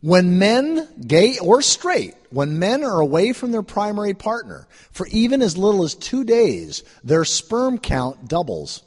When 0.01 0.39
men, 0.39 0.89
gay 1.07 1.39
or 1.39 1.61
straight, 1.61 2.15
when 2.31 2.59
men 2.59 2.85
are 2.85 3.01
away 3.01 3.33
from 3.33 3.53
their 3.53 3.63
primary 3.63 4.15
partner 4.15 4.67
for 4.91 5.07
even 5.09 5.43
as 5.43 5.57
little 5.57 5.83
as 5.83 5.95
two 5.95 6.25
days, 6.25 6.83
their 7.03 7.25
sperm 7.25 7.79
count 7.79 8.29
doubles. 8.29 8.83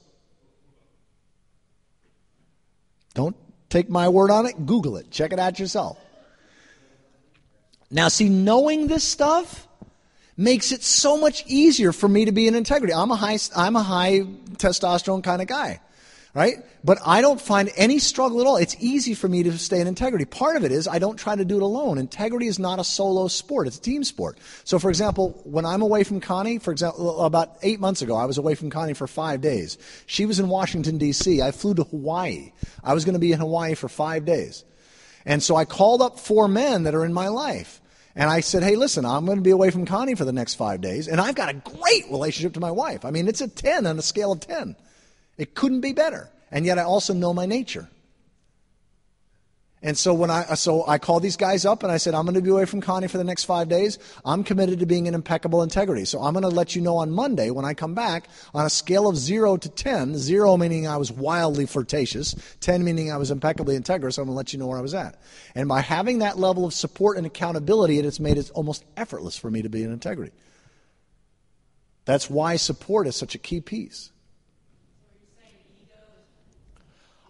Don't 3.14 3.36
take 3.70 3.90
my 3.90 4.10
word 4.10 4.32
on 4.32 4.46
it, 4.46 4.66
Google 4.66 4.98
it, 4.98 5.12
check 5.12 5.34
it 5.34 5.40
out 5.40 5.60
yourself. 5.60 5.98
Now, 7.90 8.08
see, 8.08 8.30
knowing 8.30 8.88
this 8.88 9.04
stuff 9.04 9.68
makes 10.38 10.72
it 10.72 10.82
so 10.82 11.18
much 11.18 11.44
easier 11.46 11.92
for 11.92 12.08
me 12.08 12.26
to 12.26 12.32
be 12.32 12.48
in 12.48 12.56
integrity. 12.56 12.94
I'm 12.94 13.12
a 13.12 13.16
high, 13.16 13.38
I'm 13.56 13.76
a 13.76 13.84
high 13.84 14.22
testosterone 14.58 15.24
kind 15.24 15.42
of 15.42 15.48
guy 15.48 15.82
right? 16.34 16.58
But 16.84 17.00
I 17.06 17.22
don't 17.22 17.42
find 17.42 17.70
any 17.76 18.00
struggle 18.00 18.40
at 18.42 18.48
all. 18.48 18.58
It's 18.58 18.76
easy 18.80 19.14
for 19.14 19.28
me 19.28 19.44
to 19.44 19.58
stay 19.58 19.82
in 19.82 19.88
integrity. 19.88 20.26
Part 20.26 20.56
of 20.56 20.64
it 20.64 20.72
is 20.72 20.88
I 20.88 21.00
don't 21.00 21.18
try 21.18 21.36
to 21.36 21.44
do 21.44 21.58
it 21.58 21.62
alone. 21.62 21.98
Integrity 21.98 22.48
is 22.48 22.58
not 22.58 22.80
a 22.80 22.84
solo 22.84 23.28
sport, 23.28 23.68
it's 23.68 23.78
a 23.78 23.82
team 23.82 24.04
sport. 24.04 24.38
So, 24.64 24.80
for 24.80 24.90
example, 24.90 25.42
when 25.44 25.66
I'm 25.66 25.82
away 25.82 26.04
from 26.04 26.22
Connie, 26.22 26.60
for 26.60 26.72
example, 26.72 27.26
about 27.26 27.58
eight 27.64 27.80
months 27.80 28.02
ago, 28.02 28.16
I 28.16 28.26
was 28.26 28.38
away 28.38 28.56
from 28.56 28.70
Connie 28.70 28.94
for 28.94 29.08
five 29.08 29.42
days. 29.42 29.78
She 30.06 30.26
was 30.26 30.40
in 30.40 30.48
Washington, 30.48 30.98
D.C. 30.98 31.42
I 31.42 31.52
flew 31.52 31.74
to 31.76 31.84
Hawaii. 31.84 32.54
I 32.84 32.94
was 32.94 33.06
going 33.06 33.14
to 33.14 33.20
be 33.20 33.34
in 33.34 33.40
Hawaii 33.40 33.76
for 33.76 33.90
five 33.90 34.26
days. 34.26 34.64
And 35.26 35.44
so 35.44 35.56
I 35.56 35.66
called 35.66 36.02
up 36.02 36.20
four 36.20 36.48
men 36.48 36.84
that 36.84 36.96
are 36.96 37.06
in 37.06 37.14
my 37.14 37.28
life. 37.28 37.80
And 38.16 38.30
I 38.30 38.42
said, 38.42 38.64
hey, 38.64 38.76
listen, 38.76 39.06
I'm 39.06 39.26
going 39.26 39.38
to 39.38 39.44
be 39.44 39.52
away 39.52 39.70
from 39.70 39.86
Connie 39.86 40.16
for 40.16 40.26
the 40.26 40.34
next 40.34 40.56
five 40.56 40.82
days. 40.82 41.08
And 41.08 41.22
I've 41.22 41.36
got 41.36 41.50
a 41.50 41.54
great 41.54 42.10
relationship 42.10 42.54
to 42.56 42.60
my 42.60 42.72
wife. 42.72 43.06
I 43.06 43.12
mean, 43.12 43.28
it's 43.28 43.40
a 43.40 43.48
10 43.48 43.86
on 43.86 43.98
a 43.98 44.02
scale 44.02 44.34
of 44.34 44.42
10. 44.42 44.76
It 45.42 45.56
couldn't 45.56 45.82
be 45.82 45.92
better. 45.92 46.30
And 46.52 46.68
yet 46.68 46.78
I 46.78 46.84
also 46.84 47.16
know 47.16 47.34
my 47.34 47.48
nature. 47.48 47.90
And 49.82 49.98
so 49.98 50.14
when 50.14 50.30
I 50.30 50.42
uh, 50.42 50.54
so 50.54 50.86
I 50.86 51.00
called 51.00 51.24
these 51.24 51.36
guys 51.36 51.66
up 51.66 51.82
and 51.82 51.92
I 51.92 51.98
said, 51.98 52.14
I'm 52.14 52.26
going 52.26 52.36
to 52.36 52.44
be 52.44 52.52
away 52.52 52.66
from 52.66 52.80
Connie 52.82 53.08
for 53.08 53.18
the 53.18 53.24
next 53.24 53.46
five 53.46 53.68
days. 53.68 53.98
I'm 54.24 54.44
committed 54.44 54.78
to 54.82 54.86
being 54.86 55.08
in 55.08 55.16
impeccable 55.16 55.64
integrity. 55.64 56.06
So 56.06 56.22
I'm 56.22 56.34
going 56.34 56.44
to 56.44 56.50
let 56.50 56.76
you 56.76 56.82
know 56.84 56.98
on 56.98 57.10
Monday 57.10 57.50
when 57.50 57.66
I 57.66 57.74
come 57.74 57.96
back 57.96 58.30
on 58.54 58.68
a 58.68 58.70
scale 58.70 59.08
of 59.08 59.18
zero 59.18 59.58
to 59.58 59.68
ten, 59.68 60.16
zero 60.16 60.58
meaning 60.58 60.88
I 60.88 60.98
was 60.98 61.12
wildly 61.12 61.66
flirtatious, 61.66 62.36
ten 62.60 62.84
meaning 62.84 63.12
I 63.12 63.18
was 63.18 63.32
impeccably 63.32 63.76
integrous. 63.76 64.20
I'm 64.20 64.26
going 64.26 64.36
to 64.36 64.38
let 64.38 64.54
you 64.54 64.60
know 64.60 64.68
where 64.68 64.78
I 64.78 64.82
was 64.82 64.94
at. 64.94 65.20
And 65.56 65.68
by 65.68 65.82
having 65.82 66.20
that 66.20 66.38
level 66.38 66.64
of 66.66 66.76
support 66.76 67.18
and 67.18 67.26
accountability, 67.26 67.98
it 67.98 68.06
has 68.06 68.20
made 68.20 68.38
it 68.38 68.52
almost 68.54 68.86
effortless 68.96 69.36
for 69.36 69.50
me 69.50 69.64
to 69.64 69.70
be 69.70 69.82
in 69.82 69.92
integrity. 69.92 70.34
That's 72.06 72.30
why 72.30 72.58
support 72.58 73.08
is 73.08 73.16
such 73.16 73.34
a 73.34 73.40
key 73.40 73.62
piece. 73.62 74.12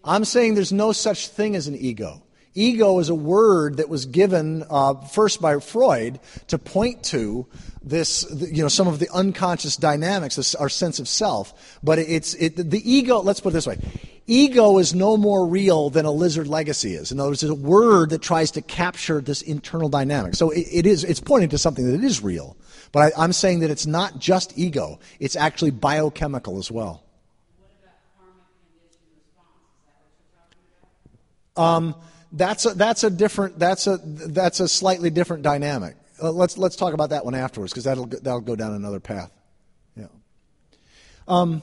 I'm 0.04 0.24
saying 0.24 0.54
there's 0.54 0.72
no 0.72 0.92
such 0.92 1.28
thing 1.28 1.56
as 1.56 1.68
an 1.68 1.76
ego. 1.76 2.22
Ego 2.54 2.98
is 2.98 3.08
a 3.08 3.14
word 3.14 3.78
that 3.78 3.88
was 3.88 4.04
given 4.04 4.64
uh, 4.68 4.94
first 4.94 5.40
by 5.40 5.58
Freud 5.58 6.20
to 6.48 6.58
point 6.58 7.02
to 7.04 7.46
this, 7.82 8.26
you 8.30 8.62
know, 8.62 8.68
some 8.68 8.88
of 8.88 8.98
the 8.98 9.08
unconscious 9.10 9.76
dynamics, 9.76 10.54
our 10.54 10.68
sense 10.68 10.98
of 10.98 11.08
self. 11.08 11.78
But 11.82 11.98
it's 11.98 12.34
it, 12.34 12.56
the 12.56 12.90
ego. 12.90 13.20
Let's 13.20 13.40
put 13.40 13.50
it 13.50 13.52
this 13.54 13.66
way: 13.66 13.78
ego 14.26 14.78
is 14.78 14.94
no 14.94 15.16
more 15.16 15.46
real 15.46 15.88
than 15.88 16.04
a 16.04 16.10
lizard 16.10 16.46
legacy 16.46 16.94
is. 16.94 17.10
In 17.10 17.18
other 17.18 17.30
words, 17.30 17.42
it's 17.42 17.50
a 17.50 17.54
word 17.54 18.10
that 18.10 18.20
tries 18.20 18.50
to 18.52 18.60
capture 18.60 19.20
this 19.20 19.40
internal 19.40 19.88
dynamic. 19.88 20.34
So 20.34 20.50
it, 20.50 20.66
it 20.70 20.86
is. 20.86 21.04
It's 21.04 21.20
pointing 21.20 21.48
to 21.50 21.58
something 21.58 21.90
that 21.90 22.04
is 22.04 22.22
real. 22.22 22.56
But 22.92 23.14
I, 23.16 23.22
I'm 23.24 23.32
saying 23.32 23.60
that 23.60 23.70
it's 23.70 23.86
not 23.86 24.18
just 24.18 24.58
ego; 24.58 25.00
it's 25.20 25.36
actually 25.36 25.70
biochemical 25.70 26.58
as 26.58 26.70
well. 26.70 27.02
Um, 31.56 31.94
that's 32.32 32.64
a, 32.64 32.70
that's 32.70 33.04
a 33.04 33.10
different 33.10 33.58
that's 33.58 33.86
a 33.86 33.98
that's 34.02 34.60
a 34.60 34.68
slightly 34.68 35.10
different 35.10 35.42
dynamic. 35.42 35.96
Uh, 36.22 36.32
let's 36.32 36.56
let's 36.56 36.76
talk 36.76 36.94
about 36.94 37.10
that 37.10 37.24
one 37.24 37.34
afterwards 37.34 37.72
because 37.72 37.84
that'll 37.84 38.06
that'll 38.06 38.40
go 38.40 38.56
down 38.56 38.72
another 38.72 39.00
path. 39.00 39.30
Yeah. 39.96 40.06
Um, 41.28 41.62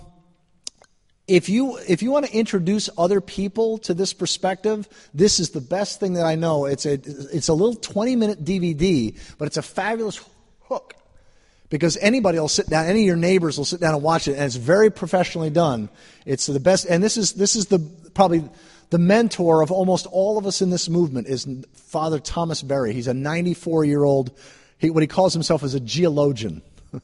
if 1.28 1.50
you 1.50 1.78
if 1.88 2.02
you 2.04 2.12
want 2.12 2.26
to 2.26 2.36
introduce 2.36 2.90
other 2.98 3.22
people 3.22 3.78
to 3.80 3.94
this 3.94 4.14
perspective, 4.14 4.88
this 5.14 5.40
is 5.40 5.52
the 5.52 5.62
best 5.62 6.00
thing 6.00 6.14
that 6.14 6.26
I 6.26 6.36
know. 6.36 6.66
It's 6.66 6.86
a 6.86 6.94
it's 6.94 7.48
a 7.48 7.54
little 7.54 7.76
20 7.76 8.16
minute 8.16 8.44
DVD, 8.44 9.18
but 9.38 9.48
it's 9.48 9.58
a 9.58 9.62
fabulous 9.62 10.24
hook 10.62 10.96
because 11.70 11.98
anybody 11.98 12.40
will 12.40 12.48
sit 12.48 12.68
down, 12.68 12.88
any 12.88 13.02
of 13.02 13.08
your 13.08 13.16
neighbors 13.16 13.58
will 13.58 13.66
sit 13.66 13.80
down 13.80 13.94
and 13.94 14.04
watch 14.04 14.28
it, 14.28 14.34
and 14.34 14.44
it's 14.44 14.56
very 14.56 14.92
professionally 14.92 15.52
done. 15.52 15.90
It's 16.26 16.48
the 16.48 16.60
best, 16.60 16.86
and 16.86 17.04
this 17.04 17.16
is 17.16 17.34
this 17.34 17.56
is 17.56 17.68
the 17.68 17.80
probably 18.14 18.44
the 18.90 18.98
mentor 18.98 19.62
of 19.62 19.72
almost 19.72 20.08
all 20.08 20.38
of 20.38 20.46
us 20.46 20.62
in 20.62 20.70
this 20.70 20.90
movement 20.90 21.28
is 21.28 21.48
Father 21.74 22.20
Thomas 22.20 22.62
Berry. 22.62 22.94
He's 22.94 23.08
a 23.08 23.14
94 23.14 23.86
year 23.86 24.04
old. 24.04 24.32
He, 24.78 24.90
what 24.90 25.04
he 25.04 25.08
calls 25.08 25.34
himself 25.34 25.64
is 25.64 25.74
a 25.74 25.80
geologian. 25.80 26.62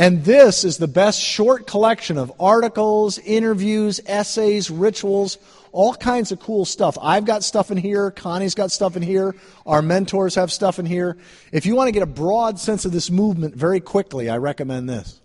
And 0.00 0.24
this 0.24 0.62
is 0.62 0.78
the 0.78 0.86
best 0.86 1.20
short 1.20 1.66
collection 1.66 2.18
of 2.18 2.32
articles, 2.38 3.18
interviews, 3.18 4.00
essays, 4.06 4.70
rituals, 4.70 5.38
all 5.72 5.92
kinds 5.92 6.30
of 6.30 6.38
cool 6.38 6.64
stuff. 6.64 6.96
I've 7.02 7.24
got 7.24 7.42
stuff 7.42 7.72
in 7.72 7.78
here. 7.78 8.12
Connie's 8.12 8.54
got 8.54 8.70
stuff 8.70 8.96
in 8.96 9.02
here. 9.02 9.34
Our 9.66 9.82
mentors 9.82 10.36
have 10.36 10.52
stuff 10.52 10.78
in 10.78 10.86
here. 10.86 11.16
If 11.50 11.66
you 11.66 11.74
want 11.74 11.88
to 11.88 11.92
get 11.92 12.04
a 12.04 12.06
broad 12.06 12.60
sense 12.60 12.84
of 12.84 12.92
this 12.92 13.10
movement 13.10 13.56
very 13.56 13.80
quickly, 13.80 14.30
I 14.30 14.36
recommend 14.36 14.88
this. 14.88 15.20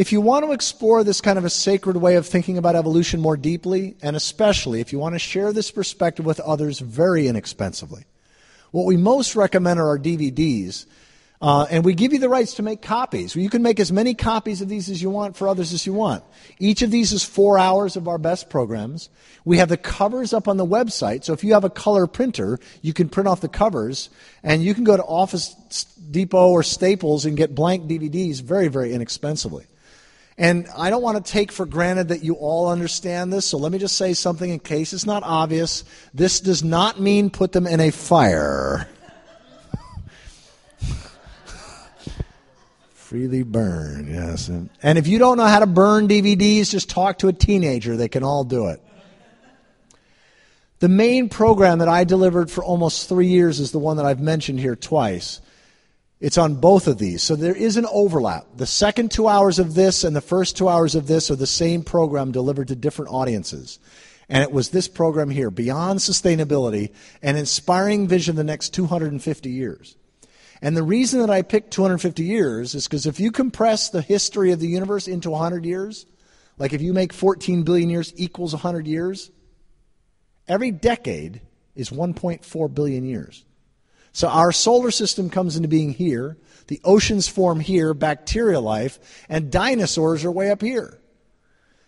If 0.00 0.12
you 0.12 0.22
want 0.22 0.46
to 0.46 0.52
explore 0.52 1.04
this 1.04 1.20
kind 1.20 1.36
of 1.36 1.44
a 1.44 1.50
sacred 1.50 1.98
way 1.98 2.16
of 2.16 2.26
thinking 2.26 2.56
about 2.56 2.74
evolution 2.74 3.20
more 3.20 3.36
deeply, 3.36 3.96
and 4.00 4.16
especially 4.16 4.80
if 4.80 4.94
you 4.94 4.98
want 4.98 5.14
to 5.14 5.18
share 5.18 5.52
this 5.52 5.70
perspective 5.70 6.24
with 6.24 6.40
others 6.40 6.78
very 6.78 7.28
inexpensively, 7.28 8.06
what 8.70 8.86
we 8.86 8.96
most 8.96 9.36
recommend 9.36 9.78
are 9.78 9.88
our 9.88 9.98
DVDs 9.98 10.86
uh, 11.42 11.66
and 11.70 11.84
we 11.84 11.92
give 11.92 12.14
you 12.14 12.18
the 12.18 12.30
rights 12.30 12.54
to 12.54 12.62
make 12.62 12.80
copies. 12.80 13.36
You 13.36 13.50
can 13.50 13.62
make 13.62 13.78
as 13.78 13.92
many 13.92 14.14
copies 14.14 14.62
of 14.62 14.70
these 14.70 14.88
as 14.88 15.02
you 15.02 15.10
want 15.10 15.36
for 15.36 15.48
others 15.48 15.74
as 15.74 15.84
you 15.84 15.92
want. 15.92 16.24
Each 16.58 16.80
of 16.80 16.90
these 16.90 17.12
is 17.12 17.22
four 17.22 17.58
hours 17.58 17.94
of 17.94 18.08
our 18.08 18.16
best 18.18 18.48
programs. 18.48 19.10
We 19.44 19.58
have 19.58 19.68
the 19.68 19.76
covers 19.76 20.32
up 20.32 20.48
on 20.48 20.56
the 20.56 20.64
website. 20.64 21.24
So 21.24 21.34
if 21.34 21.44
you 21.44 21.52
have 21.52 21.64
a 21.64 21.70
color 21.70 22.06
printer, 22.06 22.58
you 22.80 22.94
can 22.94 23.10
print 23.10 23.28
off 23.28 23.42
the 23.42 23.48
covers 23.48 24.08
and 24.42 24.64
you 24.64 24.72
can 24.72 24.84
go 24.84 24.96
to 24.96 25.04
Office 25.04 25.52
Depot 26.10 26.48
or 26.48 26.62
Staples 26.62 27.26
and 27.26 27.36
get 27.36 27.54
blank 27.54 27.84
DVDs 27.84 28.40
very, 28.40 28.68
very 28.68 28.94
inexpensively. 28.94 29.66
And 30.40 30.66
I 30.74 30.88
don't 30.88 31.02
want 31.02 31.22
to 31.22 31.32
take 31.32 31.52
for 31.52 31.66
granted 31.66 32.08
that 32.08 32.24
you 32.24 32.32
all 32.32 32.70
understand 32.70 33.30
this, 33.30 33.44
so 33.44 33.58
let 33.58 33.70
me 33.72 33.76
just 33.76 33.98
say 33.98 34.14
something 34.14 34.48
in 34.48 34.58
case 34.58 34.94
it's 34.94 35.04
not 35.04 35.22
obvious. 35.22 35.84
This 36.14 36.40
does 36.40 36.64
not 36.64 36.98
mean 36.98 37.28
put 37.28 37.52
them 37.52 37.66
in 37.66 37.78
a 37.78 37.90
fire. 37.90 38.88
Freely 42.94 43.42
burn, 43.42 44.08
yes. 44.10 44.48
And 44.48 44.70
if 44.82 45.06
you 45.06 45.18
don't 45.18 45.36
know 45.36 45.44
how 45.44 45.58
to 45.58 45.66
burn 45.66 46.08
DVDs, 46.08 46.70
just 46.70 46.88
talk 46.88 47.18
to 47.18 47.28
a 47.28 47.34
teenager. 47.34 47.98
They 47.98 48.08
can 48.08 48.24
all 48.24 48.44
do 48.44 48.68
it. 48.68 48.82
The 50.78 50.88
main 50.88 51.28
program 51.28 51.80
that 51.80 51.88
I 51.88 52.04
delivered 52.04 52.50
for 52.50 52.64
almost 52.64 53.10
three 53.10 53.28
years 53.28 53.60
is 53.60 53.72
the 53.72 53.78
one 53.78 53.98
that 53.98 54.06
I've 54.06 54.20
mentioned 54.20 54.58
here 54.58 54.74
twice. 54.74 55.42
It's 56.20 56.36
on 56.36 56.56
both 56.56 56.86
of 56.86 56.98
these. 56.98 57.22
So 57.22 57.34
there 57.34 57.56
is 57.56 57.78
an 57.78 57.86
overlap. 57.90 58.46
The 58.54 58.66
second 58.66 59.10
two 59.10 59.26
hours 59.26 59.58
of 59.58 59.74
this 59.74 60.04
and 60.04 60.14
the 60.14 60.20
first 60.20 60.56
two 60.56 60.68
hours 60.68 60.94
of 60.94 61.06
this 61.06 61.30
are 61.30 61.36
the 61.36 61.46
same 61.46 61.82
program 61.82 62.30
delivered 62.30 62.68
to 62.68 62.76
different 62.76 63.10
audiences. 63.10 63.78
And 64.28 64.42
it 64.42 64.52
was 64.52 64.68
this 64.68 64.86
program 64.86 65.30
here, 65.30 65.50
Beyond 65.50 65.98
Sustainability, 65.98 66.92
an 67.22 67.36
inspiring 67.36 68.06
vision 68.06 68.36
the 68.36 68.44
next 68.44 68.74
250 68.74 69.50
years. 69.50 69.96
And 70.62 70.76
the 70.76 70.82
reason 70.82 71.20
that 71.20 71.30
I 71.30 71.40
picked 71.40 71.72
250 71.72 72.22
years 72.22 72.74
is 72.74 72.86
because 72.86 73.06
if 73.06 73.18
you 73.18 73.32
compress 73.32 73.88
the 73.88 74.02
history 74.02 74.52
of 74.52 74.60
the 74.60 74.68
universe 74.68 75.08
into 75.08 75.30
100 75.30 75.64
years, 75.64 76.04
like 76.58 76.74
if 76.74 76.82
you 76.82 76.92
make 76.92 77.14
14 77.14 77.62
billion 77.62 77.88
years 77.88 78.12
equals 78.16 78.52
100 78.52 78.86
years, 78.86 79.30
every 80.46 80.70
decade 80.70 81.40
is 81.74 81.88
1.4 81.88 82.74
billion 82.74 83.04
years. 83.06 83.44
So 84.12 84.28
our 84.28 84.52
solar 84.52 84.90
system 84.90 85.30
comes 85.30 85.56
into 85.56 85.68
being 85.68 85.92
here, 85.92 86.36
the 86.66 86.80
oceans 86.84 87.28
form 87.28 87.60
here, 87.60 87.94
bacterial 87.94 88.62
life, 88.62 89.24
and 89.28 89.50
dinosaurs 89.50 90.24
are 90.24 90.30
way 90.30 90.50
up 90.50 90.62
here. 90.62 91.00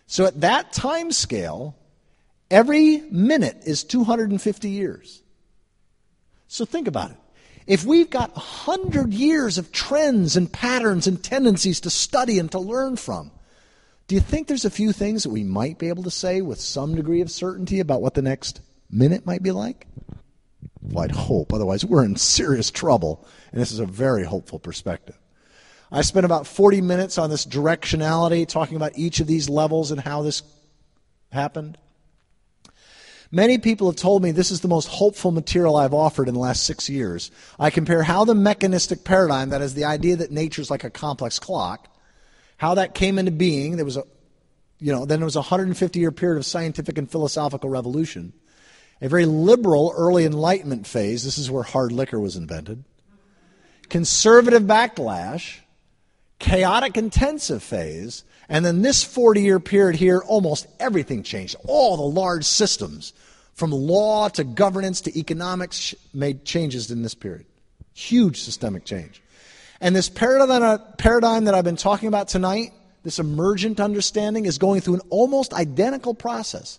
So 0.06 0.26
at 0.26 0.40
that 0.40 0.72
time 0.72 1.12
scale, 1.12 1.76
every 2.50 2.98
minute 3.10 3.62
is 3.64 3.84
250 3.84 4.68
years. 4.68 5.22
So 6.48 6.64
think 6.64 6.86
about 6.86 7.12
it. 7.12 7.16
If 7.66 7.84
we've 7.84 8.10
got 8.10 8.34
100 8.34 9.14
years 9.14 9.56
of 9.56 9.72
trends 9.72 10.36
and 10.36 10.52
patterns 10.52 11.06
and 11.06 11.22
tendencies 11.22 11.80
to 11.80 11.90
study 11.90 12.38
and 12.38 12.50
to 12.52 12.58
learn 12.58 12.96
from, 12.96 13.30
do 14.08 14.16
you 14.16 14.20
think 14.20 14.48
there's 14.48 14.64
a 14.64 14.70
few 14.70 14.92
things 14.92 15.22
that 15.22 15.30
we 15.30 15.44
might 15.44 15.78
be 15.78 15.88
able 15.88 16.02
to 16.02 16.10
say 16.10 16.42
with 16.42 16.60
some 16.60 16.94
degree 16.94 17.20
of 17.20 17.30
certainty 17.30 17.80
about 17.80 18.02
what 18.02 18.14
the 18.14 18.22
next 18.22 18.60
minute 18.90 19.24
might 19.24 19.42
be 19.42 19.52
like? 19.52 19.86
I'd 20.96 21.12
hope. 21.12 21.52
Otherwise, 21.52 21.84
we're 21.84 22.04
in 22.04 22.16
serious 22.16 22.70
trouble. 22.70 23.26
And 23.52 23.60
this 23.60 23.72
is 23.72 23.78
a 23.78 23.86
very 23.86 24.24
hopeful 24.24 24.58
perspective. 24.58 25.18
I 25.90 26.00
spent 26.02 26.24
about 26.24 26.46
40 26.46 26.80
minutes 26.80 27.18
on 27.18 27.28
this 27.28 27.44
directionality, 27.44 28.48
talking 28.48 28.76
about 28.76 28.96
each 28.96 29.20
of 29.20 29.26
these 29.26 29.48
levels 29.48 29.90
and 29.90 30.00
how 30.00 30.22
this 30.22 30.42
happened. 31.30 31.76
Many 33.34 33.56
people 33.56 33.88
have 33.88 33.96
told 33.96 34.22
me 34.22 34.30
this 34.30 34.50
is 34.50 34.60
the 34.60 34.68
most 34.68 34.88
hopeful 34.88 35.30
material 35.30 35.76
I've 35.76 35.94
offered 35.94 36.28
in 36.28 36.34
the 36.34 36.40
last 36.40 36.64
six 36.64 36.90
years. 36.90 37.30
I 37.58 37.70
compare 37.70 38.02
how 38.02 38.26
the 38.26 38.34
mechanistic 38.34 39.04
paradigm, 39.04 39.50
that 39.50 39.62
is 39.62 39.72
the 39.72 39.84
idea 39.84 40.16
that 40.16 40.30
nature 40.30 40.60
is 40.60 40.70
like 40.70 40.84
a 40.84 40.90
complex 40.90 41.38
clock, 41.38 41.88
how 42.58 42.74
that 42.74 42.94
came 42.94 43.18
into 43.18 43.32
being. 43.32 43.76
There 43.76 43.86
was 43.86 43.96
a, 43.96 44.04
you 44.78 44.92
know, 44.92 45.06
then 45.06 45.20
there 45.20 45.26
was 45.26 45.36
a 45.36 45.40
150 45.40 45.98
year 45.98 46.12
period 46.12 46.36
of 46.38 46.44
scientific 46.44 46.98
and 46.98 47.10
philosophical 47.10 47.70
revolution, 47.70 48.34
a 49.02 49.08
very 49.08 49.26
liberal 49.26 49.92
early 49.96 50.24
Enlightenment 50.24 50.86
phase. 50.86 51.24
This 51.24 51.36
is 51.36 51.50
where 51.50 51.64
hard 51.64 51.90
liquor 51.90 52.20
was 52.20 52.36
invented. 52.36 52.84
Conservative 53.88 54.62
backlash, 54.62 55.58
chaotic 56.38 56.96
intensive 56.96 57.62
phase, 57.62 58.22
and 58.48 58.64
then 58.64 58.82
this 58.82 59.02
40 59.02 59.42
year 59.42 59.58
period 59.58 59.96
here, 59.96 60.20
almost 60.20 60.66
everything 60.78 61.24
changed. 61.24 61.56
All 61.66 61.96
the 61.96 62.02
large 62.02 62.44
systems, 62.44 63.12
from 63.54 63.72
law 63.72 64.28
to 64.28 64.44
governance 64.44 65.00
to 65.02 65.18
economics, 65.18 65.94
made 66.14 66.44
changes 66.44 66.90
in 66.90 67.02
this 67.02 67.14
period. 67.14 67.46
Huge 67.94 68.40
systemic 68.40 68.84
change. 68.84 69.20
And 69.80 69.96
this 69.96 70.08
paradigm 70.08 71.44
that 71.44 71.54
I've 71.54 71.64
been 71.64 71.76
talking 71.76 72.06
about 72.06 72.28
tonight, 72.28 72.72
this 73.02 73.18
emergent 73.18 73.80
understanding, 73.80 74.46
is 74.46 74.58
going 74.58 74.80
through 74.80 74.94
an 74.94 75.00
almost 75.10 75.52
identical 75.52 76.14
process. 76.14 76.78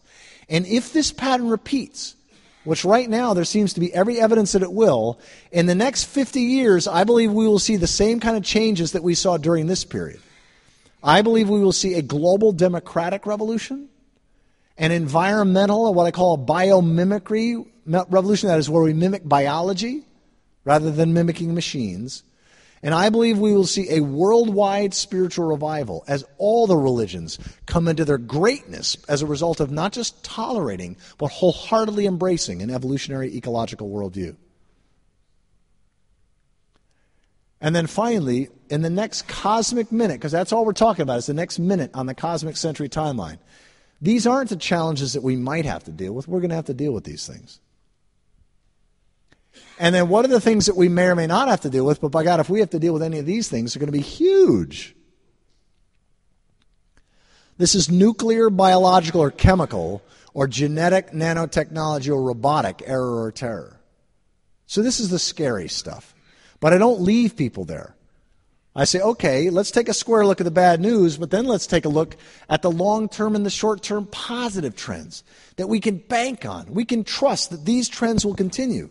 And 0.50 0.66
if 0.66 0.94
this 0.94 1.12
pattern 1.12 1.50
repeats, 1.50 2.16
which 2.64 2.86
right 2.86 3.10
now 3.10 3.34
there 3.34 3.46
seems 3.46 3.74
to 3.74 3.80
be 3.80 3.94
every 3.94 4.20
evidence 4.20 4.54
that 4.54 4.62
it 4.62 4.72
will, 4.72 5.20
in 5.52 5.66
the 5.66 5.76
next 5.76 6.06
50 6.06 6.42
years, 6.42 6.88
I 6.88 7.04
believe 7.04 7.32
we 7.32 7.48
will 7.48 7.60
see 7.60 7.76
the 7.76 7.88
same 7.88 8.20
kind 8.20 8.38
of 8.38 8.44
changes 8.44 8.94
that 8.94 9.04
we 9.04 9.16
saw 9.16 9.38
during 9.38 9.68
this 9.68 9.84
period. 9.84 10.22
I 11.04 11.22
believe 11.22 11.50
we 11.50 11.60
will 11.60 11.74
see 11.74 11.96
a 11.96 12.02
global 12.02 12.54
democratic 12.54 13.26
revolution, 13.26 13.90
an 14.78 14.92
environmental, 14.92 15.94
what 15.94 16.06
I 16.06 16.12
call 16.12 16.36
a 16.36 16.38
biomimicry 16.38 17.66
revolution, 17.86 18.48
that 18.48 18.60
is 18.60 18.70
where 18.70 18.84
we 18.84 18.94
mimic 18.94 19.28
biology 19.28 20.04
rather 20.64 20.92
than 20.92 21.14
mimicking 21.14 21.54
machines. 21.54 22.24
And 22.84 22.94
I 22.94 23.08
believe 23.08 23.40
we 23.40 23.54
will 23.54 23.66
see 23.66 23.90
a 23.90 24.02
worldwide 24.02 24.94
spiritual 24.94 25.48
revival 25.48 26.04
as 26.06 26.26
all 26.38 26.68
the 26.68 26.76
religions 26.76 27.40
come 27.66 27.88
into 27.88 28.04
their 28.04 28.18
greatness 28.18 28.98
as 29.08 29.22
a 29.22 29.26
result 29.26 29.62
of 29.62 29.72
not 29.72 29.94
just 29.94 30.22
tolerating, 30.22 30.98
but 31.18 31.32
wholeheartedly 31.32 32.06
embracing 32.06 32.62
an 32.62 32.70
evolutionary 32.70 33.34
ecological 33.36 33.90
worldview. 33.90 34.36
And 37.62 37.74
then 37.74 37.88
finally, 37.88 38.50
in 38.70 38.82
the 38.82 38.90
next 38.90 39.30
cosmic 39.30 39.90
minute, 39.90 40.16
because 40.16 40.34
that's 40.34 40.52
all 40.52 40.66
we're 40.66 40.74
talking 40.74 41.04
about, 41.04 41.20
is 41.20 41.28
the 41.28 41.34
next 41.34 41.60
minute 41.60 41.92
on 41.94 42.08
the 42.08 42.14
cosmic 42.14 42.58
century 42.58 42.90
timeline. 42.90 43.38
These 44.02 44.28
aren't 44.28 44.50
the 44.50 44.58
challenges 44.58 45.14
that 45.14 45.24
we 45.24 45.38
might 45.38 45.64
have 45.64 45.86
to 45.86 45.92
deal 45.92 46.12
with. 46.12 46.28
We're 46.28 46.42
going 46.42 46.50
to 46.50 46.58
have 46.58 46.66
to 46.66 46.74
deal 46.74 46.92
with 46.92 47.06
these 47.06 47.26
things. 47.26 47.62
And 49.84 49.94
then 49.94 50.08
what 50.08 50.24
are 50.24 50.30
the 50.30 50.40
things 50.40 50.68
that 50.68 50.78
we 50.78 50.88
may 50.88 51.08
or 51.08 51.16
may 51.16 51.28
not 51.28 51.50
have 51.50 51.60
to 51.62 51.70
deal 51.70 51.86
with? 51.86 52.00
But 52.00 52.08
by 52.08 52.24
God, 52.24 52.40
if 52.40 52.50
we 52.50 52.62
have 52.62 52.70
to 52.70 52.80
deal 52.80 52.94
with 52.94 53.04
any 53.04 53.20
of 53.20 53.26
these 53.26 53.50
things, 53.50 53.74
they're 53.74 53.82
going 53.82 53.92
to 53.92 53.92
be 53.92 54.00
huge. 54.00 54.96
This 57.58 57.76
is 57.76 57.92
nuclear, 57.92 58.50
biological, 58.50 59.20
or 59.20 59.30
chemical, 59.30 60.02
or 60.34 60.48
genetic, 60.48 61.12
nanotechnology, 61.12 62.08
or 62.08 62.22
robotic 62.24 62.82
error 62.86 63.24
or 63.24 63.34
terror. 63.34 63.78
So 64.68 64.82
this 64.82 65.02
is 65.02 65.10
the 65.10 65.20
scary 65.20 65.68
stuff. 65.68 66.16
But 66.62 66.72
I 66.72 66.78
don't 66.78 67.02
leave 67.02 67.36
people 67.36 67.66
there. 67.66 67.94
I 68.74 68.86
say, 68.86 69.02
okay, 69.02 69.50
let's 69.50 69.70
take 69.70 69.90
a 69.90 69.94
square 69.94 70.26
look 70.26 70.40
at 70.40 70.46
the 70.46 70.52
bad 70.52 70.80
news, 70.80 71.18
but 71.18 71.30
then 71.30 71.44
let's 71.44 71.68
take 71.68 71.84
a 71.84 71.90
look 71.90 72.16
at 72.50 72.62
the 72.62 72.72
long 72.72 73.10
term 73.10 73.36
and 73.36 73.46
the 73.46 73.50
short 73.50 73.84
term 73.84 74.06
positive 74.06 74.78
trends 74.78 75.26
that 75.58 75.68
we 75.68 75.82
can 75.82 75.98
bank 75.98 76.46
on. 76.46 76.74
We 76.74 76.86
can 76.86 77.04
trust 77.04 77.50
that 77.50 77.66
these 77.66 77.90
trends 77.90 78.26
will 78.26 78.34
continue. 78.34 78.90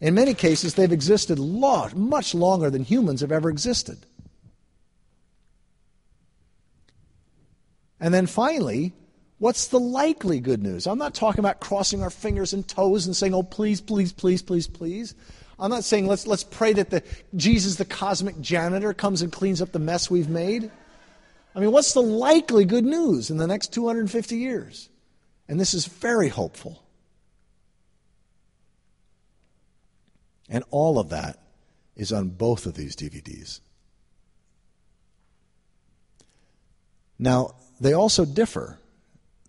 In 0.00 0.14
many 0.14 0.32
cases, 0.32 0.74
they've 0.74 0.90
existed 0.90 1.38
much 1.38 2.34
longer 2.34 2.70
than 2.70 2.82
humans 2.82 3.20
have 3.20 3.32
ever 3.32 3.50
existed. 3.50 3.98
And 8.00 8.14
then 8.14 8.26
finally, 8.26 8.94
what's 9.38 9.66
the 9.68 9.78
likely 9.78 10.40
good 10.40 10.62
news? 10.62 10.86
I'm 10.86 10.98
not 10.98 11.14
talking 11.14 11.40
about 11.40 11.60
crossing 11.60 12.02
our 12.02 12.08
fingers 12.08 12.54
and 12.54 12.66
toes 12.66 13.06
and 13.06 13.14
saying, 13.14 13.34
oh, 13.34 13.42
please, 13.42 13.82
please, 13.82 14.10
please, 14.10 14.40
please, 14.40 14.66
please. 14.66 15.14
I'm 15.58 15.70
not 15.70 15.84
saying 15.84 16.06
let's, 16.06 16.26
let's 16.26 16.44
pray 16.44 16.72
that 16.72 16.88
the, 16.88 17.02
Jesus, 17.36 17.76
the 17.76 17.84
cosmic 17.84 18.40
janitor, 18.40 18.94
comes 18.94 19.20
and 19.20 19.30
cleans 19.30 19.60
up 19.60 19.72
the 19.72 19.78
mess 19.78 20.10
we've 20.10 20.30
made. 20.30 20.70
I 21.54 21.60
mean, 21.60 21.72
what's 21.72 21.92
the 21.92 22.02
likely 22.02 22.64
good 22.64 22.86
news 22.86 23.30
in 23.30 23.36
the 23.36 23.46
next 23.46 23.74
250 23.74 24.36
years? 24.36 24.88
And 25.46 25.60
this 25.60 25.74
is 25.74 25.84
very 25.84 26.28
hopeful. 26.28 26.82
And 30.50 30.64
all 30.70 30.98
of 30.98 31.08
that 31.10 31.38
is 31.96 32.12
on 32.12 32.30
both 32.30 32.66
of 32.66 32.74
these 32.74 32.96
DVDs. 32.96 33.60
Now, 37.18 37.54
they 37.80 37.92
also 37.92 38.24
differ. 38.24 38.78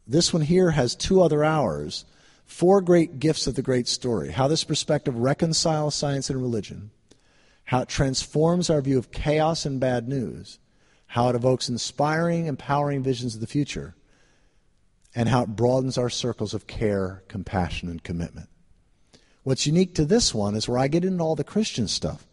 This 0.05 0.31
one 0.31 0.43
here 0.43 0.71
has 0.71 0.95
two 0.95 1.21
other 1.21 1.43
hours, 1.43 2.05
four 2.45 2.81
great 2.81 3.19
gifts 3.19 3.47
of 3.47 3.55
the 3.55 3.61
great 3.61 3.87
story, 3.87 4.31
how 4.31 4.47
this 4.47 4.63
perspective 4.63 5.15
reconciles 5.17 5.95
science 5.95 6.29
and 6.29 6.39
religion, 6.41 6.91
how 7.63 7.81
it 7.81 7.89
transforms 7.89 8.69
our 8.69 8.81
view 8.81 8.97
of 8.97 9.11
chaos 9.11 9.65
and 9.65 9.79
bad 9.79 10.07
news, 10.07 10.59
how 11.07 11.29
it 11.29 11.35
evokes 11.35 11.69
inspiring, 11.69 12.45
empowering 12.45 13.01
visions 13.01 13.33
of 13.35 13.41
the 13.41 13.47
future, 13.47 13.95
and 15.15 15.29
how 15.29 15.43
it 15.43 15.55
broadens 15.55 15.97
our 15.97 16.09
circles 16.09 16.53
of 16.53 16.67
care, 16.67 17.23
compassion, 17.27 17.89
and 17.89 18.03
commitment. 18.03 18.49
What's 19.43 19.65
unique 19.65 19.95
to 19.95 20.05
this 20.05 20.33
one 20.33 20.55
is 20.55 20.67
where 20.67 20.77
I 20.77 20.87
get 20.87 21.05
into 21.05 21.23
all 21.23 21.35
the 21.35 21.43
Christian 21.43 21.87
stuff. 21.87 22.25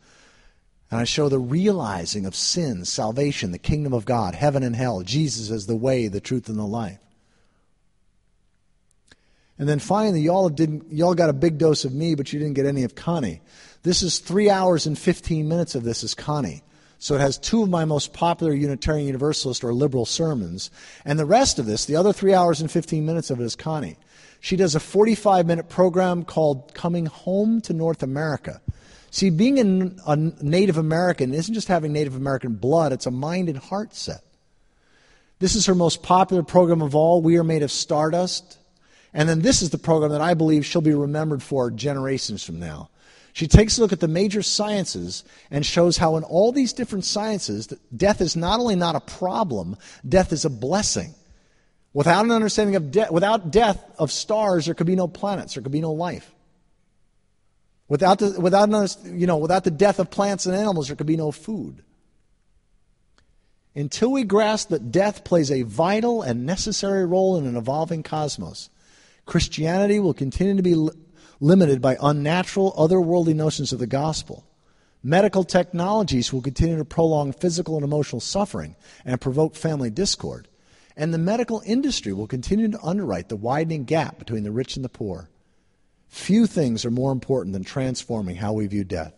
And 0.90 1.01
I 1.01 1.05
show 1.05 1.28
the 1.28 1.39
realizing 1.39 2.24
of 2.24 2.35
sin, 2.35 2.85
salvation, 2.85 3.52
the 3.52 3.59
kingdom 3.59 3.93
of 3.93 4.05
God, 4.05 4.35
heaven 4.35 4.62
and 4.62 4.74
hell, 4.74 5.02
Jesus 5.02 5.51
as 5.51 5.66
the 5.66 5.76
way, 5.76 6.09
the 6.09 6.20
truth, 6.20 6.48
and 6.48 6.59
the 6.59 6.64
life. 6.64 6.98
And 9.59 9.68
then 9.68 9.80
finally, 9.80 10.20
y'all 10.20 10.48
didn't 10.48 10.93
y'all 10.93 11.14
got 11.14 11.30
a 11.30 11.35
big 11.35 11.59
dose 11.59 11.85
of 11.85 11.93
me, 11.93 12.14
but 12.14 12.32
you 12.32 12.39
didn't 12.39 12.55
get 12.55 12.64
any 12.64 12.85
of 12.85 12.94
Connie. 12.94 13.43
This 13.82 14.02
is 14.02 14.18
three 14.18 14.48
hours 14.48 14.86
and 14.86 14.97
fifteen 14.97 15.48
minutes 15.48 15.74
of 15.74 15.82
this 15.82 16.05
is 16.05 16.14
Connie. 16.14 16.62
So 16.98 17.14
it 17.14 17.20
has 17.20 17.39
two 17.39 17.62
of 17.62 17.68
my 17.68 17.85
most 17.85 18.12
popular 18.12 18.52
Unitarian 18.52 19.06
Universalist 19.06 19.62
or 19.62 19.72
liberal 19.72 20.05
sermons. 20.05 20.70
And 21.05 21.18
the 21.18 21.24
rest 21.24 21.59
of 21.59 21.66
this, 21.66 21.85
the 21.85 21.97
other 21.97 22.12
three 22.12 22.35
hours 22.35 22.60
and 22.60 22.70
15 22.70 23.06
minutes 23.06 23.30
of 23.30 23.40
it 23.40 23.44
is 23.44 23.55
Connie. 23.55 23.97
She 24.40 24.56
does 24.56 24.74
a 24.74 24.81
45 24.81 25.47
minute 25.47 25.69
program 25.69 26.24
called 26.24 26.73
Coming 26.74 27.06
Home 27.06 27.60
to 27.62 27.73
North 27.73 28.02
America. 28.02 28.60
See, 29.10 29.31
being 29.31 29.98
a 30.06 30.16
Native 30.16 30.77
American 30.77 31.32
isn't 31.32 31.55
just 31.55 31.69
having 31.69 31.93
Native 31.93 32.15
American 32.15 32.55
blood, 32.55 32.93
it's 32.93 33.06
a 33.06 33.10
mind 33.10 33.48
and 33.48 33.59
heart 33.59 33.94
set. 33.94 34.23
This 35.39 35.55
is 35.55 35.66
her 35.66 35.74
most 35.74 36.02
popular 36.02 36.43
program 36.43 36.82
of 36.82 36.94
all. 36.94 37.23
We 37.23 37.39
are 37.39 37.44
made 37.44 37.62
of 37.62 37.70
stardust. 37.70 38.59
And 39.15 39.28
then 39.28 39.40
this 39.40 39.62
is 39.62 39.70
the 39.70 39.78
program 39.78 40.10
that 40.10 40.20
I 40.20 40.35
believe 40.35 40.66
she'll 40.66 40.82
be 40.82 40.94
remembered 40.94 41.43
for 41.43 41.70
generations 41.70 42.44
from 42.44 42.59
now. 42.59 42.90
She 43.32 43.47
takes 43.47 43.78
a 43.78 43.81
look 43.81 43.93
at 43.93 44.01
the 44.01 44.09
major 44.09 44.43
sciences 44.43 45.23
and 45.51 45.65
shows 45.65 45.97
how, 45.97 46.16
in 46.16 46.24
all 46.24 46.51
these 46.51 46.73
different 46.73 47.05
sciences, 47.05 47.69
death 47.97 48.20
is 48.20 48.35
not 48.35 48.59
only 48.59 48.74
not 48.74 48.97
a 48.97 49.01
problem, 49.01 49.77
death 50.06 50.32
is 50.32 50.44
a 50.44 50.51
blessing. 50.51 51.15
Without 51.93 52.24
an 52.24 52.31
understanding 52.31 52.77
of 52.77 52.90
death, 52.90 53.10
without 53.10 53.51
death 53.51 53.82
of 53.98 54.12
stars, 54.12 54.66
there 54.66 54.74
could 54.74 54.86
be 54.86 54.97
no 54.97 55.09
planets, 55.09 55.55
there 55.55 55.62
could 55.62 55.73
be 55.73 55.81
no 55.81 55.93
life. 55.93 56.35
Without 57.89 58.19
the, 58.19 58.39
without, 58.39 58.69
you 59.05 59.27
know, 59.27 59.39
without 59.39 59.65
the 59.65 59.70
death 59.70 59.98
of 59.98 60.10
plants 60.10 60.44
and 60.44 60.55
animals, 60.55 60.89
there 60.89 60.97
could 60.97 61.06
be 61.06 61.16
no 61.16 61.32
food. 61.32 61.82
Until 63.74 64.12
we 64.12 64.24
grasp 64.24 64.70
that 64.70 64.90
death 64.90 65.24
plays 65.24 65.51
a 65.51 65.62
vital 65.62 66.20
and 66.20 66.44
necessary 66.44 67.06
role 67.06 67.36
in 67.36 67.47
an 67.47 67.56
evolving 67.56 68.02
cosmos, 68.02 68.69
Christianity 69.24 70.01
will 70.01 70.15
continue 70.15 70.56
to 70.56 70.62
be 70.62 70.74
li- 70.74 70.90
limited 71.40 71.81
by 71.81 71.97
unnatural, 72.02 72.74
otherworldly 72.77 73.35
notions 73.35 73.73
of 73.73 73.78
the 73.78 73.86
gospel. 73.86 74.44
Medical 75.02 75.44
technologies 75.44 76.32
will 76.32 76.43
continue 76.43 76.77
to 76.77 76.85
prolong 76.85 77.32
physical 77.32 77.77
and 77.77 77.85
emotional 77.85 78.20
suffering 78.20 78.74
and 79.05 79.20
provoke 79.20 79.55
family 79.55 79.90
discord. 79.90 80.47
And 80.98 81.14
the 81.14 81.18
medical 81.18 81.62
industry 81.64 82.12
will 82.12 82.26
continue 82.26 82.68
to 82.68 82.82
underwrite 82.82 83.28
the 83.28 83.36
widening 83.36 83.84
gap 83.84 84.18
between 84.18 84.42
the 84.42 84.50
rich 84.50 84.74
and 84.74 84.84
the 84.84 84.88
poor. 84.88 85.30
Few 86.08 86.46
things 86.46 86.84
are 86.84 86.90
more 86.90 87.12
important 87.12 87.52
than 87.52 87.62
transforming 87.62 88.34
how 88.34 88.54
we 88.54 88.66
view 88.66 88.82
death. 88.82 89.14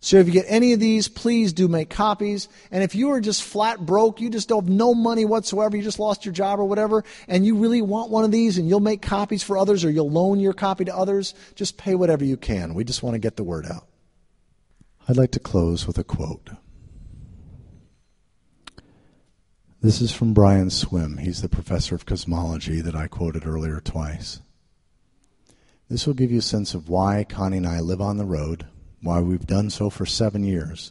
So 0.00 0.18
if 0.18 0.26
you 0.26 0.32
get 0.32 0.44
any 0.46 0.74
of 0.74 0.78
these, 0.78 1.08
please 1.08 1.54
do 1.54 1.68
make 1.68 1.88
copies. 1.88 2.48
And 2.70 2.84
if 2.84 2.94
you 2.94 3.10
are 3.12 3.20
just 3.20 3.42
flat 3.42 3.84
broke, 3.84 4.20
you 4.20 4.28
just 4.28 4.48
don't 4.48 4.64
have 4.64 4.72
no 4.72 4.94
money 4.94 5.24
whatsoever, 5.24 5.74
you 5.74 5.82
just 5.82 5.98
lost 5.98 6.26
your 6.26 6.34
job 6.34 6.60
or 6.60 6.66
whatever, 6.66 7.02
and 7.26 7.46
you 7.46 7.56
really 7.56 7.80
want 7.80 8.10
one 8.10 8.24
of 8.24 8.30
these 8.30 8.58
and 8.58 8.68
you'll 8.68 8.80
make 8.80 9.00
copies 9.00 9.42
for 9.42 9.56
others 9.56 9.86
or 9.86 9.90
you'll 9.90 10.10
loan 10.10 10.38
your 10.38 10.52
copy 10.52 10.84
to 10.84 10.94
others, 10.94 11.34
just 11.54 11.78
pay 11.78 11.94
whatever 11.94 12.24
you 12.24 12.36
can. 12.36 12.74
We 12.74 12.84
just 12.84 13.02
want 13.02 13.14
to 13.14 13.18
get 13.18 13.36
the 13.36 13.42
word 13.42 13.64
out. 13.64 13.86
I'd 15.08 15.16
like 15.16 15.32
to 15.32 15.40
close 15.40 15.86
with 15.86 15.96
a 15.96 16.04
quote. 16.04 16.50
This 19.80 20.00
is 20.00 20.12
from 20.12 20.34
Brian 20.34 20.70
Swimme. 20.70 21.18
He's 21.18 21.40
the 21.40 21.48
professor 21.48 21.94
of 21.94 22.04
cosmology 22.04 22.80
that 22.80 22.96
I 22.96 23.06
quoted 23.06 23.46
earlier 23.46 23.80
twice. 23.80 24.40
This 25.88 26.04
will 26.04 26.14
give 26.14 26.32
you 26.32 26.40
a 26.40 26.42
sense 26.42 26.74
of 26.74 26.88
why 26.88 27.22
Connie 27.22 27.58
and 27.58 27.66
I 27.66 27.78
live 27.78 28.00
on 28.00 28.16
the 28.16 28.24
road, 28.24 28.66
why 29.00 29.20
we've 29.20 29.46
done 29.46 29.70
so 29.70 29.88
for 29.88 30.04
seven 30.04 30.42
years, 30.42 30.90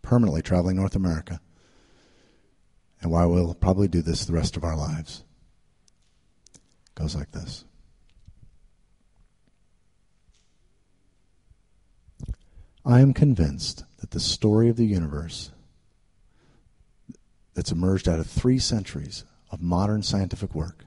permanently 0.00 0.40
traveling 0.40 0.76
North 0.76 0.96
America, 0.96 1.42
and 3.02 3.10
why 3.10 3.26
we'll 3.26 3.52
probably 3.52 3.86
do 3.86 4.00
this 4.00 4.24
the 4.24 4.32
rest 4.32 4.56
of 4.56 4.64
our 4.64 4.76
lives. 4.76 5.24
It 6.54 6.94
goes 6.94 7.14
like 7.14 7.32
this. 7.32 7.66
I 12.82 13.00
am 13.00 13.12
convinced 13.12 13.84
that 13.98 14.12
the 14.12 14.20
story 14.20 14.70
of 14.70 14.76
the 14.76 14.86
universe 14.86 15.50
that's 17.54 17.72
emerged 17.72 18.08
out 18.08 18.18
of 18.18 18.26
three 18.26 18.58
centuries 18.58 19.24
of 19.50 19.60
modern 19.60 20.02
scientific 20.02 20.54
work. 20.54 20.84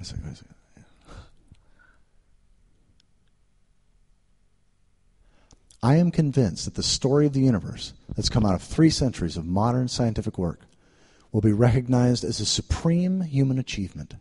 I 0.00 0.04
I 0.04 0.34
I 5.80 5.96
am 5.96 6.10
convinced 6.10 6.64
that 6.64 6.74
the 6.74 6.82
story 6.82 7.26
of 7.26 7.32
the 7.32 7.40
universe 7.40 7.92
that's 8.16 8.28
come 8.28 8.44
out 8.44 8.54
of 8.54 8.62
three 8.62 8.90
centuries 8.90 9.36
of 9.36 9.46
modern 9.46 9.86
scientific 9.86 10.36
work 10.36 10.62
will 11.30 11.40
be 11.40 11.52
recognized 11.52 12.24
as 12.24 12.40
a 12.40 12.46
supreme 12.46 13.20
human 13.20 13.58
achievement, 13.58 14.14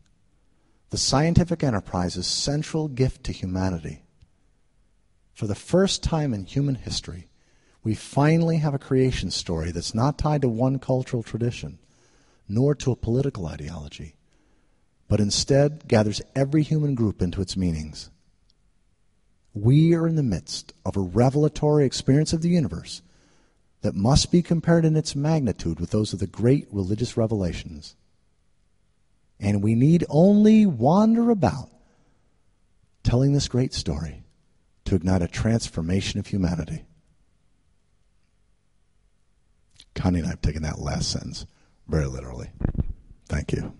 the 0.91 0.97
scientific 0.97 1.63
enterprise's 1.63 2.27
central 2.27 2.87
gift 2.87 3.23
to 3.23 3.31
humanity. 3.31 4.03
For 5.33 5.47
the 5.47 5.55
first 5.55 6.03
time 6.03 6.33
in 6.33 6.45
human 6.45 6.75
history, 6.75 7.26
we 7.87 7.95
finally 7.95 8.57
have 8.57 8.73
a 8.73 8.79
creation 8.79 9.31
story 9.31 9.71
that's 9.71 9.95
not 9.95 10.17
tied 10.17 10.41
to 10.41 10.49
one 10.49 10.77
cultural 10.77 11.23
tradition, 11.23 11.79
nor 12.45 12.75
to 12.75 12.91
a 12.91 12.97
political 12.97 13.47
ideology, 13.47 14.17
but 15.07 15.21
instead 15.21 15.87
gathers 15.87 16.21
every 16.35 16.63
human 16.63 16.95
group 16.95 17.21
into 17.21 17.39
its 17.39 17.55
meanings. 17.55 18.09
We 19.53 19.95
are 19.95 20.05
in 20.05 20.17
the 20.17 20.21
midst 20.21 20.73
of 20.85 20.97
a 20.97 20.99
revelatory 20.99 21.85
experience 21.85 22.33
of 22.33 22.41
the 22.41 22.49
universe 22.49 23.01
that 23.83 23.95
must 23.95 24.33
be 24.33 24.41
compared 24.41 24.83
in 24.83 24.97
its 24.97 25.15
magnitude 25.15 25.79
with 25.79 25.91
those 25.91 26.11
of 26.11 26.19
the 26.19 26.27
great 26.27 26.67
religious 26.69 27.15
revelations. 27.15 27.95
And 29.39 29.63
we 29.63 29.75
need 29.75 30.03
only 30.09 30.65
wander 30.65 31.29
about 31.29 31.69
telling 33.03 33.31
this 33.31 33.47
great 33.47 33.73
story 33.73 34.23
to 34.83 34.95
ignite 34.95 35.21
a 35.21 35.27
transformation 35.29 36.19
of 36.19 36.27
humanity. 36.27 36.83
Connie 39.97 40.19
and 40.19 40.27
I 40.27 40.31
have 40.31 40.41
taken 40.41 40.61
that 40.61 40.79
last 40.79 41.09
sentence 41.11 41.45
very 41.87 42.05
literally. 42.05 42.49
Thank 43.27 43.51
you. 43.51 43.73